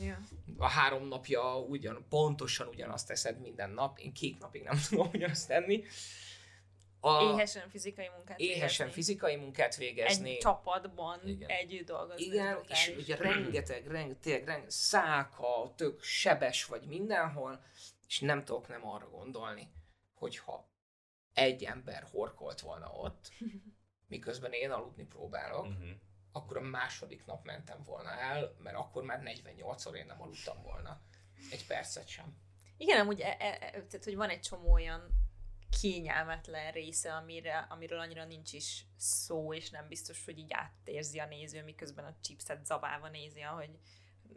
Ja. 0.00 0.20
A 0.56 0.68
három 0.68 1.08
napja 1.08 1.58
ugyan, 1.58 2.06
pontosan 2.08 2.68
ugyanazt 2.68 3.06
teszed 3.06 3.40
minden 3.40 3.70
nap, 3.70 3.98
én 3.98 4.12
két 4.12 4.38
napig 4.38 4.62
nem 4.62 4.80
tudom 4.88 5.10
ugyanazt 5.12 5.48
tenni. 5.48 5.84
A, 7.00 7.22
Éhesen 7.22 7.68
fizikai 7.68 8.08
munkát 8.14 8.38
éhesen 8.38 8.86
végezni. 8.86 8.92
fizikai 9.02 9.36
munkát 9.36 9.76
végezni. 9.76 10.30
Egy 10.30 10.38
csapatban 10.38 11.20
Igen. 11.24 11.48
együtt 11.48 11.86
dolgozni. 11.86 12.24
Igen, 12.24 12.58
és 12.68 12.94
ugye 12.98 13.16
rengeteg, 13.16 13.86
rengeteg, 13.86 14.46
rengeteg 14.46 14.70
száka, 14.70 15.72
tök 15.76 16.02
sebes 16.02 16.64
vagy 16.64 16.82
mindenhol, 16.86 17.62
és 18.06 18.20
nem 18.20 18.44
tudok 18.44 18.68
nem 18.68 18.86
arra 18.86 19.08
gondolni, 19.10 19.72
hogyha 20.14 20.68
egy 21.34 21.64
ember 21.64 22.06
horkolt 22.10 22.60
volna 22.60 22.90
ott, 22.90 23.32
miközben 24.08 24.52
én 24.52 24.70
aludni 24.70 25.04
próbálok, 25.04 25.66
Uh-huh. 25.66 25.88
akkor 26.32 26.56
a 26.56 26.60
második 26.60 27.24
nap 27.26 27.44
mentem 27.44 27.82
volna 27.82 28.10
el, 28.10 28.54
mert 28.62 28.76
akkor 28.76 29.02
már 29.02 29.22
48-szor 29.24 29.94
én 29.94 30.06
nem 30.06 30.22
aludtam 30.22 30.62
volna. 30.62 31.00
Egy 31.50 31.66
percet 31.66 32.08
sem. 32.08 32.36
Igen, 32.76 33.00
amúgy, 33.00 33.20
e, 33.20 33.36
e, 33.38 33.46
e, 33.60 33.70
tehát, 33.70 34.04
hogy 34.04 34.16
van 34.16 34.28
egy 34.28 34.40
csomó 34.40 34.72
olyan 34.72 35.08
kényelmetlen 35.80 36.72
része, 36.72 37.14
amire, 37.14 37.66
amiről 37.70 37.98
annyira 37.98 38.24
nincs 38.24 38.52
is 38.52 38.86
szó, 38.96 39.54
és 39.54 39.70
nem 39.70 39.88
biztos, 39.88 40.24
hogy 40.24 40.38
így 40.38 40.52
átérzi 40.52 41.18
a 41.18 41.26
néző, 41.26 41.62
miközben 41.62 42.04
a 42.04 42.16
chipset 42.20 42.66
zabálva 42.66 43.08
nézi, 43.08 43.40
hogy 43.40 43.78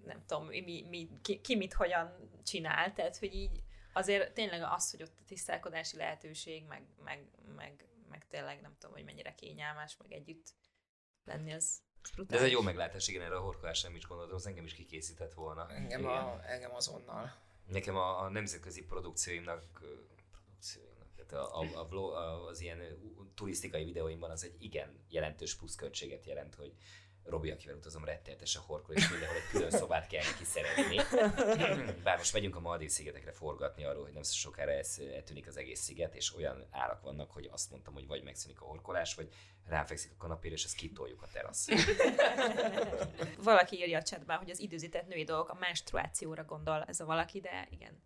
nem 0.05 0.23
tudom, 0.25 0.45
mi, 0.45 0.86
mi, 0.89 1.09
ki, 1.21 1.41
ki 1.41 1.55
mit 1.55 1.73
hogyan 1.73 2.29
csinál, 2.43 2.93
tehát, 2.93 3.17
hogy 3.17 3.34
így 3.34 3.63
azért 3.93 4.34
tényleg 4.34 4.61
az, 4.63 4.91
hogy 4.91 5.01
ott 5.01 5.19
a 5.19 5.25
tisztálkodási 5.25 5.97
lehetőség, 5.97 6.65
meg, 6.65 6.84
meg, 7.03 7.27
meg, 7.55 7.86
meg 8.09 8.27
tényleg 8.27 8.61
nem 8.61 8.75
tudom, 8.79 8.95
hogy 8.95 9.05
mennyire 9.05 9.36
kényelmes, 9.36 9.97
meg 9.97 10.11
együtt 10.11 10.53
lenni, 11.23 11.53
az 11.53 11.82
De 12.27 12.36
ez 12.36 12.43
egy 12.43 12.51
jó 12.51 12.61
meglátás, 12.61 13.07
igen, 13.07 13.21
erre 13.21 13.36
a 13.36 13.41
horkolásra 13.41 13.88
nem 13.88 13.97
is 13.97 14.05
gondoltam, 14.05 14.36
az 14.36 14.47
engem 14.47 14.65
is 14.65 14.73
kikészített 14.73 15.34
volna. 15.34 15.69
Engem, 15.69 15.99
Igen. 15.99 16.11
a, 16.11 16.39
engem 16.45 16.75
azonnal. 16.75 17.34
Nekem 17.67 17.95
a, 17.95 18.21
a 18.21 18.29
nemzetközi 18.29 18.84
produkcióimnak, 18.84 19.79
ö, 19.82 19.93
produkcióimnak 20.32 21.01
tehát 21.28 21.45
a, 21.45 21.59
a, 21.59 21.80
a, 21.80 21.88
vlog, 21.88 22.13
a, 22.13 22.45
az 22.45 22.61
ilyen 22.61 22.80
turisztikai 23.36 23.84
videóimban 23.84 24.30
az 24.30 24.43
egy 24.43 24.55
igen 24.59 25.05
jelentős 25.09 25.55
pluszköltséget 25.55 26.26
jelent, 26.26 26.55
hogy 26.55 26.74
Robi, 27.24 27.51
akivel 27.51 27.76
utazom, 27.76 28.05
rettenetesen 28.05 28.61
horkol, 28.61 28.95
és 28.95 29.09
mindenhol 29.09 29.38
egy 29.38 29.47
külön 29.51 29.72
szobát 29.72 30.07
kell 30.07 30.24
neki 30.24 30.43
szerezni. 30.43 30.97
Bár 32.03 32.17
most 32.17 32.34
megyünk 32.34 32.55
a 32.55 32.59
Maldív 32.59 32.89
szigetekre 32.89 33.32
forgatni 33.32 33.84
arról, 33.84 34.03
hogy 34.03 34.13
nem 34.13 34.24
sokára 34.24 34.72
ez, 34.72 34.99
eltűnik 35.13 35.47
az 35.47 35.57
egész 35.57 35.80
sziget, 35.80 36.15
és 36.15 36.36
olyan 36.36 36.67
árak 36.72 37.01
vannak, 37.01 37.32
hogy 37.32 37.49
azt 37.51 37.69
mondtam, 37.69 37.93
hogy 37.93 38.07
vagy 38.07 38.24
megszűnik 38.24 38.61
a 38.61 38.65
horkolás, 38.65 39.15
vagy 39.15 39.30
ráfekszik 39.67 40.11
a 40.11 40.17
kanapére, 40.17 40.53
és 40.53 40.63
ezt 40.63 40.76
kitoljuk 40.76 41.22
a 41.22 41.28
teraszra. 41.32 41.76
Valaki 43.43 43.76
írja 43.76 43.97
a 43.97 44.01
chatben, 44.01 44.38
hogy 44.38 44.49
az 44.49 44.59
időzített 44.59 45.07
női 45.07 45.24
dolgok 45.24 45.49
a 45.49 45.57
menstruációra 45.59 46.43
gondol 46.43 46.84
ez 46.84 46.99
a 46.99 47.05
valaki, 47.05 47.39
de 47.39 47.67
igen. 47.69 48.03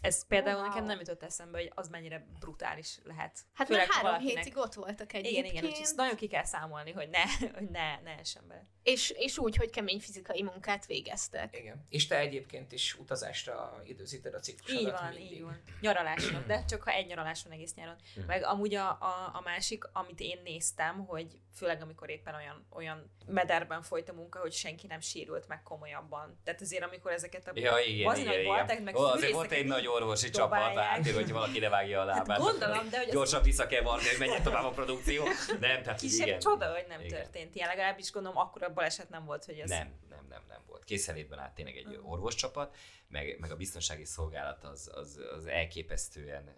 Ez 0.00 0.26
például 0.26 0.56
Wow. 0.60 0.68
nekem 0.68 0.84
nem 0.84 0.98
jutott 0.98 1.22
eszembe, 1.22 1.58
hogy 1.58 1.72
az 1.74 1.88
mennyire 1.88 2.26
brutális 2.38 2.98
lehet. 3.04 3.38
Hát 3.54 3.66
Főleg, 3.66 3.86
már 3.86 3.96
három 3.96 4.10
valakinek- 4.10 4.44
hétig 4.44 4.58
ott 4.58 4.74
voltak 4.74 5.12
Igen, 5.12 5.24
egyébként. 5.24 5.46
igen, 5.52 5.64
úgyhogy 5.64 5.82
ezt 5.82 5.96
nagyon 5.96 6.16
ki 6.16 6.26
kell 6.26 6.44
számolni, 6.44 6.92
hogy 6.92 7.08
ne, 7.08 7.22
hogy 7.58 7.68
ne, 7.70 8.00
ne 8.00 8.10
essen 8.18 8.42
bele. 8.48 8.66
És, 8.82 9.10
és 9.10 9.38
úgy, 9.38 9.56
hogy 9.56 9.70
kemény 9.70 10.00
fizikai 10.00 10.42
munkát 10.42 10.86
végeztek. 10.86 11.56
Igen. 11.58 11.86
És 11.88 12.06
te 12.06 12.18
egyébként 12.18 12.72
is 12.72 12.94
utazásra 12.98 13.82
időzíted 13.84 14.34
a 14.34 14.38
ciklusodat 14.38 14.82
Így 14.82 14.90
van, 14.90 15.12
mindig. 15.12 15.32
így 15.32 15.42
van. 15.42 15.62
Nyaralásra, 15.80 16.38
de 16.46 16.64
csak 16.70 16.82
ha 16.82 16.90
egy 16.90 17.06
nyaralás 17.06 17.42
van 17.42 17.52
egész 17.52 17.74
nyáron. 17.74 17.96
Meg 18.26 18.42
amúgy 18.44 18.74
a, 18.74 18.88
a, 18.90 19.30
a 19.32 19.40
másik, 19.44 19.84
amit 19.92 20.20
én 20.20 20.40
néztem, 20.44 21.06
hogy 21.06 21.26
főleg 21.54 21.82
amikor 21.82 22.10
éppen 22.10 22.34
olyan, 22.34 22.66
olyan 22.70 23.10
mederben 23.26 23.82
folyt 23.82 24.08
a 24.08 24.12
munka, 24.12 24.38
hogy 24.38 24.52
senki 24.52 24.86
nem 24.86 25.00
sérült 25.00 25.48
meg 25.48 25.62
komolyabban. 25.62 26.40
Tehát 26.44 26.60
azért, 26.60 26.82
amikor 26.84 27.12
ezeket 27.12 27.48
a 27.48 27.52
Ja, 27.54 27.78
igen, 27.78 27.88
igen, 27.94 28.06
nagy 28.06 28.18
igen. 28.18 28.44
balták, 28.44 28.82
meg 28.82 28.96
Ó, 28.96 29.00
azért 29.04 29.32
volt 29.32 29.50
egy 29.52 29.66
nagy 29.66 29.86
orvosi 29.90 30.30
csapat, 30.30 30.74
hát 30.76 31.10
hogy 31.10 31.32
valaki 31.32 31.58
ne 31.58 31.68
vágja 31.68 32.00
a 32.00 32.04
lábát. 32.04 32.28
Hát 32.28 32.38
gondolom, 32.38 32.88
de 32.88 32.98
hogy 32.98 33.08
Gyorsan 33.08 33.42
vissza 33.42 33.66
kell 33.66 33.82
varni, 33.82 34.08
hogy 34.08 34.18
menjen 34.18 34.42
tovább 34.42 34.64
a 34.64 34.70
produkció. 34.70 35.24
Nem, 35.60 35.82
tehát 35.82 36.00
Kisebb 36.00 36.26
igen. 36.26 36.38
csoda, 36.38 36.72
hogy 36.72 36.84
nem 36.88 37.00
Igen. 37.00 37.22
történt 37.22 37.54
ilyen. 37.54 37.68
Legalábbis 37.68 38.12
gondolom, 38.12 38.38
akkor 38.38 38.62
a 38.62 38.72
baleset 38.72 39.08
nem 39.08 39.24
volt, 39.24 39.44
hogy 39.44 39.58
ez... 39.58 39.68
Nem, 39.68 39.94
nem, 40.08 40.26
nem, 40.28 40.42
nem 40.48 40.60
volt. 40.66 40.84
Készenlétben 40.84 41.38
állt 41.38 41.54
tényleg 41.54 41.76
egy 41.76 42.00
orvoscsapat, 42.02 42.76
meg, 43.08 43.36
meg 43.40 43.50
a 43.50 43.56
biztonsági 43.56 44.04
szolgálat 44.04 44.64
az, 44.64 44.90
az, 44.94 45.20
az 45.36 45.46
elképesztően 45.46 46.54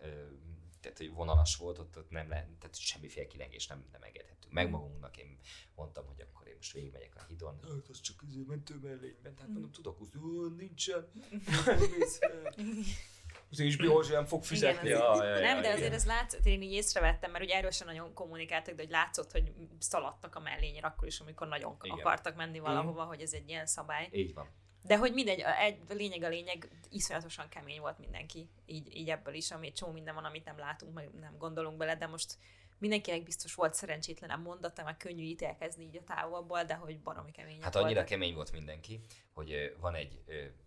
tehát, 0.83 0.99
hogy 0.99 1.12
vonalas 1.12 1.57
volt, 1.57 1.78
ott, 1.78 1.99
ott 1.99 2.11
nem 2.11 2.28
lehet, 2.28 2.49
tehát 2.49 2.78
semmiféle 2.78 3.26
kilengés 3.26 3.66
nem, 3.66 3.85
nem 3.93 4.03
engedhettünk 4.03 4.53
meg 4.53 4.70
magunknak. 4.70 5.16
Én 5.16 5.39
mondtam, 5.74 6.07
hogy 6.07 6.20
akkor 6.20 6.49
én 6.49 6.55
most 6.57 6.72
végigmegyek 6.72 7.16
a 7.16 7.24
hidon. 7.28 7.59
Hát 7.62 7.89
az 7.89 8.01
csak 8.01 8.22
izé 8.28 8.43
mentő 8.47 8.78
mellényben, 8.83 9.35
tehát 9.35 9.51
mondom, 9.51 9.70
tudok 9.70 10.01
úszni, 10.01 10.20
nincsen, 10.57 11.11
nem 11.66 11.78
mész 11.99 12.18
fel. 12.18 12.55
az 13.53 13.61
HBO 13.76 14.03
nem 14.03 14.24
fog 14.24 14.44
fizetni. 14.44 14.88
Igen, 14.88 15.00
Ja, 15.00 15.24
ja, 15.24 15.36
ja, 15.36 15.40
nem, 15.40 15.55
de 15.55 15.68
igen. 15.68 15.72
azért 15.72 15.92
ez 15.92 16.07
látszott, 16.07 16.46
én 16.46 16.62
így 16.62 16.72
észrevettem, 16.72 17.30
mert 17.30 17.44
ugye 17.44 17.55
erről 17.55 17.70
sem 17.70 17.86
nagyon 17.86 18.14
kommunikáltak, 18.14 18.74
de 18.74 18.82
hogy 18.82 18.90
látszott, 18.90 19.32
hogy 19.32 19.53
szaladtak 19.78 20.36
a 20.36 20.40
mellényre 20.40 20.86
akkor 20.86 21.09
is, 21.09 21.20
amikor 21.20 21.48
nagyon 21.48 21.76
Igen. 21.82 21.98
akartak 21.98 22.36
menni 22.36 22.59
valahova, 22.59 23.05
hogy 23.05 23.20
ez 23.20 23.32
egy 23.32 23.48
ilyen 23.48 23.66
szabály. 23.66 24.09
Így 24.12 24.34
van. 24.34 24.48
De 24.82 24.96
hogy 24.96 25.12
mindegy, 25.12 25.44
egy, 25.61 25.78
a 25.88 25.92
lényeg 25.92 26.22
a 26.22 26.28
lényeg, 26.28 26.68
iszonyatosan 26.90 27.48
kemény 27.48 27.80
volt 27.80 27.98
mindenki, 27.98 28.48
így, 28.66 28.96
így 28.96 29.09
ebből 29.09 29.34
is, 29.34 29.50
ami 29.50 29.72
csomó 29.72 29.92
minden 29.92 30.14
van, 30.14 30.24
amit 30.24 30.44
nem 30.44 30.59
látunk, 30.59 30.94
meg 30.94 31.11
nem 31.20 31.36
gondolunk 31.38 31.76
bele, 31.76 31.96
de 31.96 32.07
most 32.07 32.36
mindenkinek 32.83 33.22
biztos 33.22 33.55
volt 33.55 33.74
szerencsétlenem 33.74 34.41
mondata, 34.41 34.85
meg 34.85 34.97
könnyű 34.97 35.22
ítélkezni 35.22 35.85
így 35.85 35.97
a 35.97 36.05
távolból, 36.05 36.64
de 36.64 36.74
hogy 36.74 37.01
baromi 37.01 37.30
kemények 37.30 37.62
Hát 37.62 37.74
annyira 37.74 37.93
voltak. 37.93 38.07
kemény 38.07 38.35
volt 38.35 38.53
mindenki, 38.53 39.01
hogy 39.33 39.76
van 39.80 39.95
egy 39.95 40.22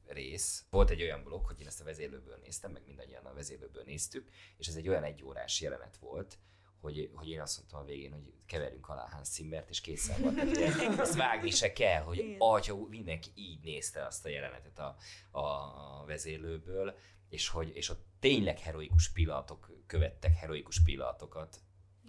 rész, 0.07 0.65
volt 0.69 0.89
egy 0.89 1.01
olyan 1.01 1.23
blokk, 1.23 1.45
hogy 1.45 1.59
én 1.59 1.67
ezt 1.67 1.81
a 1.81 1.83
vezérlőből 1.83 2.39
néztem, 2.43 2.71
meg 2.71 2.81
mindannyian 2.85 3.25
a 3.25 3.33
vezérlőből 3.33 3.83
néztük, 3.83 4.29
és 4.57 4.67
ez 4.67 4.75
egy 4.75 4.87
olyan 4.87 5.03
egyórás 5.03 5.61
jelenet 5.61 5.97
volt, 5.97 6.37
hogy, 6.81 7.09
hogy 7.13 7.29
én 7.29 7.41
azt 7.41 7.57
mondtam 7.57 7.79
a 7.79 7.83
végén, 7.83 8.11
hogy 8.11 8.33
keverjünk 8.45 8.89
alá 8.89 9.07
Hans 9.11 9.27
Zimmert, 9.27 9.69
és 9.69 9.81
készen 9.81 10.21
ugye 10.23 10.73
Ezt 10.99 11.15
vágni 11.15 11.49
se 11.49 11.73
kell, 11.73 12.01
hogy 12.01 12.35
atya, 12.37 12.75
mindenki 12.75 13.29
így 13.35 13.59
nézte 13.63 14.05
azt 14.05 14.25
a 14.25 14.29
jelenetet 14.29 14.79
a, 14.79 14.95
a 15.39 16.05
vezérlőből, 16.05 16.97
és 17.29 17.47
hogy 17.47 17.75
és 17.75 17.89
ott 17.89 18.05
tényleg 18.19 18.59
heroikus 18.59 19.11
pillanatok 19.11 19.71
követtek 19.87 20.33
heroikus 20.33 20.81
pillanatokat 20.83 21.59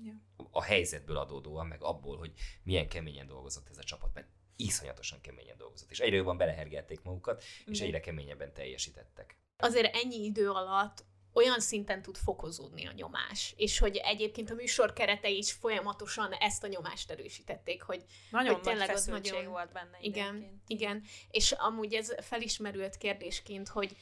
Ja. 0.05 0.12
a 0.51 0.62
helyzetből 0.62 1.16
adódóan, 1.16 1.66
meg 1.66 1.82
abból, 1.82 2.16
hogy 2.16 2.32
milyen 2.62 2.88
keményen 2.88 3.26
dolgozott 3.26 3.68
ez 3.70 3.78
a 3.78 3.82
csapat, 3.82 4.14
mert 4.14 4.28
iszonyatosan 4.57 5.20
keményen 5.20 5.57
dolgozott, 5.57 5.90
és 5.90 5.99
egyre 6.01 6.16
jobban 6.16 6.36
belehergelték 6.36 7.03
magukat, 7.03 7.42
és 7.66 7.80
egyre 7.80 8.01
keményebben 8.01 8.53
teljesítettek. 8.53 9.36
azért 9.57 9.97
ennyi 9.97 10.24
idő 10.24 10.51
alatt 10.51 11.05
olyan 11.32 11.61
szinten 11.61 12.03
tud 12.03 12.16
fokozódni 12.16 12.86
a 12.86 12.92
nyomás, 12.92 13.55
és 13.57 13.78
hogy 13.78 13.97
egyébként 13.97 14.51
a 14.51 14.55
műsor 14.55 14.92
keretei 14.92 15.36
is 15.36 15.53
folyamatosan 15.53 16.32
ezt 16.32 16.64
a 16.64 16.66
nyomást 16.66 17.11
erősítették, 17.11 17.82
hogy 17.82 18.05
Nagyon 18.30 18.47
hogy 18.55 18.62
nagy 18.62 18.72
tényleg 18.72 18.88
feszültség 18.88 19.32
nagyon- 19.32 19.51
volt 19.51 19.72
benne 19.72 19.99
igen, 20.01 20.36
időnként. 20.36 20.62
igen, 20.66 21.03
és 21.30 21.53
amúgy 21.53 21.94
ez 21.94 22.14
felismerült 22.24 22.97
kérdésként, 22.97 23.68
hogy 23.68 23.97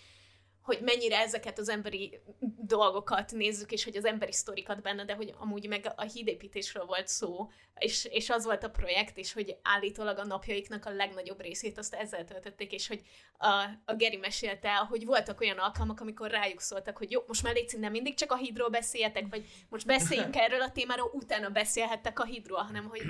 hogy 0.62 0.78
mennyire 0.82 1.18
ezeket 1.18 1.58
az 1.58 1.68
emberi 1.68 2.20
dolgokat 2.66 3.32
nézzük, 3.32 3.72
és 3.72 3.84
hogy 3.84 3.96
az 3.96 4.04
emberi 4.04 4.32
sztorikat 4.32 4.82
benne, 4.82 5.04
de 5.04 5.14
hogy 5.14 5.34
amúgy 5.38 5.68
meg 5.68 5.92
a 5.96 6.02
hídépítésről 6.02 6.84
volt 6.84 7.08
szó, 7.08 7.50
és, 7.78 8.04
és 8.04 8.30
az 8.30 8.44
volt 8.44 8.64
a 8.64 8.70
projekt, 8.70 9.16
és 9.16 9.32
hogy 9.32 9.56
állítólag 9.62 10.18
a 10.18 10.24
napjaiknak 10.24 10.86
a 10.86 10.90
legnagyobb 10.90 11.40
részét 11.40 11.78
azt 11.78 11.94
ezzel 11.94 12.24
töltötték, 12.24 12.72
és 12.72 12.88
hogy 12.88 13.02
a, 13.38 13.64
a 13.84 13.94
Geri 13.94 14.16
mesélte 14.16 14.74
hogy 14.74 15.04
voltak 15.04 15.40
olyan 15.40 15.58
alkalmak, 15.58 16.00
amikor 16.00 16.30
rájuk 16.30 16.60
szóltak, 16.60 16.96
hogy 16.96 17.10
jó, 17.10 17.20
most 17.26 17.42
már 17.42 17.54
légy 17.54 17.74
nem 17.78 17.90
mindig 17.90 18.14
csak 18.14 18.32
a 18.32 18.36
hídról 18.36 18.68
beszéljetek, 18.68 19.26
vagy 19.30 19.44
most 19.68 19.86
beszéljünk 19.86 20.36
erről 20.36 20.60
a 20.60 20.72
témáról, 20.72 21.10
utána 21.12 21.48
beszélhettek 21.48 22.20
a 22.20 22.24
hídról, 22.24 22.62
hanem 22.62 22.84
hogy 22.88 23.02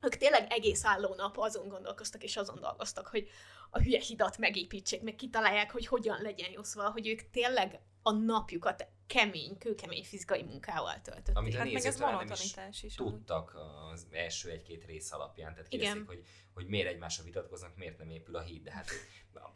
ők 0.00 0.16
tényleg 0.16 0.52
egész 0.52 0.84
álló 0.84 1.14
nap 1.14 1.38
azon 1.38 1.68
gondolkoztak 1.68 2.22
és 2.22 2.36
azon 2.36 2.60
dolgoztak, 2.60 3.06
hogy 3.06 3.28
a 3.70 3.80
hülye 3.80 4.00
hidat 4.00 4.38
megépítsék, 4.38 5.02
meg 5.02 5.14
kitalálják, 5.14 5.70
hogy 5.72 5.86
hogyan 5.86 6.22
legyen 6.22 6.50
jó, 6.50 6.62
szóval, 6.62 6.90
hogy 6.90 7.08
ők 7.08 7.30
tényleg 7.30 7.80
a 8.06 8.12
napjukat 8.12 8.86
kemény, 9.06 9.58
kőkemény 9.58 10.04
fizikai 10.04 10.42
munkával 10.42 11.00
töltötték. 11.00 11.36
Amit 11.36 11.54
a 11.54 11.58
Hát 11.58 11.72
meg 11.72 11.84
ez 11.84 11.96
nem 11.96 12.30
is 12.70 12.82
is. 12.82 12.94
tudtak 12.94 13.56
az 13.92 14.06
első 14.10 14.50
egy-két 14.50 14.84
rész 14.84 15.12
alapján, 15.12 15.52
tehát 15.54 15.68
kérdezik, 15.68 16.06
hogy, 16.06 16.24
hogy 16.54 16.66
miért 16.66 16.88
egymásra 16.88 17.24
vitatkoznak, 17.24 17.76
miért 17.76 17.98
nem 17.98 18.10
épül 18.10 18.36
a 18.36 18.40
híd, 18.40 18.62
de 18.62 18.72
hát 18.72 18.90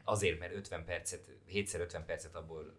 azért, 0.05 0.39
mert 0.39 0.55
50 0.55 0.85
percet, 0.85 1.29
7x50 1.49 2.03
percet 2.07 2.35
abból 2.35 2.75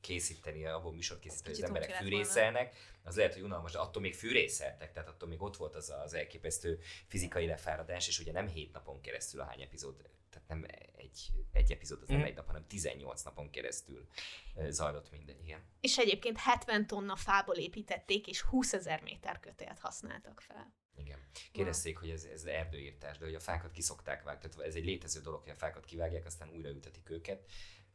készíteni, 0.00 0.66
abból 0.66 0.92
műsort 0.92 1.20
készíteni, 1.20 1.54
hogy 1.54 1.64
az 1.64 1.68
emberek 1.68 1.90
fűrészelnek, 1.90 2.74
az 3.02 3.16
lehet, 3.16 3.34
hogy 3.34 3.42
unalmas, 3.42 3.72
de 3.72 3.78
attól 3.78 4.02
még 4.02 4.14
fűrészeltek, 4.14 4.92
tehát 4.92 5.08
attól 5.08 5.28
még 5.28 5.42
ott 5.42 5.56
volt 5.56 5.74
az 5.74 5.92
az 6.04 6.14
elképesztő 6.14 6.78
fizikai 7.06 7.46
lefáradás, 7.46 8.08
és 8.08 8.18
ugye 8.18 8.32
nem 8.32 8.46
7 8.48 8.72
napon 8.72 9.00
keresztül 9.00 9.40
a 9.40 9.44
hány 9.44 9.60
epizód, 9.60 10.10
tehát 10.30 10.48
nem 10.48 10.64
egy, 10.96 11.30
egy 11.52 11.72
epizód, 11.72 12.02
az 12.02 12.08
nem 12.08 12.16
Mhm. 12.18 12.26
egy 12.26 12.34
nap, 12.34 12.46
hanem 12.46 12.66
18 12.66 13.22
napon 13.22 13.50
keresztül 13.50 14.06
zajlott 14.68 15.10
minden, 15.10 15.36
igen. 15.42 15.60
És 15.80 15.98
egyébként 15.98 16.38
70 16.38 16.86
tonna 16.86 17.16
fából 17.16 17.56
építették, 17.56 18.26
és 18.26 18.40
20 18.40 18.72
ezer 18.72 19.02
méter 19.02 19.40
kötélt 19.40 19.78
használtak 19.78 20.40
fel. 20.40 20.74
Igen. 20.96 21.18
Kérdezték, 21.52 21.98
hogy 21.98 22.10
ez, 22.10 22.24
ez 22.24 22.44
erdőírtás, 22.44 23.18
de 23.18 23.24
hogy 23.24 23.34
a 23.34 23.40
fákat 23.40 23.70
kiszokták 23.70 24.22
vágni. 24.22 24.48
Tehát 24.48 24.66
ez 24.68 24.74
egy 24.74 24.84
létező 24.84 25.20
dolog, 25.20 25.42
hogy 25.42 25.50
a 25.52 25.56
fákat 25.56 25.84
kivágják, 25.84 26.26
aztán 26.26 26.50
újra 26.50 26.68
ültetik 26.68 27.10
őket, 27.10 27.50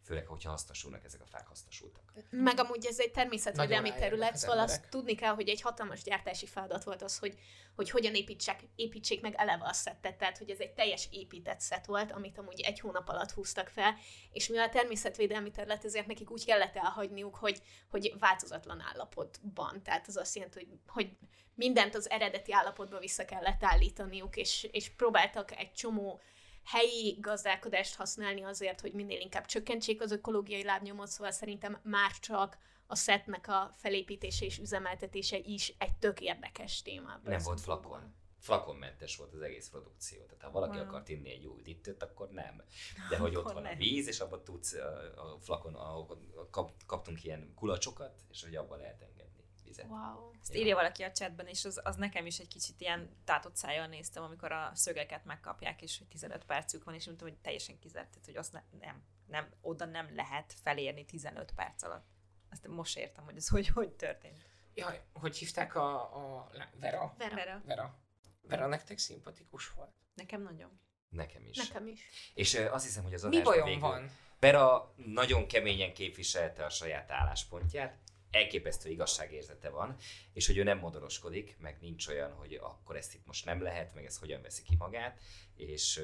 főleg, 0.06 0.26
hogyha 0.26 0.50
hasznosulnak, 0.50 1.06
ezek 1.06 1.22
a 1.22 1.26
fák 1.26 1.48
hasznosultak. 1.48 2.04
Meg 2.30 2.60
amúgy 2.60 2.86
ez 2.86 3.00
egy 3.00 3.12
természetvédelmi 3.12 3.94
terület, 3.94 4.38
szóval 4.38 4.60
azt 4.60 4.90
tudni 4.90 5.16
kell, 5.16 5.34
hogy 5.34 5.50
egy 5.50 5.62
hatalmas 5.62 6.04
gyártási 6.04 6.46
feladat 6.46 6.84
volt 6.84 7.02
az, 7.02 7.18
hogy, 7.18 7.38
hogy 7.76 7.90
hogyan 7.90 8.14
építsek, 8.14 8.60
építsék 8.76 9.22
meg 9.22 9.34
eleve 9.38 9.66
a 9.66 9.74
szettet, 9.74 10.18
tehát 10.18 10.38
hogy 10.38 10.50
ez 10.50 10.60
egy 10.60 10.74
teljes 10.74 11.08
épített 11.12 11.60
szett 11.60 11.86
volt, 11.86 12.12
amit 12.12 12.38
amúgy 12.38 12.62
egy 12.62 12.80
hónap 12.80 13.10
alatt 13.10 13.32
húztak 13.32 13.68
fel, 13.68 13.96
és 14.32 14.48
mivel 14.48 14.70
természetvédelmi 14.70 15.52
terület, 15.52 15.86
ezért 15.86 16.08
nekik 16.08 16.32
úgy 16.32 16.46
kellett 16.46 16.76
elhagyniuk, 16.76 17.36
hogy, 17.36 17.62
hogy 17.90 18.14
változatlan 18.20 18.82
állapotban, 18.82 19.84
tehát 19.84 20.08
az 20.08 20.18
azt 20.18 20.36
jelenti, 20.36 20.58
hogy, 20.58 20.80
hogy 20.88 21.18
mindent 21.56 21.96
az 21.96 22.10
eredeti 22.10 22.54
állapotba 22.54 23.00
vissza 23.00 23.26
kellett 23.26 23.64
állítaniuk, 23.64 24.36
és, 24.36 24.68
és 24.72 24.90
próbáltak 24.90 25.58
egy 25.58 25.72
csomó 25.72 26.22
helyi 26.66 27.18
gazdálkodást 27.22 27.96
használni 27.96 28.42
azért, 28.44 28.82
hogy 28.82 28.94
minél 28.94 29.20
inkább 29.20 29.46
csökkentsék 29.46 30.02
az 30.02 30.12
ökológiai 30.12 30.64
lábnyomot, 30.64 31.08
szóval 31.08 31.32
szerintem 31.32 31.80
már 31.84 32.12
csak 32.20 32.58
a 32.88 32.96
szetnek 32.96 33.48
a 33.48 33.72
felépítése 33.78 34.46
és 34.46 34.58
üzemeltetése 34.58 35.38
is 35.38 35.74
egy 35.78 35.94
tök 36.00 36.22
érdekes 36.22 36.82
téma. 36.82 37.20
Nem 37.24 37.40
a 37.40 37.44
volt 37.44 37.62
flakon. 37.62 38.14
Flakonmentes 38.40 39.16
volt 39.16 39.34
az 39.34 39.42
egész 39.42 39.70
produkció. 39.70 40.24
Tehát 40.26 40.42
ha 40.44 40.52
valaki 40.52 40.78
Wow. 40.78 40.88
akart 40.88 41.10
inni 41.10 41.30
egy 41.30 41.44
jó 41.44 41.56
üdítőt, 41.58 42.04
akkor 42.04 42.30
nem. 42.30 42.64
De 43.10 43.18
hogy 43.18 43.36
ott 43.36 43.44
van 43.44 43.56
a 43.56 43.60
nem. 43.60 43.78
víz, 43.78 44.08
és 44.08 44.20
abban 44.20 44.44
tudsz 44.44 44.74
a, 44.74 45.34
a 45.34 45.38
flakon, 45.40 45.76
ahol 45.76 46.20
kap, 46.52 46.72
kaptunk 46.86 47.24
ilyen 47.24 47.54
kulacsokat, 47.56 48.22
és 48.32 48.44
hogy 48.44 48.56
abban 48.56 48.78
lehet 48.78 49.02
engedni 49.02 49.35
vizet. 49.66 49.86
Wow. 49.88 50.32
Ezt 50.42 50.54
Ja. 50.54 50.60
írja 50.60 50.76
valaki 50.76 51.04
a 51.04 51.12
chatben, 51.12 51.48
és 51.48 51.66
az, 51.66 51.82
az 51.84 51.96
nekem 51.96 52.26
is 52.26 52.40
egy 52.40 52.48
kicsit 52.48 52.82
ilyen 52.82 53.10
tátott 53.24 53.56
szájjal 53.56 53.88
néztem, 53.88 54.24
amikor 54.24 54.52
a 54.52 54.72
szögeket 54.74 55.26
megkapják, 55.26 55.82
és 55.82 55.98
hogy 55.98 56.08
15 56.08 56.46
percük 56.46 56.84
van, 56.84 56.94
és 56.94 57.06
mondtam, 57.06 57.28
hogy 57.28 57.38
teljesen 57.38 57.80
kizárt, 57.80 58.10
tehát, 58.10 58.26
hogy 58.26 58.36
azt 58.36 58.54
ne, 58.54 58.62
nem, 58.80 59.04
nem, 59.28 59.50
oda 59.62 59.86
nem 59.86 60.16
lehet 60.16 60.54
felérni 60.64 61.06
15 61.06 61.52
perc 61.56 61.84
alatt. 61.84 62.06
Azt 62.50 62.68
most 62.68 62.98
értem, 62.98 63.24
hogy 63.24 63.36
ez 63.36 63.48
hogy, 63.48 63.68
hogy 63.68 63.92
történt. 63.92 64.46
Jaj, 64.74 65.02
hogy 65.14 65.38
hívták 65.38 65.76
a, 65.76 66.02
a 66.02 66.50
Vera? 66.80 67.16
Vera. 67.18 67.36
Vera. 67.36 67.62
Vera. 67.66 68.00
Vera 68.42 68.68
nektek 68.68 68.98
szimpatikus 68.98 69.70
volt. 69.70 69.94
Nekem 70.14 70.42
nagyon. 70.42 70.80
Nekem 71.10 71.46
is. 71.46 71.58
Nekem 71.58 71.88
is. 71.88 72.02
És 72.34 72.54
ö, 72.54 72.72
azt 72.72 72.86
hiszem, 72.86 73.04
hogy 73.04 73.14
az 73.14 73.22
Mi 73.22 73.28
adásban 73.28 73.54
bajom 73.54 73.66
végül 73.68 73.82
van? 73.82 74.12
Vera 74.40 74.94
nagyon 74.96 75.48
keményen 75.48 75.94
képviselte 75.94 76.66
a 76.66 76.70
saját 76.70 77.12
álláspontját, 77.12 77.98
elképesztő 78.36 78.90
igazságérzete 78.90 79.70
van, 79.70 79.96
és 80.34 80.48
hogy 80.48 80.58
ő 80.58 80.64
nem 80.64 80.78
modoroskodik, 80.78 81.58
meg 81.60 81.78
nincs 81.82 82.08
olyan, 82.08 82.32
hogy 82.32 82.54
akkor 82.54 82.96
ezt 82.96 83.14
itt 83.14 83.26
most 83.26 83.46
nem 83.46 83.62
lehet, 83.62 83.94
meg 83.94 84.06
ez 84.06 84.18
hogyan 84.18 84.42
veszi 84.42 84.62
ki 84.62 84.76
magát, 84.78 85.20
és 85.56 86.02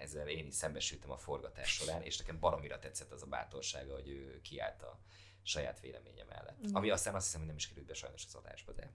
ezzel 0.00 0.28
én 0.28 0.46
is 0.46 0.54
szembesültem 0.54 1.10
a 1.10 1.16
forgatás 1.16 1.68
során, 1.68 2.02
és 2.02 2.18
nekem 2.18 2.38
baromira 2.40 2.78
tetszett 2.78 3.12
az 3.12 3.22
a 3.22 3.26
bátorsága, 3.26 3.94
hogy 3.94 4.08
ő 4.08 4.40
kiállt 4.40 4.82
a 4.82 5.00
saját 5.42 5.80
véleménye 5.80 6.24
mellett. 6.24 6.58
Igen. 6.62 6.74
Ami 6.74 6.90
aztán 6.90 7.14
azt 7.14 7.24
hiszem, 7.24 7.40
hogy 7.40 7.48
nem 7.48 7.58
is 7.58 7.68
került 7.68 7.86
be 7.86 7.94
sajnos 7.94 8.24
az 8.26 8.34
adásba, 8.34 8.72
de 8.72 8.90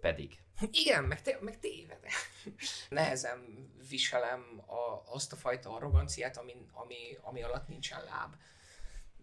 pedig. 0.00 0.42
Igen, 0.70 1.04
meg, 1.04 1.22
té- 1.22 1.40
meg 1.40 1.58
téved. 1.58 2.04
Nehezen 2.88 3.70
viselem 3.88 4.62
a, 4.66 5.12
azt 5.14 5.32
a 5.32 5.36
fajta 5.36 5.74
arroganciát, 5.74 6.36
ami, 6.36 6.66
ami, 6.72 7.18
ami 7.20 7.42
alatt 7.42 7.68
nincsen 7.68 8.04
láb. 8.04 8.34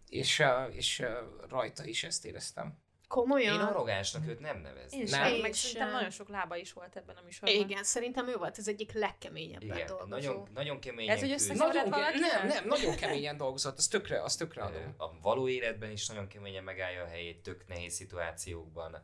És, 0.09 0.43
és 0.71 1.03
rajta 1.49 1.85
is 1.85 2.03
ezt 2.03 2.25
éreztem. 2.25 2.77
Komolyan? 3.07 3.53
Én 3.53 3.59
arrogánsnak 3.59 4.27
őt 4.27 4.39
nem 4.39 4.57
nevezném. 4.57 5.01
Én 5.01 5.07
Nem. 5.09 5.35
meg 5.41 5.53
szerintem 5.53 5.91
nagyon 5.91 6.09
sok 6.09 6.29
lába 6.29 6.55
is 6.55 6.73
volt 6.73 6.95
ebben 6.95 7.15
a 7.15 7.21
műsorban. 7.21 7.59
Igen, 7.59 7.83
szerintem 7.83 8.27
ő 8.27 8.35
volt 8.35 8.57
az 8.57 8.67
egyik 8.67 8.91
legkeményebben 8.91 9.77
Igen, 9.77 9.87
dolgozó. 9.87 10.09
nagyon, 10.09 10.49
nagyon 10.53 10.79
keményen 10.79 11.15
Ez, 11.15 11.47
hogy 11.47 11.57
Nagyon, 11.57 11.89
valaki 11.89 12.19
nem, 12.19 12.47
nem? 12.47 12.67
nagyon 12.67 12.95
keményen 13.03 13.37
dolgozott, 13.37 13.77
azt 13.77 13.91
tökre, 13.91 14.23
azt 14.23 14.39
tökre 14.39 14.61
adom. 14.61 14.93
A 14.97 15.19
való 15.19 15.47
életben 15.47 15.91
is 15.91 16.07
nagyon 16.07 16.27
keményen 16.27 16.63
megállja 16.63 17.03
a 17.03 17.07
helyét, 17.07 17.43
tök 17.43 17.67
nehéz 17.67 17.93
szituációkban, 17.93 19.03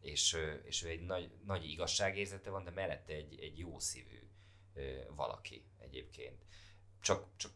és, 0.00 0.36
és 0.64 0.82
ő 0.84 0.88
egy 0.88 1.00
nagy, 1.00 1.30
nagy 1.46 1.70
igazságérzete 1.70 2.50
van, 2.50 2.64
de 2.64 2.70
mellette 2.70 3.12
egy, 3.12 3.38
egy 3.40 3.58
jó 3.58 3.78
szívű 3.78 4.22
valaki 5.16 5.64
egyébként. 5.78 6.42
Csak, 7.00 7.26
csak 7.36 7.50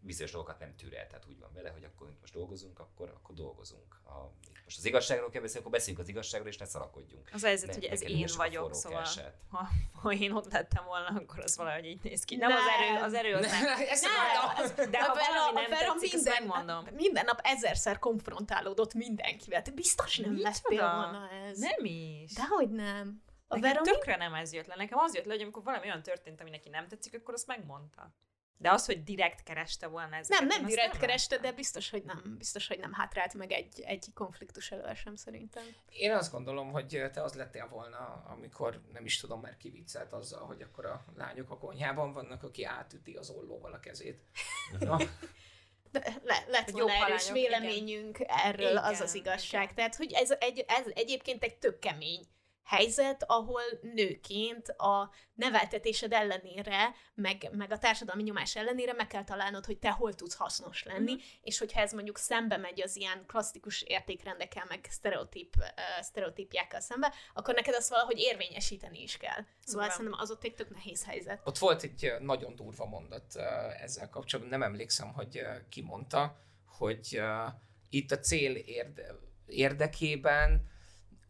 bizonyos 0.00 0.32
dolgokat 0.32 0.58
nem 0.58 0.76
tűr 0.76 0.94
el, 0.94 1.06
tehát 1.06 1.26
úgy 1.28 1.38
van 1.38 1.50
vele, 1.54 1.70
hogy 1.70 1.84
akkor 1.84 2.12
most 2.20 2.32
dolgozunk, 2.32 2.78
akkor, 2.78 3.08
akkor 3.08 3.34
dolgozunk. 3.34 4.00
A, 4.04 4.30
most 4.64 4.78
az 4.78 4.84
igazságról 4.84 5.30
kell 5.30 5.40
beszélni, 5.40 5.60
akkor 5.60 5.78
beszéljünk 5.78 6.02
az 6.02 6.08
igazságról, 6.08 6.48
és 6.48 6.56
ne 6.56 6.64
szarakodjunk. 6.64 7.30
Az 7.32 7.42
helyzet, 7.42 7.74
hogy 7.74 7.84
ez 7.84 8.02
én 8.02 8.28
vagyok, 8.36 8.74
szóval 8.74 9.06
ha, 9.48 9.68
ha, 9.92 10.12
én 10.12 10.32
ott 10.32 10.52
lettem 10.52 10.84
volna, 10.84 11.06
akkor 11.06 11.38
az 11.38 11.56
valahogy 11.56 11.84
így 11.84 12.00
néz 12.02 12.24
ki. 12.24 12.36
Nem, 12.36 12.48
nem. 12.48 12.58
az 12.58 12.64
erő, 12.66 13.04
az 13.04 13.14
erő 13.14 13.34
az 13.34 13.50
nem. 13.50 13.66
Ezt 13.88 14.02
nem. 14.04 14.64
Az, 14.64 14.88
de 14.90 15.04
ha 15.04 15.14
valami 15.14 15.60
nem 15.60 15.70
Vera 15.70 15.92
tetszik, 15.92 16.14
minden, 16.14 16.42
megmondom. 16.42 16.94
Minden 16.94 17.24
nap 17.24 17.40
ezerszer 17.42 17.98
konfrontálódott 17.98 18.94
mindenkivel. 18.94 19.62
Te 19.62 19.70
biztos 19.70 20.18
nem 20.18 20.32
Mit 20.32 20.42
lettél 20.42 20.80
volna 20.80 21.28
ez. 21.30 21.58
Nem 21.58 21.84
is. 21.84 22.32
Dehogy 22.32 22.70
nem. 22.70 23.22
A 23.48 23.54
Nekem 23.54 23.72
Vera 23.72 23.82
tökre 23.82 24.16
nem 24.16 24.34
ez 24.34 24.52
jött 24.52 24.66
le. 24.66 24.74
Nekem 24.76 24.98
az 24.98 25.14
jött 25.14 25.24
le, 25.24 25.32
hogy 25.32 25.42
amikor 25.42 25.62
valami 25.62 25.86
olyan 25.86 26.02
történt, 26.02 26.40
ami 26.40 26.50
neki 26.50 26.68
nem 26.68 26.88
tetszik, 26.88 27.14
akkor 27.14 27.34
azt 27.34 27.46
megmondta. 27.46 28.14
De 28.60 28.70
az, 28.70 28.86
hogy 28.86 29.02
direkt 29.02 29.42
kereste 29.42 29.86
volna 29.86 30.16
ez. 30.16 30.28
Nem, 30.28 30.46
nem 30.46 30.66
direkt 30.66 30.92
nem 30.92 31.00
kereste, 31.00 31.38
de 31.38 31.52
biztos, 31.52 31.90
hogy 31.90 32.02
nem. 32.02 32.34
Biztos, 32.38 32.66
hogy 32.66 32.78
nem 32.78 32.92
hátrált 32.92 33.34
meg 33.34 33.52
egy, 33.52 33.80
egy 33.80 34.06
konfliktus 34.14 34.70
elől 34.70 34.94
sem 34.94 35.16
szerintem. 35.16 35.64
Én 35.88 36.12
azt 36.12 36.32
gondolom, 36.32 36.72
hogy 36.72 37.02
te 37.12 37.22
az 37.22 37.34
lettél 37.34 37.68
volna, 37.68 38.24
amikor 38.26 38.82
nem 38.92 39.04
is 39.04 39.20
tudom, 39.20 39.40
mert 39.40 39.56
kiviccelt 39.56 40.12
azzal, 40.12 40.46
hogy 40.46 40.62
akkor 40.62 40.86
a 40.86 41.04
lányok 41.16 41.50
a 41.50 41.58
konyhában 41.58 42.12
vannak, 42.12 42.42
aki 42.42 42.64
átüti 42.64 43.14
az 43.14 43.30
ollóval 43.30 43.72
a 43.72 43.80
kezét. 43.80 44.22
De 45.92 46.20
le, 46.22 46.44
lett 46.48 46.70
volna 46.70 46.92
erős 46.92 47.30
véleményünk 47.30 48.18
igen. 48.18 48.36
erről, 48.38 48.70
igen, 48.70 48.84
az 48.84 49.00
az 49.00 49.14
igazság. 49.14 49.62
Igen. 49.62 49.74
Tehát, 49.74 49.96
hogy 49.96 50.12
ez, 50.12 50.30
egy, 50.30 50.64
ez 50.68 50.86
egyébként 50.94 51.42
egy 51.42 51.58
tök 51.58 51.78
kemény 51.78 52.26
helyzet, 52.70 53.24
ahol 53.26 53.62
nőként 53.94 54.68
a 54.68 55.10
neveltetésed 55.34 56.12
ellenére, 56.12 56.94
meg, 57.14 57.48
meg 57.52 57.72
a 57.72 57.78
társadalmi 57.78 58.22
nyomás 58.22 58.56
ellenére 58.56 58.92
meg 58.92 59.06
kell 59.06 59.24
találnod, 59.24 59.64
hogy 59.64 59.78
te 59.78 59.90
hol 59.90 60.14
tudsz 60.14 60.34
hasznos 60.34 60.82
lenni, 60.82 61.12
mm-hmm. 61.12 61.20
és 61.42 61.58
hogyha 61.58 61.80
ez 61.80 61.92
mondjuk 61.92 62.18
szembe 62.18 62.56
megy 62.56 62.82
az 62.82 62.96
ilyen 62.96 63.24
klasszikus 63.26 63.82
értékrendekkel, 63.82 64.64
meg 64.68 64.86
sztereotíp, 64.90 65.54
uh, 65.56 65.64
sztereotípjákkal 66.00 66.80
szembe, 66.80 67.12
akkor 67.34 67.54
neked 67.54 67.74
azt 67.74 67.88
valahogy 67.88 68.18
érvényesíteni 68.18 69.02
is 69.02 69.16
kell. 69.16 69.44
Szóval 69.64 69.84
mm-hmm. 69.84 69.94
szerintem 69.94 70.20
az 70.20 70.30
ott 70.30 70.44
egy 70.44 70.54
tök 70.54 70.70
nehéz 70.74 71.04
helyzet. 71.04 71.40
Ott 71.44 71.58
volt 71.58 71.82
egy 71.82 72.12
nagyon 72.20 72.56
durva 72.56 72.86
mondat 72.86 73.34
uh, 73.34 73.82
ezzel 73.82 74.08
kapcsolatban, 74.08 74.58
nem 74.58 74.68
emlékszem, 74.68 75.12
hogy 75.12 75.40
uh, 75.40 75.68
ki 75.68 75.82
mondta, 75.82 76.40
hogy 76.78 77.18
uh, 77.18 77.52
itt 77.88 78.10
a 78.10 78.18
cél 78.18 78.54
érde, 78.54 79.14
érdekében 79.46 80.78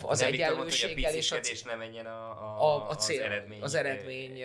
az 0.03 0.23
egyenlőséggel 0.23 1.15
és 1.15 1.33
a, 1.33 1.37
és 1.37 1.63
ne 1.63 1.75
menjen 1.75 2.07
a, 2.07 2.31
a, 2.31 2.75
a, 2.75 2.89
a 2.89 2.97
cél, 2.97 3.21
az 3.21 3.27
eredmény, 3.27 3.63
az 3.63 3.75
eredmény 3.75 4.45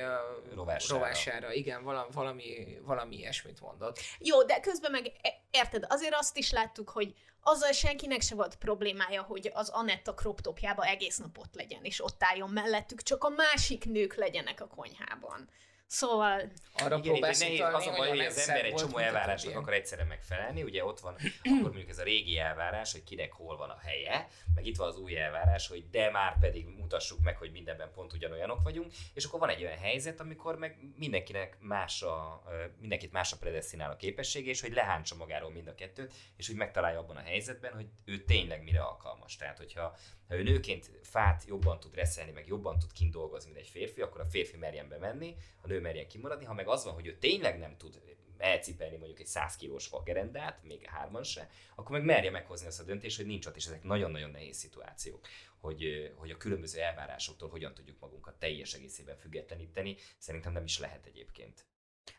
rovására. 0.55 0.99
rovására. 0.99 1.53
Igen, 1.53 1.83
valami, 1.83 2.09
valami, 2.13 2.77
valami 2.81 3.15
ilyesmit 3.15 3.61
mondott. 3.61 3.99
Jó, 4.19 4.43
de 4.43 4.59
közben 4.59 4.91
meg 4.91 5.11
e- 5.21 5.41
érted, 5.51 5.85
azért 5.89 6.13
azt 6.13 6.37
is 6.37 6.51
láttuk, 6.51 6.89
hogy 6.89 7.13
azzal 7.41 7.71
senkinek 7.71 8.21
se 8.21 8.35
volt 8.35 8.55
problémája, 8.55 9.21
hogy 9.21 9.51
az 9.53 9.69
Anetta 9.69 10.13
crop 10.13 10.41
topjába 10.41 10.85
egész 10.85 11.17
nap 11.17 11.37
ott 11.37 11.55
legyen, 11.55 11.83
és 11.83 12.03
ott 12.03 12.23
álljon 12.23 12.49
mellettük, 12.49 13.01
csak 13.01 13.23
a 13.23 13.29
másik 13.29 13.85
nők 13.85 14.15
legyenek 14.15 14.61
a 14.61 14.67
konyhában. 14.67 15.49
Szóval... 15.87 16.51
Arra 16.73 16.97
igen, 16.97 17.11
próbálsz 17.11 17.39
nehéz, 17.39 17.59
az 17.59 17.87
a 17.87 17.91
baj, 17.91 18.09
hogy 18.09 18.19
az 18.19 18.49
ember 18.49 18.65
egy 18.65 18.73
csomó 18.73 18.97
elvárásnak 18.97 19.55
akar 19.55 19.73
egyszerre 19.73 20.03
megfelelni. 20.03 20.63
Ugye 20.63 20.85
ott 20.85 20.99
van 20.99 21.15
akkor 21.43 21.61
mondjuk 21.61 21.89
ez 21.89 21.99
a 21.99 22.03
régi 22.03 22.37
elvárás, 22.37 22.91
hogy 22.91 23.03
kinek 23.03 23.33
hol 23.33 23.57
van 23.57 23.69
a 23.69 23.77
helye, 23.83 24.27
meg 24.55 24.65
itt 24.65 24.75
van 24.75 24.87
az 24.87 24.97
új 24.97 25.17
elvárás, 25.17 25.67
hogy 25.67 25.89
de 25.89 26.11
már 26.11 26.39
pedig 26.39 26.67
mutassuk 26.67 27.19
meg, 27.21 27.37
hogy 27.37 27.51
mindenben 27.51 27.91
pont 27.93 28.13
ugyanolyanok 28.13 28.63
vagyunk, 28.63 28.91
és 29.13 29.25
akkor 29.25 29.39
van 29.39 29.49
egy 29.49 29.63
olyan 29.63 29.77
helyzet, 29.77 30.19
amikor 30.19 30.57
meg 30.57 30.77
mindenkinek 30.95 31.57
más 31.59 32.01
a, 32.01 32.43
mindenkit 32.79 33.11
másra 33.11 33.37
predestinál 33.37 33.91
a 33.91 33.95
képessége, 33.95 34.49
és 34.49 34.61
hogy 34.61 34.73
lehántsa 34.73 35.15
magáról 35.15 35.51
mind 35.51 35.67
a 35.67 35.75
kettőt, 35.75 36.13
és 36.37 36.47
hogy 36.47 36.55
megtalálja 36.55 36.99
abban 36.99 37.15
a 37.15 37.23
helyzetben, 37.25 37.73
hogy 37.73 37.87
ő 38.05 38.23
tényleg 38.23 38.63
mire 38.63 38.81
alkalmas. 38.81 39.35
Tehát, 39.35 39.57
hogyha 39.57 39.95
ha 40.27 40.35
ő 40.35 40.43
nőként 40.43 40.91
fát 41.01 41.43
jobban 41.47 41.79
tud 41.79 41.95
reszelni, 41.95 42.31
meg 42.31 42.47
jobban 42.47 42.79
tud 42.79 42.91
kint 42.91 43.11
dolgozni, 43.11 43.51
mint 43.51 43.65
egy 43.65 43.71
férfi, 43.71 44.01
akkor 44.01 44.21
a 44.21 44.25
férfi 44.25 44.57
merjen 44.57 44.89
bemenni, 44.89 45.35
a 45.61 45.67
nő 45.67 45.79
merjen 45.79 46.07
kimaradni. 46.07 46.45
Ha 46.45 46.53
meg 46.53 46.67
az 46.67 46.83
van, 46.83 46.93
hogy 46.93 47.07
ő 47.07 47.17
tényleg 47.17 47.59
nem 47.59 47.77
tud 47.77 48.01
elcipelni 48.37 48.97
mondjuk 48.97 49.19
egy 49.19 49.27
100 49.27 49.55
kilós 49.55 49.87
fagerendát, 49.87 50.63
még 50.63 50.85
hárman 50.85 51.23
se, 51.23 51.49
akkor 51.75 51.91
meg 51.91 52.05
merje 52.05 52.31
meghozni 52.31 52.67
azt 52.67 52.79
a 52.79 52.83
döntést, 52.83 53.17
hogy 53.17 53.25
nincs 53.25 53.45
ott, 53.45 53.55
és 53.55 53.65
ezek 53.65 53.83
nagyon-nagyon 53.83 54.29
nehéz 54.29 54.57
szituációk, 54.57 55.27
hogy, 55.59 56.11
hogy 56.15 56.31
a 56.31 56.37
különböző 56.37 56.79
elvárásoktól 56.79 57.49
hogyan 57.49 57.73
tudjuk 57.73 57.99
magunkat 57.99 58.39
teljes 58.39 58.73
egészében 58.73 59.17
függetleníteni. 59.17 59.97
Szerintem 60.17 60.53
nem 60.53 60.63
is 60.63 60.79
lehet 60.79 61.05
egyébként. 61.05 61.65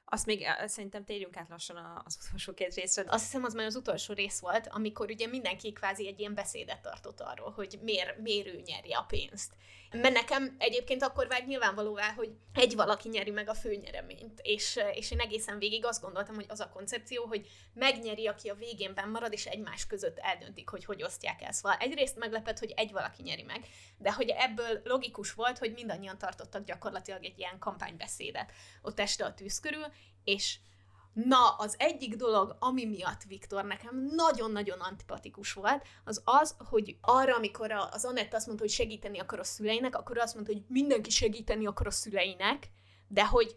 Azt 0.09 0.27
még 0.27 0.47
szerintem 0.67 1.05
térjünk 1.05 1.37
át 1.37 1.49
lassan 1.49 2.03
az 2.05 2.19
utolsó 2.27 2.53
két 2.53 2.75
részre. 2.75 3.05
Azt 3.07 3.25
hiszem, 3.25 3.45
az 3.45 3.55
már 3.55 3.67
az 3.67 3.77
utolsó 3.77 4.15
rész 4.15 4.41
volt, 4.41 4.67
amikor 4.71 5.11
ugye 5.11 5.27
mindenki 5.27 5.73
kvázi 5.73 6.07
egy 6.07 6.21
ilyen 6.21 6.35
beszédet 6.35 6.83
tartott 6.83 7.21
arról, 7.21 7.51
hogy 7.51 7.79
miért, 7.83 8.19
miért 8.19 8.47
ő 8.47 8.63
nyeri 8.65 8.93
a 8.93 9.05
pénzt. 9.09 9.53
Mert 9.91 10.15
nekem 10.15 10.57
egyébként 10.59 11.03
akkor 11.03 11.29
vált 11.29 11.47
nyilvánvalóvá, 11.47 12.13
hogy 12.13 12.31
egy 12.55 12.75
valaki 12.75 13.09
nyeri 13.09 13.31
meg 13.31 13.49
a 13.49 13.55
főnyereményt, 13.55 14.41
és, 14.43 14.79
és 14.93 15.11
én 15.11 15.21
egészen 15.21 15.59
végig 15.59 15.85
azt 15.85 16.03
gondoltam, 16.03 16.35
hogy 16.35 16.47
az 16.49 16.61
a 16.61 16.69
koncepció, 16.69 17.25
hogy 17.25 17.49
megnyeri, 17.73 18.27
aki 18.27 18.49
a 18.49 18.55
végén 18.55 18.95
benn 18.95 19.11
marad, 19.11 19.33
és 19.33 19.47
egymás 19.47 19.87
között 19.87 20.19
eldöntik, 20.19 20.69
hogy 20.69 20.85
hogy 20.85 21.03
osztják 21.03 21.43
el. 21.43 21.53
Szóval 21.53 21.79
egyrészt 21.79 22.17
meglepett, 22.17 22.59
hogy 22.59 22.73
egy 22.77 22.93
valaki 22.93 23.23
nyeri 23.23 23.43
meg, 23.43 23.67
de 23.99 24.13
hogy 24.13 24.29
ebből 24.29 24.81
logikus 24.85 25.33
volt, 25.33 25.59
hogy 25.59 25.73
mindannyian 25.73 26.19
tartottak 26.19 26.65
gyakorlatilag 26.65 27.25
egy 27.25 27.39
ilyen 27.39 27.59
kampánybeszédet 27.59 28.53
ott 28.83 29.01
este 29.01 29.25
a 29.25 29.35
tűz 29.35 29.61
körül, 29.61 29.87
és 30.25 30.59
Na, 31.25 31.49
az 31.49 31.75
egyik 31.79 32.15
dolog, 32.15 32.57
ami 32.59 32.85
miatt 32.85 33.23
Viktor 33.23 33.65
nekem 33.65 34.11
nagyon-nagyon 34.15 34.81
antipatikus 34.81 35.53
volt, 35.53 35.87
az 36.05 36.23
az, 36.25 36.57
hogy 36.59 36.97
arra, 37.01 37.35
amikor 37.35 37.71
az 37.71 38.05
Anett 38.05 38.35
azt 38.35 38.47
mondta, 38.47 38.65
hogy 38.65 38.73
segíteni 38.73 39.19
akar 39.19 39.39
a 39.39 39.45
szüleinek, 39.45 39.97
akkor 39.97 40.19
azt 40.19 40.35
mondta, 40.35 40.53
hogy 40.53 40.63
mindenki 40.69 41.11
segíteni 41.11 41.67
akar 41.67 41.87
a 41.87 41.91
szüleinek, 41.91 42.71
de 43.09 43.27
hogy 43.27 43.57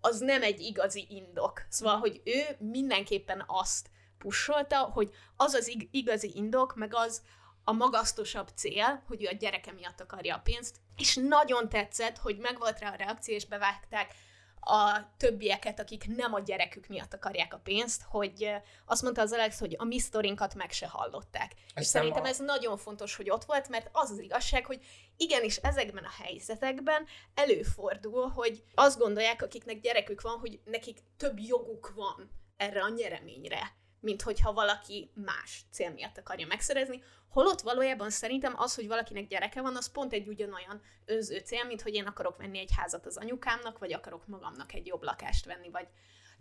az 0.00 0.18
nem 0.18 0.42
egy 0.42 0.60
igazi 0.60 1.06
indok. 1.08 1.62
Szóval, 1.68 1.98
hogy 1.98 2.20
ő 2.24 2.56
mindenképpen 2.58 3.44
azt 3.46 3.90
pusolta, 4.18 4.78
hogy 4.78 5.10
az 5.36 5.54
az 5.54 5.76
igazi 5.90 6.32
indok, 6.34 6.74
meg 6.74 6.94
az 6.94 7.22
a 7.64 7.72
magasztosabb 7.72 8.48
cél, 8.54 9.02
hogy 9.06 9.22
ő 9.22 9.26
a 9.26 9.34
gyereke 9.34 9.72
miatt 9.72 10.00
akarja 10.00 10.34
a 10.36 10.40
pénzt, 10.44 10.76
és 10.96 11.14
nagyon 11.14 11.68
tetszett, 11.68 12.18
hogy 12.18 12.38
megvolt 12.38 12.78
rá 12.78 12.92
a 12.92 12.96
reakció, 12.96 13.34
és 13.34 13.46
bevágták 13.46 14.14
a 14.60 15.14
többieket, 15.16 15.80
akik 15.80 16.16
nem 16.16 16.34
a 16.34 16.40
gyerekük 16.40 16.86
miatt 16.86 17.14
akarják 17.14 17.54
a 17.54 17.60
pénzt, 17.62 18.02
hogy 18.02 18.50
azt 18.86 19.02
mondta 19.02 19.20
az 19.20 19.32
Alex, 19.32 19.58
hogy 19.58 19.74
a 19.78 19.84
mi 19.84 19.98
sztorinkat 19.98 20.54
meg 20.54 20.70
se 20.70 20.86
hallották. 20.86 21.52
Ez 21.74 21.82
és 21.82 21.88
szerintem 21.88 22.22
a... 22.22 22.26
ez 22.26 22.38
nagyon 22.38 22.76
fontos, 22.76 23.16
hogy 23.16 23.30
ott 23.30 23.44
volt, 23.44 23.68
mert 23.68 23.88
az 23.92 24.10
az 24.10 24.18
igazság, 24.18 24.66
hogy 24.66 24.84
igenis 25.16 25.56
ezekben 25.56 26.04
a 26.04 26.22
helyzetekben 26.22 27.06
előfordul, 27.34 28.28
hogy 28.28 28.62
azt 28.74 28.98
gondolják, 28.98 29.42
akiknek 29.42 29.80
gyerekük 29.80 30.20
van, 30.20 30.38
hogy 30.38 30.60
nekik 30.64 30.98
több 31.16 31.38
joguk 31.38 31.92
van 31.94 32.30
erre 32.56 32.82
a 32.82 32.88
nyereményre 32.88 33.74
mint 34.00 34.22
hogyha 34.22 34.52
valaki 34.52 35.10
más 35.14 35.64
cél 35.70 35.90
miatt 35.90 36.18
akarja 36.18 36.46
megszerezni. 36.46 37.02
Holott 37.28 37.60
valójában 37.60 38.10
szerintem 38.10 38.54
az, 38.56 38.74
hogy 38.74 38.86
valakinek 38.86 39.26
gyereke 39.26 39.60
van, 39.60 39.76
az 39.76 39.92
pont 39.92 40.12
egy 40.12 40.28
ugyanolyan 40.28 40.82
önző 41.04 41.38
cél, 41.38 41.64
mint 41.64 41.82
hogy 41.82 41.94
én 41.94 42.06
akarok 42.06 42.36
venni 42.36 42.58
egy 42.58 42.70
házat 42.76 43.06
az 43.06 43.16
anyukámnak, 43.16 43.78
vagy 43.78 43.92
akarok 43.92 44.26
magamnak 44.26 44.74
egy 44.74 44.86
jobb 44.86 45.02
lakást 45.02 45.44
venni, 45.44 45.70
vagy 45.70 45.88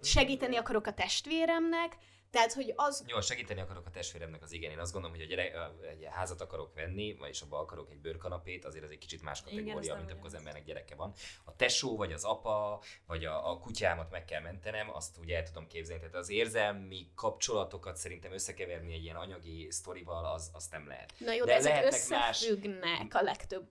segíteni 0.02 0.56
akarok 0.56 0.88
a 0.88 0.94
testvéremnek, 0.94 1.98
tehát, 2.36 2.53
hogy 2.53 2.74
az... 2.76 3.03
Jó, 3.07 3.22
segíteni 3.22 3.62
akarok 3.62 3.86
a 3.86 3.90
testvéremnek 3.90 4.41
az 4.44 4.52
igen. 4.52 4.72
Én 4.72 4.80
azt 4.80 4.91
gondolom, 4.91 5.18
hogy 5.18 5.26
a 5.26 5.30
gyere, 5.30 5.72
egy 5.90 6.07
házat 6.12 6.41
akarok 6.41 6.74
venni, 6.74 7.16
vagyis 7.20 7.41
abba 7.41 7.60
akarok 7.60 7.91
egy 7.91 7.99
bőrkanapét, 7.99 8.66
azért 8.66 8.84
ez 8.84 8.90
egy 8.90 8.98
kicsit 8.98 9.22
más 9.22 9.41
kategória, 9.41 9.80
igen, 9.82 9.98
mint 9.98 10.12
amikor 10.12 10.26
az 10.28 10.34
embernek 10.34 10.64
gyereke 10.66 10.95
van. 10.95 11.14
A 11.44 11.56
tesó, 11.56 11.98
vagy 11.98 12.12
az 12.12 12.24
apa, 12.24 12.82
vagy 13.07 13.26
a, 13.26 13.52
a 13.52 13.60
kutyámat 13.60 14.12
meg 14.12 14.26
kell 14.26 14.41
mentenem, 14.41 14.90
azt 14.94 15.18
úgy 15.20 15.30
el 15.30 15.44
tudom 15.44 15.68
képzelni. 15.68 16.02
Tehát 16.02 16.16
az 16.16 16.30
érzelmi 16.30 17.12
kapcsolatokat 17.16 17.98
szerintem 17.98 18.32
összekeverni 18.32 18.94
egy 18.94 19.03
ilyen 19.03 19.16
anyagi 19.16 19.68
sztorival, 19.72 20.26
az, 20.26 20.49
azt 20.53 20.72
nem 20.72 20.88
lehet. 20.88 21.14
Na 21.18 21.32
jó, 21.32 21.45
de, 21.45 21.52
de 21.52 21.57
ezek 21.57 21.86
összefüggnek 21.86 23.14
más... 23.14 23.22
a 23.22 23.24
legtöbb. 23.24 23.68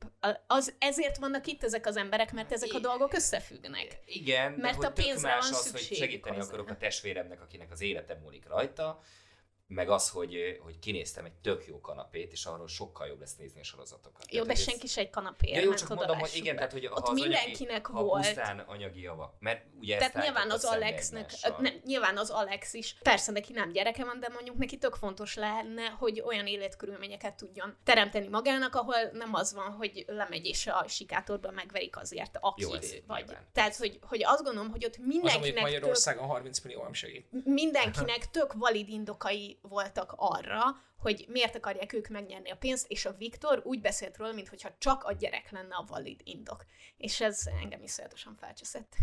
Az, 0.47 0.75
ezért 0.79 1.17
vannak 1.17 1.47
itt 1.47 1.65
ezek 1.65 1.87
az 1.87 1.97
emberek, 1.97 2.33
mert 2.33 2.53
ezek 2.53 2.73
a 2.73 2.79
dolgok 2.79 3.13
összefüggnek. 3.13 4.01
Igen, 4.05 4.53
mert 4.53 4.79
de 4.79 4.87
a 4.87 4.91
pénzre 4.91 5.29
más 5.29 5.51
van 5.51 5.59
az, 5.59 5.71
hogy 5.71 5.81
segíteni 5.81 6.37
hozzá. 6.37 6.49
akarok 6.49 6.69
a 6.69 6.77
testvéremnek, 6.77 7.43
akinek 7.43 7.71
az 7.71 7.81
élete 7.81 8.15
múlik 8.15 8.53
rajta, 8.55 8.97
meg 9.67 9.91
az, 9.91 10.09
hogy, 10.11 10.59
hogy 10.63 10.79
kinéztem 10.79 11.25
egy 11.25 11.33
tök 11.33 11.67
jó 11.67 11.81
kanapét, 11.81 12.33
és 12.33 12.45
arról 12.45 12.69
sokkal 12.69 13.07
jobb 13.07 13.21
lesz 13.21 13.37
nézni 13.37 13.61
a 13.61 13.65
sorozatokat. 13.65 14.33
Jó, 14.33 14.43
Tehát, 14.43 14.57
de 14.57 14.63
senki 14.63 14.87
se 14.87 15.01
egy 15.01 15.11
kanapéért 15.11 15.57
Ja, 15.57 15.63
jó, 15.63 15.69
ment 15.69 15.81
csak 15.81 15.89
mondom, 15.89 16.19
hogy 16.19 16.31
igen, 16.35 16.55
be. 16.55 16.61
tehát 16.61 16.73
hogy 16.73 16.87
Ott 16.87 17.09
az 17.09 17.21
mindenkinek 17.21 17.89
anyagi, 17.89 18.05
volt. 18.07 18.25
Ha 18.27 18.33
pusztán 18.33 18.59
anyagi 18.59 19.01
javak, 19.01 19.35
mert 19.39 19.65
ugye 19.81 19.99
Tehát 19.99 20.15
nyilván 20.15 20.51
az 20.51 20.65
Alexnek, 20.65 21.31
nem, 21.59 21.81
nyilván 21.85 22.17
az 22.17 22.31
Alex 22.31 22.75
is, 22.75 22.97
persze 23.03 23.33
neki 23.33 23.53
nem 23.53 23.73
gyereke 23.73 24.05
van, 24.05 24.21
de 24.21 24.29
mondjuk 24.29 24.57
neki 24.57 24.79
tök 24.79 24.95
fontos 24.95 25.35
lenne, 25.35 25.87
hogy 25.87 26.21
olyan 26.21 26.47
életkörülményeket 26.47 27.35
tudjon 27.35 27.77
teremteni 27.85 28.29
magának, 28.29 28.75
ahol 28.75 28.97
nem 29.13 29.35
az 29.35 29.55
van, 29.55 29.73
hogy 29.73 30.05
lemegy 30.07 30.45
és 30.47 30.67
a 30.67 30.85
sikátorban 30.89 31.55
megverik 31.55 31.97
azért, 31.97 32.37
aki 32.41 32.63
Jó, 32.63 32.73
ez 32.73 32.95
vagy. 33.07 33.25
nyilván. 33.25 33.47
Tehát, 33.53 33.77
hogy, 33.77 33.99
hogy 34.03 34.25
azt 34.25 34.43
gondolom, 34.43 34.71
hogy 34.71 34.85
ott 34.85 34.97
Az, 34.97 35.05
mindenkinek 35.07 35.55
tök, 35.55 35.63
Magyarországon 35.63 36.27
30 36.27 36.61
millió 36.61 36.83
nem 36.83 36.93
segít. 36.93 37.27
mindenkinek 37.45 38.31
tök 38.31 38.53
valid 38.53 38.89
indokai 38.89 39.54
voltak 39.63 40.15
arra, 40.17 40.63
hogy 40.99 41.25
miért 41.29 41.57
akarják 41.57 41.93
ők 41.93 42.09
megnyerni 42.09 42.51
a 42.51 42.57
pénzt, 42.57 42.91
és 42.91 43.05
a 43.05 43.13
Viktor 43.13 43.61
úgy 43.65 43.81
beszélt 43.81 44.17
róla, 44.17 44.33
mintha 44.33 44.71
csak 44.79 45.05
a 45.05 45.13
gyerek 45.13 45.51
lenne 45.51 45.75
a 45.75 45.85
valid 45.89 46.21
indok. 46.25 46.65
És 46.97 47.21
ez 47.21 47.47
engem 47.61 47.83
iszonyatosan 47.83 48.37
felcseszett. 48.37 48.97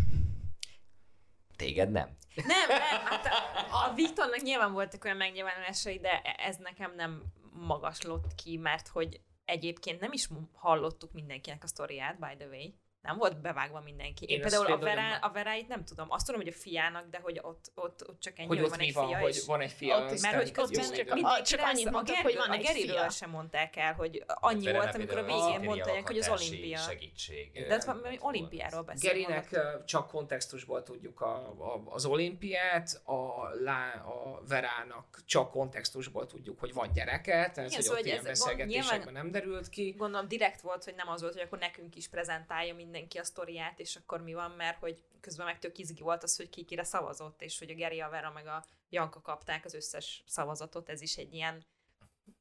Téged 1.55 1.91
nem? 1.91 2.17
Nem, 2.35 2.67
nem, 2.67 3.05
hát 3.05 3.25
a, 3.25 3.89
a 3.89 3.93
Viktornak 3.93 4.41
nyilván 4.41 4.73
voltak 4.73 5.03
olyan 5.03 5.17
megnyilvánulásai, 5.17 5.99
de 5.99 6.21
ez 6.21 6.57
nekem 6.57 6.95
nem 6.95 7.23
magaslott 7.53 8.35
ki, 8.35 8.57
mert 8.57 8.87
hogy 8.87 9.21
egyébként 9.45 9.99
nem 9.99 10.11
is 10.11 10.27
hallottuk 10.53 11.11
mindenkinek 11.11 11.63
a 11.63 11.67
sztoriát, 11.67 12.19
by 12.19 12.35
the 12.37 12.47
way. 12.47 12.69
Nem 13.01 13.17
volt 13.17 13.41
bevágva 13.41 13.81
mindenki. 13.81 14.25
Én, 14.25 14.35
Én 14.35 14.41
például 14.41 14.65
a, 14.65 14.77
Verá, 14.77 15.17
a 15.21 15.31
Veráit 15.31 15.67
nem 15.67 15.85
tudom. 15.85 16.11
Azt 16.11 16.25
tudom, 16.25 16.41
hogy 16.41 16.53
a 16.53 16.55
fiának, 16.57 17.09
de 17.09 17.19
hogy 17.21 17.39
ott, 17.41 17.71
ott, 17.75 18.07
ott 18.07 18.19
csak 18.19 18.39
ennyi, 18.39 18.47
Hogy 18.47 18.57
hogy, 18.57 18.65
ott 18.65 18.71
van 18.71 18.79
egy 18.79 18.93
van, 18.93 19.07
fia, 19.07 19.17
hogy 19.17 19.35
és 19.35 19.45
van 19.45 19.61
egy 19.61 19.71
fia. 19.71 19.97
Ott- 19.97 20.21
mert 20.21 20.35
hogy 20.35 20.51
közben 20.51 20.83
csak 20.93 21.13
mindenki 21.13 21.41
csak 21.43 21.59
annyit 21.63 21.87
a, 21.87 21.91
mondtak, 21.91 22.15
hogy 22.15 22.35
van 22.35 22.49
a 22.49 22.53
egy 22.53 22.61
Geriről 22.61 22.97
fia. 22.97 23.09
sem 23.09 23.29
mondták 23.29 23.75
el, 23.75 23.93
hogy 23.93 24.23
annyi 24.27 24.71
volt, 24.71 24.95
amikor 24.95 25.17
a 25.17 25.23
végén 25.23 25.59
mondták, 25.61 26.07
hogy 26.07 26.17
az 26.17 26.29
olimpia. 26.29 26.77
Segítség. 26.77 27.51
De 27.67 27.83
hát 27.85 28.17
olimpiáról 28.19 28.81
beszélünk. 28.81 29.27
Gerinek 29.27 29.83
csak 29.85 30.07
kontextusból 30.07 30.83
tudjuk 30.83 31.21
a, 31.21 31.35
a, 31.35 31.81
az 31.85 32.05
olimpiát, 32.05 33.01
a, 33.03 33.49
lá, 33.63 33.93
a 33.93 34.41
Verának 34.47 35.19
csak 35.25 35.51
kontextusból 35.51 36.25
tudjuk, 36.25 36.59
hogy 36.59 36.73
van 36.73 36.91
gyereke, 36.93 37.31
tehát 37.31 37.57
Igen, 37.57 37.69
hogy 37.71 37.81
szóval, 37.83 37.99
ott 37.99 38.05
ilyen 38.05 38.23
beszélgetésekben 38.23 39.13
nem 39.13 39.31
derült 39.31 39.69
ki. 39.69 39.93
Gondolom 39.97 40.27
direkt 40.27 40.61
volt, 40.61 40.83
hogy 40.83 40.95
nem 40.95 41.07
az 41.07 41.21
volt, 41.21 41.33
hogy 41.33 41.41
akkor 41.41 41.59
nekünk 41.59 41.95
is 41.95 42.07
prezentálja 42.07 42.75
mindenki 42.91 43.17
a 43.17 43.23
sztoriát, 43.23 43.79
és 43.79 43.95
akkor 43.95 44.21
mi 44.21 44.33
van, 44.33 44.51
mert 44.51 44.79
hogy 44.79 45.03
közben 45.21 45.45
meg 45.45 45.59
tök 45.59 45.77
izgi 45.77 46.01
volt 46.01 46.23
az, 46.23 46.35
hogy 46.35 46.49
ki 46.49 46.63
kire 46.63 46.83
szavazott, 46.83 47.41
és 47.41 47.59
hogy 47.59 47.69
a 47.69 47.73
Geri, 47.73 47.99
a 47.99 48.09
Vera 48.09 48.31
meg 48.31 48.47
a 48.47 48.65
Janka 48.89 49.21
kapták 49.21 49.65
az 49.65 49.73
összes 49.73 50.23
szavazatot, 50.27 50.89
ez 50.89 51.01
is 51.01 51.17
egy 51.17 51.33
ilyen, 51.33 51.65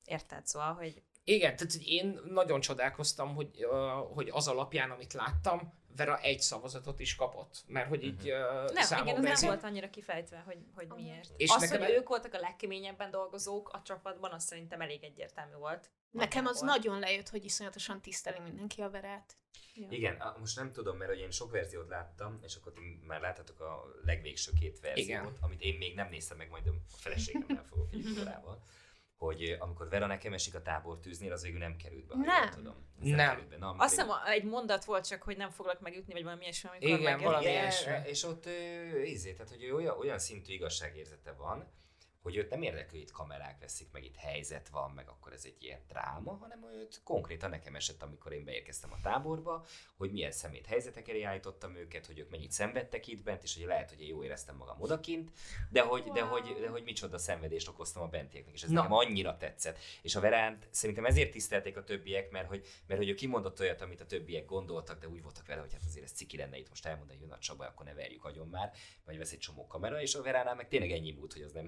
érted, 0.05 0.47
szóval, 0.47 0.75
hogy 0.75 1.03
Igen, 1.25 1.57
tehát 1.57 1.75
én 1.85 2.21
nagyon 2.25 2.61
csodálkoztam, 2.61 3.35
hogy, 3.35 3.67
hogy 4.15 4.29
az 4.29 4.49
alapján, 4.49 4.91
amit 4.91 5.13
láttam, 5.13 5.80
Vera 5.97 6.19
egy 6.19 6.41
szavazatot 6.41 7.01
is 7.01 7.15
kapott, 7.15 7.63
mert 7.67 7.89
hogy 7.89 8.05
így 8.05 8.31
uh, 8.31 8.73
nem, 8.73 9.07
igen, 9.07 9.27
ez 9.27 9.41
nem 9.41 9.51
volt 9.51 9.65
annyira 9.65 9.91
kifejtve, 9.91 10.43
hogy, 10.47 10.59
hogy 10.75 10.89
miért. 10.95 11.31
És 11.37 11.51
az, 11.51 11.61
nekem 11.61 11.81
hogy 11.81 11.95
ők 11.95 12.09
voltak 12.09 12.35
a 12.35 12.39
legkeményebben 12.39 13.11
dolgozók 13.11 13.69
a 13.69 13.83
csapatban, 13.83 14.33
az 14.33 14.45
szerintem 14.45 14.81
elég 14.81 15.05
egyértelmű 15.05 15.55
volt. 15.55 15.91
Nekem 16.11 16.47
az 16.47 16.61
Nagyjából. 16.61 16.77
nagyon 16.77 16.99
lejött, 17.01 17.29
hogy 17.29 17.45
iszonyatosan 17.45 18.01
tiszteli 18.01 18.39
mindenki 18.39 18.81
a 18.83 18.91
verát. 18.91 19.37
Igen, 19.75 20.17
a- 20.21 20.37
most 20.39 20.57
nem 20.57 20.73
tudom, 20.73 20.97
mert 20.97 21.11
hogy 21.11 21.21
én 21.21 21.31
sok 21.31 21.51
verziót 21.51 21.89
láttam, 21.89 22.39
és 22.43 22.55
akkor 22.55 22.73
ti 22.73 22.81
már 23.07 23.21
láthatok 23.21 23.61
a 23.61 23.85
legvégső 24.05 24.53
két 24.61 24.81
verziót, 24.81 25.07
Igen. 25.09 25.37
amit 25.41 25.61
én 25.61 25.77
még 25.79 25.95
nem 25.95 26.09
néztem 26.09 26.37
meg, 26.37 26.51
majd 26.51 26.67
a 26.67 26.73
feleségemmel 26.97 27.65
fogok 27.69 27.93
egy 27.93 28.19
órával, 28.21 28.63
hogy 29.21 29.43
eh, 29.43 29.63
amikor 29.63 29.89
Vera 29.89 30.07
nekem 30.07 30.33
esik 30.33 30.55
a 30.55 30.63
tábortűznél, 30.63 31.33
az 31.33 31.43
végül 31.43 31.59
nem 31.59 31.77
került 31.77 32.07
be, 32.07 32.15
Nem. 32.17 32.51
tudom. 32.51 32.75
Ez 33.03 33.09
Nem. 33.09 33.29
került 33.29 33.49
be. 33.49 33.57
Na, 33.57 33.71
Azt 33.79 33.95
hiszem, 33.95 34.09
egy 34.27 34.45
mondat 34.45 34.85
volt 34.85 35.07
csak, 35.07 35.23
hogy 35.23 35.37
nem 35.37 35.51
foglak 35.51 35.81
megütni, 35.81 36.13
vagy 36.13 36.23
valami 36.23 36.43
ilyesmi, 36.43 36.69
amikor 36.69 36.99
Igen, 36.99 37.19
valami 37.21 37.45
ilyesmi. 37.45 37.93
és 38.05 38.23
ott 38.25 38.47
ö, 38.47 39.01
izé, 39.03 39.33
tehát 39.33 39.49
hogy 39.51 39.71
olyan, 39.71 39.99
olyan 39.99 40.19
szintű 40.19 40.53
igazságérzete 40.53 41.33
van, 41.33 41.69
hogy 42.23 42.37
őt 42.37 42.51
nem 42.51 42.63
érdekel, 42.63 42.91
hogy 42.91 43.01
itt 43.01 43.11
kamerák 43.11 43.61
veszik, 43.61 43.89
meg 43.93 44.05
itt 44.05 44.17
helyzet 44.17 44.69
van, 44.69 44.91
meg 44.91 45.09
akkor 45.09 45.33
ez 45.33 45.45
egy 45.45 45.57
ilyen 45.59 45.81
dráma, 45.89 46.37
hanem 46.41 46.65
őt 46.75 47.01
konkrétan 47.05 47.51
nekem 47.51 47.75
esett, 47.75 48.03
amikor 48.03 48.33
én 48.33 48.45
beérkeztem 48.45 48.93
a 48.93 49.01
táborba, 49.03 49.65
hogy 49.97 50.13
milyen 50.13 50.33
szemét 50.33 50.67
helyzetek 50.67 51.09
elé 51.09 51.23
állítottam 51.23 51.77
őket, 51.77 52.07
hogy 52.07 52.19
ők 52.19 52.31
mennyit 52.31 52.53
szenvedtek 52.53 53.07
itt 53.07 53.23
bent, 53.23 53.43
és 53.43 53.57
hogy 53.57 53.67
lehet, 53.67 53.89
hogy 53.89 54.01
én 54.01 54.09
jó 54.09 54.25
éreztem 54.25 54.57
magam 54.57 54.81
odakint, 54.81 55.31
de 55.71 55.81
hogy, 55.81 56.05
de 56.05 56.23
hogy, 56.23 56.57
de 56.61 56.69
hogy 56.69 56.83
micsoda 56.83 57.19
szenvedést 57.19 57.69
okoztam 57.69 58.03
a 58.03 58.09
bentieknek, 58.09 58.55
és 58.55 58.63
ez 58.63 58.71
Na. 58.71 58.75
nekem 58.75 58.93
annyira 58.93 59.37
tetszett. 59.37 59.79
És 60.03 60.15
a 60.15 60.21
Veránt 60.21 60.69
szerintem 60.71 61.05
ezért 61.05 61.31
tisztelték 61.31 61.77
a 61.77 61.85
többiek, 61.85 62.31
mert 62.31 62.49
hogy, 62.49 62.67
mert 62.87 63.01
hogy 63.01 63.09
ő 63.09 63.15
kimondott 63.15 63.61
olyat, 63.61 63.81
amit 63.81 64.01
a 64.01 64.07
többiek 64.07 64.45
gondoltak, 64.45 65.01
de 65.01 65.09
úgy 65.09 65.23
voltak 65.23 65.47
vele, 65.47 65.61
hogy 65.61 65.73
hát 65.73 65.85
azért 65.87 66.05
ez 66.05 66.13
ciki 66.13 66.37
lenne 66.37 66.59
itt 66.59 66.69
most 66.69 66.87
elmondani, 66.87 67.19
hogy 67.19 67.29
jön 67.29 67.37
a 67.37 67.39
Csaba, 67.39 67.67
akkor 67.67 67.87
ne 67.87 67.95
verjük 67.95 68.25
agyon 68.25 68.49
már, 68.49 68.73
vagy 69.05 69.19
vesz 69.19 69.33
egy 69.33 69.39
csomó 69.39 69.67
kamera, 69.67 70.01
és 70.01 70.15
a 70.15 70.23
Veránál 70.23 70.55
meg 70.55 70.69
tényleg 70.69 70.91
ennyi 70.91 71.13
múlt, 71.13 71.33
hogy 71.33 71.43
az 71.43 71.53
nem 71.53 71.67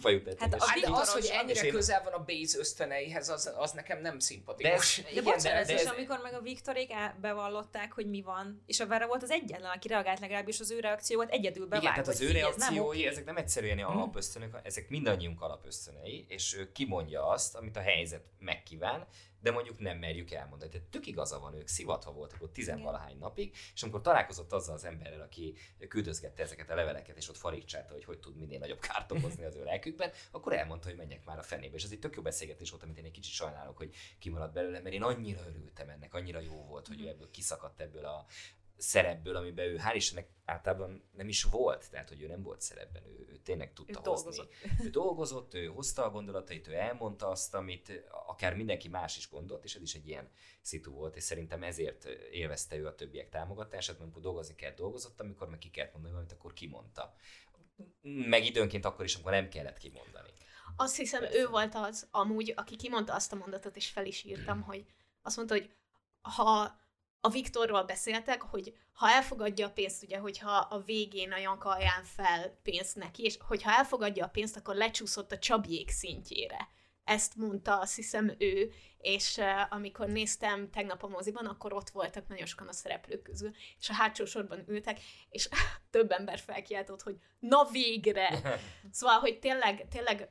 fajú 0.00 0.20
Hát 0.24 0.34
a 0.36 0.38
Hát 0.40 0.48
de 0.50 0.56
az, 0.56 0.72
Viktoros- 0.74 1.10
hogy 1.12 1.28
ennyire 1.32 1.58
és 1.60 1.62
én- 1.66 1.72
közel 1.72 2.02
van 2.02 2.12
a 2.12 2.24
Base 2.24 2.58
ösztöneihez, 2.58 3.28
az, 3.28 3.52
az 3.56 3.70
nekem 3.72 4.00
nem 4.00 4.14
De 4.18 4.24
szimpatikus. 4.24 4.98
ez, 4.98 5.04
De 5.04 5.10
igen, 5.10 5.24
bocsánat, 5.24 5.66
de, 5.66 5.72
és 5.72 5.80
ez, 5.80 5.86
amikor 5.86 6.20
meg 6.22 6.34
a 6.34 6.40
Viktorék 6.40 6.92
bevallották, 7.20 7.92
hogy 7.92 8.06
mi 8.06 8.22
van, 8.22 8.62
és 8.66 8.80
a 8.80 8.86
Vera 8.86 9.06
volt 9.06 9.22
az 9.22 9.30
egyetlen, 9.30 9.70
aki 9.70 9.88
reagált 9.88 10.20
legalábbis 10.20 10.60
az 10.60 10.70
ő 10.70 10.80
reakció 10.80 11.16
volt 11.16 11.30
egyedül 11.30 11.66
bevágva. 11.66 11.90
igen, 11.90 12.04
tehát 12.04 12.08
az 12.08 12.20
ő 12.20 12.32
nem 12.32 12.36
reakciói, 12.42 12.98
oké. 12.98 13.06
ezek 13.06 13.24
nem 13.24 13.36
egyszerűen 13.36 13.76
ilyen 13.76 13.88
alapösztönök, 13.88 14.58
ezek 14.62 14.88
mindannyiunk 14.88 15.40
alapösztönei, 15.42 16.24
és 16.28 16.54
ő 16.54 16.72
kimondja 16.72 17.26
azt, 17.28 17.54
amit 17.54 17.76
a 17.76 17.80
helyzet 17.80 18.22
megkíván, 18.38 19.06
de 19.42 19.50
mondjuk 19.50 19.78
nem 19.78 19.98
merjük 19.98 20.30
elmondani. 20.30 20.70
Tehát 20.70 20.86
tök 20.86 21.06
igaza 21.06 21.38
van, 21.38 21.54
ők 21.54 21.68
szivatva 21.68 22.12
voltak 22.12 22.42
ott 22.42 22.52
tizenvalahány 22.52 23.18
napig, 23.18 23.56
és 23.74 23.82
amikor 23.82 24.00
találkozott 24.00 24.52
azzal 24.52 24.74
az 24.74 24.84
emberrel, 24.84 25.20
aki 25.20 25.54
küldözgette 25.88 26.42
ezeket 26.42 26.70
a 26.70 26.74
leveleket, 26.74 27.16
és 27.16 27.28
ott 27.28 27.36
farigcsálta, 27.36 27.92
hogy 27.92 28.04
hogy 28.04 28.18
tud 28.18 28.36
minél 28.36 28.58
nagyobb 28.58 28.80
kárt 28.80 29.12
okozni 29.12 29.44
az 29.44 29.56
ő 29.56 29.64
lelkükben, 29.64 30.10
akkor 30.30 30.52
elmondta, 30.52 30.88
hogy 30.88 30.96
menjek 30.96 31.24
már 31.24 31.38
a 31.38 31.42
fenébe. 31.42 31.76
És 31.76 31.84
ez 31.84 31.92
egy 31.92 31.98
tök 31.98 32.16
jó 32.16 32.22
beszélgetés 32.22 32.70
volt, 32.70 32.82
amit 32.82 32.98
én 32.98 33.04
egy 33.04 33.10
kicsit 33.10 33.32
sajnálok, 33.32 33.76
hogy 33.76 33.94
kimaradt 34.18 34.52
belőle, 34.52 34.80
mert 34.80 34.94
én 34.94 35.02
annyira 35.02 35.40
örültem 35.48 35.88
ennek, 35.88 36.14
annyira 36.14 36.40
jó 36.40 36.64
volt, 36.64 36.86
hogy 36.86 37.00
ő 37.00 37.08
ebből 37.08 37.30
kiszakadt 37.30 37.80
ebből 37.80 38.04
a 38.04 38.26
szerepből, 38.82 39.36
amiben 39.36 39.66
ő 39.66 39.80
hál' 39.84 39.94
Istennek 39.94 40.28
általában 40.44 41.02
nem 41.12 41.28
is 41.28 41.42
volt, 41.42 41.90
tehát 41.90 42.08
hogy 42.08 42.22
ő 42.22 42.26
nem 42.26 42.42
volt 42.42 42.60
szerepben, 42.60 43.02
ő, 43.06 43.26
ő 43.30 43.36
tényleg 43.36 43.72
tudta 43.72 44.00
Ő 44.04 44.08
hozni. 44.10 44.24
dolgozott. 44.24 44.52
Ő 44.84 44.90
dolgozott, 44.90 45.54
ő 45.54 45.66
hozta 45.66 46.04
a 46.04 46.10
gondolatait, 46.10 46.68
ő 46.68 46.74
elmondta 46.74 47.28
azt, 47.28 47.54
amit 47.54 48.04
akár 48.26 48.56
mindenki 48.56 48.88
más 48.88 49.16
is 49.16 49.30
gondolt, 49.30 49.64
és 49.64 49.74
ez 49.74 49.82
is 49.82 49.94
egy 49.94 50.08
ilyen 50.08 50.30
szitu 50.60 50.92
volt, 50.92 51.16
és 51.16 51.22
szerintem 51.22 51.62
ezért 51.62 52.04
élvezte 52.30 52.76
ő 52.76 52.86
a 52.86 52.94
többiek 52.94 53.28
támogatását, 53.28 53.88
mert 53.88 54.02
amikor 54.02 54.22
dolgozni 54.22 54.54
kell, 54.54 54.74
dolgozott, 54.74 55.20
amikor 55.20 55.48
meg 55.48 55.58
ki 55.58 55.70
kellett 55.70 55.92
mondani 55.92 56.12
valamit, 56.14 56.34
akkor 56.34 56.52
kimondta. 56.52 57.14
Meg 58.02 58.44
időnként 58.44 58.84
akkor 58.84 59.04
is, 59.04 59.14
amikor 59.14 59.32
nem 59.32 59.48
kellett 59.48 59.78
kimondani. 59.78 60.30
Azt 60.76 60.96
hiszem, 60.96 61.20
Persze. 61.20 61.38
ő 61.38 61.46
volt 61.46 61.74
az 61.74 62.08
amúgy, 62.10 62.52
aki 62.56 62.76
kimondta 62.76 63.14
azt 63.14 63.32
a 63.32 63.36
mondatot, 63.36 63.76
és 63.76 63.88
fel 63.90 64.06
is 64.06 64.24
írtam, 64.24 64.62
hogy 64.62 64.86
azt 65.22 65.36
mondta, 65.36 65.54
hogy 65.54 65.70
ha 66.20 66.80
a 67.24 67.28
Viktorról 67.28 67.82
beszéltek, 67.82 68.42
hogy 68.42 68.74
ha 68.92 69.10
elfogadja 69.10 69.66
a 69.66 69.70
pénzt, 69.70 70.02
ugye, 70.02 70.18
hogyha 70.18 70.50
a 70.50 70.80
végén 70.80 71.32
a 71.32 71.38
Janka 71.38 71.70
ajánl 71.70 72.04
fel 72.04 72.58
pénzt 72.62 72.96
neki, 72.96 73.22
és 73.22 73.38
hogyha 73.46 73.70
elfogadja 73.70 74.24
a 74.24 74.28
pénzt, 74.28 74.56
akkor 74.56 74.74
lecsúszott 74.74 75.32
a 75.32 75.38
Csabiék 75.38 75.90
szintjére. 75.90 76.68
Ezt 77.04 77.36
mondta 77.36 77.78
azt 77.78 77.94
hiszem 77.94 78.34
ő, 78.38 78.72
és 78.98 79.36
uh, 79.36 79.46
amikor 79.70 80.06
néztem 80.08 80.70
tegnap 80.70 81.02
a 81.02 81.08
moziban, 81.08 81.46
akkor 81.46 81.72
ott 81.72 81.90
voltak 81.90 82.28
nagyon 82.28 82.46
sokan 82.46 82.68
a 82.68 82.72
szereplők 82.72 83.22
közül, 83.22 83.50
és 83.78 83.88
a 83.88 83.94
hátsó 83.94 84.24
sorban 84.24 84.64
ültek, 84.66 85.00
és 85.28 85.48
több 85.90 86.10
ember 86.10 86.38
felkiáltott, 86.38 87.02
hogy 87.02 87.16
na 87.38 87.68
végre! 87.70 88.40
Szóval, 88.90 89.18
hogy 89.18 89.38
tényleg, 89.38 89.86
tényleg 89.90 90.28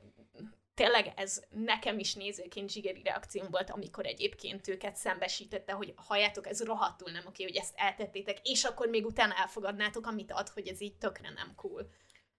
tényleg 0.74 1.12
ez 1.16 1.42
nekem 1.50 1.98
is 1.98 2.14
nézőként 2.14 2.70
zsigeri 2.70 3.02
reakcióm 3.02 3.50
volt, 3.50 3.70
amikor 3.70 4.06
egyébként 4.06 4.68
őket 4.68 4.96
szembesítette, 4.96 5.72
hogy 5.72 5.92
halljátok, 5.96 6.46
ez 6.46 6.64
rohadtul 6.64 7.10
nem 7.10 7.26
oké, 7.26 7.42
hogy 7.42 7.56
ezt 7.56 7.74
eltettétek, 7.76 8.38
és 8.42 8.64
akkor 8.64 8.88
még 8.88 9.06
utána 9.06 9.34
elfogadnátok, 9.36 10.06
amit 10.06 10.32
ad, 10.32 10.48
hogy 10.48 10.68
ez 10.68 10.80
így 10.80 10.96
tökre 10.96 11.30
nem 11.30 11.54
cool. 11.54 11.90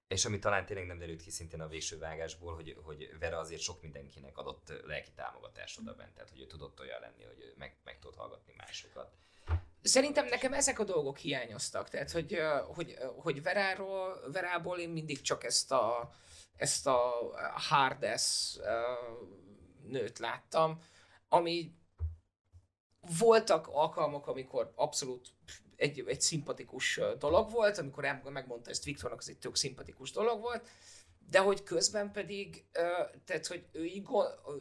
És 0.08 0.26
ami 0.26 0.40
talán 0.40 0.66
tényleg 0.66 0.86
nem 0.86 0.98
derült 0.98 1.22
ki 1.22 1.30
szintén 1.30 1.62
a 1.62 1.68
végső 1.68 1.98
vágásból, 1.98 2.56
hogy, 2.56 2.78
hogy 2.84 3.10
Vera 3.20 3.38
azért 3.38 3.62
sok 3.62 3.82
mindenkinek 3.82 4.38
adott 4.38 4.74
lelki 4.86 5.12
támogatást 5.16 5.80
oda 5.80 5.94
bent, 5.94 6.14
tehát 6.14 6.30
hogy 6.30 6.40
ő 6.40 6.48
tudott 6.48 6.80
olyan 6.80 7.00
lenni, 7.00 7.24
hogy 7.24 7.40
ő 7.40 7.54
meg, 7.58 7.76
meg 7.84 8.00
tudott 8.00 8.18
hallgatni 8.18 8.54
másokat. 8.58 9.12
Szerintem 9.82 10.26
nekem 10.26 10.54
ezek 10.54 10.80
a 10.80 10.84
dolgok 10.84 11.18
hiányoztak, 11.18 11.90
tehát 11.90 12.12
hogy, 12.12 12.40
hogy, 12.66 12.98
hogy 13.16 13.44
Veráról, 13.44 14.32
Verából 14.32 14.80
én 14.80 14.90
mindig 14.90 15.22
csak 15.22 15.44
ezt 15.44 15.72
a, 15.72 16.12
ezt 16.58 16.88
a 16.88 17.12
hardes 17.56 18.58
nőt 19.88 20.20
láttam, 20.20 20.82
ami 21.30 21.76
voltak 23.20 23.68
alkalmak, 23.68 24.28
amikor 24.28 24.72
abszolút 24.76 25.34
egy, 25.76 26.04
egy 26.08 26.22
szimpatikus 26.22 27.00
dolog 27.20 27.52
volt, 27.52 27.78
amikor 27.78 28.22
megmondta 28.24 28.70
ezt 28.70 28.84
Viktornak, 28.84 29.20
ez 29.22 29.28
egy 29.28 29.38
tök 29.38 29.56
szimpatikus 29.56 30.12
dolog 30.12 30.42
volt, 30.42 30.68
de 31.30 31.40
hogy 31.40 31.64
közben 31.64 32.12
pedig, 32.12 32.66
tehát, 33.26 33.48
hogy 33.48 33.66
ő, 33.72 34.04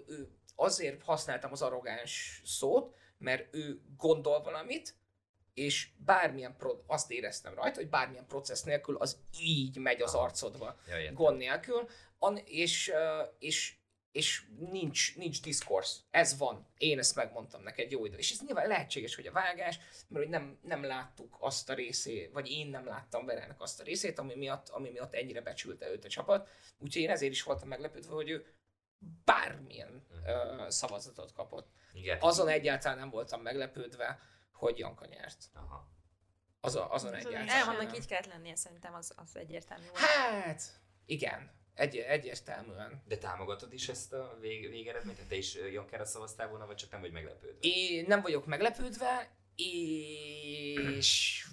ő 0.07 0.31
azért 0.55 1.03
használtam 1.03 1.53
az 1.53 1.63
arrogáns 1.63 2.43
szót, 2.45 2.95
mert 3.19 3.55
ő 3.55 3.81
gondol 3.97 4.43
valamit, 4.43 4.95
és 5.55 5.89
bármilyen, 5.97 6.57
pro- 6.57 6.83
azt 6.87 7.11
éreztem 7.11 7.55
rajta, 7.55 7.79
hogy 7.81 7.89
bármilyen 7.89 8.27
processz 8.27 8.63
nélkül 8.63 8.97
az 8.97 9.21
így 9.41 9.77
megy 9.79 10.03
az 10.03 10.15
arcodba, 10.15 10.77
Ja, 10.89 11.13
gond 11.13 11.37
nélkül, 11.37 11.89
An- 12.19 12.49
és, 12.49 12.93
és, 13.39 13.77
és 14.13 14.43
nincs, 14.59 15.17
nincs 15.17 15.43
diszkorsz. 15.43 16.01
Ez 16.11 16.39
van. 16.39 16.67
Én 16.77 16.99
ezt 16.99 17.15
megmondtam 17.15 17.63
neked 17.63 17.91
jó 17.91 18.05
idő. 18.05 18.17
És 18.17 18.31
ez 18.31 18.41
nyilván 18.47 18.67
lehetséges, 18.67 19.15
hogy 19.15 19.27
a 19.27 19.33
vágás, 19.33 19.79
mert 20.09 20.25
hogy 20.25 20.33
nem, 20.33 20.59
nem 20.63 20.85
láttuk 20.85 21.37
azt 21.41 21.71
a 21.71 21.75
részét, 21.75 22.33
vagy 22.33 22.51
én 22.51 22.67
nem 22.67 22.87
láttam 22.87 23.27
Verának 23.27 23.61
azt 23.61 23.81
a 23.81 23.85
részét, 23.85 24.19
ami 24.19 24.35
miatt, 24.35 24.69
ami 24.69 24.91
miatt 24.91 25.15
ennyire 25.15 25.41
becsülte 25.41 25.91
őt 25.91 26.05
a 26.05 26.09
csapat. 26.09 26.49
Úgyhogy 26.79 27.03
én 27.03 27.11
ezért 27.11 27.33
is 27.33 27.43
voltam 27.43 27.69
meglepődve, 27.69 28.15
hogy 28.15 28.31
ő 28.31 28.47
bármilyen 29.25 30.07
ö, 30.27 30.65
szavazatot 30.69 31.33
kapott. 31.33 31.71
Igen. 31.93 32.19
Azon 32.21 32.49
egyáltalán 32.49 32.99
nem 32.99 33.11
voltam 33.11 33.43
meglepődve, 33.43 34.19
hogy 34.63 34.79
Janka 34.79 35.07
nyert. 35.07 35.51
Aha. 35.55 35.91
Azon, 36.61 36.83
azon 36.83 36.93
Azon 36.93 37.15
egyáltalán. 37.15 37.49
egyáltalán. 37.49 37.95
Így 37.95 38.07
kellett 38.07 38.27
lennie, 38.27 38.55
szerintem 38.55 38.95
az, 38.95 39.13
az 39.17 39.37
egyértelmű. 39.37 39.85
Hát, 39.95 40.63
igen. 41.07 41.51
Egy, 41.75 41.97
egyértelműen. 41.97 43.03
De 43.07 43.19
támogatod 43.19 43.73
is 43.73 43.89
ezt 43.89 44.13
a 44.13 44.37
vég, 44.41 44.71
végeredményt? 44.71 45.17
Tehát 45.17 45.31
Te 45.31 45.37
is 45.37 45.55
Jankára 45.55 46.05
szavaztál 46.05 46.49
volna, 46.49 46.67
vagy 46.67 46.77
csak 46.77 46.91
nem 46.91 47.01
vagy 47.01 47.13
meglepődve? 47.13 47.59
Én 47.61 48.05
nem 48.09 48.21
vagyok 48.21 48.47
meglepődve, 48.47 49.31
és 49.57 51.47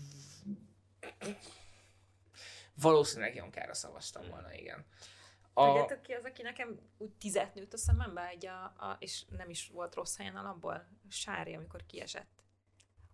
valószínűleg 2.74 3.36
Jankára 3.36 3.74
szavaztam 3.74 4.30
volna, 4.30 4.54
igen. 4.54 4.86
A, 5.54 5.66
Tudjátok 5.66 6.02
ki 6.02 6.14
az, 6.14 6.24
aki 6.24 6.42
nekem 6.42 6.80
úgy 6.98 7.12
tizet 7.12 7.54
nőtt 7.54 7.74
a 7.74 7.78
szemembe, 7.78 8.28
egy 8.28 8.46
a, 8.46 8.64
a, 8.64 8.96
és 9.00 9.26
nem 9.38 9.50
is 9.50 9.68
volt 9.68 9.96
rossz 9.96 10.18
helyen 10.18 10.36
alapból? 10.36 10.88
Sári, 11.10 11.56
amikor 11.56 11.86
kiesett. 11.86 12.39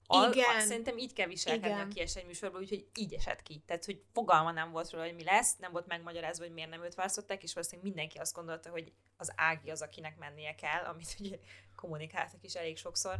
Igen. 0.09 0.55
A, 0.57 0.59
szerintem 0.59 0.97
így 0.97 1.13
kell 1.13 1.27
viselkedni, 1.27 1.67
Igen. 1.67 1.89
a 1.89 1.93
kies 1.93 2.15
egy 2.15 2.25
műsorból, 2.25 2.59
úgyhogy 2.59 2.87
így 2.95 3.13
esett 3.13 3.41
ki. 3.41 3.63
Tehát, 3.65 3.85
hogy 3.85 4.03
fogalma 4.13 4.51
nem 4.51 4.71
volt 4.71 4.89
róla, 4.89 5.05
hogy 5.05 5.15
mi 5.15 5.23
lesz, 5.23 5.55
nem 5.57 5.71
volt 5.71 5.87
megmagyarázva, 5.87 6.43
hogy 6.43 6.53
miért 6.53 6.69
nem 6.69 6.83
őt 6.83 6.95
választották, 6.95 7.43
és 7.43 7.53
valószínűleg 7.53 7.91
mindenki 7.91 8.17
azt 8.17 8.35
gondolta, 8.35 8.69
hogy 8.69 8.91
az 9.17 9.31
Ági 9.35 9.69
az, 9.69 9.81
akinek 9.81 10.17
mennie 10.17 10.55
kell, 10.55 10.83
amit 10.83 11.15
ugye 11.19 11.37
kommunikáltak 11.75 12.43
is 12.43 12.53
elég 12.53 12.77
sokszor. 12.77 13.15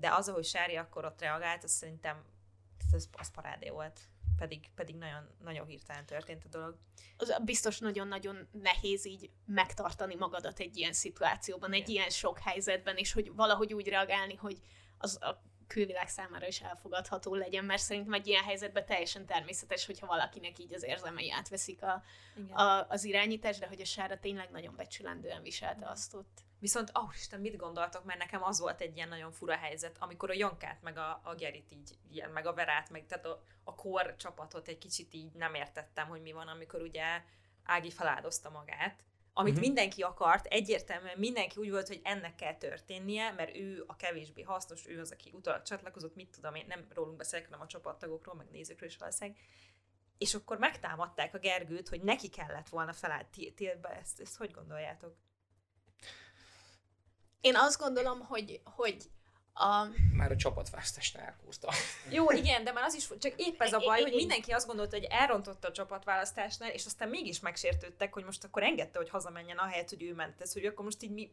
De 0.00 0.14
az, 0.14 0.28
ahogy 0.28 0.44
Sári 0.44 0.76
akkor 0.76 1.04
ott 1.04 1.20
reagált, 1.20 1.64
az 1.64 1.70
szerintem 1.70 2.24
az, 2.92 3.08
az 3.12 3.30
parádé 3.30 3.68
volt. 3.68 4.00
Pedig, 4.36 4.70
pedig 4.74 4.96
nagyon, 4.96 5.28
nagyon 5.42 5.66
hirtelen 5.66 6.06
történt 6.06 6.44
a 6.44 6.48
dolog. 6.48 6.76
az 7.16 7.36
biztos 7.44 7.78
nagyon-nagyon 7.78 8.48
nehéz 8.52 9.06
így 9.06 9.30
megtartani 9.46 10.14
magadat 10.14 10.58
egy 10.58 10.76
ilyen 10.76 10.92
szituációban, 10.92 11.72
egy 11.72 11.88
ilyen 11.88 12.10
sok 12.10 12.38
helyzetben, 12.38 12.96
és 12.96 13.12
hogy 13.12 13.34
valahogy 13.34 13.74
úgy 13.74 13.88
reagálni, 13.88 14.34
hogy 14.34 14.60
az 14.98 15.22
a 15.22 15.42
külvilág 15.68 16.08
számára 16.08 16.46
is 16.46 16.60
elfogadható 16.60 17.34
legyen, 17.34 17.64
mert 17.64 17.82
szerintem 17.82 18.12
egy 18.12 18.26
ilyen 18.26 18.44
helyzetben 18.44 18.86
teljesen 18.86 19.26
természetes, 19.26 19.86
hogyha 19.86 20.06
valakinek 20.06 20.58
így 20.58 20.74
az 20.74 20.82
érzelmei 20.82 21.32
átveszik 21.32 21.82
a, 21.82 22.02
Igen. 22.36 22.56
a, 22.56 22.86
az 22.88 23.04
irányítás, 23.04 23.58
de 23.58 23.66
hogy 23.66 23.80
a 23.80 23.84
Sára 23.84 24.18
tényleg 24.18 24.50
nagyon 24.50 24.74
becsülendően 24.76 25.42
viselte 25.42 25.88
azt 25.88 26.14
ott. 26.14 26.38
Viszont, 26.60 26.92
ó, 26.98 27.00
oh, 27.00 27.10
Isten, 27.14 27.40
mit 27.40 27.56
gondoltok, 27.56 28.04
mert 28.04 28.18
nekem 28.18 28.42
az 28.42 28.60
volt 28.60 28.80
egy 28.80 28.96
ilyen 28.96 29.08
nagyon 29.08 29.32
fura 29.32 29.56
helyzet, 29.56 29.96
amikor 29.98 30.30
a 30.30 30.34
Jankát, 30.34 30.82
meg 30.82 30.98
a, 30.98 31.20
a 31.24 31.34
Gerit 31.34 31.72
így, 31.72 31.98
ilyen, 32.10 32.30
meg 32.30 32.46
a 32.46 32.54
Verát, 32.54 32.90
meg 32.90 33.06
tehát 33.06 33.26
a, 33.26 33.42
a 33.64 33.74
kor 33.74 34.16
csapatot 34.16 34.68
egy 34.68 34.78
kicsit 34.78 35.14
így 35.14 35.32
nem 35.32 35.54
értettem, 35.54 36.08
hogy 36.08 36.22
mi 36.22 36.32
van, 36.32 36.48
amikor 36.48 36.80
ugye 36.80 37.22
Ági 37.64 37.90
feláldozta 37.90 38.50
magát, 38.50 39.04
amit 39.38 39.52
uh-huh. 39.52 39.66
mindenki 39.66 40.02
akart, 40.02 40.46
egyértelműen 40.46 41.18
mindenki 41.18 41.60
úgy 41.60 41.70
volt, 41.70 41.88
hogy 41.88 42.00
ennek 42.04 42.34
kell 42.34 42.54
történnie, 42.54 43.32
mert 43.32 43.56
ő 43.56 43.84
a 43.86 43.96
kevésbé 43.96 44.42
hasznos, 44.42 44.86
ő 44.86 45.00
az, 45.00 45.10
aki 45.10 45.30
utólag 45.32 45.62
csatlakozott, 45.62 46.14
mit 46.14 46.30
tudom 46.30 46.54
én, 46.54 46.64
nem 46.68 46.86
rólunk 46.94 47.16
beszélek, 47.16 47.44
hanem 47.44 47.60
a 47.60 47.66
csapattagokról, 47.66 48.34
meg 48.34 48.46
nézőkről 48.50 48.88
is 48.88 48.96
valószínűleg. 48.96 49.40
És 50.18 50.34
akkor 50.34 50.58
megtámadták 50.58 51.34
a 51.34 51.38
Gergőt, 51.38 51.88
hogy 51.88 52.02
neki 52.02 52.28
kellett 52.28 52.68
volna 52.68 52.92
felállt. 52.92 53.26
Ti, 53.26 53.52
ti 53.52 53.68
ebbe 53.68 53.88
ezt, 53.88 54.20
ezt 54.20 54.36
hogy 54.36 54.50
gondoljátok? 54.50 55.16
Én 57.40 57.56
azt 57.56 57.78
gondolom, 57.80 58.20
hogy, 58.20 58.60
hogy 58.64 59.10
a, 59.58 59.90
már 60.12 60.30
a 60.30 60.36
csapatválasztásnál 60.36 61.24
elkúrta. 61.24 61.72
Jó, 62.10 62.30
igen, 62.30 62.64
de 62.64 62.72
már 62.72 62.84
az 62.84 62.94
is, 62.94 63.08
csak 63.18 63.32
épp 63.36 63.60
ez 63.60 63.72
a 63.72 63.78
baj, 63.78 64.02
hogy 64.02 64.14
mindenki 64.14 64.52
azt 64.52 64.66
gondolta, 64.66 64.96
hogy 64.96 65.06
elrontotta 65.10 65.68
a 65.68 65.72
csapatválasztásnál, 65.72 66.70
és 66.70 66.86
aztán 66.86 67.08
mégis 67.08 67.40
megsértődtek, 67.40 68.12
hogy 68.12 68.24
most 68.24 68.44
akkor 68.44 68.62
engedte, 68.62 68.98
hogy 68.98 69.10
hazamenjen, 69.10 69.58
ahelyett, 69.58 69.88
hogy 69.88 70.02
ő 70.02 70.14
ment. 70.14 70.40
Ez, 70.40 70.52
hogy 70.52 70.64
akkor 70.64 70.84
most 70.84 71.02
így 71.02 71.10
mi, 71.10 71.30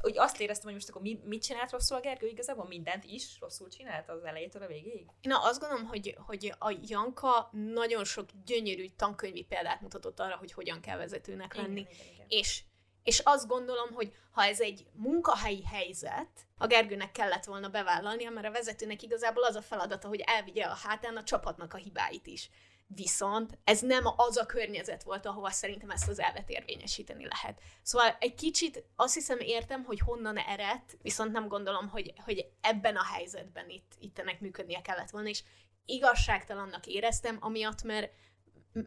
hogy 0.00 0.18
azt 0.18 0.40
éreztem, 0.40 0.64
hogy 0.64 0.74
most 0.74 0.88
akkor 0.88 1.02
mi, 1.02 1.20
mit 1.24 1.42
csinált 1.42 1.70
rosszul 1.70 1.96
a 1.96 2.00
Gergő 2.00 2.26
igazából? 2.26 2.66
Mindent 2.66 3.04
is 3.04 3.36
rosszul 3.40 3.68
csinált 3.68 4.08
az 4.08 4.24
elejétől 4.24 4.62
a 4.62 4.66
végéig? 4.66 5.06
Én 5.20 5.32
azt 5.32 5.60
gondolom, 5.60 5.86
hogy, 5.86 6.16
hogy 6.26 6.54
a 6.58 6.76
Janka 6.82 7.50
nagyon 7.52 8.04
sok 8.04 8.28
gyönyörű 8.44 8.88
tankönyvi 8.96 9.42
példát 9.42 9.80
mutatott 9.80 10.20
arra, 10.20 10.36
hogy 10.36 10.52
hogyan 10.52 10.80
kell 10.80 10.96
vezetőnek 10.96 11.54
lenni. 11.54 11.80
Igen, 11.80 11.92
igen, 11.92 12.12
igen. 12.12 12.26
És, 12.28 12.62
és 13.02 13.18
azt 13.18 13.46
gondolom, 13.46 13.92
hogy 13.92 14.12
ha 14.30 14.44
ez 14.44 14.60
egy 14.60 14.86
munkahelyi 14.92 15.64
helyzet, 15.64 16.28
a 16.58 16.66
Gergőnek 16.66 17.12
kellett 17.12 17.44
volna 17.44 17.68
bevállalnia, 17.68 18.30
mert 18.30 18.46
a 18.46 18.50
vezetőnek 18.50 19.02
igazából 19.02 19.44
az 19.44 19.54
a 19.54 19.62
feladata, 19.62 20.08
hogy 20.08 20.20
elvigye 20.26 20.64
a 20.64 20.78
hátán 20.82 21.16
a 21.16 21.22
csapatnak 21.22 21.74
a 21.74 21.76
hibáit 21.76 22.26
is. 22.26 22.50
Viszont 22.86 23.58
ez 23.64 23.80
nem 23.80 24.04
az 24.16 24.36
a 24.36 24.46
környezet 24.46 25.02
volt, 25.02 25.26
ahova 25.26 25.50
szerintem 25.50 25.90
ezt 25.90 26.08
az 26.08 26.18
elvet 26.18 26.50
érvényesíteni 26.50 27.26
lehet. 27.26 27.60
Szóval 27.82 28.16
egy 28.20 28.34
kicsit 28.34 28.84
azt 28.96 29.14
hiszem 29.14 29.38
értem, 29.38 29.84
hogy 29.84 29.98
honnan 29.98 30.36
eredt, 30.36 30.96
viszont 31.02 31.32
nem 31.32 31.48
gondolom, 31.48 31.88
hogy, 31.88 32.12
hogy 32.24 32.46
ebben 32.60 32.96
a 32.96 33.04
helyzetben 33.04 33.68
itt, 33.68 33.92
itt 33.98 34.18
ennek 34.18 34.40
működnie 34.40 34.82
kellett 34.82 35.10
volna, 35.10 35.28
és 35.28 35.42
igazságtalannak 35.84 36.86
éreztem, 36.86 37.36
amiatt, 37.40 37.82
mert, 37.82 38.12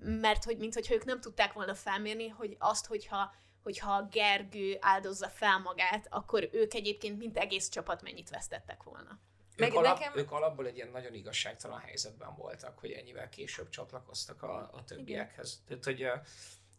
mert 0.03 0.43
hogy 0.43 0.57
mintha 0.57 0.93
ők 0.93 1.05
nem 1.05 1.21
tudták 1.21 1.53
volna 1.53 1.75
felmérni, 1.75 2.27
hogy 2.27 2.55
azt, 2.59 2.85
hogyha 2.85 3.33
hogyha 3.63 4.07
Gergő 4.11 4.77
áldozza 4.79 5.27
fel 5.27 5.59
magát, 5.59 6.07
akkor 6.09 6.49
ők 6.51 6.73
egyébként 6.73 7.17
mint 7.17 7.37
egész 7.37 7.69
csapat 7.69 8.01
mennyit 8.01 8.29
vesztettek 8.29 8.83
volna. 8.83 9.19
Meg 9.57 9.69
ők, 9.69 9.77
alap, 9.77 9.97
nekem- 9.99 10.17
ők 10.17 10.31
alapból 10.31 10.65
egy 10.67 10.75
ilyen 10.75 10.89
nagyon 10.89 11.13
igazságtalan 11.13 11.79
helyzetben 11.79 12.35
voltak, 12.35 12.79
hogy 12.79 12.91
ennyivel 12.91 13.29
később 13.29 13.69
csatlakoztak 13.69 14.43
a, 14.43 14.69
a 14.73 14.83
többiekhez. 14.83 15.61
Tehát, 15.67 15.83
hogy 15.83 16.03
uh, 16.03 16.09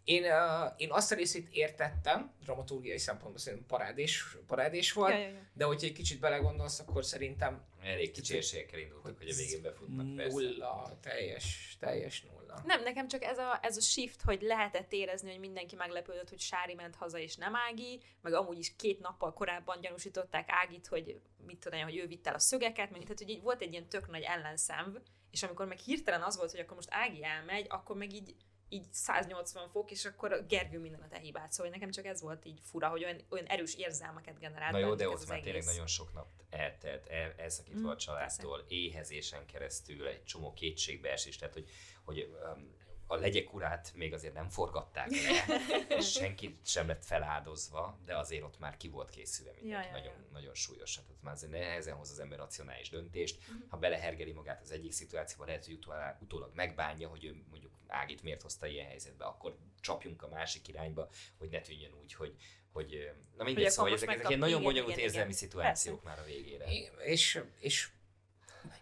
én, 0.04 0.22
uh, 0.22 0.72
én 0.76 0.92
azt 0.92 1.12
a 1.12 1.14
részét 1.14 1.48
értettem, 1.50 2.32
dramaturgiai 2.44 2.98
szempontból 2.98 3.38
szerintem 3.38 3.68
parádés, 3.68 4.36
parádés 4.46 4.92
volt, 4.92 5.12
Ja, 5.12 5.18
ja, 5.18 5.28
ja. 5.28 5.38
de 5.52 5.64
hogyha 5.64 5.86
egy 5.86 5.92
kicsit 5.92 6.20
belegondolsz, 6.20 6.80
akkor 6.80 7.04
szerintem 7.04 7.64
Elég 7.84 8.10
kicsi 8.10 8.36
esélyekkel 8.36 8.78
indultak, 8.78 9.18
hogy 9.18 9.28
a 9.28 9.34
végén 9.34 9.62
befutnak, 9.62 10.16
persze. 10.16 10.36
nulla, 10.36 10.98
teljes, 11.02 11.76
teljes 11.80 12.22
nulla. 12.22 12.62
Nem, 12.64 12.82
nekem 12.82 13.08
csak 13.08 13.22
ez 13.22 13.38
a, 13.38 13.58
ez 13.62 13.76
a 13.76 13.80
shift, 13.80 14.22
hogy 14.22 14.42
lehetett 14.42 14.92
érezni, 14.92 15.30
hogy 15.30 15.40
mindenki 15.40 15.76
meglepődött, 15.76 16.28
hogy 16.28 16.40
Sári 16.40 16.74
ment 16.74 16.94
haza 16.94 17.18
és 17.18 17.36
nem 17.36 17.54
Ági, 17.56 18.00
meg 18.20 18.32
amúgy 18.32 18.58
is 18.58 18.76
két 18.76 19.00
nappal 19.00 19.32
korábban 19.32 19.80
gyanúsították 19.80 20.48
Ágit, 20.50 20.86
hogy 20.86 21.20
mit 21.46 21.58
tudom 21.58 21.78
én, 21.78 21.84
hogy 21.84 21.96
ő 21.96 22.06
vitt 22.06 22.26
el 22.26 22.34
a 22.34 22.38
szögeket, 22.38 22.90
meg, 22.90 23.00
tehát 23.00 23.18
hogy 23.18 23.30
így 23.30 23.42
volt 23.42 23.62
egy 23.62 23.72
ilyen 23.72 23.88
tök 23.88 24.10
nagy 24.10 24.22
ellenszenv, 24.22 24.96
és 25.30 25.42
amikor 25.42 25.66
meg 25.66 25.78
hirtelen 25.78 26.22
az 26.22 26.36
volt, 26.36 26.50
hogy 26.50 26.60
akkor 26.60 26.76
most 26.76 26.88
Ági 26.90 27.24
elmegy, 27.24 27.66
akkor 27.68 27.96
meg 27.96 28.12
így 28.12 28.34
így 28.74 28.86
180 28.92 29.68
fok, 29.68 29.90
és 29.90 30.04
akkor 30.04 30.32
a 30.32 30.42
Gergő 30.42 30.78
minden 30.78 31.00
a 31.00 31.08
te 31.08 31.18
hibád. 31.18 31.52
Szóval 31.52 31.72
nekem 31.72 31.90
csak 31.90 32.04
ez 32.04 32.20
volt 32.20 32.44
így 32.44 32.60
fura, 32.62 32.88
hogy 32.88 33.04
olyan, 33.04 33.20
olyan 33.28 33.46
erős 33.46 33.74
érzelmeket 33.74 34.38
generált. 34.38 34.72
Na 34.72 34.78
jó, 34.78 34.94
de 34.94 35.08
ott 35.08 35.28
már 35.28 35.40
tényleg 35.40 35.64
nagyon 35.64 35.86
sok 35.86 36.12
nap 36.12 36.26
eltelt, 36.50 37.06
el, 37.06 37.34
elszakítva 37.36 37.88
Mm, 37.88 37.90
a 37.90 37.96
családtól, 37.96 38.64
éhezésen 38.68 39.46
keresztül, 39.46 40.06
egy 40.06 40.24
csomó 40.24 40.52
kétségbeesés, 40.52 41.36
tehát 41.36 41.54
hogy, 41.54 41.70
hogy 42.04 42.36
um, 42.54 42.74
a 43.06 43.16
legyek 43.16 43.54
urát 43.54 43.92
még 43.94 44.12
azért 44.12 44.34
nem 44.34 44.48
forgatták 44.48 45.10
le, 45.10 46.00
senki 46.18 46.58
sem 46.64 46.86
lett 46.86 47.04
feláldozva, 47.04 47.98
de 48.04 48.16
azért 48.16 48.42
ott 48.42 48.58
már 48.58 48.76
ki 48.76 48.88
volt 48.88 49.10
készülve 49.10 49.50
mindenki, 49.50 49.88
Ja, 49.88 49.90
ja, 49.90 49.96
ja. 49.96 50.02
nagyon, 50.02 50.26
nagyon 50.32 50.54
súlyos. 50.54 50.96
Hát 50.96 51.04
ott 51.10 51.22
már 51.22 51.32
azért 51.32 51.52
nehezen 51.52 51.94
hoz 51.94 52.10
az 52.10 52.18
ember 52.18 52.38
racionális 52.38 52.90
döntést. 52.90 53.48
Mhm. 53.48 53.56
Ha 53.68 53.76
belehergeli 53.76 54.32
magát 54.32 54.60
az 54.62 54.70
egyik 54.70 54.92
szituációba, 54.92 55.44
lehet, 55.44 55.64
hogy 55.64 55.74
utólag, 55.74 56.16
utólag 56.20 56.50
megbánja, 56.54 57.08
hogy 57.08 57.24
ő 57.24 57.44
mondjuk 57.50 57.72
Ágit 57.86 58.22
miért 58.22 58.42
hozta 58.42 58.66
ilyen 58.66 58.86
helyzetbe, 58.86 59.24
akkor 59.24 59.56
csapjunk 59.80 60.22
a 60.22 60.28
másik 60.28 60.68
irányba, 60.68 61.08
hogy 61.38 61.48
ne 61.48 61.60
tűnjön 61.60 61.92
úgy, 62.02 62.14
hogy 62.14 62.36
hogy, 62.74 63.10
na 63.36 63.44
mindegy, 63.44 63.62
akkor 63.62 63.76
szóval 63.76 63.92
ezek, 63.92 64.08
ezek 64.08 64.28
ilyen 64.28 64.38
nagyon 64.38 64.62
bonyolult 64.62 64.92
igen, 64.92 65.04
érzelmi 65.04 65.28
igen. 65.28 65.40
szituációk 65.40 66.02
már 66.02 66.18
a 66.18 66.24
végére. 66.24 66.64
És, 67.04 67.42
és, 67.58 67.88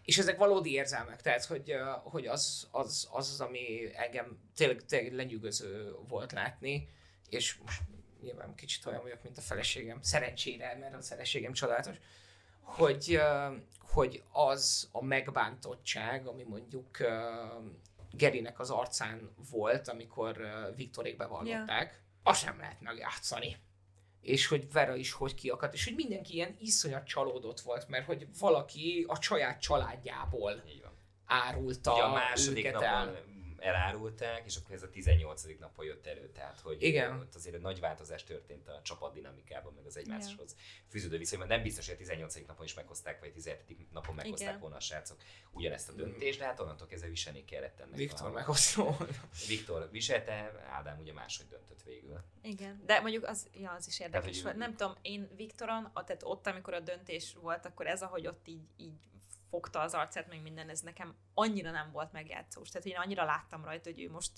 és 0.03 0.17
ezek 0.17 0.37
valódi 0.37 0.71
érzelmek, 0.71 1.21
tehát 1.21 1.45
hogy, 1.45 1.75
hogy 2.03 2.27
az, 2.27 2.67
az, 2.71 3.09
az, 3.11 3.29
az, 3.31 3.41
ami 3.41 3.89
engem 3.95 4.39
tényleg, 4.55 4.85
tényleg 4.85 5.13
lenyűgöző 5.13 5.95
volt 6.07 6.31
látni, 6.31 6.89
és 7.29 7.55
most 7.55 7.81
nyilván 8.21 8.55
kicsit 8.55 8.85
olyan 8.85 9.01
vagyok, 9.01 9.23
mint 9.23 9.37
a 9.37 9.41
feleségem, 9.41 10.01
szerencsére, 10.01 10.77
mert 10.79 10.93
a 10.93 11.01
feleségem 11.01 11.53
csodálatos, 11.53 11.95
hogy, 12.61 13.21
hogy 13.79 14.23
az 14.31 14.89
a 14.91 15.03
megbántottság, 15.03 16.27
ami 16.27 16.43
mondjuk 16.43 16.97
Gerinek 18.15 18.59
az 18.59 18.69
arcán 18.69 19.35
volt, 19.51 19.87
amikor 19.87 20.37
uh, 20.37 20.75
Viktorék 20.75 21.17
bevallották, 21.17 21.91
yeah. 21.91 22.01
azt 22.23 22.45
nem 22.45 22.59
lehet 22.59 22.81
megjátszani. 22.81 23.55
És 24.21 24.47
hogy 24.47 24.71
Vera 24.71 24.95
is 24.95 25.11
hogy 25.11 25.33
kiakadt, 25.33 25.73
és 25.73 25.83
hogy 25.83 25.95
mindenki 25.95 26.33
ilyen 26.33 26.55
iszonyat 26.59 27.05
csalódott 27.05 27.59
volt, 27.59 27.87
mert 27.87 28.05
hogy 28.05 28.27
valaki 28.39 29.05
a 29.07 29.21
saját 29.21 29.61
családjából 29.61 30.63
árulta 31.25 31.93
Ugye 31.93 32.01
a 32.01 32.13
második 32.13 32.65
őket 32.65 32.73
napon 32.73 32.89
el. 32.89 33.23
Elárulták, 33.63 34.45
és 34.45 34.55
akkor 34.55 34.75
ez 34.75 34.83
a 34.83 34.89
18. 34.89 35.43
napon 35.59 35.85
jött 35.85 36.07
elő, 36.07 36.29
tehát 36.29 36.59
hogy 36.59 36.81
Igen. 36.83 37.19
ott 37.19 37.35
azért 37.35 37.55
egy 37.55 37.61
nagy 37.61 37.79
változás 37.79 38.23
történt 38.23 38.67
a 38.67 38.81
csapat 38.83 39.13
dinamikában, 39.13 39.73
meg 39.73 39.85
az 39.85 39.97
egymáshoz 39.97 40.55
fűződő 40.89 41.17
viszonyban. 41.17 41.47
Nem 41.47 41.61
biztos, 41.61 41.85
hogy 41.85 41.95
a 41.95 41.97
18. 41.97 42.35
napon 42.47 42.65
is 42.65 42.73
meghozták, 42.73 43.19
vagy 43.19 43.29
a 43.29 43.33
17. 43.33 43.91
napon 43.91 44.15
meghozták 44.15 44.47
Igen. 44.47 44.59
volna 44.59 44.75
a 44.75 44.79
srácok 44.79 45.17
ugyanezt 45.51 45.89
a 45.89 45.93
döntést, 45.93 46.39
de 46.39 46.45
hát 46.45 46.59
onnantól 46.59 46.87
kezdve 46.87 47.07
viselni 47.09 47.45
kellett 47.45 47.79
ennek 47.79 47.95
Viktor 47.97 48.27
a... 48.27 48.31
meghozta 48.31 48.97
Viktor 49.47 49.89
viselte, 49.91 50.51
Ádám 50.69 50.99
ugye 50.99 51.13
máshogy 51.13 51.47
döntött 51.47 51.83
végül. 51.83 52.23
Igen, 52.41 52.81
de 52.85 52.99
mondjuk 52.99 53.27
az, 53.27 53.47
ja, 53.53 53.71
az 53.71 53.87
is 53.87 53.99
érdekes 53.99 54.25
hogy- 54.25 54.43
volt. 54.43 54.55
Nem 54.55 54.75
tudom, 54.75 54.95
én 55.01 55.29
Viktoron, 55.35 55.89
a- 55.93 56.03
tehát 56.03 56.23
ott, 56.23 56.47
amikor 56.47 56.73
a 56.73 56.79
döntés 56.79 57.33
volt, 57.41 57.65
akkor 57.65 57.87
ez, 57.87 58.01
ahogy 58.01 58.27
ott 58.27 58.47
így, 58.47 58.67
így 58.77 58.93
fogta 59.53 59.79
az 59.79 59.93
arcát, 59.93 60.27
meg 60.27 60.41
minden, 60.41 60.69
ez 60.69 60.79
nekem 60.79 61.15
annyira 61.33 61.71
nem 61.71 61.91
volt 61.91 62.11
megjátszós. 62.11 62.69
Tehát 62.69 62.87
én 62.87 62.95
annyira 62.95 63.25
láttam 63.25 63.63
rajta, 63.63 63.89
hogy 63.89 64.01
ő 64.01 64.09
most 64.09 64.31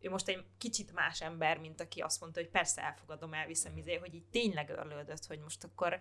ő 0.00 0.10
most 0.10 0.28
egy 0.28 0.44
kicsit 0.58 0.92
más 0.92 1.20
ember, 1.20 1.58
mint 1.58 1.80
aki 1.80 2.00
azt 2.00 2.20
mondta, 2.20 2.40
hogy 2.40 2.48
persze 2.48 2.82
elfogadom, 2.82 3.34
elviszem 3.34 3.76
izé, 3.76 3.94
hogy 3.94 4.14
így 4.14 4.24
tényleg 4.30 4.70
örlődött, 4.70 5.26
hogy 5.26 5.38
most 5.38 5.64
akkor 5.64 6.00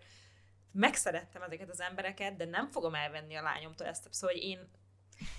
megszerettem 0.71 1.41
ezeket 1.41 1.69
az 1.69 1.81
embereket, 1.81 2.35
de 2.35 2.45
nem 2.45 2.67
fogom 2.67 2.95
elvenni 2.95 3.35
a 3.35 3.41
lányomtól 3.41 3.87
ezt. 3.87 4.13
Szóval 4.13 4.35
hogy 4.35 4.45
én 4.45 4.69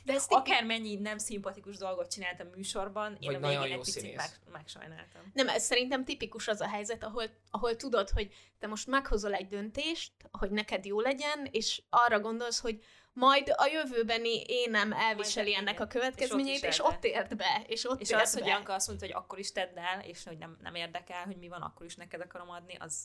De 0.05 0.13
ezt 0.13 0.33
akármennyi 0.33 0.95
nem 0.95 1.19
szimpatikus 1.19 1.77
dolgot 1.77 2.11
csináltam 2.11 2.47
műsorban, 2.47 3.17
én 3.21 3.41
Vagy 3.41 3.45
a 3.45 3.49
végén 3.49 3.73
egy 3.73 3.85
picit 3.85 4.17
meg, 4.17 4.31
megsajnáltam. 4.53 5.31
Nem, 5.35 5.49
ez 5.49 5.65
szerintem 5.65 6.05
tipikus 6.05 6.49
az 6.49 6.61
a 6.61 6.69
helyzet, 6.69 7.05
ahol, 7.05 7.25
ahol 7.51 7.77
tudod, 7.77 8.11
hogy 8.11 8.35
te 8.59 8.67
most 8.67 8.87
meghozol 8.87 9.35
egy 9.35 9.49
döntést, 9.49 10.13
hogy 10.31 10.51
neked 10.51 10.85
jó 10.85 11.01
legyen, 11.01 11.49
és 11.51 11.83
arra 11.91 12.21
gondolsz, 12.21 12.61
hogy 12.61 12.85
majd 13.19 13.55
a 13.57 13.67
jövőbeni 13.67 14.43
énem 14.47 14.93
elviseli 14.93 15.51
Majd- 15.51 15.61
ennek 15.63 15.81
a 15.81 15.87
következményeit, 15.87 16.63
és 16.63 16.69
És 16.69 16.81
ott, 16.81 16.87
ott 16.87 17.03
viseld 17.03 17.25
ért 17.25 17.37
be, 17.37 17.65
és 17.67 17.85
ott 17.89 18.01
És 18.01 18.11
ért 18.11 18.21
az, 18.21 18.33
hogy 18.33 18.43
be. 18.43 18.49
Janka 18.49 18.73
azt 18.75 18.87
mondta, 18.87 19.07
hogy 19.07 19.15
akkor 19.15 19.39
is 19.39 19.53
tedd 19.53 19.79
el, 19.79 20.01
és 20.01 20.25
hogy 20.25 20.39
nem, 20.39 20.59
nem 20.63 20.75
érdekel, 20.75 21.25
hogy 21.25 21.37
mi 21.37 21.49
van, 21.49 21.63
akkor 21.63 21.87
is 21.87 21.97
neked 21.97 22.21
akarom 22.21 22.51
adni, 22.51 22.77
az 22.79 23.03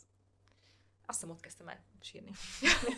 azt 1.06 1.20
hiszem 1.20 1.36
ott 1.36 1.42
kezdtem 1.42 1.68
el 1.68 1.84
sírni. 2.02 2.32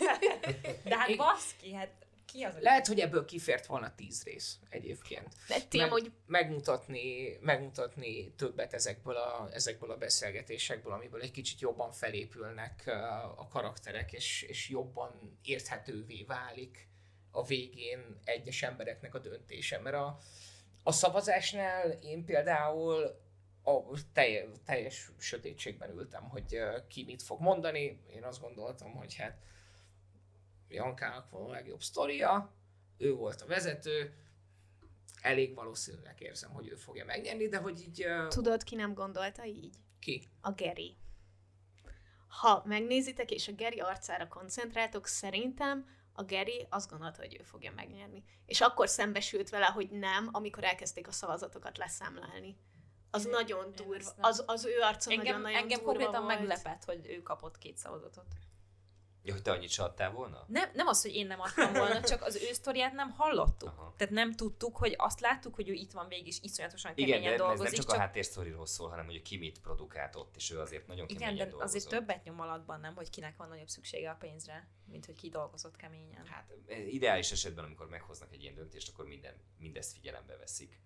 De 0.84 0.96
hát 0.98 1.16
baszki, 1.16 1.74
hát 1.74 2.06
ki 2.26 2.42
az. 2.42 2.54
Lehet, 2.60 2.86
hogy 2.86 3.00
ebből 3.00 3.24
kifért 3.24 3.66
volna 3.66 3.94
tíz 3.94 4.22
rész 4.24 4.58
egyébként. 4.68 5.34
De 5.48 5.60
ti 5.60 5.76
Meg- 5.78 5.86
amúgy 5.86 6.12
megmutatni, 6.26 7.36
megmutatni 7.40 8.34
többet 8.34 8.72
ezekből 8.74 9.16
a, 9.16 9.48
ezekből 9.52 9.90
a 9.90 9.96
beszélgetésekből, 9.96 10.92
amiből 10.92 11.22
egy 11.22 11.30
kicsit 11.30 11.60
jobban 11.60 11.92
felépülnek 11.92 12.82
a 13.36 13.48
karakterek, 13.48 14.12
és, 14.12 14.42
és 14.42 14.68
jobban 14.68 15.38
érthetővé 15.42 16.22
válik 16.22 16.88
a 17.36 17.42
végén 17.42 18.18
egyes 18.24 18.62
embereknek 18.62 19.14
a 19.14 19.18
döntése. 19.18 19.78
Mert 19.78 19.96
a, 19.96 20.18
a 20.82 20.92
szavazásnál 20.92 21.90
én 21.90 22.24
például 22.24 23.24
a 23.62 23.80
teljes, 24.12 24.46
teljes 24.64 25.10
sötétségben 25.18 25.90
ültem, 25.90 26.28
hogy 26.28 26.58
ki 26.88 27.04
mit 27.04 27.22
fog 27.22 27.40
mondani. 27.40 28.00
Én 28.14 28.22
azt 28.24 28.40
gondoltam, 28.40 28.92
hogy 28.92 29.14
hát 29.14 29.38
Jankának 30.68 31.30
van 31.30 31.44
a 31.44 31.50
legjobb 31.50 31.82
sztoria, 31.82 32.54
ő 32.98 33.14
volt 33.14 33.40
a 33.40 33.46
vezető, 33.46 34.14
elég 35.22 35.54
valószínűleg 35.54 36.20
érzem, 36.20 36.50
hogy 36.50 36.68
ő 36.68 36.74
fogja 36.74 37.04
megnyerni, 37.04 37.48
de 37.48 37.56
hogy 37.56 37.80
így 37.80 38.04
uh, 38.06 38.28
tudod, 38.28 38.62
ki 38.62 38.74
nem 38.74 38.94
gondolta 38.94 39.44
így? 39.44 39.76
ki? 39.98 40.28
A 40.40 40.52
Geri. 40.52 40.96
Ha 42.28 42.62
megnézitek, 42.66 43.30
és 43.30 43.48
a 43.48 43.52
Geri 43.52 43.80
arcára 43.80 44.28
koncentráltok, 44.28 45.06
szerintem 45.06 45.95
a 46.16 46.22
Geri 46.22 46.66
azt 46.70 46.90
gondolta, 46.90 47.20
hogy 47.20 47.36
ő 47.40 47.42
fogja 47.42 47.72
megnyerni. 47.76 48.24
És 48.46 48.60
akkor 48.60 48.88
szembesült 48.88 49.48
vele, 49.50 49.66
hogy 49.66 49.90
nem, 49.90 50.28
amikor 50.32 50.64
elkezdték 50.64 51.08
a 51.08 51.12
szavazatokat 51.12 51.78
leszámlálni. 51.78 52.56
Az 53.10 53.24
Én- 53.24 53.30
nagyon 53.30 53.72
durva. 53.76 54.10
Az, 54.20 54.42
az 54.46 54.64
ő 54.64 54.80
arca 54.80 55.10
Engem, 55.10 55.24
nagyon-nagyon 55.26 55.58
engem 55.58 55.78
durva 55.78 55.84
konkrétan 55.92 56.24
volt. 56.24 56.38
meglepett, 56.38 56.84
hogy 56.84 57.06
ő 57.06 57.22
kapott 57.22 57.58
két 57.58 57.76
szavazatot. 57.76 58.26
Ja, 59.22 59.32
hogy 59.32 59.42
te 59.42 59.50
annyit 59.50 59.70
se 59.70 59.82
adtál 59.82 60.10
volna? 60.10 60.44
Nem, 60.48 60.70
nem 60.74 60.86
az, 60.86 61.02
hogy 61.02 61.14
én 61.14 61.26
nem 61.26 61.40
adtam 61.40 61.72
volna, 61.72 62.00
csak 62.00 62.22
az 62.22 62.34
ő 62.36 62.52
sztoriát 62.52 62.92
nem 62.92 63.10
hallottuk. 63.10 63.68
Aha. 63.68 63.94
Tehát 63.96 64.12
nem 64.14 64.32
tudtuk, 64.32 64.76
hogy 64.76 64.94
azt 64.98 65.20
láttuk, 65.20 65.54
hogy 65.54 65.68
ő 65.68 65.72
itt 65.72 65.92
van 65.92 66.08
végig, 66.08 66.26
és 66.26 66.38
iszonyatosan 66.42 66.92
Igen, 66.94 67.08
keményen 67.10 67.36
de 67.36 67.42
ez 67.42 67.48
nem 67.48 67.56
dolgozik. 67.56 67.80
csak, 67.80 67.90
a 67.90 67.98
háttérsztoriról 67.98 68.66
szól, 68.66 68.88
hanem 68.88 69.04
hogy 69.04 69.22
ki 69.22 69.36
mit 69.36 69.60
produkált 69.60 70.16
ott, 70.16 70.36
és 70.36 70.50
ő 70.50 70.60
azért 70.60 70.86
nagyon 70.86 71.04
Igen, 71.08 71.20
keményen 71.20 71.44
de 71.44 71.50
dolgozott. 71.50 71.76
azért 71.76 71.88
többet 71.90 72.24
nyom 72.24 72.40
alatban 72.40 72.80
nem, 72.80 72.94
hogy 72.94 73.10
kinek 73.10 73.36
van 73.36 73.48
nagyobb 73.48 73.68
szüksége 73.68 74.10
a 74.10 74.16
pénzre, 74.18 74.68
mint 74.90 75.06
hogy 75.06 75.16
ki 75.16 75.28
dolgozott 75.28 75.76
keményen. 75.76 76.26
Hát 76.26 76.52
ideális 76.90 77.32
esetben, 77.32 77.64
amikor 77.64 77.88
meghoznak 77.88 78.32
egy 78.32 78.42
ilyen 78.42 78.54
döntést, 78.54 78.88
akkor 78.88 79.06
minden, 79.06 79.34
mindezt 79.58 79.92
figyelembe 79.92 80.36
veszik. 80.36 80.78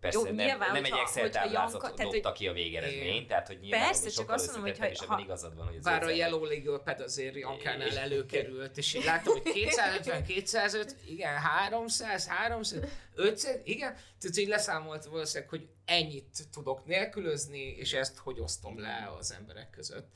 Persze 0.00 0.18
Jó, 0.18 0.24
nem, 0.24 0.34
nyilván, 0.34 0.72
nem 0.72 0.84
egy 0.84 0.90
hogyha- 0.90 1.00
Excel 1.06 1.22
hogyha 1.22 1.42
táblázat 1.42 1.72
Janka- 1.82 1.96
tehát, 1.96 2.12
dobta 2.12 2.32
ki 2.32 2.48
a 2.48 2.52
végeredményt, 2.52 3.28
tehát 3.28 3.46
hogy 3.46 3.60
nyilván 3.60 3.80
Persze, 3.84 4.08
csak 4.08 4.30
azt 4.30 4.46
mondom, 4.46 4.62
hogy 4.62 4.78
ha- 4.78 4.90
és 4.90 4.98
ebben 4.98 5.18
igazad 5.18 5.56
van, 5.56 5.66
hogy 5.66 5.76
az 5.76 5.84
Bár 5.84 6.02
a 6.02 6.08
Yellow 6.10 6.44
Legal 6.44 6.82
Pad 6.82 7.00
azért 7.00 7.34
Jankánál 7.34 7.98
előkerült, 7.98 8.76
és 8.76 8.94
így 8.94 9.04
láttam, 9.04 9.32
hogy 9.32 9.52
250, 9.52 10.24
205, 10.24 10.96
igen, 11.14 11.36
300, 11.36 12.26
300, 12.26 12.84
500, 13.14 13.60
igen, 13.64 13.94
tehát 13.94 14.36
így 14.36 14.48
leszámolt 14.48 15.04
valószínűleg, 15.04 15.50
hogy 15.50 15.68
ennyit 15.84 16.48
tudok 16.52 16.84
nélkülözni, 16.84 17.60
és 17.62 17.92
ezt 17.92 18.16
hogy 18.18 18.40
osztom 18.40 18.78
le 18.80 19.12
az 19.18 19.32
emberek 19.32 19.70
között. 19.70 20.12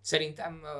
Szerintem 0.00 0.60
uh, 0.62 0.70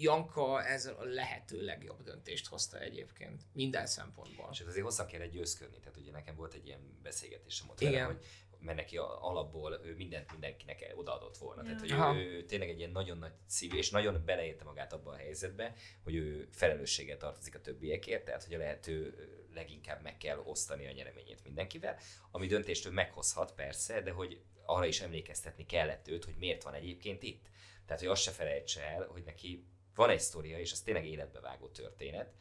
Janka 0.00 0.64
ez 0.64 0.86
a 0.86 1.04
lehető 1.04 1.64
legjobb 1.64 2.02
döntést 2.02 2.46
hozta 2.46 2.78
egyébként, 2.78 3.42
minden 3.52 3.86
szempontból. 3.86 4.48
És 4.52 4.58
hát 4.58 4.68
azért 4.68 4.84
hosszan 4.84 5.06
kellett 5.06 5.30
győzködni, 5.30 5.78
tehát 5.78 5.96
ugye 5.96 6.10
nekem 6.10 6.34
volt 6.34 6.54
egy 6.54 6.66
ilyen 6.66 6.98
beszélgetésem 7.02 7.68
ott 7.68 7.80
Igen. 7.80 7.92
vele, 7.92 8.04
hogy 8.04 8.24
mert 8.60 8.76
neki 8.76 8.96
alapból 8.96 9.80
ő 9.84 9.94
mindent 9.94 10.30
mindenkinek 10.30 10.92
odaadott 10.94 11.36
volna. 11.36 11.62
Tehát, 11.62 11.80
hogy 11.80 11.90
Aha. 11.90 12.16
ő, 12.16 12.18
ő, 12.18 12.44
tényleg 12.44 12.68
egy 12.68 12.78
ilyen 12.78 12.90
nagyon 12.90 13.18
nagy 13.18 13.32
szívű, 13.46 13.76
és 13.76 13.90
nagyon 13.90 14.22
beleérte 14.24 14.64
magát 14.64 14.92
abba 14.92 15.10
a 15.10 15.16
helyzetbe, 15.16 15.74
hogy 16.02 16.14
ő 16.14 16.48
felelősséggel 16.52 17.16
tartozik 17.16 17.54
a 17.54 17.60
többiekért, 17.60 18.24
tehát 18.24 18.44
hogy 18.44 18.54
a 18.54 18.58
lehető 18.58 19.14
leginkább 19.54 20.02
meg 20.02 20.16
kell 20.16 20.38
osztani 20.38 20.86
a 20.86 20.92
nyereményét 20.92 21.44
mindenkivel, 21.44 21.98
ami 22.30 22.46
döntést 22.46 22.86
ő 22.86 22.90
meghozhat 22.90 23.52
persze, 23.52 24.00
de 24.00 24.10
hogy 24.10 24.40
arra 24.64 24.86
is 24.86 25.00
emlékeztetni 25.00 25.66
kellett 25.66 26.08
őt, 26.08 26.24
hogy 26.24 26.36
miért 26.38 26.62
van 26.62 26.74
egyébként 26.74 27.22
itt. 27.22 27.48
Tehát, 27.86 28.00
hogy 28.02 28.10
azt 28.10 28.22
se 28.22 28.30
felejtse 28.30 28.82
el, 28.82 29.06
hogy 29.06 29.22
neki 29.22 29.64
van 30.00 30.10
egy 30.10 30.20
sztoria, 30.20 30.58
és 30.58 30.72
az 30.72 30.80
tényleg 30.80 31.06
életbevágó 31.06 31.68
történet, 31.68 32.34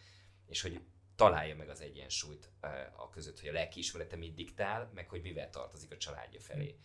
és 0.48 0.62
hogy 0.62 0.82
találja 1.16 1.56
meg 1.56 1.70
az 1.70 1.82
egyensúlyt 1.82 2.52
eh, 2.60 3.02
a 3.02 3.10
között, 3.10 3.40
hogy 3.40 3.50
a 3.50 3.54
lelkiismerete 3.54 4.16
mit 4.16 4.34
diktál, 4.34 4.92
meg 4.94 5.10
hogy 5.10 5.22
mivel 5.22 5.50
tartozik 5.50 5.92
a 5.92 5.98
családja 5.98 6.40
felé. 6.40 6.76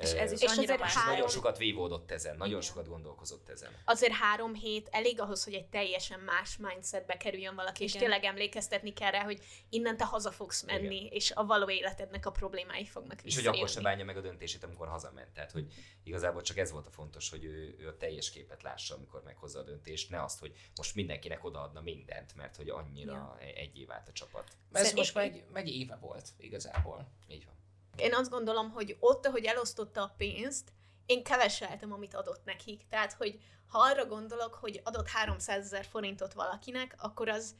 És 0.00 0.12
ez 0.12 0.32
is 0.32 0.40
És 0.40 0.48
annyira 0.48 0.62
azért 0.62 0.80
más. 0.80 0.94
három- 0.94 1.12
Nagyon 1.12 1.28
sokat 1.28 1.58
vívódott 1.58 2.10
ezen, 2.10 2.36
nagyon 2.36 2.48
Igen. 2.48 2.60
sokat 2.68 2.88
gondolkozott 2.88 3.48
ezen. 3.48 3.70
Azért 3.84 4.12
három 4.12 4.54
hét 4.54 4.88
elég 4.90 5.20
ahhoz, 5.20 5.44
hogy 5.44 5.54
egy 5.54 5.66
teljesen 5.66 6.20
más 6.20 6.56
mindsetbe 6.56 7.16
kerüljön 7.16 7.54
valaki, 7.54 7.82
és 7.84 7.90
Igen. 7.94 8.02
tényleg 8.02 8.24
emlékeztetni 8.24 8.92
kell 8.92 9.10
rá, 9.10 9.22
hogy 9.24 9.42
innen 9.68 9.96
te 9.96 10.04
haza 10.04 10.30
fogsz 10.30 10.62
menni, 10.62 11.06
és 11.10 11.30
a 11.30 11.44
való 11.44 11.70
életednek 11.70 12.26
a 12.26 12.30
problémái 12.30 12.84
fognak 12.84 13.22
És 13.22 13.34
hogy 13.34 13.46
akkor 13.46 13.68
se 13.68 13.80
bánja 13.80 14.04
meg 14.04 14.16
a 14.16 14.20
döntését, 14.20 14.64
amikor 14.64 14.88
hazament. 14.88 15.30
Tehát, 15.32 15.52
hogy 15.52 15.72
igazából 16.02 16.42
csak 16.42 16.56
ez 16.56 16.70
volt 16.70 16.86
a 16.86 16.90
fontos, 16.90 17.30
hogy 17.30 17.44
ő, 17.44 17.76
ő 17.78 17.88
a 17.88 17.96
teljes 17.96 18.30
képet 18.30 18.62
lássa, 18.62 18.94
amikor 18.94 19.22
meghozza 19.24 19.58
a 19.58 19.62
döntést, 19.62 20.10
ne 20.10 20.22
azt, 20.22 20.38
hogy 20.40 20.52
most 20.76 20.94
mindenkinek 20.94 21.44
odaadna 21.44 21.80
mindent, 21.80 22.34
mert 22.36 22.56
hogy 22.56 22.68
annyira 22.68 23.12
Ja. 23.12 23.36
ja. 23.40 23.46
egyé 23.54 23.84
vált 23.84 24.08
a 24.08 24.12
csapat. 24.12 24.44
Ez 24.72 24.80
Szerint- 24.80 24.96
most 24.96 25.14
meg, 25.14 25.44
meg 25.52 25.68
éve 25.68 25.96
volt 26.00 26.28
igazából. 26.38 27.08
Így 27.28 27.44
van. 27.44 27.56
Én 28.00 28.14
azt 28.14 28.30
gondolom, 28.30 28.70
hogy 28.70 28.96
ott, 29.00 29.26
ahogy 29.26 29.44
elosztotta 29.44 30.02
a 30.02 30.14
pénzt, 30.16 30.72
én 31.06 31.22
keveseltem, 31.22 31.92
amit 31.92 32.14
adott 32.14 32.44
nekik. 32.44 32.88
Tehát, 32.88 33.12
hogy 33.12 33.38
ha 33.68 33.78
arra 33.78 34.06
gondolok, 34.06 34.54
hogy 34.54 34.80
adott 34.84 35.08
300 35.08 35.64
ezer 35.64 35.84
forintot 35.84 36.32
valakinek, 36.32 36.94
akkor 36.98 37.28
az 37.28 37.54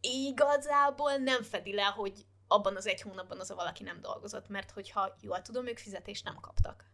igazából 0.00 1.16
nem 1.16 1.42
fedi 1.42 1.74
le, 1.74 1.82
hogy 1.84 2.26
abban 2.46 2.76
az 2.76 2.86
egy 2.86 3.00
hónapban 3.00 3.40
az 3.40 3.50
a 3.50 3.54
valaki 3.54 3.82
nem 3.82 4.00
dolgozott, 4.00 4.48
mert 4.48 4.70
hogyha 4.70 5.16
jól 5.20 5.42
tudom, 5.42 5.66
ők 5.66 5.78
fizetést 5.78 6.24
nem 6.24 6.40
kaptak. 6.40 6.84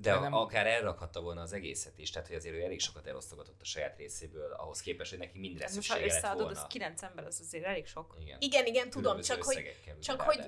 De 0.00 0.12
De 0.12 0.18
nem- 0.18 0.32
akár 0.32 0.66
elrakhatta 0.66 1.20
volna 1.20 1.40
az 1.40 1.52
egészet 1.52 1.98
is, 1.98 2.10
tehát 2.10 2.28
hogy 2.28 2.36
azért 2.36 2.54
ő 2.54 2.62
elég 2.62 2.80
sokat 2.80 3.06
elosztogatott 3.06 3.60
a 3.60 3.64
saját 3.64 3.96
részéből, 3.96 4.52
ahhoz 4.52 4.80
képest, 4.80 5.10
hogy 5.10 5.18
neki 5.18 5.38
mindre 5.38 5.64
ha 5.64 5.70
szüksége 5.70 5.98
lett 6.00 6.08
összeadod, 6.08 6.42
volna. 6.42 6.60
az 6.60 6.66
9 6.66 7.02
ember, 7.02 7.24
az 7.26 7.40
azért 7.40 7.64
elég 7.64 7.86
sok. 7.86 8.16
Igen. 8.20 8.36
Igen, 8.40 8.66
igen, 8.66 8.90
tudom, 8.90 9.02
Különböző 9.20 9.34
csak 9.34 9.42
hogy, 9.44 9.76
csak 10.00 10.20
hogy, 10.20 10.46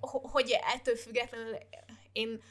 ho- 0.00 0.30
hogy 0.30 0.56
ettől 0.74 0.96
függetlenül 0.96 1.56
én 2.12 2.42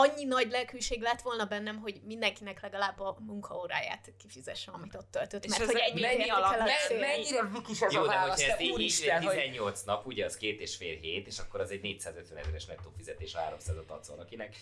annyi 0.00 0.24
nagy 0.24 0.50
lelkűség 0.50 1.00
lett 1.00 1.20
volna 1.22 1.44
bennem, 1.44 1.76
hogy 1.76 2.00
mindenkinek 2.04 2.60
legalább 2.60 3.00
a 3.00 3.16
munkaóráját 3.20 4.12
kifizesse, 4.18 4.70
amit 4.70 4.94
ott 4.94 5.10
töltött. 5.10 5.44
És 5.44 5.50
Mert 5.58 5.64
hogy 5.64 5.80
ennyi 5.80 6.00
mennyi 6.00 6.28
alap- 6.28 6.54
el 6.54 6.60
a 6.60 6.64
me- 6.64 6.86
cél. 6.86 6.98
Mennyire 6.98 7.48
vikis 7.52 7.82
ez 7.82 7.92
Jó, 7.92 8.00
a 8.00 8.06
de 8.06 8.14
válasz, 8.14 8.36
hogyha 8.36 8.52
ez 8.52 8.58
de 8.58 8.64
így 8.64 8.70
úristen, 8.70 9.22
hogy 9.22 9.34
18 9.36 9.82
nap, 9.82 10.06
ugye 10.06 10.24
az 10.24 10.36
két 10.36 10.60
és 10.60 10.76
fél 10.76 10.96
hét, 10.96 11.26
és 11.26 11.38
akkor 11.38 11.60
az 11.60 11.70
egy 11.70 11.80
450 11.80 12.38
ezeres 12.38 12.64
nettó 12.64 12.92
fizetés 12.96 13.34
300-at 13.36 13.86
adsz 13.86 14.08
valakinek, 14.08 14.56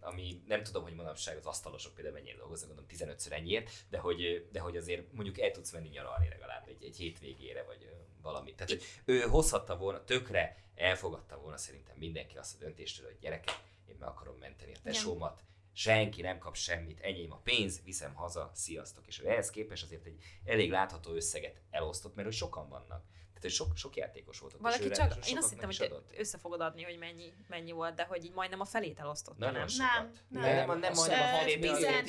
ami 0.00 0.42
nem 0.46 0.62
tudom, 0.62 0.82
hogy 0.82 0.94
manapság 0.94 1.36
az 1.36 1.46
asztalosok 1.46 1.94
például 1.94 2.14
mennyire 2.14 2.36
dolgoznak, 2.36 2.68
gondolom 2.68 3.14
15-ször 3.16 3.32
ennyiért, 3.32 3.70
de 3.90 3.98
hogy, 3.98 4.48
de 4.52 4.60
hogy 4.60 4.76
azért 4.76 5.12
mondjuk 5.12 5.40
el 5.40 5.50
tudsz 5.50 5.72
menni 5.72 5.88
nyaralni 5.88 6.28
legalább 6.28 6.68
egy, 6.68 6.84
egy 6.84 6.96
hétvégére, 6.96 7.62
vagy 7.62 7.82
eh, 7.82 7.90
valami. 8.22 8.54
Tehát, 8.54 8.68
hogy 8.68 8.84
ő 9.04 9.20
hozhatta 9.20 9.76
volna, 9.76 10.04
tökre 10.04 10.56
elfogadta 10.74 11.38
volna 11.38 11.56
szerintem 11.56 11.96
mindenki 11.98 12.36
azt 12.36 12.54
a 12.54 12.64
döntéstől, 12.64 13.06
hogy 13.06 13.18
gyerekek, 13.20 13.56
én 13.96 14.02
meg 14.02 14.08
akarom 14.08 14.36
menteni 14.36 14.72
a 14.74 14.78
tesómat, 14.82 15.42
senki 15.72 16.22
nem 16.22 16.38
kap 16.38 16.54
semmit, 16.56 17.00
enyém 17.00 17.32
a 17.32 17.40
pénz, 17.44 17.82
viszem 17.84 18.14
haza, 18.14 18.50
sziasztok. 18.54 19.06
És 19.06 19.18
ehhez 19.18 19.50
képest 19.50 19.84
azért 19.84 20.06
egy 20.06 20.22
elég 20.44 20.70
látható 20.70 21.12
összeget 21.12 21.60
elosztott, 21.70 22.14
mert 22.14 22.28
hogy 22.28 22.36
sokan 22.36 22.68
vannak. 22.68 23.04
Tehát, 23.28 23.50
hogy 23.50 23.66
sok, 23.66 23.76
sok 23.76 23.96
játékos 23.96 24.38
volt 24.38 24.54
ott. 24.54 24.60
Valaki 24.60 24.90
csak, 24.90 25.28
én 25.28 25.36
azt 25.36 25.50
hittem, 25.50 25.66
hogy 25.66 25.82
adott. 25.82 26.12
össze 26.16 26.38
fogod 26.38 26.60
adni, 26.60 26.82
hogy 26.82 26.98
mennyi, 26.98 27.32
mennyi 27.48 27.72
volt, 27.72 27.94
de 27.94 28.04
hogy 28.04 28.24
így 28.24 28.32
majdnem 28.32 28.60
a 28.60 28.64
felét 28.64 28.98
elosztotta, 28.98 29.38
Nagyon 29.38 29.58
nem? 29.58 29.66
sokat. 29.68 29.90
Nem, 30.28 30.42
nem. 30.42 30.42
nem, 30.42 30.66
nem, 30.66 30.78
nem 30.78 30.90
Azt 30.90 31.08
majdnem 31.08 31.34
a 31.34 31.36
felét, 31.38 31.56
igen, 31.56 31.76
igen, 31.76 31.80
tehát 31.80 32.00
az 32.00 32.06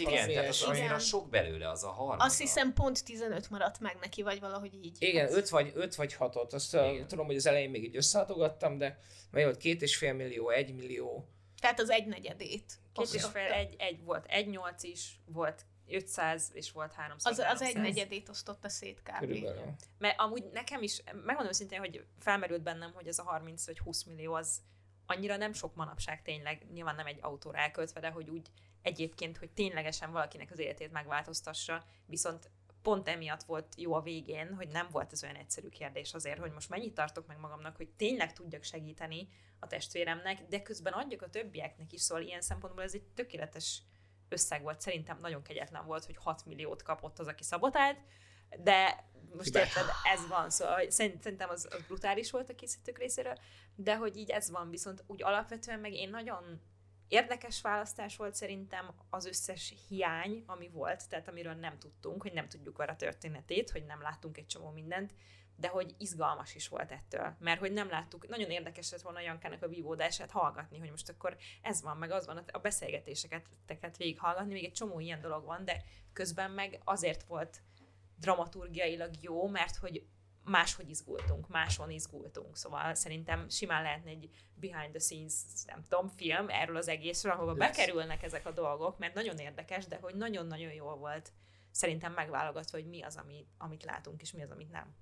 tizen- 0.58 0.70
azért 0.70 0.78
igen. 0.86 0.96
a 0.96 1.00
sok 1.00 1.30
belőle, 1.30 1.70
az 1.70 1.84
a 1.84 1.90
harmad. 1.90 2.22
Azt 2.22 2.40
hiszem 2.40 2.74
pont 2.74 3.06
15 3.06 3.50
maradt 3.50 3.80
meg 3.80 3.98
neki, 4.02 4.22
vagy 4.22 4.40
valahogy 4.40 4.74
így. 4.74 4.96
Igen, 5.00 5.34
5 5.34 5.50
vagy, 5.50 5.72
5 5.76 5.96
vagy 5.96 6.16
6-ot. 6.20 6.50
Azt 6.54 6.74
Igen. 6.74 6.94
Igen. 6.94 7.08
tudom, 7.08 7.26
hogy 7.26 7.36
az 7.36 7.46
elején 7.46 7.70
még 7.70 7.84
így 7.84 7.96
összehatogattam, 7.96 8.78
de 8.78 9.00
mely 9.32 9.44
volt 9.44 9.58
két 9.58 9.82
és 9.82 9.98
fél 9.98 10.14
millió, 10.14 10.50
egy 10.50 10.76
millió. 10.76 11.30
Tehát 11.60 11.80
az 11.80 11.90
egynegyedét. 11.90 12.80
Két 12.94 13.14
és 13.14 13.24
fél, 13.24 13.52
egy, 13.52 13.76
egy 13.78 14.04
volt, 14.04 14.26
egy 14.26 14.50
nyolc 14.50 14.84
is, 14.84 15.20
volt 15.26 15.66
500, 15.88 16.50
és 16.54 16.72
volt 16.72 16.94
300. 16.94 17.32
Az, 17.32 17.40
az 17.40 17.46
300. 17.46 17.68
egynegyedét 17.68 18.30
osztotta 18.30 18.70
szét 18.70 19.02
kb. 19.02 19.20
Körülbelül. 19.20 19.76
Mert 19.98 20.20
amúgy 20.20 20.50
nekem 20.54 20.84
is, 20.84 21.04
megmondom 21.06 21.48
őszintén, 21.48 21.80
hogy 21.80 22.06
felmerült 22.20 22.62
bennem, 22.62 22.92
hogy 22.94 23.08
ez 23.08 23.20
a 23.20 23.24
30 23.24 23.66
vagy 23.66 23.80
20 23.80 24.04
millió 24.04 24.34
az 24.34 24.62
annyira 25.06 25.38
nem 25.38 25.54
sok 25.54 25.76
manapság 25.76 26.22
tényleg, 26.22 26.66
nyilván 26.74 26.96
nem 26.96 27.06
egy 27.06 27.18
autóra 27.22 27.58
elköltve, 27.58 28.00
de 28.00 28.10
hogy 28.10 28.30
úgy 28.30 28.48
egyébként, 28.82 29.38
hogy 29.38 29.50
ténylegesen 29.50 30.12
valakinek 30.12 30.52
az 30.52 30.60
életét 30.60 30.92
megváltoztassa, 30.92 31.84
viszont 32.06 32.50
pont 32.88 33.08
emiatt 33.08 33.44
volt 33.44 33.74
jó 33.78 33.94
a 33.94 34.02
végén, 34.02 34.54
hogy 34.56 34.68
nem 34.68 34.88
volt 34.92 35.12
ez 35.12 35.24
olyan 35.24 35.36
egyszerű 35.36 35.70
kérdés 35.70 36.14
azért, 36.14 36.40
hogy 36.40 36.52
most 36.52 36.70
mennyit 36.70 36.94
tartok 36.94 37.28
meg 37.28 37.40
magamnak, 37.40 37.76
hogy 37.76 37.90
tényleg 37.90 38.34
tudjak 38.34 38.64
segíteni 38.64 39.30
a 39.60 39.68
testvéremnek, 39.68 40.48
de 40.50 40.62
közben 40.62 40.94
adjak 40.94 41.22
a 41.22 41.30
többieknek 41.30 41.94
is, 41.94 42.02
szóval 42.02 42.24
ilyen 42.24 42.42
szempontból 42.42 42.84
ez 42.84 42.94
egy 42.94 43.04
tökéletes 43.04 43.82
összeg 44.30 44.62
volt. 44.62 44.82
Szerintem 44.82 45.20
nagyon 45.20 45.42
kegyetlen 45.42 45.86
volt, 45.86 46.06
hogy 46.06 46.18
6 46.18 46.46
milliót 46.46 46.84
kapott 46.84 47.20
az, 47.20 47.28
aki 47.28 47.44
szabotált, 47.44 47.98
de 48.58 49.10
most 49.34 49.46
Hibás. 49.46 49.68
érted, 49.68 49.86
ez 50.14 50.28
van, 50.28 50.50
szóval 50.50 50.90
szerintem 50.90 51.50
az, 51.50 51.68
az 51.72 51.82
brutális 51.88 52.32
volt 52.32 52.50
a 52.50 52.56
készítők 52.56 52.98
részéről, 52.98 53.36
de 53.76 53.96
hogy 53.96 54.18
így 54.18 54.30
ez 54.30 54.52
van, 54.52 54.70
viszont 54.70 55.04
úgy 55.08 55.24
alapvetően 55.24 55.80
meg 55.80 55.94
én 55.94 56.10
nagyon 56.10 56.62
érdekes 57.08 57.62
választás 57.62 58.16
volt 58.16 58.36
szerintem 58.36 58.94
az 59.10 59.26
összes 59.26 59.74
hiány, 59.88 60.44
ami 60.46 60.70
volt, 60.70 61.10
tehát 61.10 61.28
amiről 61.28 61.54
nem 61.54 61.78
tudtunk, 61.80 62.22
hogy 62.22 62.34
nem 62.34 62.48
tudjuk 62.48 62.78
vele 62.78 62.92
a 62.92 62.96
történetét, 62.96 63.70
hogy 63.70 63.86
nem 63.86 64.02
láttunk 64.02 64.38
egy 64.38 64.46
csomó 64.46 64.70
mindent, 64.70 65.14
de 65.60 65.68
hogy 65.68 65.96
izgalmas 65.98 66.56
is 66.56 66.68
volt 66.68 66.92
ettől, 66.92 67.36
mert 67.40 67.60
hogy 67.60 67.72
nem 67.72 67.90
láttuk, 67.90 68.28
nagyon 68.28 68.50
érdekes 68.50 68.92
lett 68.92 69.02
volna 69.02 69.20
Jankának 69.20 69.64
a 69.64 69.68
vívódását 69.68 70.32
hallgatni, 70.32 70.80
hogy 70.80 70.90
most 70.90 71.10
akkor 71.10 71.38
ez 71.62 71.82
van, 71.82 71.98
meg 71.98 72.12
az 72.12 72.26
van, 72.26 72.38
a 72.38 72.60
beszélgetéseket 72.60 73.46
teket 73.66 73.98
végighallgatni, 73.98 74.54
még 74.54 74.64
egy 74.64 74.72
csomó 74.72 75.00
ilyen 75.00 75.22
dolog 75.22 75.46
van, 75.46 75.66
de 75.66 75.84
közben 76.14 76.52
meg 76.52 76.82
azért 76.84 77.24
volt 77.24 77.62
dramaturgiailag 78.20 79.12
jó, 79.22 79.48
mert 79.48 79.76
hogy 79.76 80.06
máshogy 80.48 80.90
izgultunk, 80.90 81.48
máson 81.48 81.92
izgultunk. 81.92 82.58
Szóval 82.58 82.94
szerintem 82.94 83.50
simán 83.50 83.82
lehetne 83.82 84.10
egy 84.10 84.30
behind 84.54 84.90
the 84.90 85.00
scenes, 85.00 85.34
nem 85.66 85.84
tudom, 85.90 86.08
film 86.08 86.50
erről 86.50 86.76
az 86.76 86.88
egészről, 86.88 87.32
ahova 87.32 87.54
Lesz. 87.54 87.78
bekerülnek 87.78 88.24
ezek 88.24 88.46
a 88.46 88.52
dolgok, 88.52 88.98
mert 88.98 89.14
nagyon 89.14 89.38
érdekes, 89.38 89.86
de 89.86 89.98
hogy 90.02 90.16
nagyon-nagyon 90.16 90.72
jól 90.72 90.96
volt 90.96 91.32
szerintem 91.72 92.14
megválogatva, 92.14 92.78
hogy 92.78 92.88
mi 92.88 93.02
az, 93.02 93.16
ami, 93.16 93.48
amit 93.58 93.84
látunk, 93.84 94.22
és 94.22 94.32
mi 94.32 94.44
az, 94.44 94.52
amit 94.52 94.72
nem. 94.72 94.96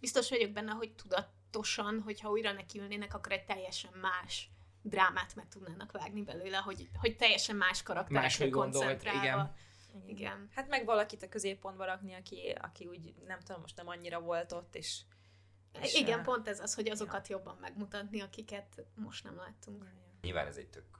Biztos 0.00 0.30
vagyok 0.30 0.50
benne, 0.50 0.72
hogy 0.72 0.92
tudatosan, 0.92 2.00
hogyha 2.00 2.30
újra 2.30 2.52
nekiülnének, 2.52 3.14
akkor 3.14 3.32
egy 3.32 3.44
teljesen 3.44 3.92
más 4.00 4.50
drámát 4.82 5.34
meg 5.34 5.48
tudnának 5.48 5.92
vágni 5.92 6.22
belőle, 6.22 6.56
hogy, 6.56 6.88
hogy 6.94 7.16
teljesen 7.16 7.56
más 7.56 7.82
karakterekre 7.82 8.22
Máshogy 8.22 8.50
gondolt, 8.50 8.84
koncentrálva. 8.84 9.54
Igen. 9.94 10.08
Igen. 10.08 10.48
Hát 10.54 10.68
meg 10.68 10.84
valakit 10.84 11.22
a 11.22 11.28
középpontba 11.28 11.84
rakni, 11.84 12.14
aki, 12.14 12.54
aki 12.60 12.86
úgy, 12.86 13.14
nem 13.26 13.40
tudom, 13.40 13.60
most 13.60 13.76
nem 13.76 13.88
annyira 13.88 14.20
volt 14.20 14.52
ott, 14.52 14.74
és... 14.74 15.02
és 15.82 15.94
Igen, 15.94 16.18
eh, 16.18 16.24
pont 16.24 16.48
ez 16.48 16.60
az, 16.60 16.74
hogy 16.74 16.88
azokat 16.88 17.28
jobban 17.28 17.56
megmutatni, 17.56 18.20
akiket 18.20 18.84
most 18.94 19.24
nem 19.24 19.36
láttunk. 19.36 19.84
Nyilván 20.20 20.46
ez 20.46 20.56
egy 20.56 20.68
tök 20.68 20.98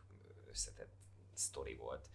összetett 0.48 0.94
sztori 1.34 1.74
volt. 1.74 2.10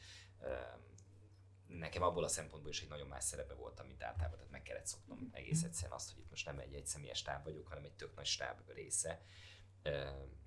Nekem 1.67 2.01
abból 2.01 2.23
a 2.23 2.27
szempontból 2.27 2.71
is 2.71 2.81
egy 2.81 2.89
nagyon 2.89 3.07
más 3.07 3.23
szerepe 3.23 3.53
volt, 3.53 3.87
mint 3.87 4.03
általában, 4.03 4.37
tehát 4.37 4.51
meg 4.51 4.61
kellett 4.61 4.85
szoknom 4.85 5.29
egész 5.31 5.63
egyszerűen 5.63 5.93
azt, 5.93 6.11
hogy 6.13 6.23
itt 6.23 6.29
most 6.29 6.45
nem 6.45 6.59
egy 6.59 6.73
egyszemélyes 6.73 7.17
stáb 7.17 7.43
vagyok, 7.43 7.67
hanem 7.67 7.83
egy 7.83 7.95
tök 7.95 8.15
nagy 8.15 8.25
stáb 8.25 8.61
része, 8.67 9.21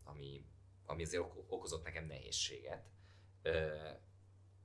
ami, 0.05 0.45
ami 0.87 1.03
azért 1.03 1.23
oko- 1.23 1.45
okozott 1.49 1.85
nekem 1.85 2.05
nehézséget. 2.05 2.85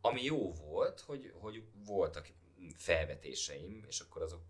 Ami 0.05 0.23
jó 0.23 0.53
volt, 0.53 0.99
hogy, 0.99 1.33
hogy 1.39 1.63
voltak 1.85 2.27
felvetéseim, 2.75 3.85
és 3.87 3.99
akkor 3.99 4.21
azok 4.21 4.41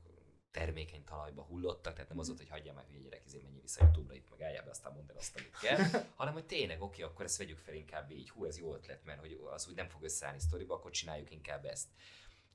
termékeny 0.51 1.03
talajba 1.03 1.41
hullottak, 1.41 1.93
tehát 1.93 2.09
nem 2.09 2.19
az 2.19 2.27
volt, 2.27 2.39
hogy 2.39 2.49
hagyjál 2.49 2.73
már 2.75 2.85
hülye 2.89 3.01
gyerek, 3.01 3.25
izé 3.25 3.39
menj 3.43 3.59
vissza 3.61 3.83
Youtube-ra, 3.83 4.15
itt 4.15 4.29
meg 4.29 4.41
álljál 4.41 4.63
be, 4.63 4.69
aztán 4.69 4.93
mondd 4.93 5.09
el 5.09 5.17
azt, 5.17 5.35
amit 5.35 5.57
kell, 5.61 6.03
hanem 6.15 6.33
hogy 6.33 6.45
tényleg 6.45 6.81
oké, 6.81 7.01
akkor 7.01 7.25
ezt 7.25 7.37
vegyük 7.37 7.57
fel 7.57 7.73
inkább 7.73 8.11
így, 8.11 8.29
hú, 8.29 8.45
ez 8.45 8.57
jó 8.57 8.73
ötlet, 8.73 9.05
mert 9.05 9.19
hogy 9.19 9.39
az 9.53 9.67
úgy 9.67 9.75
nem 9.75 9.89
fog 9.89 10.03
összeállni 10.03 10.39
sztoriba, 10.39 10.75
akkor 10.75 10.91
csináljuk 10.91 11.31
inkább 11.31 11.65
ezt. 11.65 11.87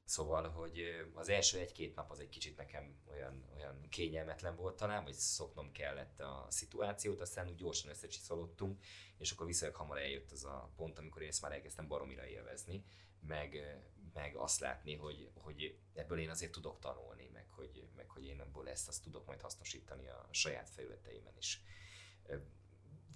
Szóval, 0.09 0.49
hogy 0.49 0.83
az 1.15 1.29
első 1.29 1.59
egy-két 1.59 1.95
nap 1.95 2.11
az 2.11 2.21
egy 2.21 2.29
kicsit 2.29 2.57
nekem 2.57 2.97
olyan, 3.11 3.45
olyan 3.57 3.87
kényelmetlen 3.89 4.57
volt 4.57 4.77
talán, 4.77 5.05
vagy 5.05 5.15
szoknom 5.15 5.73
kellett 5.73 6.21
a 6.21 6.47
szituációt, 6.51 7.21
aztán 7.21 7.49
úgy 7.49 7.55
gyorsan 7.55 7.91
összecsiszolódtunk, 7.91 8.85
és 9.19 9.31
akkor 9.31 9.47
viszonylag 9.47 9.77
hamar 9.77 9.99
eljött 9.99 10.31
az 10.31 10.45
a 10.45 10.73
pont, 10.77 10.99
amikor 10.99 11.23
én 11.23 11.29
ezt 11.29 11.43
már 11.43 11.53
elkezdtem 11.53 11.89
baromira 11.89 12.27
élvezni, 12.27 12.85
meg, 13.21 13.79
meg 14.15 14.37
azt 14.37 14.61
látni, 14.61 14.95
hogy, 14.95 15.31
hogy 15.35 15.79
ebből 15.95 16.19
én 16.19 16.31
azért 16.31 16.53
tudok 16.53 16.79
tanulni, 16.79 17.31
meg 17.33 17.47
hogy, 17.51 17.89
meg 17.97 18.09
hogy 18.09 18.25
én 18.25 18.41
ebből 18.41 18.69
ezt 18.69 18.89
azt 18.89 19.03
tudok 19.03 19.27
majd 19.27 19.41
hasznosítani 19.41 20.09
a 20.09 20.29
saját 20.31 20.71
felületeimen 20.71 21.37
is. 21.39 21.63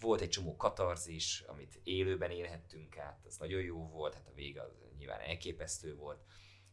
Volt 0.00 0.20
egy 0.20 0.28
csomó 0.28 0.56
katarzis, 0.56 1.40
amit 1.40 1.80
élőben 1.82 2.30
élhettünk 2.30 2.98
át, 2.98 3.26
az 3.26 3.36
nagyon 3.36 3.62
jó 3.62 3.88
volt, 3.88 4.14
hát 4.14 4.28
a 4.28 4.34
vége 4.34 4.62
az 4.62 4.72
nyilván 4.98 5.20
elképesztő 5.20 5.94
volt. 5.94 6.24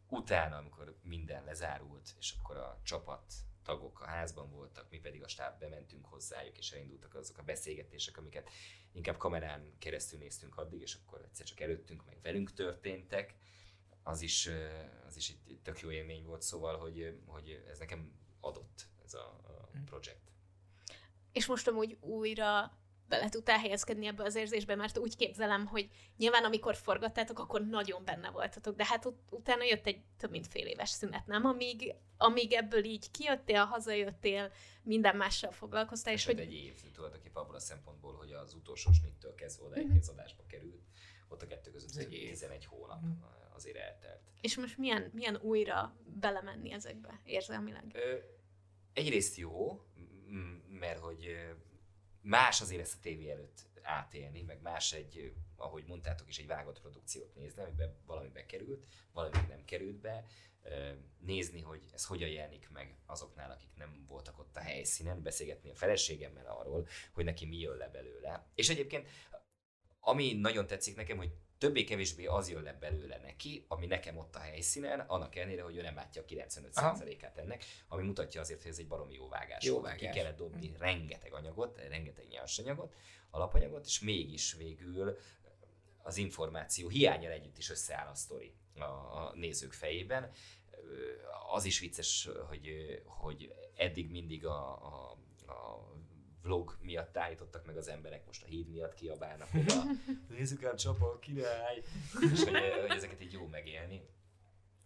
Utána, 0.09 0.57
amikor 0.57 0.97
minden 1.03 1.43
lezárult, 1.43 2.15
és 2.19 2.35
akkor 2.39 2.57
a 2.57 2.79
csapat 2.83 3.33
tagok 3.63 4.01
a 4.01 4.05
házban 4.05 4.51
voltak, 4.51 4.89
mi 4.89 4.99
pedig 4.99 5.23
a 5.23 5.27
stáb 5.27 5.59
bementünk 5.59 6.05
hozzájuk, 6.05 6.57
és 6.57 6.71
elindultak 6.71 7.15
azok 7.15 7.37
a 7.37 7.43
beszélgetések, 7.43 8.17
amiket 8.17 8.49
inkább 8.91 9.17
kamerán 9.17 9.77
keresztül 9.77 10.19
néztünk 10.19 10.57
addig, 10.57 10.81
és 10.81 10.93
akkor 10.93 11.21
egyszer 11.21 11.45
csak 11.45 11.59
előttünk, 11.59 12.05
meg 12.05 12.17
velünk 12.21 12.53
történtek, 12.53 13.35
az 14.03 14.21
is, 14.21 14.49
az 15.07 15.15
is 15.15 15.29
egy 15.29 15.39
egy 15.47 15.59
tök 15.61 15.79
jó 15.79 15.91
élmény 15.91 16.25
volt, 16.25 16.41
szóval, 16.41 16.77
hogy, 16.77 17.19
hogy 17.25 17.63
ez 17.69 17.79
nekem 17.79 18.11
adott 18.39 18.87
ez 19.03 19.13
a, 19.13 19.25
a 19.43 19.69
projekt. 19.85 20.31
És 21.31 21.45
most 21.45 21.67
amúgy 21.67 21.97
újra 21.99 22.77
bele 23.09 23.29
tudtál 23.29 23.59
helyezkedni 23.59 24.05
ebbe 24.07 24.23
az 24.23 24.35
érzésbe, 24.35 24.75
mert 24.75 24.97
úgy 24.97 25.15
képzelem, 25.15 25.65
hogy 25.65 25.89
nyilván 26.17 26.43
amikor 26.43 26.75
forgattátok, 26.75 27.39
akkor 27.39 27.65
nagyon 27.65 28.05
benne 28.05 28.29
voltatok, 28.29 28.75
de 28.75 28.85
hát 28.85 29.05
ut- 29.05 29.31
utána 29.31 29.63
jött 29.63 29.85
egy 29.87 30.01
több 30.17 30.29
mint 30.31 30.47
fél 30.47 30.65
éves 30.67 30.89
szünet, 30.89 31.25
nem? 31.27 31.45
Amíg, 31.45 31.95
amíg 32.17 32.53
ebből 32.53 32.83
így 32.83 33.11
kijöttél, 33.11 33.63
hazajöttél, 33.65 34.51
minden 34.83 35.15
mással 35.15 35.51
foglalkoztál, 35.51 36.13
és 36.13 36.25
hogy... 36.25 36.39
egy 36.39 36.53
év 36.53 36.81
tulajdonképpen 36.93 37.41
abból 37.43 37.55
a 37.55 37.59
szempontból, 37.59 38.13
hogy 38.13 38.31
az 38.31 38.53
utolsó 38.53 38.91
snittől 38.91 39.35
kezdve 39.35 39.65
odáig 39.65 39.87
Mhm. 39.87 39.97
az 39.97 40.09
adásba 40.09 40.43
került, 40.47 40.81
ott 41.27 41.41
a 41.41 41.47
kettő 41.47 41.71
között 41.71 41.95
egy 41.95 42.05
egy 42.05 42.13
év. 42.13 42.29
11 42.29 42.65
hónap 42.65 43.01
Mhm. 43.01 43.11
azért 43.55 43.77
eltelt. 43.77 44.21
És 44.41 44.57
most 44.57 44.77
milyen, 44.77 45.09
milyen 45.13 45.35
újra 45.41 45.95
belemenni 46.05 46.71
ezekbe 46.71 47.19
érzelmileg? 47.23 47.83
Ö, 47.93 48.15
egyrészt 48.93 49.35
jó, 49.37 49.81
mert 50.69 50.99
hogy 50.99 51.35
más 52.29 52.61
azért 52.61 52.81
ezt 52.81 52.95
a 52.95 53.01
tévé 53.01 53.29
előtt 53.29 53.67
átélni, 53.81 54.41
meg 54.41 54.61
más 54.61 54.93
egy, 54.93 55.33
ahogy 55.55 55.83
mondtátok 55.87 56.27
is, 56.27 56.37
egy 56.37 56.47
vágott 56.47 56.79
produkciót 56.79 57.35
nézni, 57.35 57.61
amiben 57.61 57.95
valami 58.05 58.27
bekerült, 58.27 58.85
valami 59.11 59.37
nem 59.47 59.65
került 59.65 59.95
be, 59.95 60.25
nézni, 61.19 61.61
hogy 61.61 61.85
ez 61.93 62.05
hogyan 62.05 62.29
jelenik 62.29 62.69
meg 62.69 62.97
azoknál, 63.05 63.51
akik 63.51 63.69
nem 63.75 64.05
voltak 64.07 64.39
ott 64.39 64.57
a 64.57 64.59
helyszínen, 64.59 65.21
beszélgetni 65.21 65.69
a 65.69 65.75
feleségemmel 65.75 66.45
arról, 66.45 66.87
hogy 67.13 67.25
neki 67.25 67.45
mi 67.45 67.59
jön 67.59 67.77
le 67.77 67.89
belőle. 67.89 68.47
És 68.55 68.69
egyébként 68.69 69.07
ami 69.99 70.33
nagyon 70.33 70.67
tetszik 70.67 70.95
nekem, 70.95 71.17
hogy 71.17 71.31
többé-kevésbé 71.57 72.25
az 72.25 72.49
jön 72.49 72.63
le 72.63 72.73
belőle 72.73 73.17
neki, 73.17 73.65
ami 73.67 73.85
nekem 73.85 74.17
ott 74.17 74.35
a 74.35 74.39
helyszínen, 74.39 74.99
annak 74.99 75.35
ellenére, 75.35 75.61
hogy 75.61 75.75
ő 75.75 75.81
nem 75.81 75.95
látja 75.95 76.21
a 76.21 76.25
95%-át 76.25 77.37
ennek, 77.37 77.63
ami 77.87 78.03
mutatja 78.03 78.41
azért, 78.41 78.61
hogy 78.61 78.71
ez 78.71 78.77
egy 78.77 78.87
baromi 78.87 79.13
jó 79.13 79.27
vágás. 79.27 79.63
Jó 79.65 79.81
vágás. 79.81 79.99
Ki 79.99 80.19
kellett 80.19 80.37
dobni 80.37 80.73
rengeteg 80.77 81.33
anyagot, 81.33 81.81
rengeteg 81.89 82.27
nyersanyagot, 82.27 82.95
alapanyagot, 83.29 83.85
és 83.85 83.99
mégis 83.99 84.53
végül 84.53 85.17
az 86.03 86.17
információ 86.17 86.87
hiányal 86.87 87.31
együtt 87.31 87.57
is 87.57 87.69
összeáll 87.69 88.07
a 88.07 88.15
sztori 88.15 88.53
a, 88.75 88.83
a 88.83 89.31
nézők 89.35 89.73
fejében. 89.73 90.31
Az 91.51 91.65
is 91.65 91.79
vicces, 91.79 92.29
hogy, 92.47 92.69
hogy 93.05 93.53
eddig 93.75 94.09
mindig 94.09 94.45
a, 94.45 94.85
a, 94.85 95.17
a 95.51 95.87
vlog 96.41 96.77
miatt 96.81 97.17
állítottak 97.17 97.65
meg 97.65 97.77
az 97.77 97.87
emberek, 97.87 98.25
most 98.25 98.43
a 98.43 98.45
híd 98.45 98.67
miatt 98.67 98.93
kiabálnak, 98.93 99.47
hogy 99.47 99.65
a 99.67 99.83
nézzük 100.33 100.63
ám 100.63 100.75
Csaba, 100.75 101.19
király, 101.19 101.83
és 102.33 102.43
hogy, 102.43 102.53
hogy 102.81 102.89
ezeket 102.89 103.21
így 103.21 103.31
jó 103.31 103.47
megélni. 103.47 104.01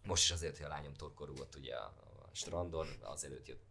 Most 0.04 0.22
is 0.22 0.30
azért, 0.30 0.56
hogy 0.56 0.66
a 0.66 0.68
lányom 0.68 0.94
torkorúgott 0.94 1.54
ugye 1.54 1.74
a, 1.74 1.84
a 1.84 2.28
strandon, 2.32 2.86
azelőtt 3.02 3.46
jött 3.46 3.62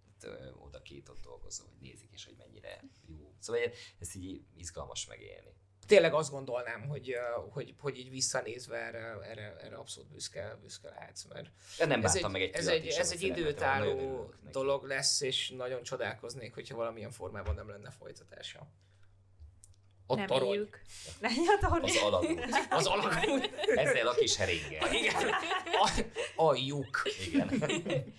oda 0.59 0.81
két 0.81 1.09
ott 1.09 1.21
dolgozó, 1.21 1.63
hogy 1.65 1.89
nézik 1.89 2.13
is, 2.13 2.25
hogy 2.25 2.35
mennyire 2.37 2.83
jó. 3.05 3.35
Szóval 3.39 3.61
ezt 3.99 4.15
így 4.15 4.45
izgalmas 4.55 5.05
megélni. 5.05 5.53
Tényleg 5.87 6.13
azt 6.13 6.31
gondolnám, 6.31 6.87
hogy, 6.87 7.15
hogy, 7.49 7.73
hogy 7.79 7.97
így 7.97 8.09
visszanézve 8.09 8.77
erre, 8.77 9.17
erre, 9.21 9.55
erre 9.61 9.75
abszolút 9.75 10.09
büszke, 10.11 10.57
büszke 10.61 10.89
lehetsz, 10.89 11.23
mert 11.23 11.49
De 11.77 11.85
nem 11.85 12.03
ez 12.05 12.15
egy, 12.15 12.27
meg 12.27 12.41
egy 12.41 12.53
ez 12.53 12.67
egy, 12.67 12.87
ez 12.87 13.11
egy 13.11 13.21
időtálló 13.21 14.33
dolog 14.51 14.83
lesz, 14.83 15.21
és 15.21 15.49
nagyon 15.49 15.83
csodálkoznék, 15.83 16.53
hogyha 16.53 16.75
valamilyen 16.75 17.11
formában 17.11 17.55
nem 17.55 17.69
lenne 17.69 17.91
folytatása. 17.91 18.67
Ott 20.07 20.17
Nem 20.17 20.27
torony. 20.27 20.47
éljük. 20.47 20.81
Legyen 21.19 21.45
a 21.47 21.67
torony. 21.67 21.83
Az 21.83 21.97
alagú. 21.97 22.39
Az 22.69 22.85
alakul. 22.85 23.41
Ezzel 23.75 24.07
a 24.07 24.13
kis 24.13 24.35
herénggel. 24.35 24.93
Igen. 24.93 25.29
A, 25.79 26.01
a 26.35 26.55
lyuk. 26.55 27.01
Igen. 27.27 27.63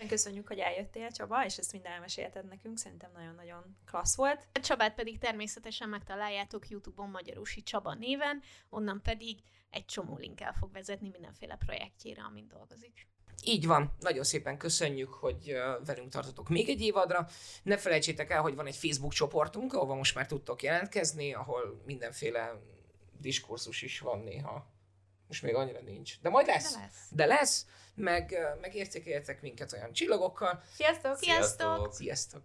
Köszönjük, 0.08 0.48
hogy 0.48 0.58
eljöttél, 0.58 1.10
Csaba, 1.10 1.44
és 1.44 1.56
ezt 1.56 1.72
mind 1.72 1.84
elmesélted 1.86 2.44
nekünk. 2.48 2.78
Szerintem 2.78 3.10
nagyon-nagyon 3.14 3.76
klassz 3.86 4.16
volt. 4.16 4.48
A 4.52 4.60
Csabát 4.60 4.94
pedig 4.94 5.18
természetesen 5.18 5.88
megtaláljátok 5.88 6.68
YouTube-on 6.68 7.10
Magyarusi 7.10 7.62
Csaba 7.62 7.94
néven, 7.94 8.42
onnan 8.70 9.00
pedig 9.02 9.38
egy 9.70 9.84
csomó 9.84 10.16
linkkel 10.16 10.52
fog 10.58 10.72
vezetni 10.72 11.08
mindenféle 11.08 11.56
projektjére, 11.66 12.22
amin 12.22 12.48
dolgozik. 12.48 13.06
Így 13.42 13.66
van, 13.66 13.94
nagyon 14.00 14.24
szépen 14.24 14.56
köszönjük, 14.56 15.14
hogy 15.14 15.56
velünk 15.86 16.10
tartotok 16.10 16.48
még 16.48 16.68
egy 16.68 16.80
évadra. 16.80 17.28
Ne 17.62 17.76
felejtsétek 17.76 18.30
el, 18.30 18.40
hogy 18.40 18.54
van 18.54 18.66
egy 18.66 18.76
Facebook 18.76 19.12
csoportunk, 19.12 19.72
ahova 19.72 19.94
most 19.94 20.14
már 20.14 20.26
tudtok 20.26 20.62
jelentkezni, 20.62 21.34
ahol 21.34 21.82
mindenféle 21.86 22.60
diskurzus 23.20 23.82
is 23.82 24.00
van 24.00 24.18
néha. 24.18 24.66
Most 25.28 25.42
még 25.42 25.54
annyira 25.54 25.80
nincs. 25.80 26.20
De 26.20 26.28
majd 26.28 26.46
lesz. 26.46 26.74
De 26.74 26.80
lesz. 26.80 27.08
De 27.10 27.26
lesz, 27.26 27.66
meg, 27.94 28.38
meg 28.60 28.74
értékeljetek 28.74 29.42
minket 29.42 29.72
olyan 29.72 29.92
csillagokkal. 29.92 30.62
Sziasztok! 30.74 31.16
Sziasztok! 31.16 31.92
Sziasztok! 31.92 32.42